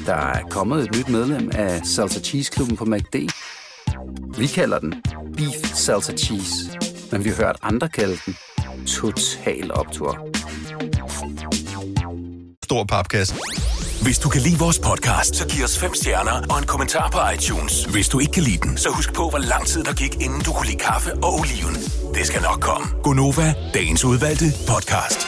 Der 0.05 0.15
er 0.15 0.43
kommet 0.49 0.83
et 0.83 0.95
nyt 0.97 1.09
medlem 1.09 1.51
af 1.53 1.85
Salsa 1.85 2.19
Cheese 2.19 2.51
Klubben 2.51 2.77
på 2.77 2.85
MACD. 2.85 3.15
Vi 4.37 4.47
kalder 4.47 4.79
den 4.79 4.93
Beef 5.37 5.75
Salsa 5.75 6.13
Cheese, 6.13 6.55
men 7.11 7.23
vi 7.23 7.29
har 7.29 7.35
hørt 7.35 7.57
andre 7.61 7.89
kalde 7.89 8.17
den 8.25 8.35
Total 8.85 9.71
Optor. 9.73 10.38
Stor 12.69 12.83
papkasse. 12.83 13.35
Hvis 14.01 14.19
du 14.19 14.29
kan 14.29 14.41
lide 14.41 14.59
vores 14.59 14.79
podcast, 14.79 15.35
så 15.35 15.47
giv 15.47 15.63
os 15.63 15.79
fem 15.79 15.93
stjerner 15.93 16.41
og 16.49 16.59
en 16.59 16.65
kommentar 16.65 17.09
på 17.09 17.19
iTunes. 17.35 17.85
Hvis 17.85 18.07
du 18.09 18.19
ikke 18.19 18.31
kan 18.31 18.43
lide 18.43 18.57
den, 18.57 18.77
så 18.77 18.89
husk 18.89 19.13
på, 19.13 19.29
hvor 19.29 19.37
lang 19.37 19.67
tid 19.67 19.83
der 19.83 19.93
gik, 19.93 20.13
inden 20.15 20.41
du 20.41 20.51
kunne 20.53 20.67
lide 20.67 20.77
kaffe 20.77 21.13
og 21.13 21.33
oliven. 21.39 21.75
Det 22.15 22.27
skal 22.27 22.41
nok 22.41 22.59
komme. 22.61 22.87
Gonova, 23.03 23.53
dagens 23.73 24.05
udvalgte 24.05 24.45
podcast. 24.67 25.19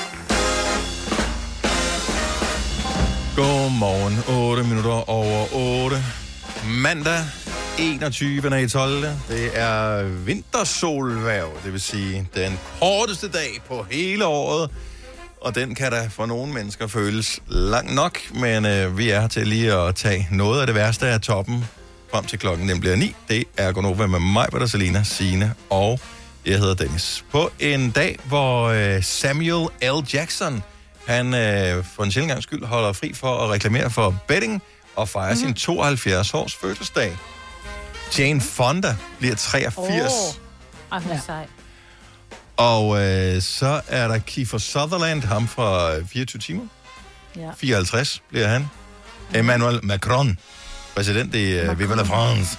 Godmorgen, 3.36 4.16
8 4.52 4.64
minutter 4.64 5.10
over 5.10 5.46
8. 5.86 6.04
Mandag, 6.84 7.22
21. 7.80 8.64
i 8.64 8.68
12. 8.68 9.04
Det 9.30 9.52
er 9.54 10.04
vintersolværv, 10.04 11.50
det 11.64 11.72
vil 11.74 11.82
sige 11.82 12.30
den 12.36 12.60
korteste 12.80 13.28
dag 13.28 13.62
på 13.68 13.86
hele 13.92 14.26
året. 14.26 14.70
Og 15.42 15.56
den 15.56 15.76
kan 15.76 15.92
da 15.92 16.08
for 16.08 16.26
nogle 16.26 16.54
mennesker 16.54 16.88
føles 16.88 17.40
lang 17.48 17.94
nok, 17.94 18.20
men 18.34 18.66
øh, 18.66 18.98
vi 18.98 19.10
er 19.10 19.22
her 19.22 19.28
til 19.28 19.48
lige 19.48 19.74
at 19.74 19.96
tage 19.96 20.28
noget 20.32 20.62
af 20.62 20.68
det 20.68 20.76
værste 20.76 21.08
af 21.08 21.22
toppen 21.22 21.66
frem 22.12 22.26
til 22.26 22.40
klokken 22.40 22.70
den 22.70 22.80
bliver 22.80 22.96
9. 22.96 23.16
Det 23.30 23.44
er 23.58 23.72
Gonova 23.72 24.08
med 24.08 24.20
mig, 24.20 24.48
Peter 24.52 24.66
Selina, 24.66 25.04
Signe 25.04 25.54
og 25.70 26.00
jeg 26.46 26.60
hedder 26.60 26.76
Dennis. 26.76 27.26
På 27.32 27.52
en 27.60 27.92
dag, 27.92 28.20
hvor 28.26 28.64
øh, 28.64 29.04
Samuel 29.04 29.68
L. 29.82 30.14
Jackson, 30.14 30.64
han 31.08 31.34
øh, 31.34 31.86
for 31.86 32.04
en 32.04 32.12
sjældent 32.12 32.44
skyld 32.44 32.66
holder 32.66 32.94
fri 32.94 33.14
for 33.14 33.38
at 33.38 33.50
reklamere 33.50 33.90
for 33.90 34.16
betting 34.28 34.62
og 34.96 35.10
fejre 35.10 35.34
mm-hmm. 35.34 35.48
sin 35.48 35.54
72 35.54 36.34
års 36.34 36.56
fødselsdag. 36.56 37.18
Jane 38.18 38.42
Fonda 38.42 38.96
bliver 39.20 39.36
83. 39.36 40.12
Åh, 40.12 40.34
Ej, 40.92 41.00
hun 41.00 41.12
er 41.12 41.20
sej. 41.26 41.46
Og 42.62 43.02
øh, 43.02 43.42
så 43.42 43.82
er 43.88 44.08
der 44.08 44.18
Kiefer 44.18 44.58
Sutherland, 44.58 45.24
ham 45.24 45.48
fra 45.48 45.96
øh, 45.96 46.08
24 46.08 46.40
timer. 46.40 46.64
Ja. 47.36 47.50
54 47.58 48.22
bliver 48.30 48.48
han. 48.48 48.70
Emmanuel 49.36 49.80
Macron, 49.84 50.38
præsident 50.96 51.36
i 51.36 51.70
uh, 51.70 51.80
Viva 51.80 51.96
la 51.96 52.04
France. 52.04 52.58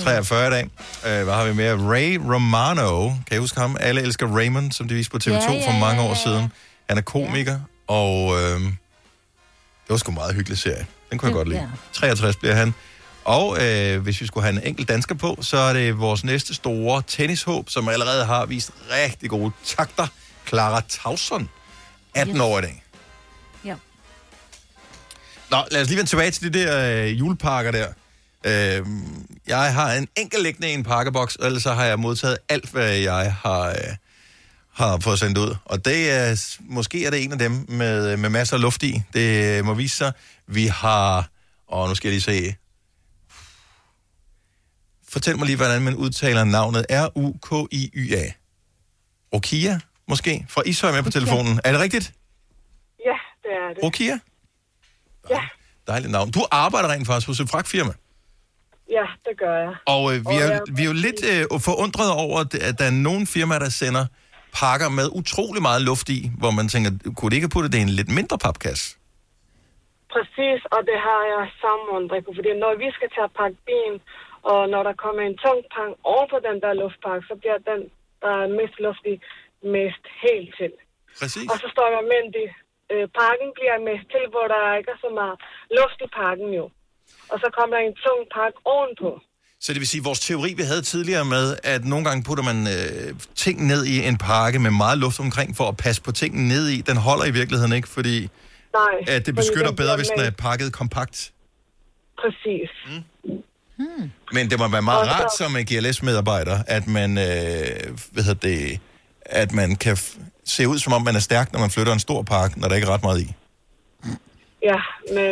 43 0.00 0.46
i 0.46 0.50
dag. 0.50 0.64
Uh, 0.64 1.24
hvad 1.24 1.34
har 1.34 1.44
vi 1.44 1.54
mere? 1.54 1.74
Ray 1.74 2.16
Romano. 2.16 3.12
Kan 3.26 3.36
I 3.36 3.40
huske 3.40 3.60
ham? 3.60 3.76
Alle 3.80 4.02
elsker 4.02 4.26
Raymond, 4.36 4.72
som 4.72 4.88
de 4.88 4.94
viste 4.94 5.10
på 5.10 5.18
TV2 5.24 5.30
Ja, 5.30 5.52
ja, 5.52 5.66
for 5.66 5.78
mange 5.78 6.02
ja, 6.02 6.08
år 6.08 6.14
ja. 6.14 6.22
siden. 6.24 6.52
Han 6.88 6.98
er 6.98 7.02
komiker, 7.02 7.52
ja. 7.52 7.94
og 7.94 8.36
øh, 8.36 8.60
det 8.60 9.88
var 9.88 9.96
sgu 9.96 10.10
en 10.10 10.14
meget 10.14 10.34
hyggelig 10.34 10.58
serie. 10.58 10.86
Den 11.10 11.18
kunne 11.18 11.28
jeg 11.28 11.34
godt 11.34 11.48
lide. 11.48 11.60
Ja. 11.60 11.66
63 11.92 12.36
bliver 12.36 12.54
han. 12.54 12.74
Og 13.30 13.62
øh, 13.64 14.00
hvis 14.02 14.20
vi 14.20 14.26
skulle 14.26 14.44
have 14.44 14.56
en 14.56 14.66
enkelt 14.68 14.88
dansker 14.88 15.14
på, 15.14 15.38
så 15.40 15.56
er 15.56 15.72
det 15.72 15.98
vores 15.98 16.24
næste 16.24 16.54
store 16.54 17.02
tennishåb, 17.06 17.70
som 17.70 17.88
allerede 17.88 18.24
har 18.24 18.46
vist 18.46 18.70
rigtig 18.90 19.30
gode 19.30 19.52
takter. 19.64 20.06
Clara 20.48 20.82
Tauson, 20.88 21.48
18 22.14 22.34
Yes. 22.36 22.40
år 22.42 22.58
i 22.58 22.62
dag. 22.62 22.84
Ja. 23.64 23.74
Nå, 25.50 25.56
lad 25.70 25.80
os 25.82 25.88
lige 25.88 25.96
vende 25.96 26.10
tilbage 26.10 26.30
til 26.30 26.52
de 26.54 26.58
der 26.58 27.04
øh, 27.04 27.18
julepakker 27.18 27.70
der. 27.72 27.88
Øh, 28.44 28.86
jeg 29.46 29.74
har 29.74 29.92
en 29.92 30.08
enkelt 30.16 30.42
liggende 30.42 30.70
i 30.70 30.74
en 30.74 30.82
pakkeboks, 30.84 31.36
og 31.36 31.46
ellers 31.46 31.62
så 31.62 31.72
har 31.72 31.84
jeg 31.84 31.98
modtaget 31.98 32.38
alt, 32.48 32.70
hvad 32.70 32.92
jeg 32.96 33.34
har, 33.42 33.68
øh, 33.68 33.74
har 34.74 34.98
fået 34.98 35.18
sendt 35.18 35.38
ud. 35.38 35.56
Og 35.64 35.84
det 35.84 36.10
er, 36.10 36.56
måske 36.60 37.06
er 37.06 37.10
det 37.10 37.24
en 37.24 37.32
af 37.32 37.38
dem 37.38 37.64
med, 37.68 38.16
med 38.16 38.28
masser 38.30 38.56
af 38.56 38.62
luft 38.62 38.82
i. 38.82 39.02
Det 39.14 39.64
må 39.64 39.74
vise 39.74 39.96
sig. 39.96 40.12
Vi 40.46 40.66
har, 40.66 41.28
og 41.68 41.88
nu 41.88 41.94
skal 41.94 42.08
jeg 42.08 42.12
lige 42.12 42.22
se. 42.22 42.54
Fortæl 45.12 45.36
mig 45.38 45.46
lige, 45.46 45.56
hvordan 45.56 45.82
man 45.82 45.94
udtaler 45.96 46.44
navnet. 46.44 46.86
R-U-K-I-Y-A. 46.90 48.24
Rokia, 49.34 49.80
måske? 50.08 50.46
Fra 50.48 50.62
Ishøj 50.66 50.92
med 50.92 51.02
på 51.02 51.10
telefonen. 51.10 51.60
Er 51.64 51.72
det 51.72 51.80
rigtigt? 51.80 52.12
Ja, 53.08 53.16
det 53.42 53.52
er 53.62 53.68
det. 53.74 53.82
Rokia? 53.84 54.18
Ja, 55.30 55.40
Dejligt 55.86 56.12
navn. 56.12 56.30
Du 56.30 56.40
arbejder 56.50 56.88
rent 56.88 57.06
faktisk 57.06 57.26
hos 57.26 57.40
et 57.40 57.48
fragtfirma. 57.50 57.92
ja, 58.98 59.06
det 59.26 59.34
gør 59.38 59.56
jeg. 59.64 59.74
Og 59.94 60.02
øh, 60.14 60.18
vi, 60.20 60.26
Og 60.26 60.34
er, 60.34 60.46
jeg- 60.52 60.60
vi 60.76 60.82
er 60.82 60.86
jo 60.86 60.92
lidt 61.06 61.20
øh, 61.32 61.60
forundret 61.60 62.10
over, 62.24 62.36
at- 62.40 62.78
der 62.78 62.84
er 62.84 62.96
nogle 63.08 63.26
firmaer, 63.26 63.58
der 63.58 63.68
sender 63.82 64.04
pakker 64.60 64.88
med 64.98 65.06
utrolig 65.20 65.62
meget 65.68 65.82
luft 65.90 66.08
i, 66.08 66.20
hvor 66.40 66.50
man 66.58 66.66
tænker, 66.68 66.90
kunne 67.16 67.30
det 67.30 67.36
ikke 67.36 67.44
have 67.48 67.56
puttet 67.56 67.72
det 67.72 67.78
i 67.78 67.82
en 67.82 67.88
lidt 68.00 68.10
mindre 68.18 68.38
papkasse? 68.46 68.86
Præcis, 70.14 70.60
og 70.74 70.80
det 70.90 70.98
har 71.08 71.20
jeg 71.32 71.42
samme 71.64 71.84
undring 71.98 72.22
på, 72.26 72.30
fordi 72.38 72.50
når 72.64 72.72
vi 72.82 72.88
skal 72.96 73.08
til 73.14 73.22
at 73.28 73.32
pakke 73.40 73.56
bilen, 73.68 73.96
og 74.50 74.60
når 74.72 74.82
der 74.88 74.94
kommer 75.04 75.22
en 75.22 75.36
tung 75.44 75.60
pakke 75.74 75.94
oven 76.10 76.28
på 76.32 76.38
den 76.48 76.56
der 76.64 76.72
luftpakke, 76.82 77.24
så 77.30 77.34
bliver 77.40 77.58
den, 77.70 77.80
der 78.22 78.32
er 78.42 78.48
mest 78.60 78.76
luft 78.86 79.04
i, 79.12 79.14
mest 79.76 80.04
helt 80.24 80.50
til. 80.58 80.72
Præcis. 81.20 81.48
Og 81.50 81.56
så 81.62 81.66
står 81.74 81.88
der 81.94 82.02
men 82.14 82.24
det, 82.36 82.48
øh, 82.92 83.04
pakken 83.20 83.48
bliver 83.58 83.76
mest 83.88 84.06
til, 84.14 84.24
hvor 84.34 84.46
der 84.52 84.62
ikke 84.78 84.90
er 84.96 85.00
så 85.06 85.10
meget 85.20 85.36
luft 85.78 85.98
i 86.06 86.08
pakken 86.20 86.48
jo. 86.60 86.66
Og 87.32 87.36
så 87.42 87.48
kommer 87.56 87.72
der 87.76 87.82
en 87.90 87.96
tung 88.04 88.20
pakke 88.36 88.58
ovenpå. 88.74 89.10
Så 89.64 89.72
det 89.72 89.80
vil 89.80 89.88
sige, 89.88 90.04
vores 90.04 90.20
teori, 90.20 90.50
vi 90.60 90.62
havde 90.62 90.82
tidligere 90.82 91.24
med, 91.24 91.46
at 91.74 91.84
nogle 91.84 92.04
gange 92.08 92.20
putter 92.26 92.44
man 92.50 92.58
øh, 92.76 93.08
ting 93.34 93.66
ned 93.66 93.82
i 93.84 93.96
en 94.10 94.18
pakke 94.18 94.58
med 94.58 94.70
meget 94.70 94.98
luft 94.98 95.20
omkring, 95.20 95.56
for 95.56 95.66
at 95.72 95.76
passe 95.76 96.02
på 96.02 96.12
tingene 96.12 96.48
ned 96.48 96.64
i, 96.68 96.80
den 96.80 96.96
holder 96.96 97.24
i 97.24 97.30
virkeligheden 97.40 97.72
ikke, 97.72 97.88
fordi 97.88 98.16
Nej. 98.74 98.96
at 99.00 99.06
det 99.06 99.14
fordi 99.16 99.32
beskytter 99.32 99.66
den 99.66 99.76
bedre, 99.76 99.96
hvis 99.96 100.08
den 100.08 100.20
er 100.20 100.30
pakket 100.30 100.72
kompakt. 100.72 101.32
Præcis. 102.22 102.70
Men 104.36 104.42
det 104.50 104.56
må 104.58 104.66
være 104.76 104.82
meget 104.90 105.00
Og 105.00 105.06
så- 105.06 105.12
rart 105.12 105.32
som 105.40 105.50
en 105.56 105.64
GLS-medarbejder, 105.70 106.56
at 106.76 106.84
man, 106.96 107.10
øh, 107.26 107.80
hvad 108.12 108.22
hedder 108.26 108.40
det, 108.50 108.60
at 109.42 109.50
man 109.60 109.68
kan 109.84 109.94
f- 110.04 110.18
se 110.54 110.62
ud, 110.72 110.78
som 110.84 110.92
om 110.96 111.02
man 111.08 111.14
er 111.20 111.24
stærk, 111.30 111.46
når 111.52 111.60
man 111.64 111.70
flytter 111.70 111.92
en 111.92 112.04
stor 112.08 112.20
pakke, 112.32 112.54
når 112.60 112.66
der 112.68 112.74
ikke 112.76 112.88
er 112.88 112.94
ret 112.96 113.06
meget 113.08 113.20
i. 113.26 113.28
Ja, 114.70 114.80
men 115.16 115.30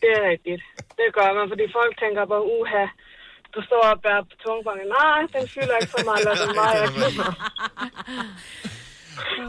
det 0.00 0.08
er 0.18 0.22
rigtigt. 0.32 0.62
Det 0.98 1.06
gør 1.18 1.28
man, 1.38 1.46
fordi 1.52 1.64
folk 1.78 1.92
tænker 2.02 2.22
bare, 2.32 2.44
uha, 2.56 2.84
du 3.54 3.60
står 3.68 3.82
og 3.92 3.98
bærer 4.04 4.22
på 4.30 4.34
tungbanken. 4.44 4.88
Nej, 5.00 5.20
den 5.36 5.44
fylder 5.54 5.76
ikke 5.80 5.92
så 5.96 6.02
meget, 6.08 6.20
lad 6.26 6.34
den 6.42 6.50
glemmer. 6.96 7.30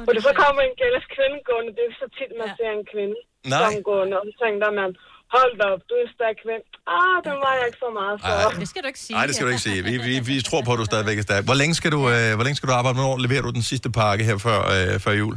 Fordi 0.07 0.19
så 0.27 0.31
kommer 0.43 0.61
en 0.67 0.75
gældes 0.81 1.05
kvinde 1.15 1.37
gående. 1.49 1.69
Det 1.75 1.81
er 1.83 1.89
ikke 1.89 2.01
så 2.05 2.09
tit, 2.17 2.31
man 2.41 2.49
ser 2.57 2.71
en 2.79 2.85
kvinde 2.93 3.17
Nej. 3.53 3.59
som 3.65 3.73
gående. 3.89 4.15
Og 4.19 4.25
så 4.29 4.33
tænker 4.43 4.69
man, 4.81 4.89
hold 5.35 5.51
da 5.59 5.63
op, 5.73 5.81
du 5.89 5.93
er 6.03 6.07
stærk 6.17 6.35
kvinde. 6.43 6.63
Ah, 6.97 7.15
den 7.27 7.35
var 7.45 7.53
jeg 7.59 7.65
ikke 7.69 7.79
så 7.85 7.89
meget 7.99 8.15
for. 8.21 8.27
Ej. 8.27 8.59
Det 8.61 8.67
skal 8.71 8.81
du 8.83 8.87
ikke 8.91 8.99
sige. 9.05 9.15
Nej, 9.17 9.25
det 9.27 9.33
skal 9.35 9.45
du 9.47 9.51
ikke 9.55 9.65
sige. 9.69 9.79
Vi, 9.89 9.93
vi, 10.07 10.13
vi 10.31 10.35
tror 10.49 10.61
på, 10.67 10.71
at 10.75 10.79
du 10.81 10.85
stadigvæk 10.91 11.17
er 11.21 11.25
stærk. 11.29 11.43
Hvor 11.49 11.57
længe 11.61 11.73
skal 11.79 11.91
du, 11.95 12.01
øh, 12.13 12.29
hvor 12.37 12.43
længe 12.47 12.55
skal 12.59 12.67
du 12.69 12.73
arbejde? 12.79 12.95
Hvornår 12.99 13.17
leverer 13.25 13.41
du 13.47 13.51
den 13.59 13.65
sidste 13.71 13.87
pakke 13.99 14.23
her 14.29 14.37
før, 14.47 14.59
øh, 14.75 14.99
før 15.05 15.11
jul? 15.21 15.35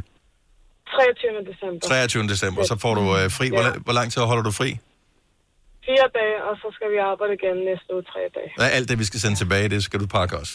23. 0.91 1.51
december. 1.51 1.79
23. 1.87 2.23
december, 2.33 2.61
så 2.71 2.75
får 2.83 2.93
du 2.99 3.03
øh, 3.17 3.25
fri. 3.37 3.47
Hvor, 3.49 3.63
la- 3.67 3.79
hvor 3.85 3.93
lang 3.99 4.07
tid 4.13 4.21
holder 4.21 4.43
du 4.43 4.51
fri? 4.51 4.69
Fire 5.85 6.07
dage, 6.19 6.37
og 6.49 6.53
så 6.61 6.67
skal 6.75 6.87
vi 6.93 6.97
arbejde 7.11 7.33
igen 7.39 7.55
næste 7.69 7.89
uge 7.95 8.03
tre 8.11 8.19
dage. 8.35 8.49
Er 8.59 8.69
alt 8.77 8.89
det, 8.89 8.99
vi 8.99 9.03
skal 9.03 9.19
sende 9.19 9.35
tilbage, 9.37 9.69
det 9.69 9.83
skal 9.83 9.99
du 9.99 10.07
pakke 10.07 10.37
også. 10.37 10.53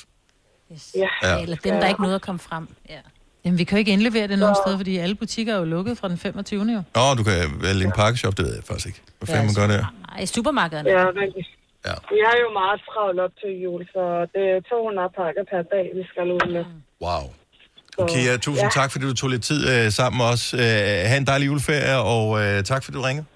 Ja. 0.95 1.09
Ja. 1.23 1.43
Eller 1.43 1.57
dem, 1.57 1.75
der 1.81 1.89
ikke 1.89 2.03
nåede 2.03 2.15
at 2.15 2.23
komme 2.23 2.39
frem. 2.39 2.69
Ja. 2.89 3.01
Jamen, 3.45 3.59
vi 3.59 3.65
kan 3.65 3.77
jo 3.77 3.79
ikke 3.79 3.93
indlevere 3.93 4.27
det 4.29 4.39
nogen 4.39 4.57
steder, 4.63 4.77
fordi 4.77 4.97
alle 4.99 5.15
butikker 5.15 5.53
er 5.55 5.59
jo 5.59 5.65
lukket 5.65 5.99
fra 5.99 6.09
den 6.09 6.19
25. 6.19 6.61
jo. 6.61 6.83
Nå, 6.95 7.15
du 7.19 7.23
kan 7.29 7.35
vælge 7.67 7.85
en 7.85 7.93
pakkeshop, 7.93 8.37
det 8.37 8.45
ved 8.47 8.55
jeg 8.55 8.65
faktisk 8.65 8.87
ikke. 8.87 9.01
Hvad 9.19 9.27
fanden 9.27 9.47
man 9.47 9.55
gør 9.61 9.67
der? 9.77 9.85
Nej, 10.11 10.21
i 10.23 10.27
supermarkederne. 10.27 10.91
Ja, 10.91 11.05
men 11.19 11.29
Ja. 11.89 11.95
vi 12.13 12.19
er 12.31 12.37
jo 12.45 12.49
meget 12.61 12.79
travlt 12.89 13.21
op 13.27 13.31
til 13.43 13.51
jul, 13.65 13.81
så 13.95 14.03
det 14.35 14.45
er 14.55 14.61
200 14.71 15.09
pakker 15.21 15.43
per 15.53 15.63
dag, 15.75 15.85
vi 15.99 16.03
skal 16.11 16.25
ud 16.37 16.47
med. 16.57 16.65
Wow. 17.07 17.25
Okay, 17.99 18.23
ja, 18.29 18.37
tusind 18.37 18.69
Ja. 18.77 18.81
tak, 18.81 18.89
fordi 18.93 19.05
du 19.11 19.15
tog 19.15 19.31
lidt 19.35 19.45
tid 19.51 19.61
øh, 19.73 19.85
sammen 19.99 20.17
med 20.21 20.27
os. 20.35 20.55
Øh, 20.55 20.61
ha' 21.11 21.17
en 21.17 21.27
dejlig 21.27 21.47
juleferie, 21.47 21.97
og 22.15 22.27
øh, 22.43 22.63
tak, 22.71 22.81
fordi 22.85 22.95
du 22.99 23.03
ringede. 23.09 23.27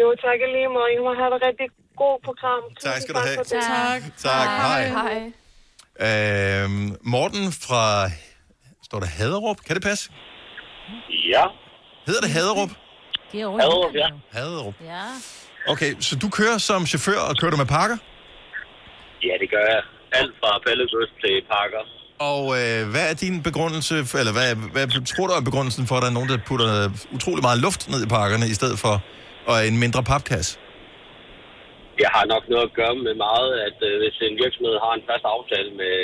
Jo, 0.00 0.06
tak 0.24 0.38
lige 0.56 0.68
måde. 0.76 0.88
I 0.96 0.98
må 1.06 1.10
have 1.20 1.30
et 1.36 1.42
rigtig 1.48 1.66
god 2.02 2.16
program. 2.28 2.62
Tusind 2.74 2.92
Tak 2.92 3.00
skal 3.02 3.14
du 3.14 3.20
have. 3.28 3.38
Det. 3.38 3.46
Tak. 3.52 4.00
Tak. 4.28 4.48
Hej. 4.66 4.82
Hej. 4.98 5.18
Øh, 6.08 6.68
Morten 7.14 7.44
fra... 7.66 7.82
Står 8.90 9.00
der 9.04 9.10
Haderup? 9.18 9.58
Kan 9.66 9.74
det 9.76 9.82
passe? 9.90 10.04
Ja. 11.34 11.44
Hedder 12.06 12.22
det 12.26 12.30
Haderup? 12.36 12.72
Det 13.32 13.40
er 13.40 13.46
over 13.46 13.60
Haderup, 13.62 13.94
ja. 14.02 14.08
Haderup. 14.38 14.76
Ja. 14.94 15.04
Okay, 15.72 15.90
så 16.06 16.12
du 16.22 16.28
kører 16.38 16.58
som 16.68 16.80
chauffør, 16.92 17.20
og 17.28 17.32
kører 17.40 17.52
du 17.54 17.58
med 17.64 17.70
pakker? 17.78 17.98
Ja, 19.28 19.34
det 19.42 19.48
gør 19.54 19.64
jeg. 19.74 19.82
Alt 20.20 20.32
fra 20.40 20.50
pællegods 20.66 21.12
til 21.22 21.34
pakker. 21.54 21.82
Og 22.32 22.42
øh, 22.60 22.80
hvad 22.92 23.04
er 23.10 23.16
din 23.24 23.36
begrundelse, 23.48 23.94
eller 24.22 24.34
hvad, 24.38 24.50
hvad 24.74 24.86
tror 25.10 25.26
du 25.26 25.32
er 25.40 25.48
begrundelsen 25.50 25.84
for, 25.88 25.94
at 25.96 26.02
der 26.04 26.10
er 26.12 26.16
nogen, 26.18 26.30
der 26.32 26.38
putter 26.48 26.68
utrolig 27.16 27.42
meget 27.48 27.60
luft 27.66 27.82
ned 27.92 28.00
i 28.06 28.08
pakkerne, 28.18 28.46
i 28.54 28.56
stedet 28.60 28.78
for 28.84 28.94
og 29.50 29.56
en 29.68 29.76
mindre 29.84 30.02
papkasse? 30.12 30.50
Jeg 32.04 32.10
har 32.16 32.24
nok 32.34 32.44
noget 32.52 32.64
at 32.68 32.76
gøre 32.80 32.96
med 33.06 33.14
meget, 33.26 33.50
at 33.68 33.78
øh, 33.88 33.92
hvis 34.00 34.16
en 34.28 34.36
virksomhed 34.44 34.76
har 34.84 34.92
en 34.98 35.04
fast 35.10 35.24
aftale 35.36 35.70
med, 35.80 35.96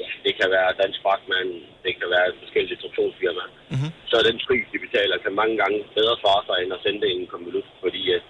ja, 0.00 0.08
det 0.24 0.32
kan 0.38 0.48
være 0.56 0.78
Dansk 0.82 0.98
Fragtmand, 1.04 1.50
det 1.84 1.92
kan 1.98 2.08
være 2.14 2.26
et 2.30 2.36
forskelligt 2.42 2.72
distributionsfirma, 2.72 3.44
Mhm. 3.74 3.90
så 4.10 4.16
den 4.28 4.38
pris, 4.46 4.66
de 4.72 4.78
betaler, 4.86 5.18
kan 5.24 5.34
mange 5.42 5.56
gange 5.62 5.78
bedre 5.98 6.16
svare 6.22 6.42
sig, 6.48 6.56
end 6.62 6.72
at 6.76 6.82
sende 6.84 7.00
det 7.02 7.10
i 7.12 7.20
en 7.22 7.32
konvolut, 7.34 7.68
fordi 7.84 8.02
at 8.16 8.24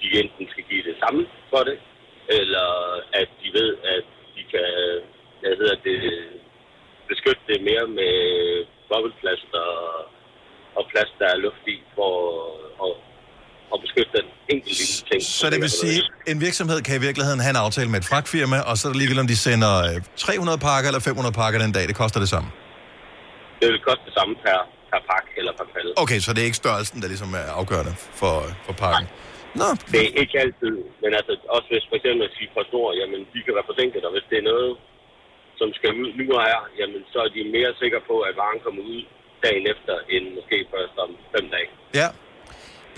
de 0.00 0.06
enten 0.22 0.44
skal 0.52 0.64
give 0.70 0.82
det 0.90 0.96
samme 1.02 1.22
for 1.50 1.62
det, 1.68 1.78
eller 2.38 2.66
at 3.20 3.28
de 3.42 3.48
ved, 3.58 3.70
at 3.94 4.04
de 4.36 4.42
kan, 4.52 4.68
hvad 5.40 5.56
hedder 5.60 5.76
det, 5.88 6.00
beskytte 7.10 7.42
det 7.50 7.58
mere 7.70 7.86
med 7.98 8.14
bobleplast 8.88 9.50
og, 9.64 9.74
og 10.78 10.82
plast, 10.92 11.14
der 11.18 11.26
er 11.30 11.42
luft 11.46 11.64
i, 11.74 11.76
for 11.94 12.12
at, 12.84 12.92
at 13.74 13.78
beskytte 13.84 14.12
den 14.18 14.26
enkelte 14.52 14.76
lille 14.80 14.96
ting. 15.10 15.20
Så 15.40 15.46
det 15.52 15.60
vil 15.64 15.72
sige, 15.82 15.98
en 16.32 16.38
virksomhed 16.46 16.78
kan 16.86 16.94
i 17.00 17.02
virkeligheden 17.08 17.40
have 17.44 17.52
en 17.56 17.60
aftale 17.66 17.88
med 17.92 17.98
et 18.02 18.08
fragtfirma, 18.10 18.58
og 18.68 18.74
så 18.78 18.82
er 18.86 18.90
det 18.92 18.98
ligegyldigt, 19.00 19.24
om 19.26 19.30
de 19.34 19.38
sender 19.48 19.72
øh, 19.88 19.96
300 20.16 20.58
pakker 20.68 20.88
eller 20.90 21.02
500 21.10 21.34
pakker 21.42 21.58
den 21.64 21.72
dag. 21.76 21.84
Det 21.90 21.96
koster 22.02 22.20
det 22.24 22.30
samme. 22.34 22.48
Det 23.60 23.66
vil 23.72 23.80
koste 23.88 24.04
det 24.08 24.14
samme 24.18 24.32
per, 24.44 24.58
per 24.90 25.00
pakke 25.10 25.30
eller 25.40 25.52
per 25.58 25.66
palle. 25.74 25.90
Okay, 26.02 26.18
så 26.24 26.28
det 26.34 26.40
er 26.42 26.48
ikke 26.50 26.62
størrelsen, 26.64 26.96
der 27.02 27.08
ligesom 27.14 27.30
er 27.42 27.46
afgørende 27.60 27.94
for, 28.20 28.34
for 28.66 28.74
pakken. 28.84 29.06
Nå. 29.60 29.68
Det 29.92 30.00
er 30.08 30.12
ikke 30.22 30.36
altid, 30.44 30.74
men 31.02 31.10
altså 31.18 31.32
også 31.56 31.68
hvis 31.72 31.84
for 31.90 31.96
eksempel 32.00 32.22
at 32.28 32.32
sige 32.36 32.48
snor, 32.68 32.88
jamen 33.00 33.20
de 33.32 33.38
kan 33.44 33.52
være 33.58 33.66
forsinket, 33.70 34.02
og 34.08 34.12
hvis 34.14 34.26
det 34.30 34.38
er 34.42 34.46
noget, 34.52 34.70
som 35.60 35.68
skal 35.78 35.90
ud 36.02 36.08
nu 36.18 36.24
og 36.38 36.42
her, 36.48 36.60
jamen 36.80 37.00
så 37.12 37.18
er 37.26 37.30
de 37.36 37.40
mere 37.56 37.70
sikre 37.82 38.00
på, 38.10 38.16
at 38.28 38.34
varen 38.40 38.60
kommer 38.64 38.82
ud 38.92 39.00
dagen 39.46 39.64
efter, 39.74 39.94
end 40.14 40.24
måske 40.38 40.56
først 40.74 40.96
om 41.04 41.10
fem 41.34 41.46
dage. 41.54 41.68
Ja. 42.00 42.08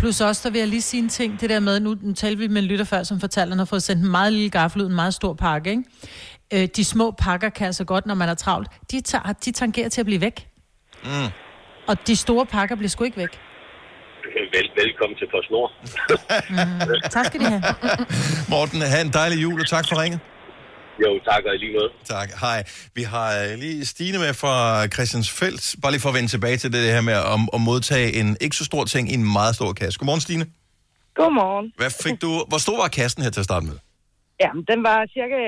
Plus 0.03 0.21
også, 0.21 0.49
der 0.49 0.53
vil 0.53 0.59
jeg 0.59 0.69
lige 0.69 0.83
sige 0.83 1.03
en 1.03 1.09
ting, 1.09 1.41
det 1.41 1.51
der 1.51 1.61
med, 1.61 1.81
nu, 1.81 1.97
nu 2.01 2.13
talte 2.15 2.39
vi 2.39 2.49
med 2.49 2.63
en 2.63 2.69
lytter 2.69 2.85
før, 2.85 3.03
som 3.03 3.21
fortalte, 3.21 3.43
at 3.43 3.49
han 3.49 3.59
har 3.59 3.65
fået 3.65 3.83
sendt 3.83 4.03
en 4.05 4.11
meget 4.11 4.33
lille 4.33 4.51
gaffel 4.51 4.83
ud, 4.83 4.87
en 4.87 4.95
meget 4.95 5.15
stor 5.15 5.35
pakke, 5.35 5.71
ikke? 5.71 5.83
Øh, 6.55 6.69
de 6.77 6.85
små 6.85 7.11
pakker 7.11 7.49
kan 7.49 7.67
altså 7.67 7.85
godt, 7.85 8.07
når 8.07 8.15
man 8.15 8.29
er 8.29 8.35
travlt, 8.35 8.69
de, 8.91 9.01
tager, 9.01 9.33
de 9.33 9.53
tangerer 9.53 9.89
til 9.89 10.01
at 10.01 10.07
blive 10.07 10.21
væk. 10.21 10.49
Mm. 11.05 11.11
Og 11.87 12.07
de 12.07 12.17
store 12.17 12.47
pakker 12.47 12.77
bliver 12.77 12.89
sgu 12.89 13.05
ikke 13.05 13.17
væk. 13.17 13.39
Vel, 14.53 14.71
velkommen 14.77 15.19
til 15.19 15.27
PostNord. 15.31 15.73
Mm. 16.51 17.11
Tak 17.11 17.27
skal 17.27 17.41
de 17.41 17.45
have. 17.45 17.63
Morten, 18.51 18.81
have 18.83 19.05
en 19.05 19.13
dejlig 19.13 19.43
jul, 19.43 19.61
og 19.61 19.67
tak 19.67 19.85
for 19.89 20.03
ringet. 20.03 20.21
Jo, 21.01 21.21
tak 21.25 21.45
og 21.45 21.55
lige 21.59 21.73
måde. 21.73 21.91
Tak. 22.05 22.29
Hej. 22.41 22.65
Vi 22.95 23.03
har 23.03 23.29
øh, 23.43 23.59
lige 23.59 23.87
Stine 23.87 24.19
med 24.19 24.35
fra 24.35 24.87
Christiansfeldt. 24.87 25.77
Bare 25.83 25.93
lige 25.93 26.01
for 26.01 26.09
at 26.09 26.15
vende 26.15 26.29
tilbage 26.29 26.57
til 26.57 26.73
det 26.73 26.93
her 26.97 27.01
med 27.01 27.13
at, 27.13 27.39
at 27.57 27.61
modtage 27.61 28.09
en 28.21 28.37
ikke 28.41 28.57
så 28.57 28.65
stor 28.65 28.85
ting 28.85 29.05
i 29.13 29.15
en 29.15 29.33
meget 29.33 29.55
stor 29.55 29.73
kasse. 29.73 29.99
Godmorgen, 29.99 30.21
Stine. 30.21 30.47
Godmorgen. 31.15 31.73
Hvad 31.77 31.93
fik 32.05 32.23
du? 32.23 32.31
Hvor 32.51 32.61
stor 32.67 32.77
var 32.83 32.89
kassen 32.89 33.23
her 33.23 33.31
til 33.31 33.41
at 33.41 33.45
starte 33.45 33.67
med? 33.67 33.77
Jamen, 34.43 34.65
den 34.71 34.81
var 34.89 34.99
cirka, 35.17 35.39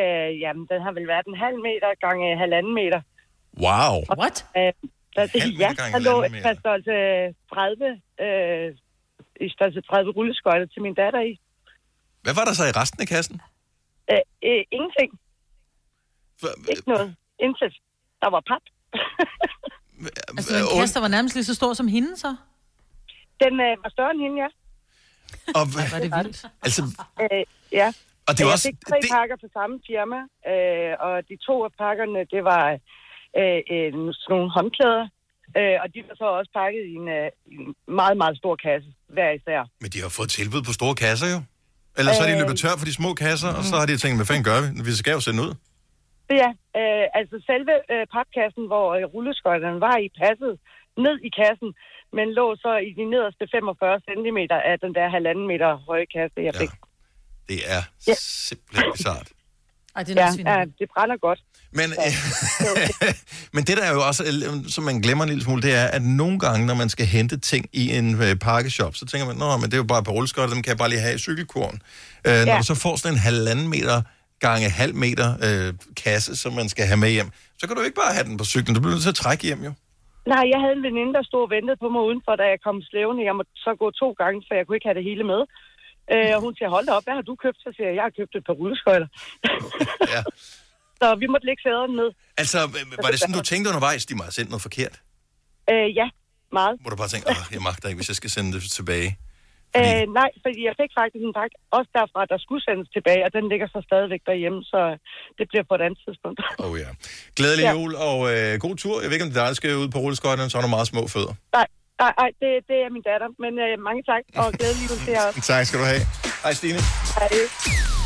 jamen, 0.45 0.65
den 0.71 0.79
har 0.85 0.93
vel 0.97 1.07
været 1.13 1.27
en 1.33 1.39
halv 1.45 1.59
meter 1.69 1.91
gange 2.05 2.25
halvanden 2.43 2.75
meter. 2.81 3.01
Wow. 3.65 3.95
What? 4.21 4.37
Øh, 4.59 4.73
der, 5.17 5.23
halv 5.45 5.55
ja, 5.63 5.69
meter 5.69 5.83
gange 5.83 5.93
der 5.97 6.03
lå 6.11 6.23
et 6.23 6.33
par 6.47 6.55
størrelse 6.63 6.95
30, 7.53 8.01
øh, 8.25 8.67
i 9.47 9.49
størrelse 9.55 9.81
30 9.81 10.11
rulleskøjter 10.17 10.67
til 10.73 10.83
min 10.83 10.95
datter 11.03 11.23
i. 11.31 11.33
Hvad 12.25 12.35
var 12.39 12.45
der 12.49 12.55
så 12.61 12.65
i 12.71 12.75
resten 12.81 13.01
af 13.05 13.09
kassen? 13.15 13.37
Øh, 14.11 14.23
øh, 14.49 14.63
ingenting. 14.77 15.11
Ikke 16.71 16.83
noget. 16.89 17.15
Intet. 17.41 17.75
Der 18.23 18.31
var 18.31 18.43
pap. 18.51 18.63
Altså, 20.39 20.55
en 20.73 20.79
kasse, 20.81 20.95
der 20.95 21.01
var 21.01 21.09
nærmest 21.09 21.35
lige 21.35 21.45
så 21.45 21.55
stor 21.55 21.73
som 21.75 21.89
hende, 21.89 22.17
så? 22.17 22.37
Den 23.45 23.55
øh, 23.67 23.73
var 23.83 23.91
større 23.97 24.11
end 24.15 24.21
hende, 24.25 24.37
ja. 24.45 24.49
Og, 25.59 25.65
var 25.93 25.99
det 26.05 26.11
vildt. 26.19 26.39
Altså, 26.63 26.83
Øh, 27.23 27.45
ja. 27.81 27.89
Og 28.29 28.33
det 28.35 28.41
er 28.41 28.47
jeg 28.47 28.53
også- 28.53 28.69
fik 28.69 28.79
tre 28.91 28.97
det- 29.03 29.11
pakker 29.17 29.37
fra 29.43 29.49
samme 29.59 29.77
firma, 29.89 30.19
øh, 30.53 30.93
og 31.07 31.15
de 31.29 31.35
to 31.49 31.55
af 31.67 31.73
pakkerne, 31.85 32.21
det 32.35 32.43
var 32.53 32.65
øh, 33.41 33.59
en, 33.77 33.97
sådan 34.21 34.31
nogle 34.35 34.51
håndklæder, 34.57 35.05
øh, 35.59 35.77
og 35.83 35.87
de 35.95 35.99
var 36.09 36.15
så 36.23 36.27
også 36.41 36.51
pakket 36.61 36.83
i 36.93 36.95
en, 37.01 37.07
øh, 37.19 37.29
en 37.55 37.63
meget, 38.01 38.17
meget 38.23 38.37
stor 38.43 38.55
kasse, 38.67 38.89
hver 39.15 39.31
især. 39.39 39.61
men 39.83 39.89
de 39.95 39.99
har 40.05 40.09
fået 40.19 40.31
tilbud 40.39 40.63
på 40.69 40.73
store 40.79 40.95
kasser 41.05 41.29
jo. 41.35 41.41
Eller 41.99 42.11
så 42.13 42.23
er 42.25 42.29
de 42.31 42.33
Øh. 42.37 42.41
løbet 42.43 42.57
tør 42.63 42.75
for 42.81 42.87
de 42.91 42.95
små 43.01 43.11
kasser, 43.27 43.51
og 43.59 43.63
så 43.71 43.75
har 43.81 43.87
de 43.91 43.97
tænkt, 44.05 44.17
hvad 44.19 44.27
fanden 44.31 44.45
gør 44.51 44.59
vi? 44.65 44.69
Vi 44.91 44.93
skal 45.03 45.13
jo 45.19 45.21
sende 45.29 45.41
ud. 45.47 45.53
Ja, 46.31 46.49
øh, 46.81 47.05
altså 47.19 47.37
selve 47.51 47.75
øh, 47.93 48.05
papkassen, 48.17 48.65
hvor 48.71 48.87
øh, 48.97 49.05
rulleskøjterne 49.15 49.81
var 49.89 49.97
i, 50.05 50.07
passet 50.23 50.55
ned 51.05 51.17
i 51.29 51.31
kassen, 51.41 51.71
men 52.17 52.27
lå 52.39 52.47
så 52.65 52.73
i 52.89 52.91
de 52.99 53.05
nederste 53.13 53.45
45 53.55 54.01
cm 54.09 54.39
af 54.73 54.77
den 54.85 54.93
der 54.99 55.07
halvanden 55.17 55.47
meter 55.53 55.71
høje 55.89 56.07
kasse, 56.17 56.37
jeg 56.49 56.55
fik. 56.63 56.71
Det 57.49 57.61
er 57.77 57.83
Ja. 58.09 58.15
simpelthen 58.49 58.93
bizart. 58.97 59.29
Ej, 59.97 60.03
det 60.03 60.17
ja, 60.17 60.29
ja, 60.47 60.65
det 60.79 60.87
brænder 60.95 61.17
godt. 61.17 61.41
Men, 61.73 61.89
men 63.55 63.65
det 63.65 63.77
der 63.77 63.85
er 63.85 63.93
jo 63.93 64.03
også, 64.07 64.23
øh, 64.25 64.65
som 64.69 64.85
man 64.85 65.01
glemmer 65.01 65.25
en 65.25 65.31
lille 65.31 65.45
smule, 65.45 65.63
det 65.63 65.75
er, 65.75 65.87
at 65.87 66.03
nogle 66.03 66.39
gange, 66.39 66.67
når 66.67 66.75
man 66.75 66.89
skal 66.89 67.07
hente 67.07 67.37
ting 67.41 67.67
i 67.73 67.97
en 67.99 68.23
øh, 68.23 68.37
pakkeshop, 68.37 68.95
så 68.97 69.07
tænker 69.07 69.27
man, 69.27 69.37
nå, 69.37 69.57
men 69.57 69.65
det 69.65 69.75
er 69.75 69.77
jo 69.77 69.85
bare 69.85 69.99
et 69.99 70.05
par 70.05 70.13
rulleskøjter, 70.13 70.55
dem 70.55 70.63
kan 70.63 70.71
jeg 70.71 70.79
bare 70.79 70.89
lige 70.89 71.01
have 71.01 71.15
i 71.15 71.19
cykelkurven. 71.19 71.83
Øh, 72.27 72.33
Når 72.47 72.53
Ja. 72.53 72.59
du 72.59 72.63
så 72.65 72.75
får 72.75 72.97
sådan 72.97 73.15
en 73.15 73.19
halvanden 73.21 73.69
meter 73.69 74.03
gange 74.47 74.67
halv 74.83 74.95
meter 75.05 75.29
øh, 75.47 75.71
kasse, 76.05 76.31
som 76.43 76.53
man 76.61 76.69
skal 76.73 76.85
have 76.91 77.01
med 77.05 77.11
hjem, 77.17 77.31
så 77.61 77.65
kan 77.67 77.75
du 77.77 77.83
ikke 77.87 78.01
bare 78.05 78.15
have 78.17 78.27
den 78.29 78.37
på 78.41 78.47
cyklen. 78.53 78.73
Du 78.77 78.81
bliver 78.81 78.95
nødt 78.95 79.07
til 79.09 79.15
at 79.17 79.21
trække 79.25 79.43
hjem, 79.49 79.63
jo. 79.69 79.73
Nej, 80.33 80.45
jeg 80.53 80.59
havde 80.63 80.75
en 80.81 80.85
veninde, 80.89 81.13
der 81.19 81.23
stod 81.31 81.43
og 81.47 81.51
ventede 81.57 81.77
på 81.85 81.89
mig 81.95 82.03
udenfor, 82.09 82.33
da 82.41 82.45
jeg 82.53 82.59
kom 82.67 82.77
slævende. 82.91 83.21
Jeg 83.29 83.35
måtte 83.39 83.53
så 83.67 83.73
gå 83.83 83.87
to 84.03 84.09
gange, 84.21 84.39
for 84.47 84.53
jeg 84.59 84.65
kunne 84.65 84.77
ikke 84.79 84.89
have 84.91 84.99
det 85.01 85.09
hele 85.11 85.25
med. 85.33 85.41
Øh, 86.13 86.31
og 86.37 86.41
hun 86.45 86.53
siger, 86.57 86.69
hold 86.77 86.87
da 86.89 86.93
op, 86.99 87.05
hvad 87.07 87.15
har 87.19 87.27
du 87.31 87.35
købt? 87.45 87.59
Så 87.65 87.69
siger 87.75 87.87
jeg, 87.89 87.97
jeg 87.99 88.05
har 88.09 88.15
købt 88.19 88.33
et 88.39 88.45
par 88.49 88.57
rulleskøjter. 88.61 89.09
Ja. 90.15 90.23
så 91.01 91.07
vi 91.23 91.27
måtte 91.33 91.47
lægge 91.49 91.63
sæderne 91.67 91.95
ned. 92.01 92.11
Altså, 92.43 92.59
øh, 92.79 92.85
var 93.05 93.11
det 93.13 93.19
sådan, 93.21 93.35
du 93.41 93.45
tænkte 93.53 93.69
undervejs, 93.73 94.07
de 94.11 94.15
må 94.19 94.23
have 94.29 94.37
sendt 94.39 94.51
noget 94.53 94.63
forkert? 94.69 94.95
Øh, 95.73 95.89
ja, 96.01 96.07
meget. 96.59 96.75
Hvor 96.83 96.91
du 96.91 96.97
bare 97.03 97.11
tænkte, 97.15 97.29
åh, 97.31 97.43
jeg 97.55 97.63
magter 97.69 97.87
ikke, 97.89 97.99
hvis 98.01 98.11
jeg 98.13 98.19
skal 98.21 98.31
sende 98.37 98.51
det 98.55 98.63
tilbage. 98.79 99.11
Øh, 99.81 100.03
nej, 100.21 100.31
fordi 100.45 100.61
jeg 100.69 100.75
fik 100.83 100.91
faktisk 101.01 101.23
en 101.29 101.35
pakke, 101.41 101.55
også 101.79 101.91
derfra, 101.99 102.21
der 102.33 102.39
skulle 102.45 102.63
sendes 102.69 102.89
tilbage, 102.97 103.23
og 103.27 103.31
den 103.37 103.45
ligger 103.53 103.67
så 103.75 103.79
stadigvæk 103.91 104.23
derhjemme, 104.31 104.61
så 104.73 104.81
det 105.39 105.45
bliver 105.51 105.65
på 105.71 105.75
et 105.79 105.83
andet 105.87 105.99
tidspunkt. 106.07 106.39
Oh 106.67 106.75
ja. 106.85 106.91
Glædelig 107.39 107.65
Ja. 107.69 107.73
jul 107.77 107.93
og 108.11 108.19
øh, 108.33 108.51
god 108.67 108.75
tur. 108.83 108.95
Jeg 109.03 109.09
ved 109.09 109.15
ikke, 109.17 109.27
om 109.27 109.31
det 109.33 109.39
er 109.39 109.43
dig, 109.45 109.51
der 109.53 109.59
skal 109.61 109.71
ud 109.85 109.89
på 109.95 109.99
rulleskøjterne, 110.05 110.49
så 110.51 110.55
har 110.59 110.65
du 110.67 110.73
meget 110.77 110.89
små 110.95 111.03
fødder. 111.15 111.35
nej, 111.59 111.67
nej, 112.03 112.13
nej 112.21 112.31
det, 112.43 112.51
det 112.71 112.77
er 112.87 112.91
min 112.97 113.05
datter, 113.11 113.29
men 113.45 113.53
øh, 113.65 113.73
mange 113.89 114.03
tak, 114.13 114.23
og 114.41 114.47
glædelig 114.59 114.85
jul 114.91 114.99
til 115.05 115.13
jer 115.17 115.25
også. 115.29 115.41
Tak 115.53 115.63
skal 115.69 115.79
du 115.83 115.87
have. 115.93 116.03
Hej 116.45 116.53
Stine. 116.61 116.81
Hej. 117.19 117.29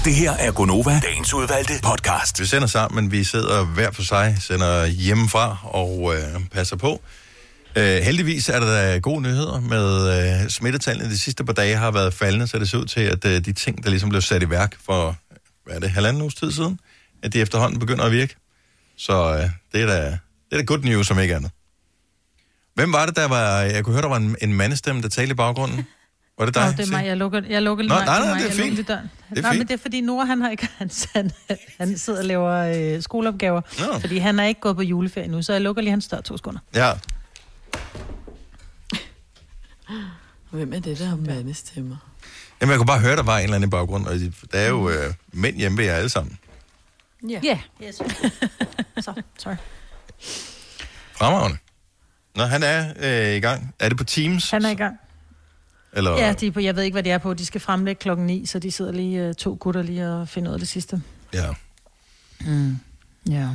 Det 0.06 0.14
her 0.22 0.32
er 0.46 0.50
Gonova, 0.58 0.94
dagens 1.08 1.34
udvalgte 1.34 1.74
podcast. 1.90 2.40
Vi 2.40 2.46
sender 2.54 2.68
sammen, 2.76 2.94
men 2.98 3.12
vi 3.12 3.20
sidder 3.24 3.58
hver 3.76 3.90
for 3.98 4.02
sig, 4.12 4.26
sender 4.48 4.86
hjemmefra 4.86 5.46
og 5.80 5.90
øh, 6.14 6.34
passer 6.56 6.76
på. 6.76 6.92
Øh, 7.79 8.03
heldigvis 8.03 8.49
er 8.49 8.61
der 8.61 9.01
gode 9.01 9.22
nyheder 9.22 9.61
med 9.61 10.18
øh, 10.43 10.51
smittetallene. 10.51 11.11
De 11.11 11.18
sidste 11.18 11.45
par 11.45 11.53
dage 11.53 11.76
har 11.76 11.91
været 11.91 12.14
faldende, 12.14 12.47
så 12.47 12.59
det 12.59 12.68
ser 12.68 12.79
ud 12.79 12.85
til, 12.85 13.01
at 13.01 13.24
øh, 13.24 13.45
de 13.45 13.53
ting, 13.53 13.85
der 13.85 13.91
ligesom 13.91 14.09
blev 14.09 14.22
sat 14.22 14.43
i 14.43 14.51
værk 14.51 14.76
for, 14.87 15.16
hvad 15.64 15.76
er 15.76 15.81
det, 15.81 15.91
halvanden 15.91 16.22
uges 16.22 16.35
tid 16.35 16.53
siden, 16.53 16.81
at 17.22 17.33
de 17.33 17.41
efterhånden 17.41 17.79
begynder 17.79 18.05
at 18.05 18.12
virke. 18.12 18.37
Så 18.97 19.35
øh, 19.35 19.51
det 19.72 19.83
er 19.83 19.87
da 19.87 20.18
det 20.51 20.53
er 20.53 20.57
da 20.57 20.62
good 20.62 20.79
news, 20.79 21.07
som 21.07 21.18
ikke 21.18 21.37
andet. 21.37 21.51
Hvem 22.74 22.93
var 22.93 23.07
det, 23.07 23.16
der 23.16 23.29
var... 23.29 23.61
Jeg 23.61 23.85
kunne 23.85 23.93
høre, 23.93 24.03
der 24.03 24.09
var 24.09 24.16
en, 24.16 24.37
en 24.43 24.55
mandestemme, 24.55 25.03
der 25.03 25.09
talte 25.09 25.31
i 25.31 25.35
baggrunden. 25.35 25.87
Var 26.39 26.45
det 26.45 26.55
dig? 26.55 26.66
Nå, 26.66 26.72
det 26.72 26.87
er 26.87 26.91
mig. 26.91 27.07
Jeg 27.07 27.16
lukker, 27.16 27.43
jeg 27.49 27.62
lukker 27.62 27.85
Nå, 27.85 27.95
nej, 27.95 28.05
nej, 28.05 28.18
det 28.18 28.26
nej, 28.26 28.39
det 28.39 28.47
er 28.47 28.53
fint. 28.53 28.76
Det 28.76 28.91
er 28.91 29.01
nej, 29.31 29.51
fint. 29.51 29.59
men 29.59 29.68
det 29.68 29.74
er 29.74 29.79
fordi 29.79 30.01
Nora, 30.01 30.24
han 30.24 30.41
har 30.41 30.51
ikke... 30.51 30.68
Han, 30.79 30.91
han, 31.14 31.31
han 31.79 31.99
sidder 31.99 32.18
og 32.18 32.24
laver 32.24 32.95
øh, 32.97 33.03
skoleopgaver. 33.03 33.61
Nå. 33.79 33.99
Fordi 33.99 34.18
han 34.18 34.39
er 34.39 34.45
ikke 34.45 34.61
gået 34.61 34.76
på 34.76 34.83
juleferie 34.83 35.29
nu, 35.29 35.43
så 35.43 35.53
jeg 35.53 35.61
lukker 35.61 35.83
lige 35.83 35.91
hans 35.91 36.09
dør 36.09 36.20
to 36.20 36.37
sekunder. 36.37 36.61
Ja. 36.74 36.93
Hvem 40.50 40.72
er 40.72 40.80
det, 40.80 40.98
der 40.98 41.04
har 41.04 41.16
mandestemmer? 41.16 41.96
Jamen, 42.60 42.70
jeg 42.70 42.78
kunne 42.78 42.86
bare 42.86 43.00
høre, 43.00 43.16
der 43.16 43.22
var 43.22 43.38
en 43.38 43.44
eller 43.44 43.56
anden 43.56 43.68
i 43.68 43.70
baggrunden. 43.70 44.08
Og 44.08 44.14
der 44.52 44.58
er 44.58 44.68
jo 44.68 44.90
øh, 44.90 45.14
mænd 45.32 45.56
hjemme 45.56 45.78
ved 45.78 45.84
jer 45.84 45.94
alle 45.94 46.08
sammen. 46.08 46.38
Ja. 47.28 47.40
Yeah. 47.44 47.58
Yes. 47.82 47.94
så, 49.04 49.22
sorry. 49.38 49.56
Fremragende. 51.12 51.58
Nå, 52.34 52.44
han 52.44 52.62
er 52.62 52.92
øh, 52.96 53.36
i 53.36 53.40
gang. 53.40 53.74
Er 53.78 53.88
det 53.88 53.98
på 53.98 54.04
Teams? 54.04 54.50
Han 54.50 54.64
er 54.64 54.70
i 54.70 54.74
gang. 54.74 54.96
Eller... 55.92 56.10
Ja, 56.10 56.32
de 56.32 56.46
er 56.46 56.50
på, 56.50 56.60
jeg 56.60 56.76
ved 56.76 56.82
ikke, 56.82 56.94
hvad 56.94 57.02
de 57.02 57.10
er 57.10 57.18
på. 57.18 57.34
De 57.34 57.46
skal 57.46 57.60
fremlægge 57.60 58.00
klokken 58.00 58.26
9, 58.26 58.46
så 58.46 58.58
de 58.58 58.70
sidder 58.70 58.92
lige 58.92 59.20
øh, 59.20 59.34
to 59.34 59.56
gutter 59.60 59.82
lige 59.82 60.12
og 60.12 60.28
finder 60.28 60.50
ud 60.50 60.54
af 60.54 60.58
det 60.58 60.68
sidste. 60.68 61.02
Ja. 61.34 61.50
Mm. 62.40 62.78
Ja. 63.30 63.48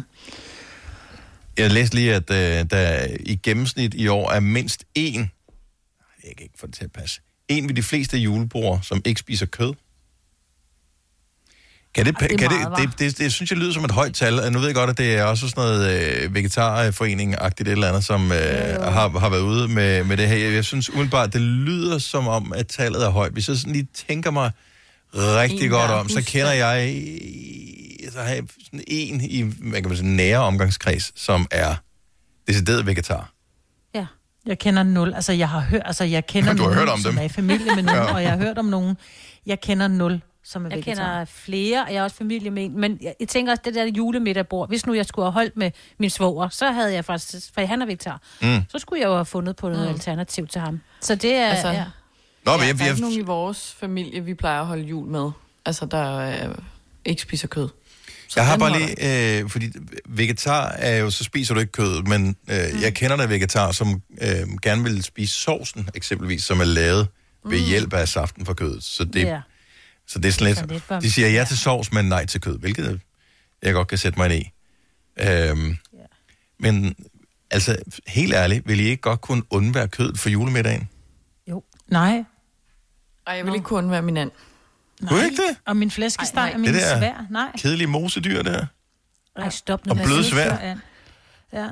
Jeg 1.58 1.72
læste 1.72 1.96
lige, 1.96 2.16
at 2.16 2.32
øh, 2.32 2.70
der 2.70 3.08
i 3.20 3.36
gennemsnit 3.36 3.94
i 3.94 4.08
år 4.08 4.32
er 4.32 4.40
mindst 4.40 4.86
én, 5.00 5.20
jeg 6.24 6.36
kan 6.38 6.44
ikke 6.44 6.60
få 6.60 6.68
det 6.68 6.76
til 6.76 6.84
at 6.84 6.92
passe, 6.92 7.22
en 7.48 7.68
ved 7.68 7.76
de 7.76 7.84
fleste 7.84 8.18
julebord, 8.18 8.80
som 8.82 9.02
ikke 9.06 9.20
spiser 9.20 9.46
kød. 9.46 9.74
Kan 11.96 12.06
det, 12.06 12.18
kan 12.18 12.30
meget, 12.50 12.78
det, 12.78 12.90
det, 12.90 13.00
det, 13.00 13.18
det, 13.18 13.34
synes 13.34 13.52
jeg 13.52 13.60
lyder 13.60 13.74
som 13.74 13.86
et 13.86 13.92
højt 13.92 14.14
tal. 14.14 14.52
Nu 14.52 14.60
ved 14.60 14.68
jeg 14.68 14.76
godt, 14.76 14.90
at 14.90 14.98
det 14.98 15.16
er 15.16 15.24
også 15.24 15.50
sådan 15.50 15.64
noget 15.64 16.24
øh, 16.24 16.36
vegetarforening-agtigt 16.36 17.68
et 17.68 17.72
eller 17.72 17.88
andet, 17.88 18.06
som 18.06 18.32
øh, 18.32 18.38
har, 18.82 19.20
har 19.20 19.30
været 19.30 19.42
ude 19.42 19.68
med, 19.68 20.04
med 20.04 20.18
det 20.18 20.28
her. 20.28 20.36
Jeg, 20.36 20.54
jeg 20.54 20.66
synes 20.66 20.90
umiddelbart, 20.90 21.34
det 21.34 21.42
lyder 21.42 21.98
som 21.98 22.28
om, 22.28 22.54
at 22.54 22.68
tallet 22.68 23.04
er 23.04 23.10
højt. 23.10 23.32
Hvis 23.32 23.48
jeg 23.48 23.58
sådan 23.58 23.74
lige 23.74 23.88
tænker 24.08 24.32
mig 24.32 24.52
rigtig 25.16 25.64
En, 25.66 25.70
godt 25.70 25.92
om, 25.92 26.10
så 26.10 26.22
kender 26.26 26.52
jeg, 26.52 27.04
så 28.12 28.20
har 28.20 28.30
jeg 28.30 28.44
sådan 28.66 28.84
en 28.88 29.22
i 29.22 29.42
hvad 29.42 29.82
kan 29.82 29.88
man 29.90 29.98
sige, 29.98 30.16
nære 30.16 30.38
omgangskreds, 30.40 31.22
som 31.22 31.48
er 31.52 31.76
decideret 32.48 32.86
vegetar. 32.86 33.32
Ja. 33.96 34.06
Jeg 34.46 34.60
kender 34.60 34.84
nul. 34.84 35.14
Altså, 35.14 35.34
jeg 35.34 35.50
har 35.50 35.60
hørt, 35.60 35.82
altså, 35.86 36.04
jeg 36.04 36.26
kender 36.28 36.54
Du 36.54 36.58
har 36.64 36.70
nogen, 36.70 36.80
hørt 36.80 36.90
om 36.90 37.00
som 37.00 37.12
dem. 37.12 37.20
er 37.20 37.24
i 37.24 37.30
familie 37.30 37.76
med 37.76 37.84
nogen, 37.94 38.02
Ja. 38.02 38.14
og 38.14 38.22
jeg 38.24 38.32
har 38.32 38.38
hørt 38.38 38.58
om 38.58 38.66
nogen. 38.66 38.98
Jeg 39.46 39.62
kender 39.62 39.88
nul 39.88 40.22
som 40.46 40.66
er 40.66 40.70
Jeg 40.70 40.78
vegetar. 40.78 40.92
kender 40.94 41.26
flere, 41.26 41.84
og 41.86 41.94
jeg 41.94 42.00
er 42.00 42.04
også 42.04 42.16
familie 42.16 42.52
med 42.52 42.66
en. 42.66 42.80
Men 42.80 42.98
jeg, 43.02 43.14
jeg 43.20 43.28
tænker 43.28 43.52
også, 43.52 43.62
det 43.66 43.76
der 43.76 43.86
julemiddagbror. 43.86 44.66
Hvis 44.66 44.86
nu 44.86 44.94
jeg 44.94 45.06
skulle 45.06 45.26
have 45.26 45.32
holdt 45.34 45.58
med 45.58 45.72
min 46.00 46.10
svoger, 46.10 46.50
så 46.50 46.72
havde 46.72 46.94
jeg 46.94 47.06
faktisk... 47.06 47.54
For 47.54 47.66
han 47.66 47.82
er 47.82 47.86
vegetar. 47.86 48.22
Mm. 48.42 48.62
Så 48.70 48.80
skulle 48.80 49.02
jeg 49.02 49.08
jo 49.08 49.14
have 49.16 49.26
fundet 49.26 49.56
på 49.56 49.70
noget 49.70 49.88
Mm. 49.88 49.94
alternativ 49.94 50.48
til 50.48 50.62
ham. 50.62 50.82
Så 51.02 51.16
det 51.16 51.34
er... 51.34 51.48
Altså, 51.48 51.68
ja. 51.70 51.86
Nå, 52.46 52.52
men 52.52 52.62
ja, 52.62 52.68
jeg- 52.68 52.78
der 52.80 52.86
er 52.86 52.90
ikke 52.90 53.02
nogen 53.02 53.18
i 53.20 53.22
vores 53.22 53.76
familie, 53.80 54.22
vi 54.24 54.34
plejer 54.34 54.60
at 54.62 54.66
holde 54.68 54.84
jul 54.84 55.08
med. 55.08 55.32
Altså, 55.66 55.86
der 55.86 56.18
øh, 56.50 56.56
ikke 57.06 57.22
spiser 57.22 57.48
kød. 57.48 57.70
Så 58.28 58.40
Jeg 58.40 58.48
har 58.48 58.58
bare 58.58 58.80
lige, 58.80 59.40
øh, 59.42 59.50
fordi 59.50 59.70
vegetar 60.08 60.68
er 60.70 60.98
jo, 60.98 61.10
så 61.10 61.24
spiser 61.24 61.54
du 61.54 61.60
ikke 61.60 61.72
kød, 61.72 62.02
men 62.04 62.36
øh, 62.48 62.58
mm. 62.74 62.82
jeg 62.82 62.94
kender 62.94 63.16
der 63.16 63.28
vegetar, 63.28 63.72
som 63.72 64.02
øh, 64.22 64.30
gerne 64.62 64.84
vil 64.84 65.04
spise 65.04 65.34
sovsen, 65.34 65.90
eksempelvis, 65.96 66.44
som 66.44 66.60
er 66.60 66.64
lavet 66.66 67.08
ved 67.46 67.60
Mm. 67.60 67.66
hjælp 67.66 67.94
af 67.94 68.08
saften 68.08 68.46
fra 68.46 68.54
kødet. 68.54 68.84
Så 68.84 69.04
det, 69.04 69.24
Ja. 69.24 69.42
så 70.08 70.20
det 70.20 70.28
er 70.28 70.32
sådan 70.32 70.56
Så 70.56 70.62
det 70.66 70.72
er 70.90 70.94
lidt, 70.94 71.04
de 71.04 71.12
siger 71.12 71.28
ja 71.30 71.46
til 71.46 71.58
sovs, 71.58 71.92
men 71.92 72.06
nej 72.06 72.26
til 72.26 72.42
kød, 72.42 72.60
hvilket 72.60 73.00
jeg 73.62 73.74
godt 73.74 73.88
kan 73.88 73.98
sætte 73.98 74.20
mig 74.20 74.34
ind 74.34 74.44
i. 74.46 74.52
Øhm, 75.20 75.78
Men 76.60 76.96
altså, 77.52 77.78
helt 78.08 78.34
ærligt, 78.34 78.68
vil 78.68 78.80
I 78.80 78.84
ikke 78.84 79.02
godt 79.02 79.22
kunne 79.22 79.44
undvære 79.50 79.88
kød 79.88 80.16
for 80.16 80.30
julemiddagen? 80.30 80.90
Nej. 81.88 82.24
Ej, 83.28 83.34
jeg 83.34 83.46
vil 83.46 83.54
ikke 83.54 83.64
kun 83.66 83.92
være 83.92 84.02
min 84.02 84.18
and. 84.18 84.32
Kunne 85.08 85.22
I 85.22 85.24
ikke 85.24 85.36
det? 85.50 85.58
Og 85.66 85.78
min 85.78 85.92
flæskesteg 85.92 86.52
er 86.54 86.58
min 86.58 86.74
Det 86.74 86.82
der 86.82 86.98
svær. 86.98 87.26
Nej. 87.30 87.52
kedelige 87.58 87.88
mosedyr 87.88 88.42
der. 88.42 88.66
Ej, 89.36 89.50
stop 89.50 89.86
nu 89.86 89.92
Og 89.92 89.98
bløde 90.06 90.24
svær. 90.24 90.58
Ja. 91.54 91.68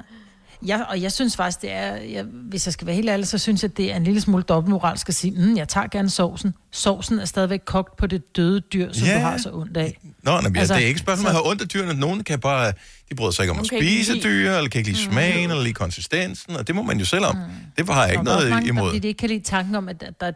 ja. 0.67 0.81
Og 0.83 1.01
jeg 1.01 1.11
synes 1.11 1.35
faktisk, 1.35 1.61
det 1.61 1.71
er, 1.71 1.95
jeg, 1.95 2.23
hvis 2.23 2.67
jeg 2.67 2.73
skal 2.73 2.87
være 2.87 2.95
helt 2.95 3.09
ærlig, 3.09 3.27
så 3.27 3.37
synes 3.37 3.63
jeg, 3.63 3.77
det 3.77 3.91
er 3.91 3.95
en 3.95 4.03
lille 4.03 4.21
smule 4.21 4.43
dobbeltmoralsk 4.43 5.09
at 5.09 5.15
sige, 5.15 5.31
mm, 5.31 5.57
jeg 5.57 5.67
tager 5.69 5.87
gerne 5.87 6.09
sovsen. 6.09 6.53
Sovsen 6.71 7.19
er 7.19 7.25
stadigvæk 7.25 7.59
kogt 7.65 7.97
på 7.97 8.07
det 8.07 8.35
døde 8.35 8.59
dyr, 8.59 8.93
som 8.93 9.07
Ja. 9.07 9.13
du 9.15 9.19
har 9.19 9.37
så 9.37 9.49
ondt 9.53 9.77
af. 9.77 9.97
Nå, 10.23 10.41
nej, 10.41 10.51
altså, 10.55 10.73
det 10.75 10.83
er 10.83 10.87
ikke 10.87 10.99
spørgsmål 10.99 11.25
om 11.27 11.33
så- 11.33 11.37
at 11.39 11.43
have 11.43 11.49
ondt 11.51 11.61
af 11.61 11.67
dyrene. 11.67 11.99
Nogen 11.99 12.23
kan 12.23 12.39
bare, 12.39 12.73
de 13.09 13.15
bryder 13.15 13.31
sig 13.31 13.43
ikke 13.43 13.51
om 13.53 13.59
at 13.59 13.67
spise 13.67 14.13
lide- 14.13 14.23
dyr, 14.23 14.51
eller 14.55 14.69
kan 14.69 14.79
ikke 14.79 14.91
lide 14.91 15.03
smagen, 15.03 15.49
eller 15.51 15.63
lide 15.63 15.73
konsistensen, 15.73 16.55
og 16.55 16.67
det 16.67 16.75
må 16.75 16.81
man 16.81 16.99
jo 16.99 17.05
selv 17.05 17.25
om. 17.25 17.35
Det 17.77 17.89
har 17.89 18.03
jeg 18.03 18.11
ikke 18.13 18.19
Og 18.21 18.27
også 18.35 18.37
noget 18.37 18.49
mange, 18.49 18.67
imod. 18.69 18.89
Fordi 18.89 18.99
de 18.99 19.07
ikke 19.07 19.17
kan 19.17 19.29
lide 19.29 19.43
tanken 19.43 19.75
om, 19.75 19.89
at 19.89 20.01
der 20.19 20.25
er 20.27 20.31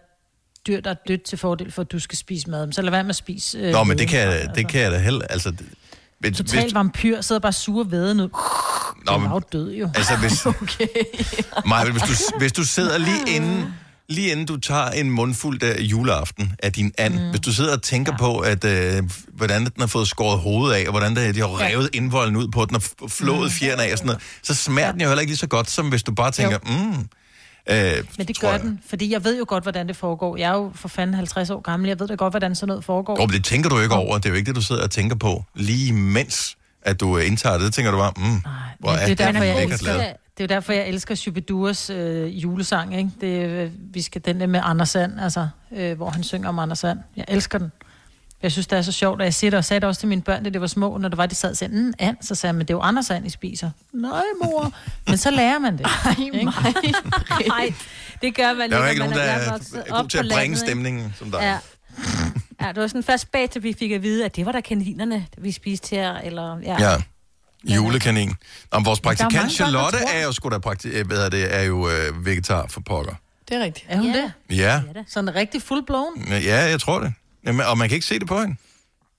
dyr, 0.67 0.79
der 0.81 0.89
er 0.89 0.95
dødt 1.07 1.23
til 1.23 1.37
fordel 1.37 1.71
for, 1.71 1.81
at 1.81 1.91
du 1.91 1.99
skal 1.99 2.17
spise 2.17 2.49
mad. 2.49 2.71
Så 2.73 2.81
lad 2.81 2.91
være 2.91 3.03
med 3.03 3.09
at 3.09 3.15
spise... 3.15 3.57
Øh, 3.57 3.71
Nå, 3.71 3.83
men 3.83 3.97
det 3.99 4.07
kan, 4.07 4.19
jeg- 4.19 4.49
det 4.55 4.67
kan 4.69 4.81
jeg 4.81 4.91
da 4.91 4.97
heller... 4.97 5.21
Altså, 5.29 5.53
hvis, 6.19 6.37
Total 6.37 6.71
vampyr, 6.73 7.21
sidder 7.21 7.39
bare 7.39 7.53
sure 7.53 7.91
væden 7.91 8.19
ud. 8.19 8.29
Nå, 9.05 9.17
men- 9.17 9.31
jo 9.31 9.41
død 9.51 9.71
jo. 9.73 9.89
Altså, 9.95 10.15
hvis, 10.15 10.45
okay. 10.61 10.87
Maja, 11.65 11.91
hvis, 11.91 12.01
du, 12.01 12.37
hvis 12.39 12.51
du 12.51 12.63
sidder 12.63 12.97
lige 12.97 13.35
inden, 13.35 13.65
lige 14.09 14.31
inden 14.31 14.45
du 14.45 14.57
tager 14.57 14.89
en 14.89 15.09
mundfuld 15.11 15.63
af 15.63 15.81
juleaften 15.81 16.53
af 16.59 16.73
din 16.73 16.91
and, 16.97 17.13
mm. 17.19 17.29
hvis 17.29 17.39
du 17.41 17.53
sidder 17.53 17.73
og 17.73 17.81
tænker 17.81 18.11
ja. 18.11 18.17
på, 18.17 18.37
at, 18.39 18.63
øh, 18.63 19.03
hvordan 19.33 19.61
den 19.63 19.71
har 19.79 19.87
fået 19.87 20.07
skåret 20.07 20.39
hovedet 20.39 20.75
af, 20.75 20.83
og 20.87 20.91
hvordan 20.91 21.15
det, 21.15 21.35
de 21.35 21.39
har 21.39 21.61
revet 21.61 21.89
indvolden 21.93 22.35
ud 22.35 22.47
på 22.47 22.65
den, 22.65 22.75
og 22.75 23.11
flået 23.11 23.51
fjerne 23.51 23.83
af 23.83 23.91
og 23.91 23.97
sådan 23.97 24.05
noget, 24.07 24.21
så 24.43 24.55
smager 24.55 24.91
den 24.91 25.01
jo 25.01 25.07
heller 25.07 25.21
ikke 25.21 25.31
lige 25.31 25.37
så 25.39 25.47
godt, 25.47 25.69
som 25.69 25.89
hvis 25.89 26.03
du 26.03 26.11
bare 26.13 26.31
tænker, 26.31 26.57
mm, 26.63 27.07
øh, 27.69 28.03
Men 28.17 28.27
det 28.27 28.39
gør 28.39 28.57
den, 28.57 28.79
fordi 28.87 29.11
jeg 29.13 29.23
ved 29.23 29.37
jo 29.37 29.45
godt, 29.47 29.63
hvordan 29.63 29.87
det 29.87 29.95
foregår. 29.95 30.37
Jeg 30.37 30.49
er 30.49 30.53
jo 30.55 30.71
for 30.75 30.87
fanden 30.87 31.13
50 31.15 31.49
år 31.49 31.61
gammel, 31.61 31.87
jeg 31.87 31.99
ved 31.99 32.07
da 32.07 32.15
godt, 32.15 32.33
hvordan 32.33 32.55
sådan 32.55 32.67
noget 32.67 32.83
foregår. 32.83 33.21
Jo, 33.21 33.25
men 33.25 33.33
det 33.33 33.43
tænker 33.43 33.69
du 33.69 33.79
ikke 33.79 33.95
over. 33.95 34.17
Det 34.17 34.25
er 34.25 34.29
jo 34.29 34.35
ikke 34.35 34.47
det, 34.47 34.55
du 34.55 34.61
sidder 34.61 34.83
og 34.83 34.91
tænker 34.91 35.15
på, 35.15 35.43
lige 35.55 35.93
mens 35.93 36.57
at 36.81 36.99
du 36.99 37.17
øh, 37.17 37.27
indtager 37.27 37.57
det. 37.57 37.65
Det 37.65 37.73
tænker 37.73 37.91
du 37.91 37.97
bare, 37.97 38.13
mm, 38.17 38.23
hvor 38.79 38.91
Men 38.91 38.99
er 38.99 39.05
det 39.05 39.19
er 39.21 39.25
derfor, 39.31 39.43
jeg 39.43 39.63
elsker, 39.63 39.87
lavet. 39.87 40.01
det 40.37 40.43
er 40.43 40.43
jo 40.43 40.55
derfor, 40.55 40.73
jeg 40.73 40.87
elsker 40.87 41.15
Shubidurs 41.15 41.89
øh, 41.89 42.43
julesang, 42.43 42.97
ikke? 42.97 43.09
Det, 43.21 43.49
øh, 43.49 43.71
vi 43.93 44.01
skal 44.01 44.21
den 44.25 44.39
der 44.39 44.47
med 44.47 44.59
Anders 44.63 44.89
Sand, 44.89 45.19
altså, 45.19 45.47
øh, 45.75 45.97
hvor 45.97 46.09
han 46.09 46.23
synger 46.23 46.49
om 46.49 46.59
Anders 46.59 46.79
Sand. 46.79 46.99
Jeg 47.17 47.25
elsker 47.27 47.57
den. 47.57 47.71
Jeg 48.43 48.51
synes, 48.51 48.67
det 48.67 48.77
er 48.77 48.81
så 48.81 48.91
sjovt, 48.91 49.19
og 49.19 49.25
jeg 49.25 49.33
siger 49.33 49.51
det, 49.51 49.57
og 49.57 49.65
sagde 49.65 49.79
det 49.81 49.87
også 49.89 49.99
til 49.99 50.09
mine 50.09 50.21
børn, 50.21 50.43
da 50.43 50.49
det 50.49 50.61
var 50.61 50.67
små, 50.67 50.97
når 50.97 51.09
det 51.09 51.17
var, 51.17 51.25
de 51.25 51.35
sad 51.35 51.49
og 51.49 51.57
sagde, 51.57 51.75
mm, 51.75 51.93
and, 51.99 52.17
så 52.21 52.35
sagde 52.35 52.49
jeg, 52.49 52.55
men 52.55 52.67
det 52.67 52.73
er 52.73 52.77
jo 52.77 52.81
Anders 52.81 53.05
Sand, 53.05 53.25
I 53.25 53.29
spiser. 53.29 53.69
Nej, 53.93 54.21
mor. 54.43 54.73
Men 55.07 55.17
så 55.17 55.31
lærer 55.31 55.59
man 55.59 55.77
det. 55.77 55.85
Ej, 55.85 56.15
Nej, 57.47 57.73
det 58.21 58.35
gør 58.35 58.53
man 58.53 58.71
Der 58.71 58.77
er 58.77 58.79
jo 58.79 58.83
når 58.83 58.89
ikke 58.89 58.99
man 58.99 59.09
nogen, 59.09 59.13
der 59.13 59.31
er, 59.33 59.51
er 59.85 59.93
op 59.93 60.01
god 60.01 60.09
til 60.09 60.17
at 60.17 60.21
bringe 60.21 60.35
landet, 60.35 60.43
ikke? 60.43 60.57
stemningen 60.57 61.13
som 61.19 61.31
dig. 61.31 61.39
Ja. 61.41 61.57
ja, 62.65 62.71
det 62.71 62.81
var 62.81 62.87
sådan 62.87 63.03
først 63.03 63.31
bag, 63.31 63.49
til 63.49 63.63
vi 63.63 63.75
fik 63.79 63.91
at 63.91 64.03
vide, 64.03 64.25
at 64.25 64.35
det 64.35 64.45
var 64.45 64.51
der 64.51 64.61
kaninerne, 64.61 65.25
vi 65.37 65.51
spiste 65.51 65.95
her, 65.95 66.17
eller... 66.17 66.57
Ja. 66.63 66.77
Ja. 66.79 66.97
Julekanin. 67.75 68.33
Om 68.71 68.85
vores 68.85 68.99
er 68.99 69.03
praktikant 69.03 69.33
mange 69.33 69.49
Charlotte 69.49 69.97
er 70.13 70.23
jo 70.23 70.31
sgu 70.31 70.49
da 70.49 70.57
prakti- 70.57 70.87
øh, 70.97 71.07
hvad 71.07 71.25
er 71.25 71.29
det, 71.29 71.55
er 71.55 71.61
jo 71.61 71.89
øh, 71.89 72.25
vegetar 72.25 72.65
for 72.69 72.81
pokker. 72.81 73.13
Det 73.49 73.57
er 73.57 73.63
rigtigt. 73.63 73.85
Er 73.89 73.97
hun 73.97 74.07
det? 74.13 74.31
Ja. 74.49 74.81
Sådan 75.07 75.35
rigtig 75.35 75.61
full-blown? 75.61 76.33
Ja, 76.33 76.63
jeg 76.69 76.79
tror 76.79 76.99
det. 76.99 77.13
Jamen, 77.45 77.65
og 77.65 77.77
man 77.77 77.89
kan 77.89 77.95
ikke 77.95 78.07
se 78.07 78.19
det 78.19 78.27
på 78.27 78.39
hende. 78.41 78.55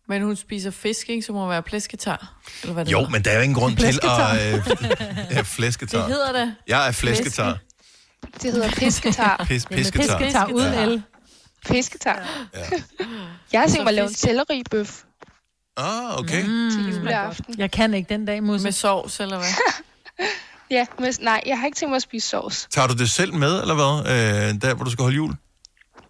Men 0.09 0.23
hun 0.23 0.37
spiser 0.37 0.71
fisk, 0.71 1.09
ikke? 1.09 1.23
Så 1.23 1.33
må 1.33 1.49
være 1.49 1.63
plæsketar. 1.63 2.35
Eller 2.63 2.73
hvad 2.75 2.85
det 2.85 2.93
Jo, 2.93 2.99
hedder. 2.99 3.11
men 3.11 3.25
der 3.25 3.31
er 3.31 3.35
jo 3.37 3.41
ingen 3.43 3.55
grund 3.59 3.77
til 3.77 4.01
at... 4.03 4.55
Øh, 4.55 4.67
ja, 5.37 5.41
flæsketar. 5.41 5.99
Det 5.99 6.07
hedder 6.15 6.33
det. 6.33 6.55
Jeg 6.69 6.89
er 6.89 6.93
flæsketar. 6.93 7.59
Det 8.43 8.53
hedder 8.53 8.71
pisketar. 8.71 9.45
Pis, 9.49 9.67
pisketar. 9.67 10.19
Pisketar 10.19 10.47
uden 10.47 10.73
Ja. 10.73 10.83
el. 10.85 11.03
Pisketar. 11.69 12.49
Ja. 12.55 12.61
Jeg 13.53 13.61
har 13.61 13.69
tænkt 13.69 13.83
mig 13.83 13.89
at 13.89 13.95
lave 13.95 14.09
en 14.09 14.15
selleribøf 14.15 15.03
Ah, 15.77 16.19
okay. 16.19 16.43
mm, 16.47 16.71
til 16.71 16.97
juleaften. 16.99 17.55
Jeg 17.59 17.71
kan 17.71 17.95
ikke 17.95 18.09
den 18.09 18.25
dag, 18.27 18.43
Musse. 18.43 18.65
Med 18.65 18.73
sovs, 18.73 19.21
eller 19.21 19.37
hvad? 19.39 19.49
Ja, 20.71 20.87
men 20.99 21.15
nej, 21.21 21.41
jeg 21.47 21.59
har 21.59 21.67
ikke 21.67 21.77
tænkt 21.77 21.91
mig 21.91 21.97
at 21.97 22.03
spise 22.03 22.29
sovs. 22.29 22.69
Tager 22.71 22.89
du 22.89 22.95
det 22.95 23.11
selv 23.11 23.35
med, 23.35 23.61
eller 23.61 23.75
hvad? 23.75 24.13
Øh, 24.13 24.61
der, 24.63 24.75
hvor 24.75 24.85
du 24.85 24.91
skal 24.91 25.03
holde 25.03 25.17
jul? 25.17 25.35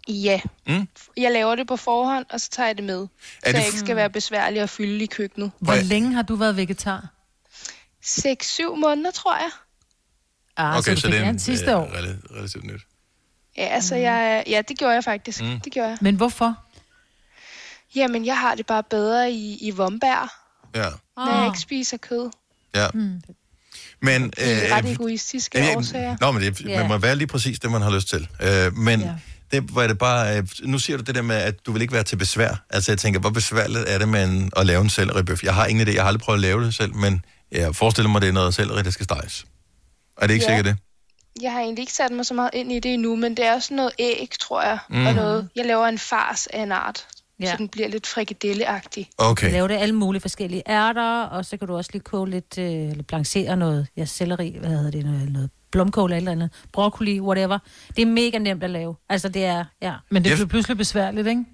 Ja. 0.09 0.41
Mm. 0.67 0.89
Jeg 1.17 1.33
laver 1.33 1.55
det 1.55 1.67
på 1.67 1.77
forhånd, 1.77 2.27
og 2.31 2.41
så 2.41 2.51
tager 2.51 2.67
jeg 2.67 2.77
det 2.77 2.85
med. 2.85 3.07
så 3.07 3.41
det 3.47 3.55
jeg 3.55 3.67
ikke 3.67 3.79
skal 3.79 3.97
være 3.97 4.11
besværlig 4.11 4.61
at 4.61 4.71
fylde 4.71 5.05
i 5.05 5.07
køkkenet. 5.07 5.51
Hvor 5.59 5.75
længe 5.75 6.15
har 6.15 6.23
du 6.23 6.37
været 6.37 6.57
vegetar? 6.57 7.09
6-7 8.05 8.75
måneder, 8.75 9.11
tror 9.11 9.37
jeg. 9.37 9.51
Ah, 10.57 10.79
okay, 10.79 10.95
så, 10.95 11.01
så 11.01 11.09
det 11.09 11.19
er 11.19 11.29
en, 11.29 11.39
sidste 11.39 11.71
øh, 11.71 11.77
år. 11.79 11.91
relativt, 11.95 12.31
relativt 12.31 12.65
nyt. 12.65 12.81
Ja, 13.57 13.63
altså, 13.67 13.97
jeg, 13.97 14.45
ja, 14.47 14.63
det 14.69 14.79
gjorde 14.79 14.95
jeg 14.95 15.05
faktisk. 15.05 15.43
Mm. 15.43 15.49
Mm. 15.49 15.61
Det 15.61 15.73
gjorde 15.73 15.89
jeg. 15.89 15.99
Men 16.01 16.17
hvorfor? 16.17 16.55
Jamen, 17.95 18.27
jeg 18.27 18.39
har 18.39 18.55
det 18.55 18.67
bare 18.67 18.83
bedre 18.83 19.31
i, 19.33 19.59
i 19.67 19.71
vombær, 19.71 20.43
Ja. 20.75 20.89
når 21.17 21.37
jeg 21.39 21.47
ikke 21.47 21.59
spiser 21.59 21.97
kød. 21.97 22.31
ja. 22.75 22.89
Mm. 22.95 23.21
Men, 24.01 24.23
Det 24.31 24.71
er 24.71 24.77
ret 24.77 24.85
øh, 24.85 24.91
egoistiske 24.91 25.71
øh, 25.71 25.77
årsager. 25.77 26.17
Nå, 26.21 26.33
men 26.33 26.43
det 26.43 26.61
Ja. 26.61 26.79
man 26.79 26.89
må 26.89 26.99
være 26.99 27.17
lige 27.17 27.27
præcis 27.27 27.59
det, 27.61 27.71
man 27.71 27.83
har 27.83 27.91
lyst 27.91 28.09
til. 28.09 28.29
Øh, 28.43 28.73
men 28.77 29.01
Ja. 29.01 29.15
Det 29.53 29.75
var 29.75 29.87
det 29.87 29.99
bare... 29.99 30.39
Øh, 30.39 30.45
nu 30.63 30.79
siger 30.79 30.97
du 30.97 31.03
det 31.03 31.15
der 31.15 31.23
med, 31.23 31.37
at 31.37 31.67
du 31.67 31.73
vil 31.73 31.83
ikke 31.83 31.95
være 31.95 32.03
til 32.03 32.17
besvær. 32.17 32.65
Altså, 32.71 32.93
jeg 32.93 32.99
tænker, 32.99 33.21
hvor 33.21 33.31
besværligt 33.31 33.85
er 33.89 33.99
det 33.99 34.09
med 34.09 34.25
en, 34.25 34.51
at 34.57 34.67
lave 34.67 34.81
en 34.83 34.91
selleribøf? 34.91 35.43
Jeg 35.45 35.55
har 35.55 35.67
ingen 35.67 35.89
idé, 35.89 35.93
jeg 35.95 36.03
har 36.03 36.09
aldrig 36.09 36.21
prøvet 36.21 36.37
at 36.39 36.43
lave 36.43 36.65
det 36.65 36.75
selv, 36.75 36.95
men 36.95 37.25
jeg 37.53 37.75
forestiller 37.77 38.11
mig, 38.11 38.21
det 38.21 38.29
er 38.29 38.33
noget 38.33 38.55
selleri, 38.55 38.83
der 38.83 38.91
skal 38.91 39.05
steges. 39.05 39.45
Er 40.21 40.27
det 40.27 40.35
ikke 40.35 40.45
Ja. 40.49 40.57
sikkert 40.57 40.65
det? 40.65 40.77
Jeg 41.43 41.53
har 41.53 41.61
egentlig 41.61 41.83
ikke 41.83 41.93
sat 41.93 42.11
mig 42.13 42.27
så 42.27 42.35
meget 42.35 42.51
ind 42.53 42.73
i 42.73 42.81
det 42.81 42.95
endnu, 42.95 43.17
men 43.17 43.37
det 43.37 43.45
er 43.47 43.55
også 43.55 43.75
noget 43.75 43.91
æg, 43.99 44.29
tror 44.41 44.63
jeg. 44.63 44.79
Mm. 44.91 45.07
Og 45.07 45.15
noget, 45.15 45.49
jeg 45.57 45.65
laver 45.67 45.87
en 45.87 45.99
fars 45.99 46.47
af 46.47 46.63
en 46.63 46.73
art, 46.73 47.07
ja. 47.41 47.51
så 47.51 47.57
den 47.59 47.69
bliver 47.69 47.89
lidt 47.89 48.07
frikadelleagtig. 48.07 49.09
Okay. 49.19 49.47
Du 49.47 49.53
laver 49.53 49.69
det 49.69 49.75
alle 49.75 49.95
mulige 49.95 50.21
forskellige 50.23 50.63
ærter, 50.69 51.23
og 51.23 51.45
så 51.45 51.57
kan 51.57 51.69
du 51.69 51.77
også 51.77 51.91
lige 51.93 52.03
koge 52.03 52.31
lidt, 52.31 52.59
øh, 52.59 52.65
eller 52.67 53.03
blanchere 53.03 53.57
noget, 53.57 53.87
ja, 53.97 54.05
selleri, 54.05 54.57
hvad 54.61 54.71
hedder 54.71 54.91
det, 54.91 55.05
noget, 55.05 55.33
noget 55.33 55.51
blomkål 55.71 56.11
eller 56.13 56.17
et 56.17 56.21
eller 56.21 56.33
andet, 56.33 56.51
broccoli, 56.73 57.21
whatever. 57.21 57.59
Det 57.97 58.03
er 58.03 58.07
mega 58.07 58.39
nemt 58.39 58.65
at 58.65 58.71
lave. 58.71 58.97
Altså, 59.09 59.29
det 59.29 59.45
er, 59.45 59.65
ja. 59.83 59.93
Men 60.11 60.25
det 60.25 60.33
bliver 60.33 60.47
pludselig 60.47 60.77
besværligt, 60.77 61.27
ikke? 61.27 61.45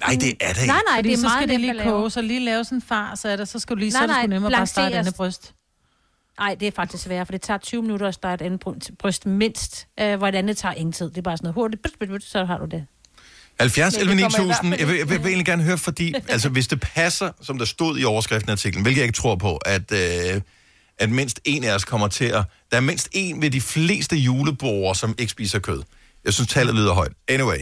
Nej, 0.00 0.16
det 0.20 0.34
er 0.40 0.52
det 0.52 0.60
ikke. 0.62 0.66
Nej, 0.72 0.80
nej, 0.88 0.98
Fordi 0.98 1.08
det 1.08 1.12
er 1.14 1.16
så 1.18 1.22
meget 1.22 1.38
skal 1.38 1.48
det 1.48 1.60
nemt 1.60 1.76
lige 1.76 1.84
koge, 1.90 2.10
så 2.10 2.22
lige 2.22 2.40
lave 2.40 2.64
sådan 2.64 2.78
en 2.78 2.82
far, 2.82 3.14
så 3.14 3.28
er 3.28 3.36
det, 3.36 3.48
så 3.48 3.58
skal 3.58 3.76
du 3.76 3.78
lige, 3.80 3.92
så 3.92 3.98
Nej, 3.98 4.02
er 4.02 4.06
det 4.06 4.16
nej, 4.16 4.26
nemmere 4.26 4.52
bare 4.52 4.66
starte 4.66 4.96
andet 4.96 5.14
bryst. 5.14 5.54
Nej, 6.38 6.54
det 6.54 6.68
er 6.68 6.72
faktisk 6.76 7.02
sværere, 7.04 7.26
for 7.26 7.32
det 7.32 7.40
tager 7.42 7.58
20 7.58 7.82
minutter 7.82 8.08
at 8.08 8.14
starte 8.14 8.44
et 8.44 8.46
andet 8.46 8.60
bry- 8.60 8.94
bryst 8.98 9.26
mindst, 9.26 9.86
øh, 10.00 10.16
hvor 10.18 10.28
et 10.28 10.34
andet 10.34 10.56
tager 10.56 10.74
ingen 10.74 10.92
tid. 10.92 11.08
Det 11.10 11.18
er 11.18 11.22
bare 11.22 11.36
sådan 11.36 11.54
noget 11.54 11.72
hurtigt, 12.00 12.24
så 12.24 12.44
har 12.44 12.58
du 12.58 12.64
det. 12.64 12.86
70 13.60 13.94
Men 13.94 14.00
11 14.00 14.22
det 14.22 14.22
kommer 14.32 14.42
i 14.42 14.46
hvert 14.46 14.62
9000. 14.64 14.70
fald 14.72 14.80
Jeg 14.80 14.88
vil, 14.88 14.96
jeg 14.96 15.08
vil 15.22 15.26
egentlig 15.28 15.46
gerne 15.46 15.62
høre, 15.62 15.78
fordi 15.78 16.14
altså, 16.28 16.48
hvis 16.48 16.68
det 16.68 16.80
passer, 16.80 17.30
som 17.42 17.58
der 17.58 17.64
stod 17.64 17.98
i 17.98 18.04
overskriften 18.04 18.48
af 18.50 18.52
artiklen, 18.54 18.82
hvilket 18.82 19.00
jeg 19.00 19.06
ikke 19.06 19.16
tror 19.16 19.36
på, 19.36 19.56
at, 19.56 19.92
øh, 19.92 20.40
at 21.02 21.10
mindst 21.10 21.40
en 21.44 21.64
af 21.64 21.74
os 21.74 21.84
kommer 21.84 22.08
til 22.08 22.24
at... 22.24 22.44
Der 22.70 22.76
er 22.76 22.80
mindst 22.80 23.08
en 23.12 23.42
ved 23.42 23.50
de 23.50 23.60
fleste 23.60 24.16
julebord, 24.16 24.94
som 24.94 25.14
ikke 25.18 25.30
spiser 25.30 25.58
kød. 25.58 25.82
Jeg 26.24 26.32
synes, 26.32 26.50
tallet 26.50 26.74
lyder 26.74 26.92
højt. 26.92 27.12
Anyway, 27.28 27.58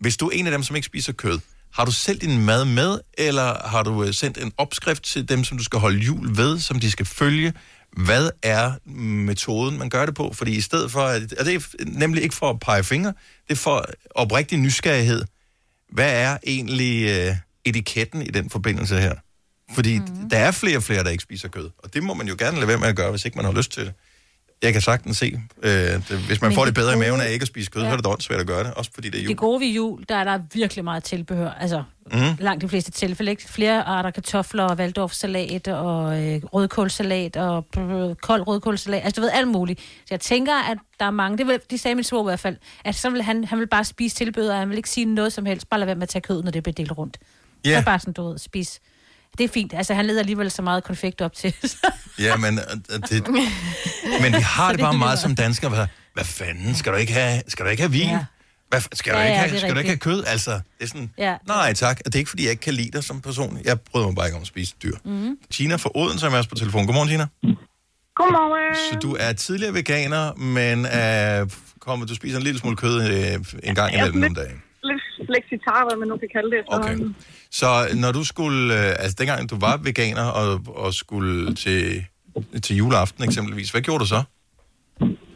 hvis 0.00 0.16
du 0.16 0.26
er 0.26 0.30
en 0.32 0.46
af 0.46 0.52
dem, 0.52 0.62
som 0.62 0.76
ikke 0.76 0.86
spiser 0.86 1.12
kød, 1.12 1.38
har 1.72 1.84
du 1.84 1.92
selv 1.92 2.20
din 2.20 2.44
mad 2.44 2.64
med, 2.64 2.98
eller 3.18 3.68
har 3.68 3.82
du 3.82 4.04
øh, 4.04 4.14
sendt 4.14 4.38
en 4.38 4.52
opskrift 4.58 5.02
til 5.02 5.28
dem, 5.28 5.44
som 5.44 5.58
du 5.58 5.64
skal 5.64 5.78
holde 5.78 5.98
jul 5.98 6.36
ved, 6.36 6.58
som 6.58 6.80
de 6.80 6.90
skal 6.90 7.06
følge? 7.06 7.52
Hvad 7.96 8.30
er 8.42 8.72
metoden, 9.00 9.78
man 9.78 9.90
gør 9.90 10.06
det 10.06 10.14
på? 10.14 10.32
Fordi 10.32 10.56
i 10.56 10.60
stedet 10.60 10.90
for, 10.90 11.00
at, 11.00 11.32
og 11.32 11.44
det 11.44 11.54
er 11.54 11.84
nemlig 11.84 12.22
ikke 12.22 12.34
for 12.34 12.50
at 12.50 12.60
pege 12.60 12.84
fingre, 12.84 13.12
det 13.48 13.52
er 13.52 13.56
for 13.56 13.84
oprigtig 14.14 14.58
nysgerrighed. 14.58 15.22
Hvad 15.92 16.22
er 16.22 16.38
egentlig 16.46 17.08
øh, 17.08 17.36
etiketten 17.64 18.22
i 18.22 18.30
den 18.30 18.50
forbindelse 18.50 19.00
her? 19.00 19.14
Fordi 19.74 19.98
mm. 19.98 20.28
der 20.30 20.38
er 20.38 20.50
flere 20.50 20.76
og 20.76 20.82
flere, 20.82 21.04
der 21.04 21.10
ikke 21.10 21.22
spiser 21.22 21.48
kød. 21.48 21.70
Og 21.78 21.94
det 21.94 22.02
må 22.02 22.14
man 22.14 22.28
jo 22.28 22.36
gerne 22.38 22.56
lade 22.56 22.68
være 22.68 22.78
med 22.78 22.88
at 22.88 22.96
gøre, 22.96 23.10
hvis 23.10 23.24
ikke 23.24 23.36
man 23.36 23.44
har 23.44 23.52
lyst 23.52 23.72
til 23.72 23.84
det. 23.84 23.92
Jeg 24.62 24.72
kan 24.72 24.82
sagtens 24.82 25.16
se, 25.16 25.40
øh, 25.62 25.70
det, 25.72 26.02
hvis 26.02 26.40
man 26.40 26.48
Men 26.48 26.54
får 26.54 26.64
det 26.64 26.66
det 26.66 26.74
bedre 26.74 26.92
i 26.92 26.94
gode- 26.94 27.06
maven 27.06 27.20
af 27.20 27.32
ikke 27.32 27.42
at 27.42 27.48
spise 27.48 27.70
kød, 27.70 27.82
Ja. 27.82 27.88
så 27.90 28.08
er 28.10 28.14
det 28.14 28.22
svært 28.24 28.40
at 28.40 28.46
gøre 28.46 28.64
det, 28.64 28.74
også 28.74 28.90
fordi 28.94 29.08
det 29.08 29.18
er 29.18 29.22
jul. 29.22 29.28
Det 29.28 29.36
gode 29.36 29.60
ved 29.60 29.66
jul, 29.68 30.04
der 30.08 30.16
er 30.16 30.24
der 30.24 30.38
virkelig 30.54 30.84
meget 30.84 31.04
tilbehør. 31.04 31.50
Altså, 31.50 31.82
Mhm. 32.12 32.20
langt 32.38 32.62
de 32.62 32.68
fleste 32.68 32.90
tilfælde. 32.90 33.30
Ikke? 33.30 33.48
Flere 33.48 33.82
arter 33.82 34.10
kartofler 34.10 34.64
og 34.64 34.78
valdorfsalat 34.78 35.68
og 35.68 36.22
øh, 36.24 36.42
rødkålsalat 36.44 37.36
og 37.36 37.66
øh, 37.78 38.14
kold 38.14 38.46
rødkålsalat. 38.46 39.00
Altså, 39.04 39.20
du 39.20 39.24
ved, 39.24 39.30
alt 39.34 39.48
muligt. 39.48 39.80
Så 39.80 40.06
jeg 40.10 40.20
tænker, 40.20 40.70
at 40.70 40.78
der 41.00 41.06
er 41.06 41.10
mange, 41.10 41.38
det 41.38 41.46
vil, 41.46 41.60
de 41.70 41.78
sagde 41.78 41.94
min 41.94 42.04
svor 42.04 42.20
i 42.22 42.24
hvert 42.30 42.40
fald, 42.40 42.56
at 42.84 42.94
så 42.94 43.10
vil 43.10 43.22
han, 43.22 43.44
han 43.44 43.58
vil 43.58 43.66
bare 43.68 43.84
spise 43.84 44.16
tilbehør, 44.16 44.52
og 44.52 44.58
han 44.58 44.68
vil 44.70 44.76
ikke 44.76 44.90
sige 44.90 45.04
noget 45.06 45.32
som 45.32 45.46
helst. 45.46 45.68
Bare 45.68 45.80
lade 45.80 45.86
være 45.86 45.94
med 45.96 46.02
at 46.02 46.08
tage 46.08 46.22
kød, 46.22 46.42
når 46.42 46.50
det 46.50 46.62
bliver 46.62 46.74
delt 46.74 46.92
rundt. 46.98 47.18
Ja. 47.64 47.78
Så 47.80 47.84
bare 47.84 47.98
sådan, 47.98 48.12
du 48.12 48.28
ved, 48.28 48.38
spise. 48.38 48.80
Det 49.38 49.44
er 49.44 49.48
fint. 49.48 49.74
Altså, 49.74 49.94
han 49.94 50.06
leder 50.06 50.20
alligevel 50.20 50.50
så 50.50 50.62
meget 50.62 50.84
konfekt 50.84 51.20
op 51.20 51.32
til. 51.34 51.54
Ja, 52.18 52.36
men, 52.36 52.58
øh, 52.58 52.98
det, 53.10 53.28
men 54.22 54.32
vi 54.32 54.40
har 54.42 54.68
det 54.68 54.78
det 54.78 54.84
bare 54.84 54.98
meget 54.98 55.18
som 55.18 55.34
danskere. 55.34 55.70
Hvad, 55.70 55.86
hvad 56.14 56.24
fanden, 56.24 56.74
skal 56.74 56.92
du 56.92 56.96
ikke 56.98 57.12
have, 57.12 57.42
skal 57.48 57.64
du 57.64 57.70
ikke 57.70 57.82
have 57.82 57.92
vin? 57.92 58.08
Ja. 58.08 58.24
Hvad, 58.68 58.80
skal, 58.92 59.12
du 59.12 59.18
Ja, 59.18 59.24
ikke 59.24 59.34
ja, 59.34 59.38
have, 59.40 59.50
det 59.50 59.56
er 59.56 59.60
skal 59.60 59.74
du 59.74 59.78
ikke 59.78 59.90
have 59.90 59.98
kød? 59.98 60.24
Altså, 60.26 60.50
det 60.50 60.60
er 60.84 60.86
sådan, 60.86 61.10
ja. 61.18 61.36
nej 61.46 61.72
tak. 61.72 61.98
Det 62.04 62.14
er 62.14 62.18
ikke, 62.18 62.30
fordi 62.30 62.42
jeg 62.42 62.50
ikke 62.50 62.60
kan 62.62 62.74
lide 62.74 62.90
dig 62.90 63.04
som 63.04 63.20
person. 63.20 63.58
Jeg 63.64 63.80
bryder 63.80 64.06
mig 64.06 64.14
bare 64.16 64.26
ikke 64.26 64.36
om 64.36 64.42
at 64.42 64.46
spise 64.48 64.74
dyr. 64.82 64.96
Mm. 65.04 65.36
Tina 65.50 65.76
fra 65.76 65.90
Oden, 65.94 66.18
som 66.18 66.32
er 66.32 66.36
også 66.36 66.48
på 66.48 66.54
telefon. 66.54 66.86
Godmorgen, 66.86 67.08
Tina. 67.08 67.26
Godmorgen. 68.14 68.76
Så 68.92 68.98
du 68.98 69.16
er 69.20 69.32
tidligere 69.32 69.74
veganer, 69.74 70.34
men 70.34 70.86
er 70.90 71.46
kommet, 71.80 72.08
du 72.08 72.14
spiser 72.14 72.36
en 72.38 72.42
lille 72.44 72.60
smule 72.60 72.76
kød 72.76 72.96
øh, 73.10 73.44
en 73.68 73.74
gang 73.74 73.94
imellem 73.94 74.20
lidt- 74.20 74.28
om 74.28 74.34
dagen. 74.34 74.62
Lidt 74.82 75.02
flexitar, 75.30 75.88
hvad 75.88 75.96
man 75.98 76.08
nu 76.08 76.16
kan 76.16 76.28
kalde 76.36 76.50
det. 76.50 76.60
Så, 76.70 76.76
Okay. 76.76 76.96
Så 77.60 77.68
når 78.02 78.10
du 78.18 78.22
skulle, 78.32 78.60
øh, 78.78 79.02
altså 79.02 79.16
dengang 79.20 79.40
du 79.52 79.56
var 79.66 79.74
veganer 79.88 80.26
og, 80.40 80.48
og 80.84 80.90
skulle 81.02 81.54
til, 81.64 81.80
til 82.64 82.74
juleaften 82.80 83.22
eksempelvis, 83.28 83.70
hvad 83.72 83.82
gjorde 83.86 84.02
du 84.04 84.08
så? 84.14 84.20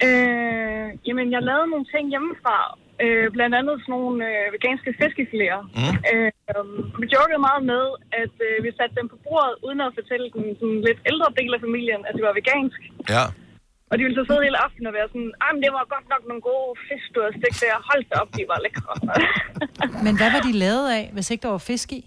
Øh, 0.09 0.87
jamen, 1.07 1.27
jeg 1.35 1.43
lavede 1.49 1.69
nogle 1.73 1.87
ting 1.95 2.05
hjemmefra. 2.15 2.59
Øh, 3.05 3.27
blandt 3.37 3.55
andet 3.61 3.75
sådan 3.81 3.93
nogle 3.97 4.19
øh, 4.31 4.47
veganske 4.55 4.91
fiskefiléer. 5.01 5.61
Mm. 5.79 5.97
Øh, 6.11 6.31
vi 7.01 7.07
jokede 7.17 7.41
meget 7.49 7.63
med, 7.73 7.85
at 8.23 8.35
øh, 8.47 8.57
vi 8.65 8.71
satte 8.79 8.95
dem 9.01 9.07
på 9.13 9.19
bordet, 9.27 9.55
uden 9.67 9.81
at 9.87 9.91
fortælle 9.99 10.27
den 10.37 10.45
sådan 10.61 10.81
lidt 10.89 11.01
ældre 11.11 11.29
del 11.39 11.51
af 11.57 11.61
familien, 11.67 12.01
at 12.09 12.13
det 12.17 12.23
var 12.29 12.35
vegansk. 12.41 12.81
Ja. 13.15 13.25
Og 13.91 13.95
de 13.99 14.03
ville 14.05 14.19
så 14.21 14.25
sidde 14.29 14.43
hele 14.47 14.59
aftenen 14.67 14.87
og 14.91 14.95
være 14.99 15.09
sådan, 15.13 15.33
ej, 15.45 15.51
men 15.55 15.63
det 15.65 15.73
var 15.77 15.85
godt 15.95 16.07
nok 16.13 16.23
nogle 16.31 16.43
gode 16.51 16.71
fisk, 16.89 17.07
du 17.15 17.19
har 17.25 17.33
stegt 17.39 17.59
der. 17.63 17.75
Hold 17.91 18.03
da 18.11 18.15
op, 18.23 18.31
de 18.37 18.43
var 18.53 18.59
lækre. 18.65 18.95
Men 20.07 20.15
hvad 20.21 20.31
var 20.35 20.43
de 20.49 20.53
lavet 20.65 20.87
af, 20.99 21.05
hvis 21.15 21.31
ikke 21.31 21.43
der 21.47 21.53
var 21.57 21.65
fisk 21.73 21.89
i? 21.99 22.01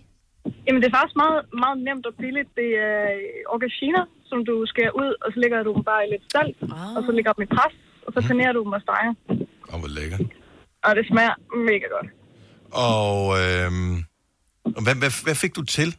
Jamen, 0.65 0.80
det 0.81 0.88
er 0.88 0.95
faktisk 0.97 1.18
meget, 1.23 1.39
meget 1.64 1.77
nemt 1.88 2.05
og 2.10 2.14
billigt. 2.22 2.49
Det 2.61 2.69
er 2.89 2.99
auberginer, 3.53 4.03
som 4.30 4.39
du 4.49 4.55
skærer 4.72 4.93
ud, 5.01 5.11
og 5.23 5.27
så 5.34 5.38
lægger 5.43 5.57
du 5.68 5.72
dem 5.77 5.84
bare 5.91 6.01
i 6.05 6.10
lidt 6.14 6.26
salt, 6.34 6.57
ah. 6.61 6.97
og 6.97 7.01
så 7.07 7.11
lægger 7.15 7.31
du 7.31 7.38
dem 7.38 7.47
i 7.47 7.51
pres, 7.55 7.76
og 8.05 8.10
så 8.15 8.19
panerer 8.30 8.53
du 8.57 8.61
dem 8.65 8.73
og 8.77 8.81
steger. 8.85 9.14
Åh, 9.72 9.80
hvor 9.81 9.91
lækker. 9.97 10.19
Og 10.88 10.91
det 10.97 11.03
smager 11.11 11.35
mega 11.69 11.88
godt. 11.95 12.10
Og 12.89 13.18
øh, 13.41 13.69
hvad, 14.85 14.95
hvad, 15.01 15.11
hvad 15.26 15.35
fik 15.43 15.53
du 15.60 15.64
til? 15.77 15.89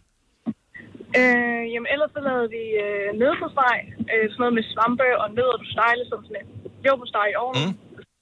Øh, 1.20 1.62
jamen, 1.73 1.89
ellers 1.95 2.11
så 2.16 2.20
lavede 2.28 2.49
vi 2.57 2.65
øh, 2.85 3.09
nødpostej, 3.20 3.77
øh, 4.12 4.24
sådan 4.31 4.43
noget 4.43 4.57
med 4.59 4.65
svampe 4.73 5.09
og 5.23 5.27
nødder, 5.39 5.57
du 5.62 5.66
stejle 5.77 6.05
som 6.11 6.19
sådan 6.27 6.41
en 6.43 6.49
leverpostej 6.85 7.27
i 7.32 7.36
ovnen. 7.45 7.69
Mm. 7.69 7.74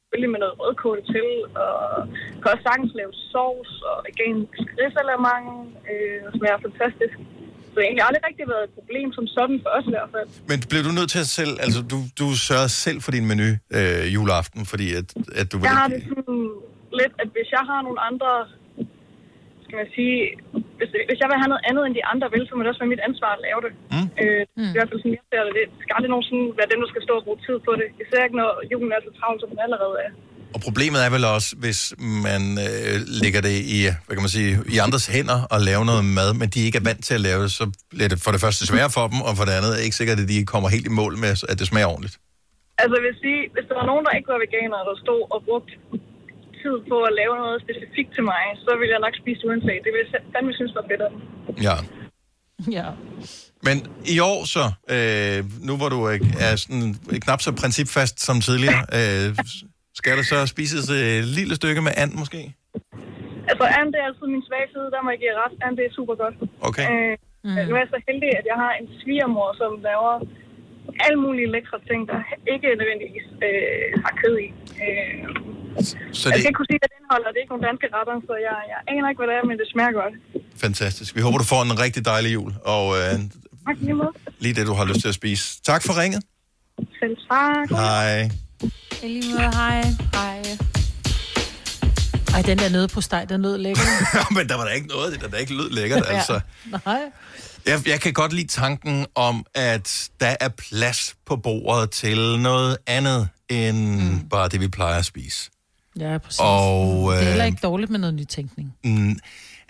Selvfølgelig 0.02 0.32
med 0.34 0.40
noget 0.44 0.56
rødkål 0.62 1.00
til, 1.14 1.30
og 1.64 1.74
kan 2.40 2.52
også 2.52 2.64
sagtens 2.68 2.92
lave 3.00 3.12
sovs 3.32 3.72
og 3.90 3.96
vegansk 4.06 4.56
risalamang, 4.80 5.44
øh, 5.90 6.18
og 6.26 6.30
smager 6.36 6.58
fantastisk. 6.66 7.16
Så 7.70 7.74
det 7.76 7.82
har 7.82 7.90
egentlig 7.90 8.06
aldrig 8.08 8.24
rigtig 8.30 8.46
været 8.54 8.64
et 8.68 8.74
problem 8.78 9.08
som 9.16 9.24
sådan 9.36 9.58
for 9.64 9.70
os 9.76 9.84
i 9.90 9.92
hvert 9.96 10.10
fald. 10.14 10.28
Men 10.50 10.58
blev 10.70 10.82
du 10.88 10.92
nødt 10.98 11.10
til 11.14 11.20
at 11.26 11.30
selv, 11.38 11.52
altså 11.64 11.80
du, 11.92 11.98
du 12.20 12.26
sørgede 12.48 12.72
selv 12.84 12.98
for 13.04 13.10
din 13.16 13.26
menu 13.30 13.48
øh, 13.78 14.04
juleaften, 14.14 14.62
fordi 14.72 14.86
at, 15.00 15.08
at 15.40 15.46
du 15.52 15.56
Jeg 15.68 15.76
har 15.80 15.88
var 15.88 15.94
det 15.94 16.02
sådan 16.10 16.40
lidt, 17.00 17.14
at 17.22 17.28
hvis 17.34 17.48
jeg 17.56 17.64
har 17.70 17.80
nogle 17.86 18.00
andre, 18.10 18.30
skal 19.72 19.84
man 19.84 19.96
sige, 19.98 20.18
hvis, 20.78 20.90
hvis 21.08 21.20
jeg 21.22 21.28
vil 21.30 21.40
have 21.42 21.52
noget 21.52 21.66
andet 21.68 21.82
end 21.84 21.94
de 21.98 22.04
andre 22.12 22.26
vil, 22.34 22.44
så 22.46 22.52
må 22.52 22.60
det 22.60 22.70
også 22.72 22.82
være 22.84 22.94
mit 22.94 23.06
ansvar 23.08 23.30
at 23.34 23.44
lave 23.48 23.60
det. 23.66 23.72
Mm. 23.94 24.08
Øh, 24.22 24.42
I 24.70 24.74
hvert 24.76 24.88
fald 24.90 25.00
sådan, 25.02 25.16
jeg 25.18 25.24
ser 25.30 25.42
det. 25.46 25.54
Det 25.58 25.82
skal 25.84 25.94
aldrig 25.96 26.12
nogensinde 26.14 26.44
være 26.60 26.70
dem, 26.72 26.80
der 26.82 26.88
skal 26.92 27.02
stå 27.06 27.14
og 27.20 27.24
bruge 27.26 27.40
tid 27.46 27.56
på 27.66 27.72
det. 27.80 27.86
Især 28.02 28.20
ikke, 28.26 28.38
når 28.42 28.50
julen 28.72 28.92
er 28.96 29.00
så 29.06 29.12
travlt, 29.18 29.40
som 29.42 29.50
den 29.52 29.60
allerede 29.66 29.96
er. 30.06 30.10
Og 30.54 30.60
problemet 30.66 31.00
er 31.06 31.10
vel 31.16 31.24
også, 31.36 31.48
hvis 31.64 31.80
man 32.26 32.42
øh, 32.66 32.96
lægger 33.22 33.40
det 33.48 33.56
i, 33.76 33.78
hvad 34.04 34.14
kan 34.16 34.24
man 34.26 34.36
sige, 34.38 34.50
i 34.74 34.76
andres 34.86 35.06
hænder 35.14 35.38
og 35.54 35.58
laver 35.68 35.84
noget 35.90 36.04
mad, 36.18 36.30
men 36.40 36.48
de 36.54 36.60
ikke 36.66 36.78
er 36.82 36.86
vant 36.90 37.02
til 37.08 37.14
at 37.18 37.24
lave 37.28 37.40
det, 37.44 37.52
så 37.60 37.64
bliver 37.92 38.10
det 38.12 38.18
for 38.24 38.32
det 38.34 38.40
første 38.44 38.62
sværere 38.70 38.92
for 38.96 39.04
dem, 39.12 39.18
og 39.28 39.32
for 39.38 39.44
det 39.48 39.54
andet 39.58 39.70
er 39.72 39.78
det 39.78 39.86
ikke 39.88 40.00
sikkert, 40.00 40.18
at 40.24 40.28
de 40.32 40.38
kommer 40.52 40.68
helt 40.74 40.86
i 40.90 40.94
mål 41.00 41.12
med, 41.24 41.30
at 41.50 41.56
det 41.60 41.66
smager 41.70 41.88
ordentligt. 41.94 42.16
Altså, 42.80 42.94
jeg 42.98 43.04
vil 43.08 43.16
sige, 43.24 43.40
hvis 43.54 43.66
der 43.70 43.76
var 43.80 43.86
nogen, 43.90 44.04
der 44.06 44.12
ikke 44.18 44.28
var 44.34 44.40
veganere, 44.46 44.82
der 44.88 44.96
stod 45.04 45.20
og 45.34 45.38
brugte 45.48 45.72
tid 46.64 46.76
på 46.92 46.96
at 47.08 47.12
lave 47.20 47.34
noget 47.42 47.58
specifikt 47.64 48.10
til 48.16 48.24
mig, 48.32 48.44
så 48.64 48.70
ville 48.78 48.92
jeg 48.94 49.00
nok 49.06 49.14
spise 49.22 49.38
det 49.40 49.48
uanset. 49.50 49.80
Det 49.86 49.92
ville 49.94 50.08
jeg 50.12 50.22
fandme 50.34 50.52
synes 50.58 50.72
var 50.78 50.84
dem. 51.04 51.14
Ja. 51.68 51.76
Ja. 52.78 52.88
Men 53.66 53.76
i 54.14 54.16
år 54.30 54.40
så, 54.56 54.64
øh, 54.94 55.38
nu 55.68 55.72
hvor 55.80 55.88
du 55.94 56.00
er, 56.10 56.16
er 56.46 56.52
sådan 56.62 56.94
knap 57.24 57.40
så 57.46 57.50
principfast 57.62 58.16
som 58.26 58.36
tidligere, 58.48 58.82
øh, 58.98 59.28
skal 60.00 60.12
der 60.18 60.24
så 60.32 60.38
spises 60.54 60.84
et 60.90 61.24
lille 61.38 61.54
stykke 61.60 61.80
med 61.86 61.92
and 62.02 62.12
måske? 62.22 62.40
Altså, 63.50 63.64
and 63.78 63.88
det 63.92 63.98
er 64.00 64.06
altid 64.10 64.26
min 64.36 64.44
svage 64.48 64.68
side, 64.74 64.88
der 64.94 65.00
må 65.02 65.08
jeg 65.14 65.20
give 65.22 65.34
ret. 65.42 65.54
And 65.64 65.72
det 65.78 65.84
er 65.86 65.94
super 65.98 66.14
godt. 66.22 66.36
Okay. 66.68 66.86
Øh, 66.90 67.14
mm. 67.46 67.56
Nu 67.68 67.72
er 67.76 67.82
jeg 67.84 67.92
så 67.96 68.00
heldig, 68.08 68.30
at 68.40 68.46
jeg 68.50 68.58
har 68.64 68.72
en 68.80 68.88
svigermor, 69.00 69.48
som 69.60 69.70
laver 69.88 70.14
alle 71.04 71.18
mulige 71.24 71.48
lækre 71.54 71.78
ting, 71.90 72.00
der 72.10 72.18
ikke 72.52 72.66
nødvendigvis 72.80 73.26
øh, 73.46 73.86
har 74.04 74.12
kød 74.22 74.34
i. 74.46 74.48
Øh, 74.84 75.22
Så 76.18 76.24
Jeg 76.26 76.32
det 76.34 76.40
skal 76.42 76.50
ikke 76.50 76.58
kunne 76.60 76.70
sige, 76.72 76.80
hvad 76.82 76.88
det 76.92 76.98
indeholder. 77.00 77.28
Det 77.32 77.38
er 77.38 77.44
ikke 77.46 77.54
nogle 77.54 77.66
danske 77.70 77.86
retter, 77.96 78.14
så 78.28 78.34
jeg, 78.48 78.56
jeg 78.72 78.78
aner 78.90 79.06
ikke, 79.10 79.20
hvad 79.22 79.28
det 79.30 79.36
er, 79.40 79.44
men 79.50 79.56
det 79.62 79.66
smager 79.74 79.94
godt. 80.02 80.14
fantastisk. 80.64 81.10
Vi 81.16 81.20
håber, 81.26 81.38
du 81.42 81.46
får 81.54 81.60
en 81.70 81.74
rigtig 81.84 82.02
dejlig 82.12 82.30
jul, 82.36 82.52
og 82.74 82.84
øh, 83.00 83.14
Tak 83.66 83.76
lige 83.86 83.96
måde. 84.02 84.12
lige 84.44 84.54
det, 84.58 84.64
du 84.70 84.74
har 84.80 84.84
lyst 84.90 85.00
til 85.04 85.10
at 85.14 85.18
spise. 85.22 85.44
Tak 85.70 85.82
for 85.86 85.92
ringet. 86.02 86.20
Selv 87.00 87.16
tak. 87.30 87.66
Hej. 87.82 88.30
I 89.04 89.06
lige 89.08 89.30
måde, 89.38 89.50
hej. 89.62 89.80
Hej. 90.18 90.38
Ej, 92.34 92.42
den 92.42 92.58
der 92.58 92.68
nød 92.76 92.88
på 92.88 93.00
steg, 93.00 93.26
den 93.28 93.40
nød 93.40 93.58
lækker. 93.58 93.82
Men 94.36 94.48
der 94.48 94.56
var 94.56 94.64
der 94.64 94.72
ikke 94.72 94.86
noget, 94.88 95.20
der, 95.22 95.28
der 95.28 95.36
ikke 95.36 95.54
lød 95.60 95.70
lækkert, 95.70 96.02
altså. 96.14 96.40
Nej. 96.86 97.00
Jeg, 97.66 97.88
jeg 97.88 98.00
kan 98.00 98.12
godt 98.12 98.32
lide 98.32 98.48
tanken 98.48 99.06
om, 99.14 99.46
at 99.54 100.10
der 100.20 100.36
er 100.40 100.48
plads 100.48 101.14
på 101.26 101.36
bordet 101.36 101.90
til 101.90 102.38
noget 102.40 102.76
andet 102.86 103.28
end 103.48 104.00
mm. 104.00 104.28
bare 104.28 104.48
det, 104.48 104.60
vi 104.60 104.68
plejer 104.68 104.98
at 104.98 105.04
spise. 105.04 105.50
Ja, 105.98 106.18
præcis. 106.18 106.40
Og, 106.42 107.12
Det 107.12 107.20
er 107.20 107.24
heller 107.24 107.44
øh, 107.44 107.46
ikke 107.46 107.60
dårligt 107.62 107.90
med 107.90 107.98
noget 107.98 108.14
nytænkning. 108.14 108.74
Mm, 108.84 109.16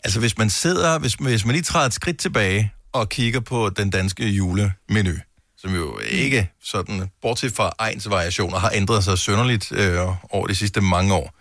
altså, 0.04 0.20
hvis 0.20 0.38
man 0.38 0.50
sidder, 0.50 0.98
hvis, 0.98 1.14
hvis 1.14 1.44
man 1.44 1.52
lige 1.52 1.62
træder 1.62 1.86
et 1.86 1.94
skridt 1.94 2.18
tilbage 2.18 2.72
og 2.92 3.08
kigger 3.08 3.40
på 3.40 3.70
den 3.70 3.90
danske 3.90 4.28
julemenu, 4.28 5.12
som 5.56 5.74
jo 5.74 5.98
ikke 6.10 6.50
sådan, 6.64 7.10
bortset 7.22 7.52
fra 7.52 7.72
egens 7.78 8.10
variationer, 8.10 8.58
har 8.58 8.70
ændret 8.74 9.04
sig 9.04 9.18
sønderligt 9.18 9.72
øh, 9.72 9.98
over 10.30 10.46
de 10.46 10.54
sidste 10.54 10.80
mange 10.80 11.14
år. 11.14 11.34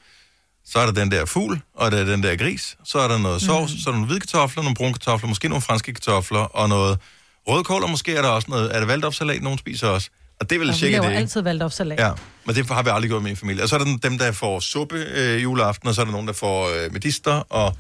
Så 0.72 0.80
er 0.80 0.86
der 0.86 0.94
den 0.94 1.12
der 1.12 1.26
fugl, 1.26 1.62
og 1.74 1.92
der 1.92 1.98
er 1.98 2.06
den 2.06 2.24
der 2.24 2.36
gris, 2.36 2.78
så 2.84 3.00
er 3.00 3.08
der 3.08 3.18
noget 3.18 3.42
sovs, 3.42 3.74
mm. 3.74 3.80
så 3.80 3.90
er 3.90 3.92
der 3.92 3.98
nogle 3.98 4.06
hvide 4.08 4.20
kartofler, 4.20 4.64
nogle 4.64 4.76
brune 4.76 4.94
kartofler, 4.94 5.30
måske 5.30 5.50
nogle 5.50 5.62
franske 5.62 5.94
kartofler, 5.94 6.40
og 6.40 6.70
noget 6.70 7.00
rødkål, 7.48 7.84
og 7.84 7.90
måske 7.90 8.16
er 8.16 8.22
der 8.22 8.30
også 8.30 8.52
noget, 8.52 8.76
er 8.76 8.80
der 8.80 8.88
valdopsalat, 8.88 9.42
nogen 9.42 9.58
spiser 9.58 9.88
også. 9.88 10.10
Og 10.40 10.50
det 10.50 10.56
er 10.56 10.60
vel 10.60 10.70
Og 10.70 10.76
laver 10.82 11.02
det, 11.02 11.10
ikke? 11.10 11.18
altid 11.18 11.42
valgt 11.42 11.64
Ja, 12.00 12.12
men 12.46 12.56
det 12.56 12.68
har 12.68 12.84
vi 12.84 12.90
aldrig 12.90 13.10
gjort 13.10 13.22
med 13.22 13.30
min 13.30 13.38
familie. 13.38 13.64
Og 13.64 13.70
så 13.70 13.76
er 13.76 13.80
der 13.80 13.98
dem, 13.98 14.18
der 14.18 14.32
får 14.32 14.60
suppe 14.60 14.96
øh, 14.96 15.44
juleaften, 15.44 15.88
og 15.88 15.96
så 15.96 16.02
er 16.02 16.06
der 16.06 16.12
nogen, 16.12 16.28
der 16.28 16.34
får 16.34 16.70
øh, 16.70 16.94
medister 16.94 17.32
og 17.32 17.76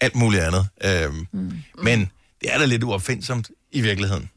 alt 0.00 0.14
muligt 0.14 0.42
andet. 0.42 0.66
Øhm, 0.84 1.26
mm. 1.32 1.52
Men 1.82 2.10
det 2.40 2.54
er 2.54 2.58
da 2.58 2.64
lidt 2.64 2.84
uopfindsomt 2.84 3.50
i 3.72 3.80
virkeligheden. 3.80 4.30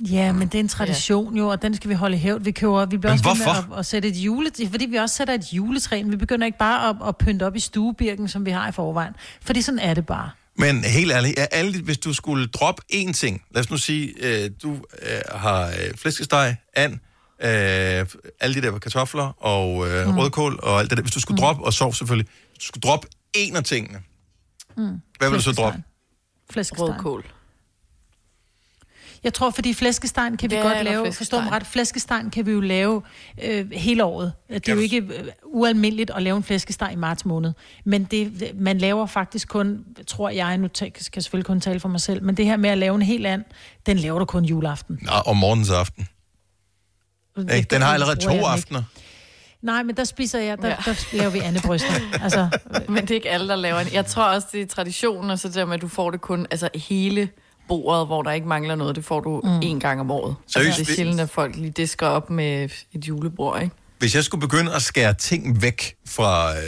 Ja, 0.00 0.32
men 0.32 0.48
det 0.48 0.54
er 0.54 0.60
en 0.60 0.68
tradition 0.68 1.36
jo, 1.36 1.48
og 1.48 1.62
den 1.62 1.74
skal 1.74 1.90
vi 1.90 1.94
holde 1.94 2.16
i 2.16 2.18
hævd. 2.18 2.42
Vi, 2.42 2.50
køber, 2.50 2.86
vi 2.86 2.96
bliver 2.96 3.12
Men 3.12 3.12
også 3.12 3.28
ved 3.28 3.36
med 3.36 3.44
hvorfor? 3.54 3.72
at, 3.72 3.78
at, 3.78 3.86
sætte 3.86 4.08
et 4.08 4.16
jule, 4.16 4.50
fordi 4.70 4.86
vi 4.86 4.96
også 4.96 5.14
sætter 5.14 5.34
et 5.34 5.52
juletræ. 5.52 6.02
Vi 6.06 6.16
begynder 6.16 6.46
ikke 6.46 6.58
bare 6.58 6.88
at, 6.88 6.96
at 7.08 7.16
pynte 7.16 7.46
op 7.46 7.56
i 7.56 7.60
stuebirken, 7.60 8.28
som 8.28 8.46
vi 8.46 8.50
har 8.50 8.68
i 8.68 8.72
forvejen. 8.72 9.12
Fordi 9.42 9.62
sådan 9.62 9.78
er 9.78 9.94
det 9.94 10.06
bare. 10.06 10.30
Men 10.58 10.84
helt 10.84 11.12
ærligt, 11.12 11.38
er 11.38 11.46
alle, 11.52 11.82
hvis 11.82 11.98
du 11.98 12.12
skulle 12.14 12.46
droppe 12.46 12.82
én 12.92 13.12
ting, 13.12 13.42
lad 13.54 13.62
os 13.62 13.70
nu 13.70 13.76
sige, 13.76 14.12
øh, 14.20 14.50
du 14.62 14.72
øh, 14.72 15.18
har 15.34 15.66
øh, 15.66 15.94
flæskesteg, 15.96 16.56
and, 16.74 16.92
øh, 17.42 18.06
alle 18.40 18.54
de 18.54 18.62
der 18.62 18.78
kartofler 18.78 19.44
og 19.44 19.88
øh, 19.88 20.06
mm. 20.06 20.18
rødkål 20.18 20.60
og 20.62 20.80
alt 20.80 20.90
det 20.90 20.98
der. 20.98 21.02
Hvis 21.02 21.12
du 21.12 21.20
skulle 21.20 21.36
mm. 21.36 21.40
droppe, 21.40 21.64
og 21.64 21.72
sovs 21.72 21.98
selvfølgelig, 21.98 22.28
hvis 22.50 22.58
du 22.58 22.66
skulle 22.66 22.82
droppe 22.82 23.08
en 23.34 23.56
af 23.56 23.64
tingene, 23.64 23.98
Mm. 24.76 25.00
hvad 25.18 25.30
vil 25.30 25.38
du 25.38 25.42
så 25.42 25.52
droppe? 25.52 25.82
Flæskesteg. 26.50 26.88
Rødkål. 26.88 27.24
Jeg 29.24 29.34
tror, 29.34 29.50
fordi 29.50 29.74
flæskestegen 29.74 30.36
kan 30.36 30.50
vi 30.50 30.54
Ja, 30.54 30.60
godt 30.62 30.84
lave, 30.84 31.12
forstå 31.12 31.40
mig 31.40 31.52
ret, 31.52 31.66
flæskestegen 31.66 32.30
kan 32.30 32.46
vi 32.46 32.50
jo 32.52 32.60
lave 32.60 33.02
øh, 33.44 33.70
hele 33.72 34.04
året. 34.04 34.32
Det 34.48 34.68
er 34.68 34.72
jo 34.72 34.78
Ja. 34.78 34.82
ikke 34.82 34.96
øh, 34.96 35.24
ualmindeligt 35.44 36.10
at 36.16 36.22
lave 36.22 36.36
en 36.36 36.42
flæskesteg 36.42 36.90
i 36.92 36.96
marts 36.96 37.24
måned. 37.24 37.52
Men 37.84 38.04
det, 38.04 38.50
man 38.54 38.78
laver 38.78 39.06
faktisk 39.06 39.48
kun, 39.48 39.84
tror 40.06 40.28
jeg, 40.30 40.58
nu 40.58 40.68
skal 40.74 40.92
jeg 41.16 41.22
selvfølgelig 41.22 41.46
kun 41.46 41.60
tale 41.60 41.80
for 41.80 41.88
mig 41.88 42.00
selv, 42.00 42.22
men 42.22 42.36
det 42.36 42.44
her 42.44 42.56
med 42.56 42.70
at 42.70 42.78
lave 42.78 42.94
en 42.94 43.02
helt 43.02 43.26
and, 43.26 43.44
den 43.86 43.96
laver 43.96 44.18
du 44.18 44.24
kun 44.24 44.44
juleaften. 44.44 44.98
Nå, 45.02 45.10
om 45.26 45.36
morgens 45.36 45.70
aften. 45.70 46.08
Ikke? 47.54 47.66
Den 47.70 47.82
har 47.82 47.92
allerede 47.94 48.16
to 48.16 48.28
den 48.28 48.36
ikke. 48.36 48.46
aftener. 48.46 48.82
Nej, 49.62 49.82
men 49.82 49.96
der 49.96 50.04
spiser 50.04 50.38
jeg, 50.38 50.58
der, 50.62 50.76
der 50.76 51.06
laver 51.16 51.30
vi 51.30 51.38
andebryster. 51.38 51.92
Altså, 52.22 52.48
Men 52.88 52.96
det 53.02 53.10
er 53.10 53.14
ikke 53.14 53.30
alle, 53.30 53.48
der 53.48 53.56
laver 53.56 53.78
en. 53.80 53.86
Jeg 53.92 54.06
tror 54.06 54.22
også, 54.24 54.48
det 54.52 54.62
er 54.62 54.66
traditionen, 54.66 55.30
og 55.30 55.38
så 55.38 55.48
det 55.48 55.54
der 55.54 55.64
med, 55.64 55.74
at 55.74 55.80
du 55.82 55.88
får 55.88 56.10
det 56.10 56.20
kun 56.20 56.46
altså 56.50 56.68
hele 56.74 57.28
bordet, 57.68 58.06
hvor 58.06 58.22
der 58.22 58.30
ikke 58.32 58.48
mangler 58.48 58.74
noget, 58.74 58.96
det 58.96 59.04
får 59.04 59.20
du 59.20 59.40
Mm. 59.44 59.50
mm. 59.50 59.58
én 59.58 59.78
gang 59.78 60.00
om 60.00 60.10
året. 60.10 60.34
Seriøst? 60.46 60.66
Altså, 60.68 60.82
det 60.82 60.90
er 60.90 60.94
sjældent, 60.94 61.20
at 61.20 61.30
folk 61.30 61.56
lige 61.56 61.70
disker 61.70 62.06
op 62.06 62.30
med 62.30 62.64
et 62.92 63.08
julebord, 63.08 63.62
ikke? 63.62 63.74
Hvis 63.98 64.14
jeg 64.14 64.24
skulle 64.24 64.40
begynde 64.40 64.74
at 64.74 64.82
skære 64.82 65.14
ting 65.14 65.62
væk 65.62 65.94
fra, 66.08 66.56
øh, 66.56 66.62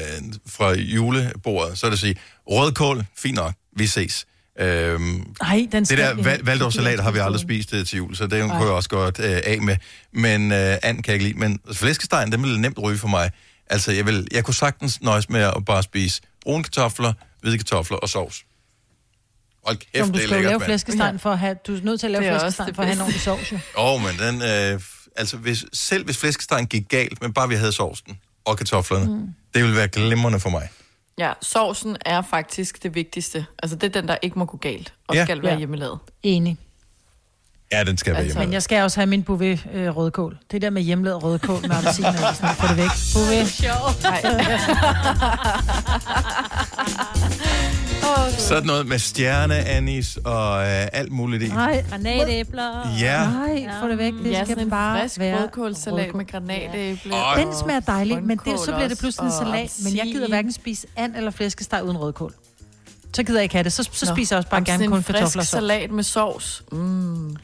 fra 0.46 0.72
julebordet, 0.74 1.78
så 1.78 1.86
er 1.86 1.90
det 1.90 1.96
at 1.96 2.00
sige, 2.00 2.16
rødkål, 2.50 3.04
fint 3.16 3.34
nok, 3.34 3.52
vi 3.76 3.86
ses. 3.86 4.26
Øhm, 4.60 5.24
Ej, 5.40 5.66
den 5.72 5.84
det 5.84 5.98
der 5.98 6.14
val- 6.14 6.40
valdårssalat 6.44 7.00
har 7.00 7.10
vi 7.10 7.18
aldrig 7.18 7.40
spist 7.40 7.74
øh, 7.74 7.86
til 7.86 7.96
jul, 7.96 8.16
så 8.16 8.26
det 8.26 8.42
kunne 8.42 8.54
jeg 8.54 8.68
også 8.68 8.88
godt 8.88 9.20
øh, 9.20 9.40
af 9.44 9.58
med. 9.62 9.76
Men 10.12 10.52
øh, 10.52 10.76
and 10.82 10.96
kan 11.02 11.04
jeg 11.06 11.14
ikke 11.14 11.24
lide. 11.24 11.38
Men 11.38 11.60
flæskestegen, 11.72 12.32
den 12.32 12.42
ville 12.42 12.60
nemt 12.60 12.78
ryge 12.82 12.98
for 12.98 13.08
mig. 13.08 13.30
Altså, 13.70 13.92
jeg, 13.92 14.06
vil, 14.06 14.28
jeg 14.32 14.44
kunne 14.44 14.54
sagtens 14.54 15.02
nøjes 15.02 15.30
med 15.30 15.40
at 15.40 15.64
bare 15.66 15.82
spise 15.82 16.20
brune 16.42 16.64
kartofler, 16.64 17.12
hvide 17.40 17.58
kartofler 17.58 17.96
og 17.96 18.08
sovs. 18.08 18.44
Hold 19.68 19.76
kæft, 19.76 19.88
Jamen, 19.94 20.12
du 20.12 20.18
det 20.18 20.24
er 20.24 20.26
skal 20.28 20.36
lækkert, 20.36 20.50
lave 20.50 20.58
mand. 20.58 20.66
flæskesteg 20.68 21.14
for 21.20 21.30
at 21.30 21.38
have... 21.38 21.56
Du 21.66 21.76
er 21.76 21.80
nødt 21.82 22.00
til 22.00 22.06
at 22.06 22.10
lave 22.10 22.24
Det 22.24 22.30
er 22.30 22.34
også 22.34 22.44
flæskesteg 22.44 22.66
det 22.66 22.74
for 22.76 22.82
at 22.82 22.86
have 22.88 22.94
en 22.96 23.00
ordentlig 23.00 23.20
sovs, 23.22 23.52
jo. 23.52 23.58
Åh, 23.76 23.94
oh, 23.94 24.00
men 24.02 24.10
den... 24.18 24.42
Øh, 24.74 24.80
altså, 25.16 25.36
hvis, 25.36 25.64
selv 25.72 26.04
hvis 26.04 26.18
flæskestegen 26.18 26.66
gik 26.66 26.88
galt, 26.88 27.22
men 27.22 27.32
bare 27.32 27.48
vi 27.48 27.54
havde 27.54 27.72
sovsen 27.72 28.18
og 28.44 28.56
kartoflerne, 28.56 29.04
mm. 29.06 29.26
det 29.54 29.62
ville 29.62 29.76
være 29.76 29.88
glimrende 29.88 30.40
for 30.40 30.50
mig. 30.50 30.68
Ja, 31.18 31.32
sovsen 31.42 31.96
er 32.06 32.22
faktisk 32.22 32.82
det 32.82 32.94
vigtigste. 32.94 33.46
Altså, 33.62 33.76
det 33.76 33.96
er 33.96 34.00
den, 34.00 34.08
der 34.08 34.16
ikke 34.22 34.38
må 34.38 34.44
gå 34.44 34.56
galt, 34.56 34.92
og 35.08 35.14
Ja. 35.14 35.24
skal 35.24 35.42
være 35.42 35.52
Ja. 35.52 35.58
hjemmelavet. 35.58 35.98
Enig. 36.22 36.58
Ja, 37.72 37.84
den 37.84 37.96
skal 37.98 38.12
være 38.12 38.22
Altså, 38.22 38.38
hjemme. 38.38 38.46
Men 38.46 38.52
jeg 38.52 38.62
skal 38.62 38.82
også 38.82 39.00
have 39.00 39.06
min 39.06 39.22
bouvet 39.22 39.66
øh, 39.74 39.96
rødkål. 39.96 40.38
Det 40.50 40.62
der 40.62 40.70
med 40.70 40.82
hjemmelavet 40.82 41.22
rødkål 41.22 41.60
med 41.62 41.76
appelsiner, 41.76 42.28
og 42.28 42.34
sådan, 42.36 42.54
få 42.56 42.66
det 42.66 42.76
væk. 42.76 42.90
Bouvet. 43.14 43.64
Sådan 48.38 48.66
noget 48.66 48.86
med 48.86 48.98
stjerneanis 48.98 50.18
og 50.24 50.60
øh, 50.62 50.86
alt 50.92 51.12
muligt 51.12 51.42
i. 51.42 51.48
Nej, 51.48 51.84
Granatæbler. 51.90 52.96
Ja. 53.00 53.24
Nej, 53.30 53.68
få 53.80 53.88
det 53.88 53.98
væk. 53.98 54.12
Det 54.24 54.30
Ja, 54.30 54.44
skal 54.44 54.70
bare 54.70 55.00
frisk 55.00 55.18
være 55.18 55.40
rødkålsalat 55.40 56.14
med 56.14 56.26
granatæble. 56.26 57.14
Øj. 57.16 57.34
Den 57.40 57.48
smager 57.62 57.80
dejlig, 57.80 58.22
men 58.22 58.40
det, 58.44 58.58
så 58.60 58.72
bliver 58.74 58.88
det 58.88 58.98
pludselig 58.98 59.26
en 59.26 59.32
salat. 59.32 59.72
Men 59.84 59.96
jeg 59.96 60.04
gider 60.06 60.28
hverken 60.28 60.52
spise 60.52 60.86
and 60.96 61.16
eller 61.16 61.30
flæskesteg 61.30 61.84
uden 61.84 61.96
rødkål. 61.96 62.34
Så 63.14 63.22
gider 63.22 63.38
jeg 63.38 63.42
ikke 63.42 63.54
have 63.54 63.64
det. 63.64 63.72
Så, 63.72 63.88
så 63.92 64.06
Nå. 64.06 64.14
spiser 64.14 64.36
jeg 64.36 64.38
også 64.38 64.50
bare 64.50 64.64
gerne 64.64 64.86
kun 64.88 65.02
kartofler 65.02 65.24
og 65.24 65.32
sovs. 65.32 65.48
salat 65.48 65.90
med 65.90 66.04
sovs. 66.04 66.62
Mm. 66.72 67.36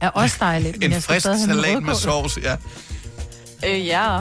Er 0.00 0.08
også 0.08 0.36
dejligt, 0.40 0.78
men 0.80 0.92
En 0.92 1.02
frisk 1.02 1.26
salat 1.26 1.82
med 1.82 1.94
sovs, 1.94 2.38
ja. 2.42 2.56
Øh, 3.66 3.86
ja. 3.86 4.18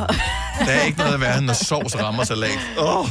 Der 0.60 0.72
er 0.72 0.82
ikke 0.82 0.98
noget 0.98 1.22
værre, 1.22 1.38
end 1.38 1.46
når 1.46 1.54
sovs 1.54 1.96
rammer 2.00 2.24
salat. 2.24 2.60
Åh, 2.80 3.00
oh, 3.00 3.08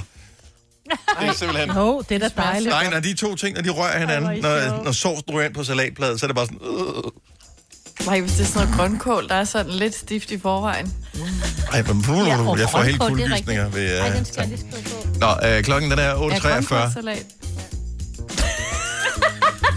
det 1.20 1.28
er 1.28 1.32
simpelthen... 1.32 1.70
Jo, 1.70 2.02
det 2.08 2.14
er 2.22 2.28
da 2.28 2.42
dejligt. 2.42 2.70
Nej, 2.70 2.90
når 2.90 3.00
de 3.00 3.14
to 3.14 3.34
ting, 3.34 3.54
når 3.56 3.62
de 3.62 3.70
rører 3.70 3.98
hinanden, 3.98 4.40
hvor 4.40 4.48
når, 4.48 4.84
når 4.84 4.92
sovsen 4.92 5.24
ryger 5.30 5.46
ind 5.46 5.54
på 5.54 5.64
salatbladet, 5.64 6.20
så 6.20 6.26
er 6.26 6.28
det 6.28 6.36
bare 6.36 6.46
sådan... 6.46 6.58
Øh. 6.62 8.06
Nej, 8.06 8.20
hvis 8.20 8.32
det 8.32 8.40
er 8.40 8.44
sådan 8.46 8.68
noget 8.68 8.78
grønkål, 8.80 9.28
der 9.28 9.34
er 9.34 9.44
sådan 9.44 9.72
lidt 9.72 9.94
stift 9.94 10.30
i 10.30 10.38
forvejen. 10.38 10.94
Ej, 11.72 11.82
men 11.82 12.02
puh, 12.02 12.26
Ja, 12.28 12.38
og 12.48 12.58
jeg 12.58 12.70
får 12.70 12.82
helt 12.82 13.02
er 13.02 13.08
kuldegysninger 13.08 13.68
ved... 13.68 13.98
Ej, 13.98 14.08
den 14.08 14.20
Uh, 14.20 14.26
skal 14.26 14.40
jeg 14.40 14.48
lige 14.48 14.58
skrive 14.58 14.84
på. 14.84 15.18
Nå, 15.20 15.48
øh, 15.48 15.64
klokken 15.64 15.90
den 15.90 15.98
er 15.98 16.04
Ja, 16.04 16.14
8.43. 16.14 16.48
grønkålsalat. 16.48 17.26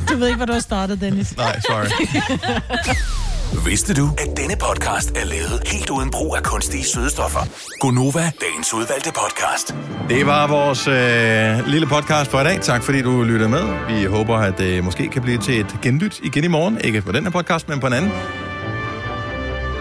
Du 0.10 0.18
ved 0.18 0.28
ikke, 0.28 0.38
hvad 0.38 0.48
du 0.48 0.54
har 0.54 0.60
startet, 0.60 1.02
Dennis. 1.02 1.38
Nej, 1.38 1.60
sorry. 1.60 1.86
Vidste 3.66 3.94
du, 3.94 4.10
at 4.18 4.38
denne 4.38 4.56
podcast 4.62 5.12
er 5.18 5.26
lavet 5.26 5.62
helt 5.66 5.90
uden 5.90 6.12
brug 6.12 6.36
af 6.38 6.44
kunstige 6.44 6.84
sødestoffer? 6.86 7.40
Gonova, 7.80 8.32
dagens 8.42 8.74
udvalgte 8.74 9.12
podcast. 9.12 9.76
Det 10.10 10.26
var 10.26 10.48
vores 10.48 10.88
øh, 10.88 11.68
lille 11.68 11.88
podcast 11.88 12.32
for 12.32 12.42
i 12.42 12.44
dag. 12.44 12.62
Tak 12.62 12.84
fordi 12.84 13.02
du 13.02 13.24
lyttede 13.24 13.50
med. 13.50 13.64
Vi 13.88 14.06
håber, 14.06 14.38
at 14.38 14.58
det 14.58 14.84
måske 14.84 15.08
kan 15.08 15.22
blive 15.22 15.38
til 15.38 15.60
et 15.60 15.80
genlyt 15.82 16.20
igen 16.24 16.44
i 16.44 16.48
morgen. 16.48 16.82
Ikke 16.82 17.02
på 17.02 17.12
den 17.12 17.24
her 17.24 17.32
podcast, 17.32 17.70
men 17.70 17.80
på 17.80 17.88
en 17.88 17.94
anden. 17.94 18.12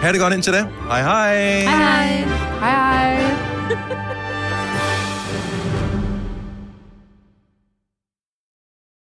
Ha' 0.01 0.11
det 0.11 0.19
godt 0.19 0.33
indtil 0.33 0.53
da. 0.53 0.65
Hej 0.89 1.01
hej. 1.01 1.35
Hej 1.61 1.61
hej. 1.61 2.25
Hej 2.59 3.15
hej. 3.19 3.97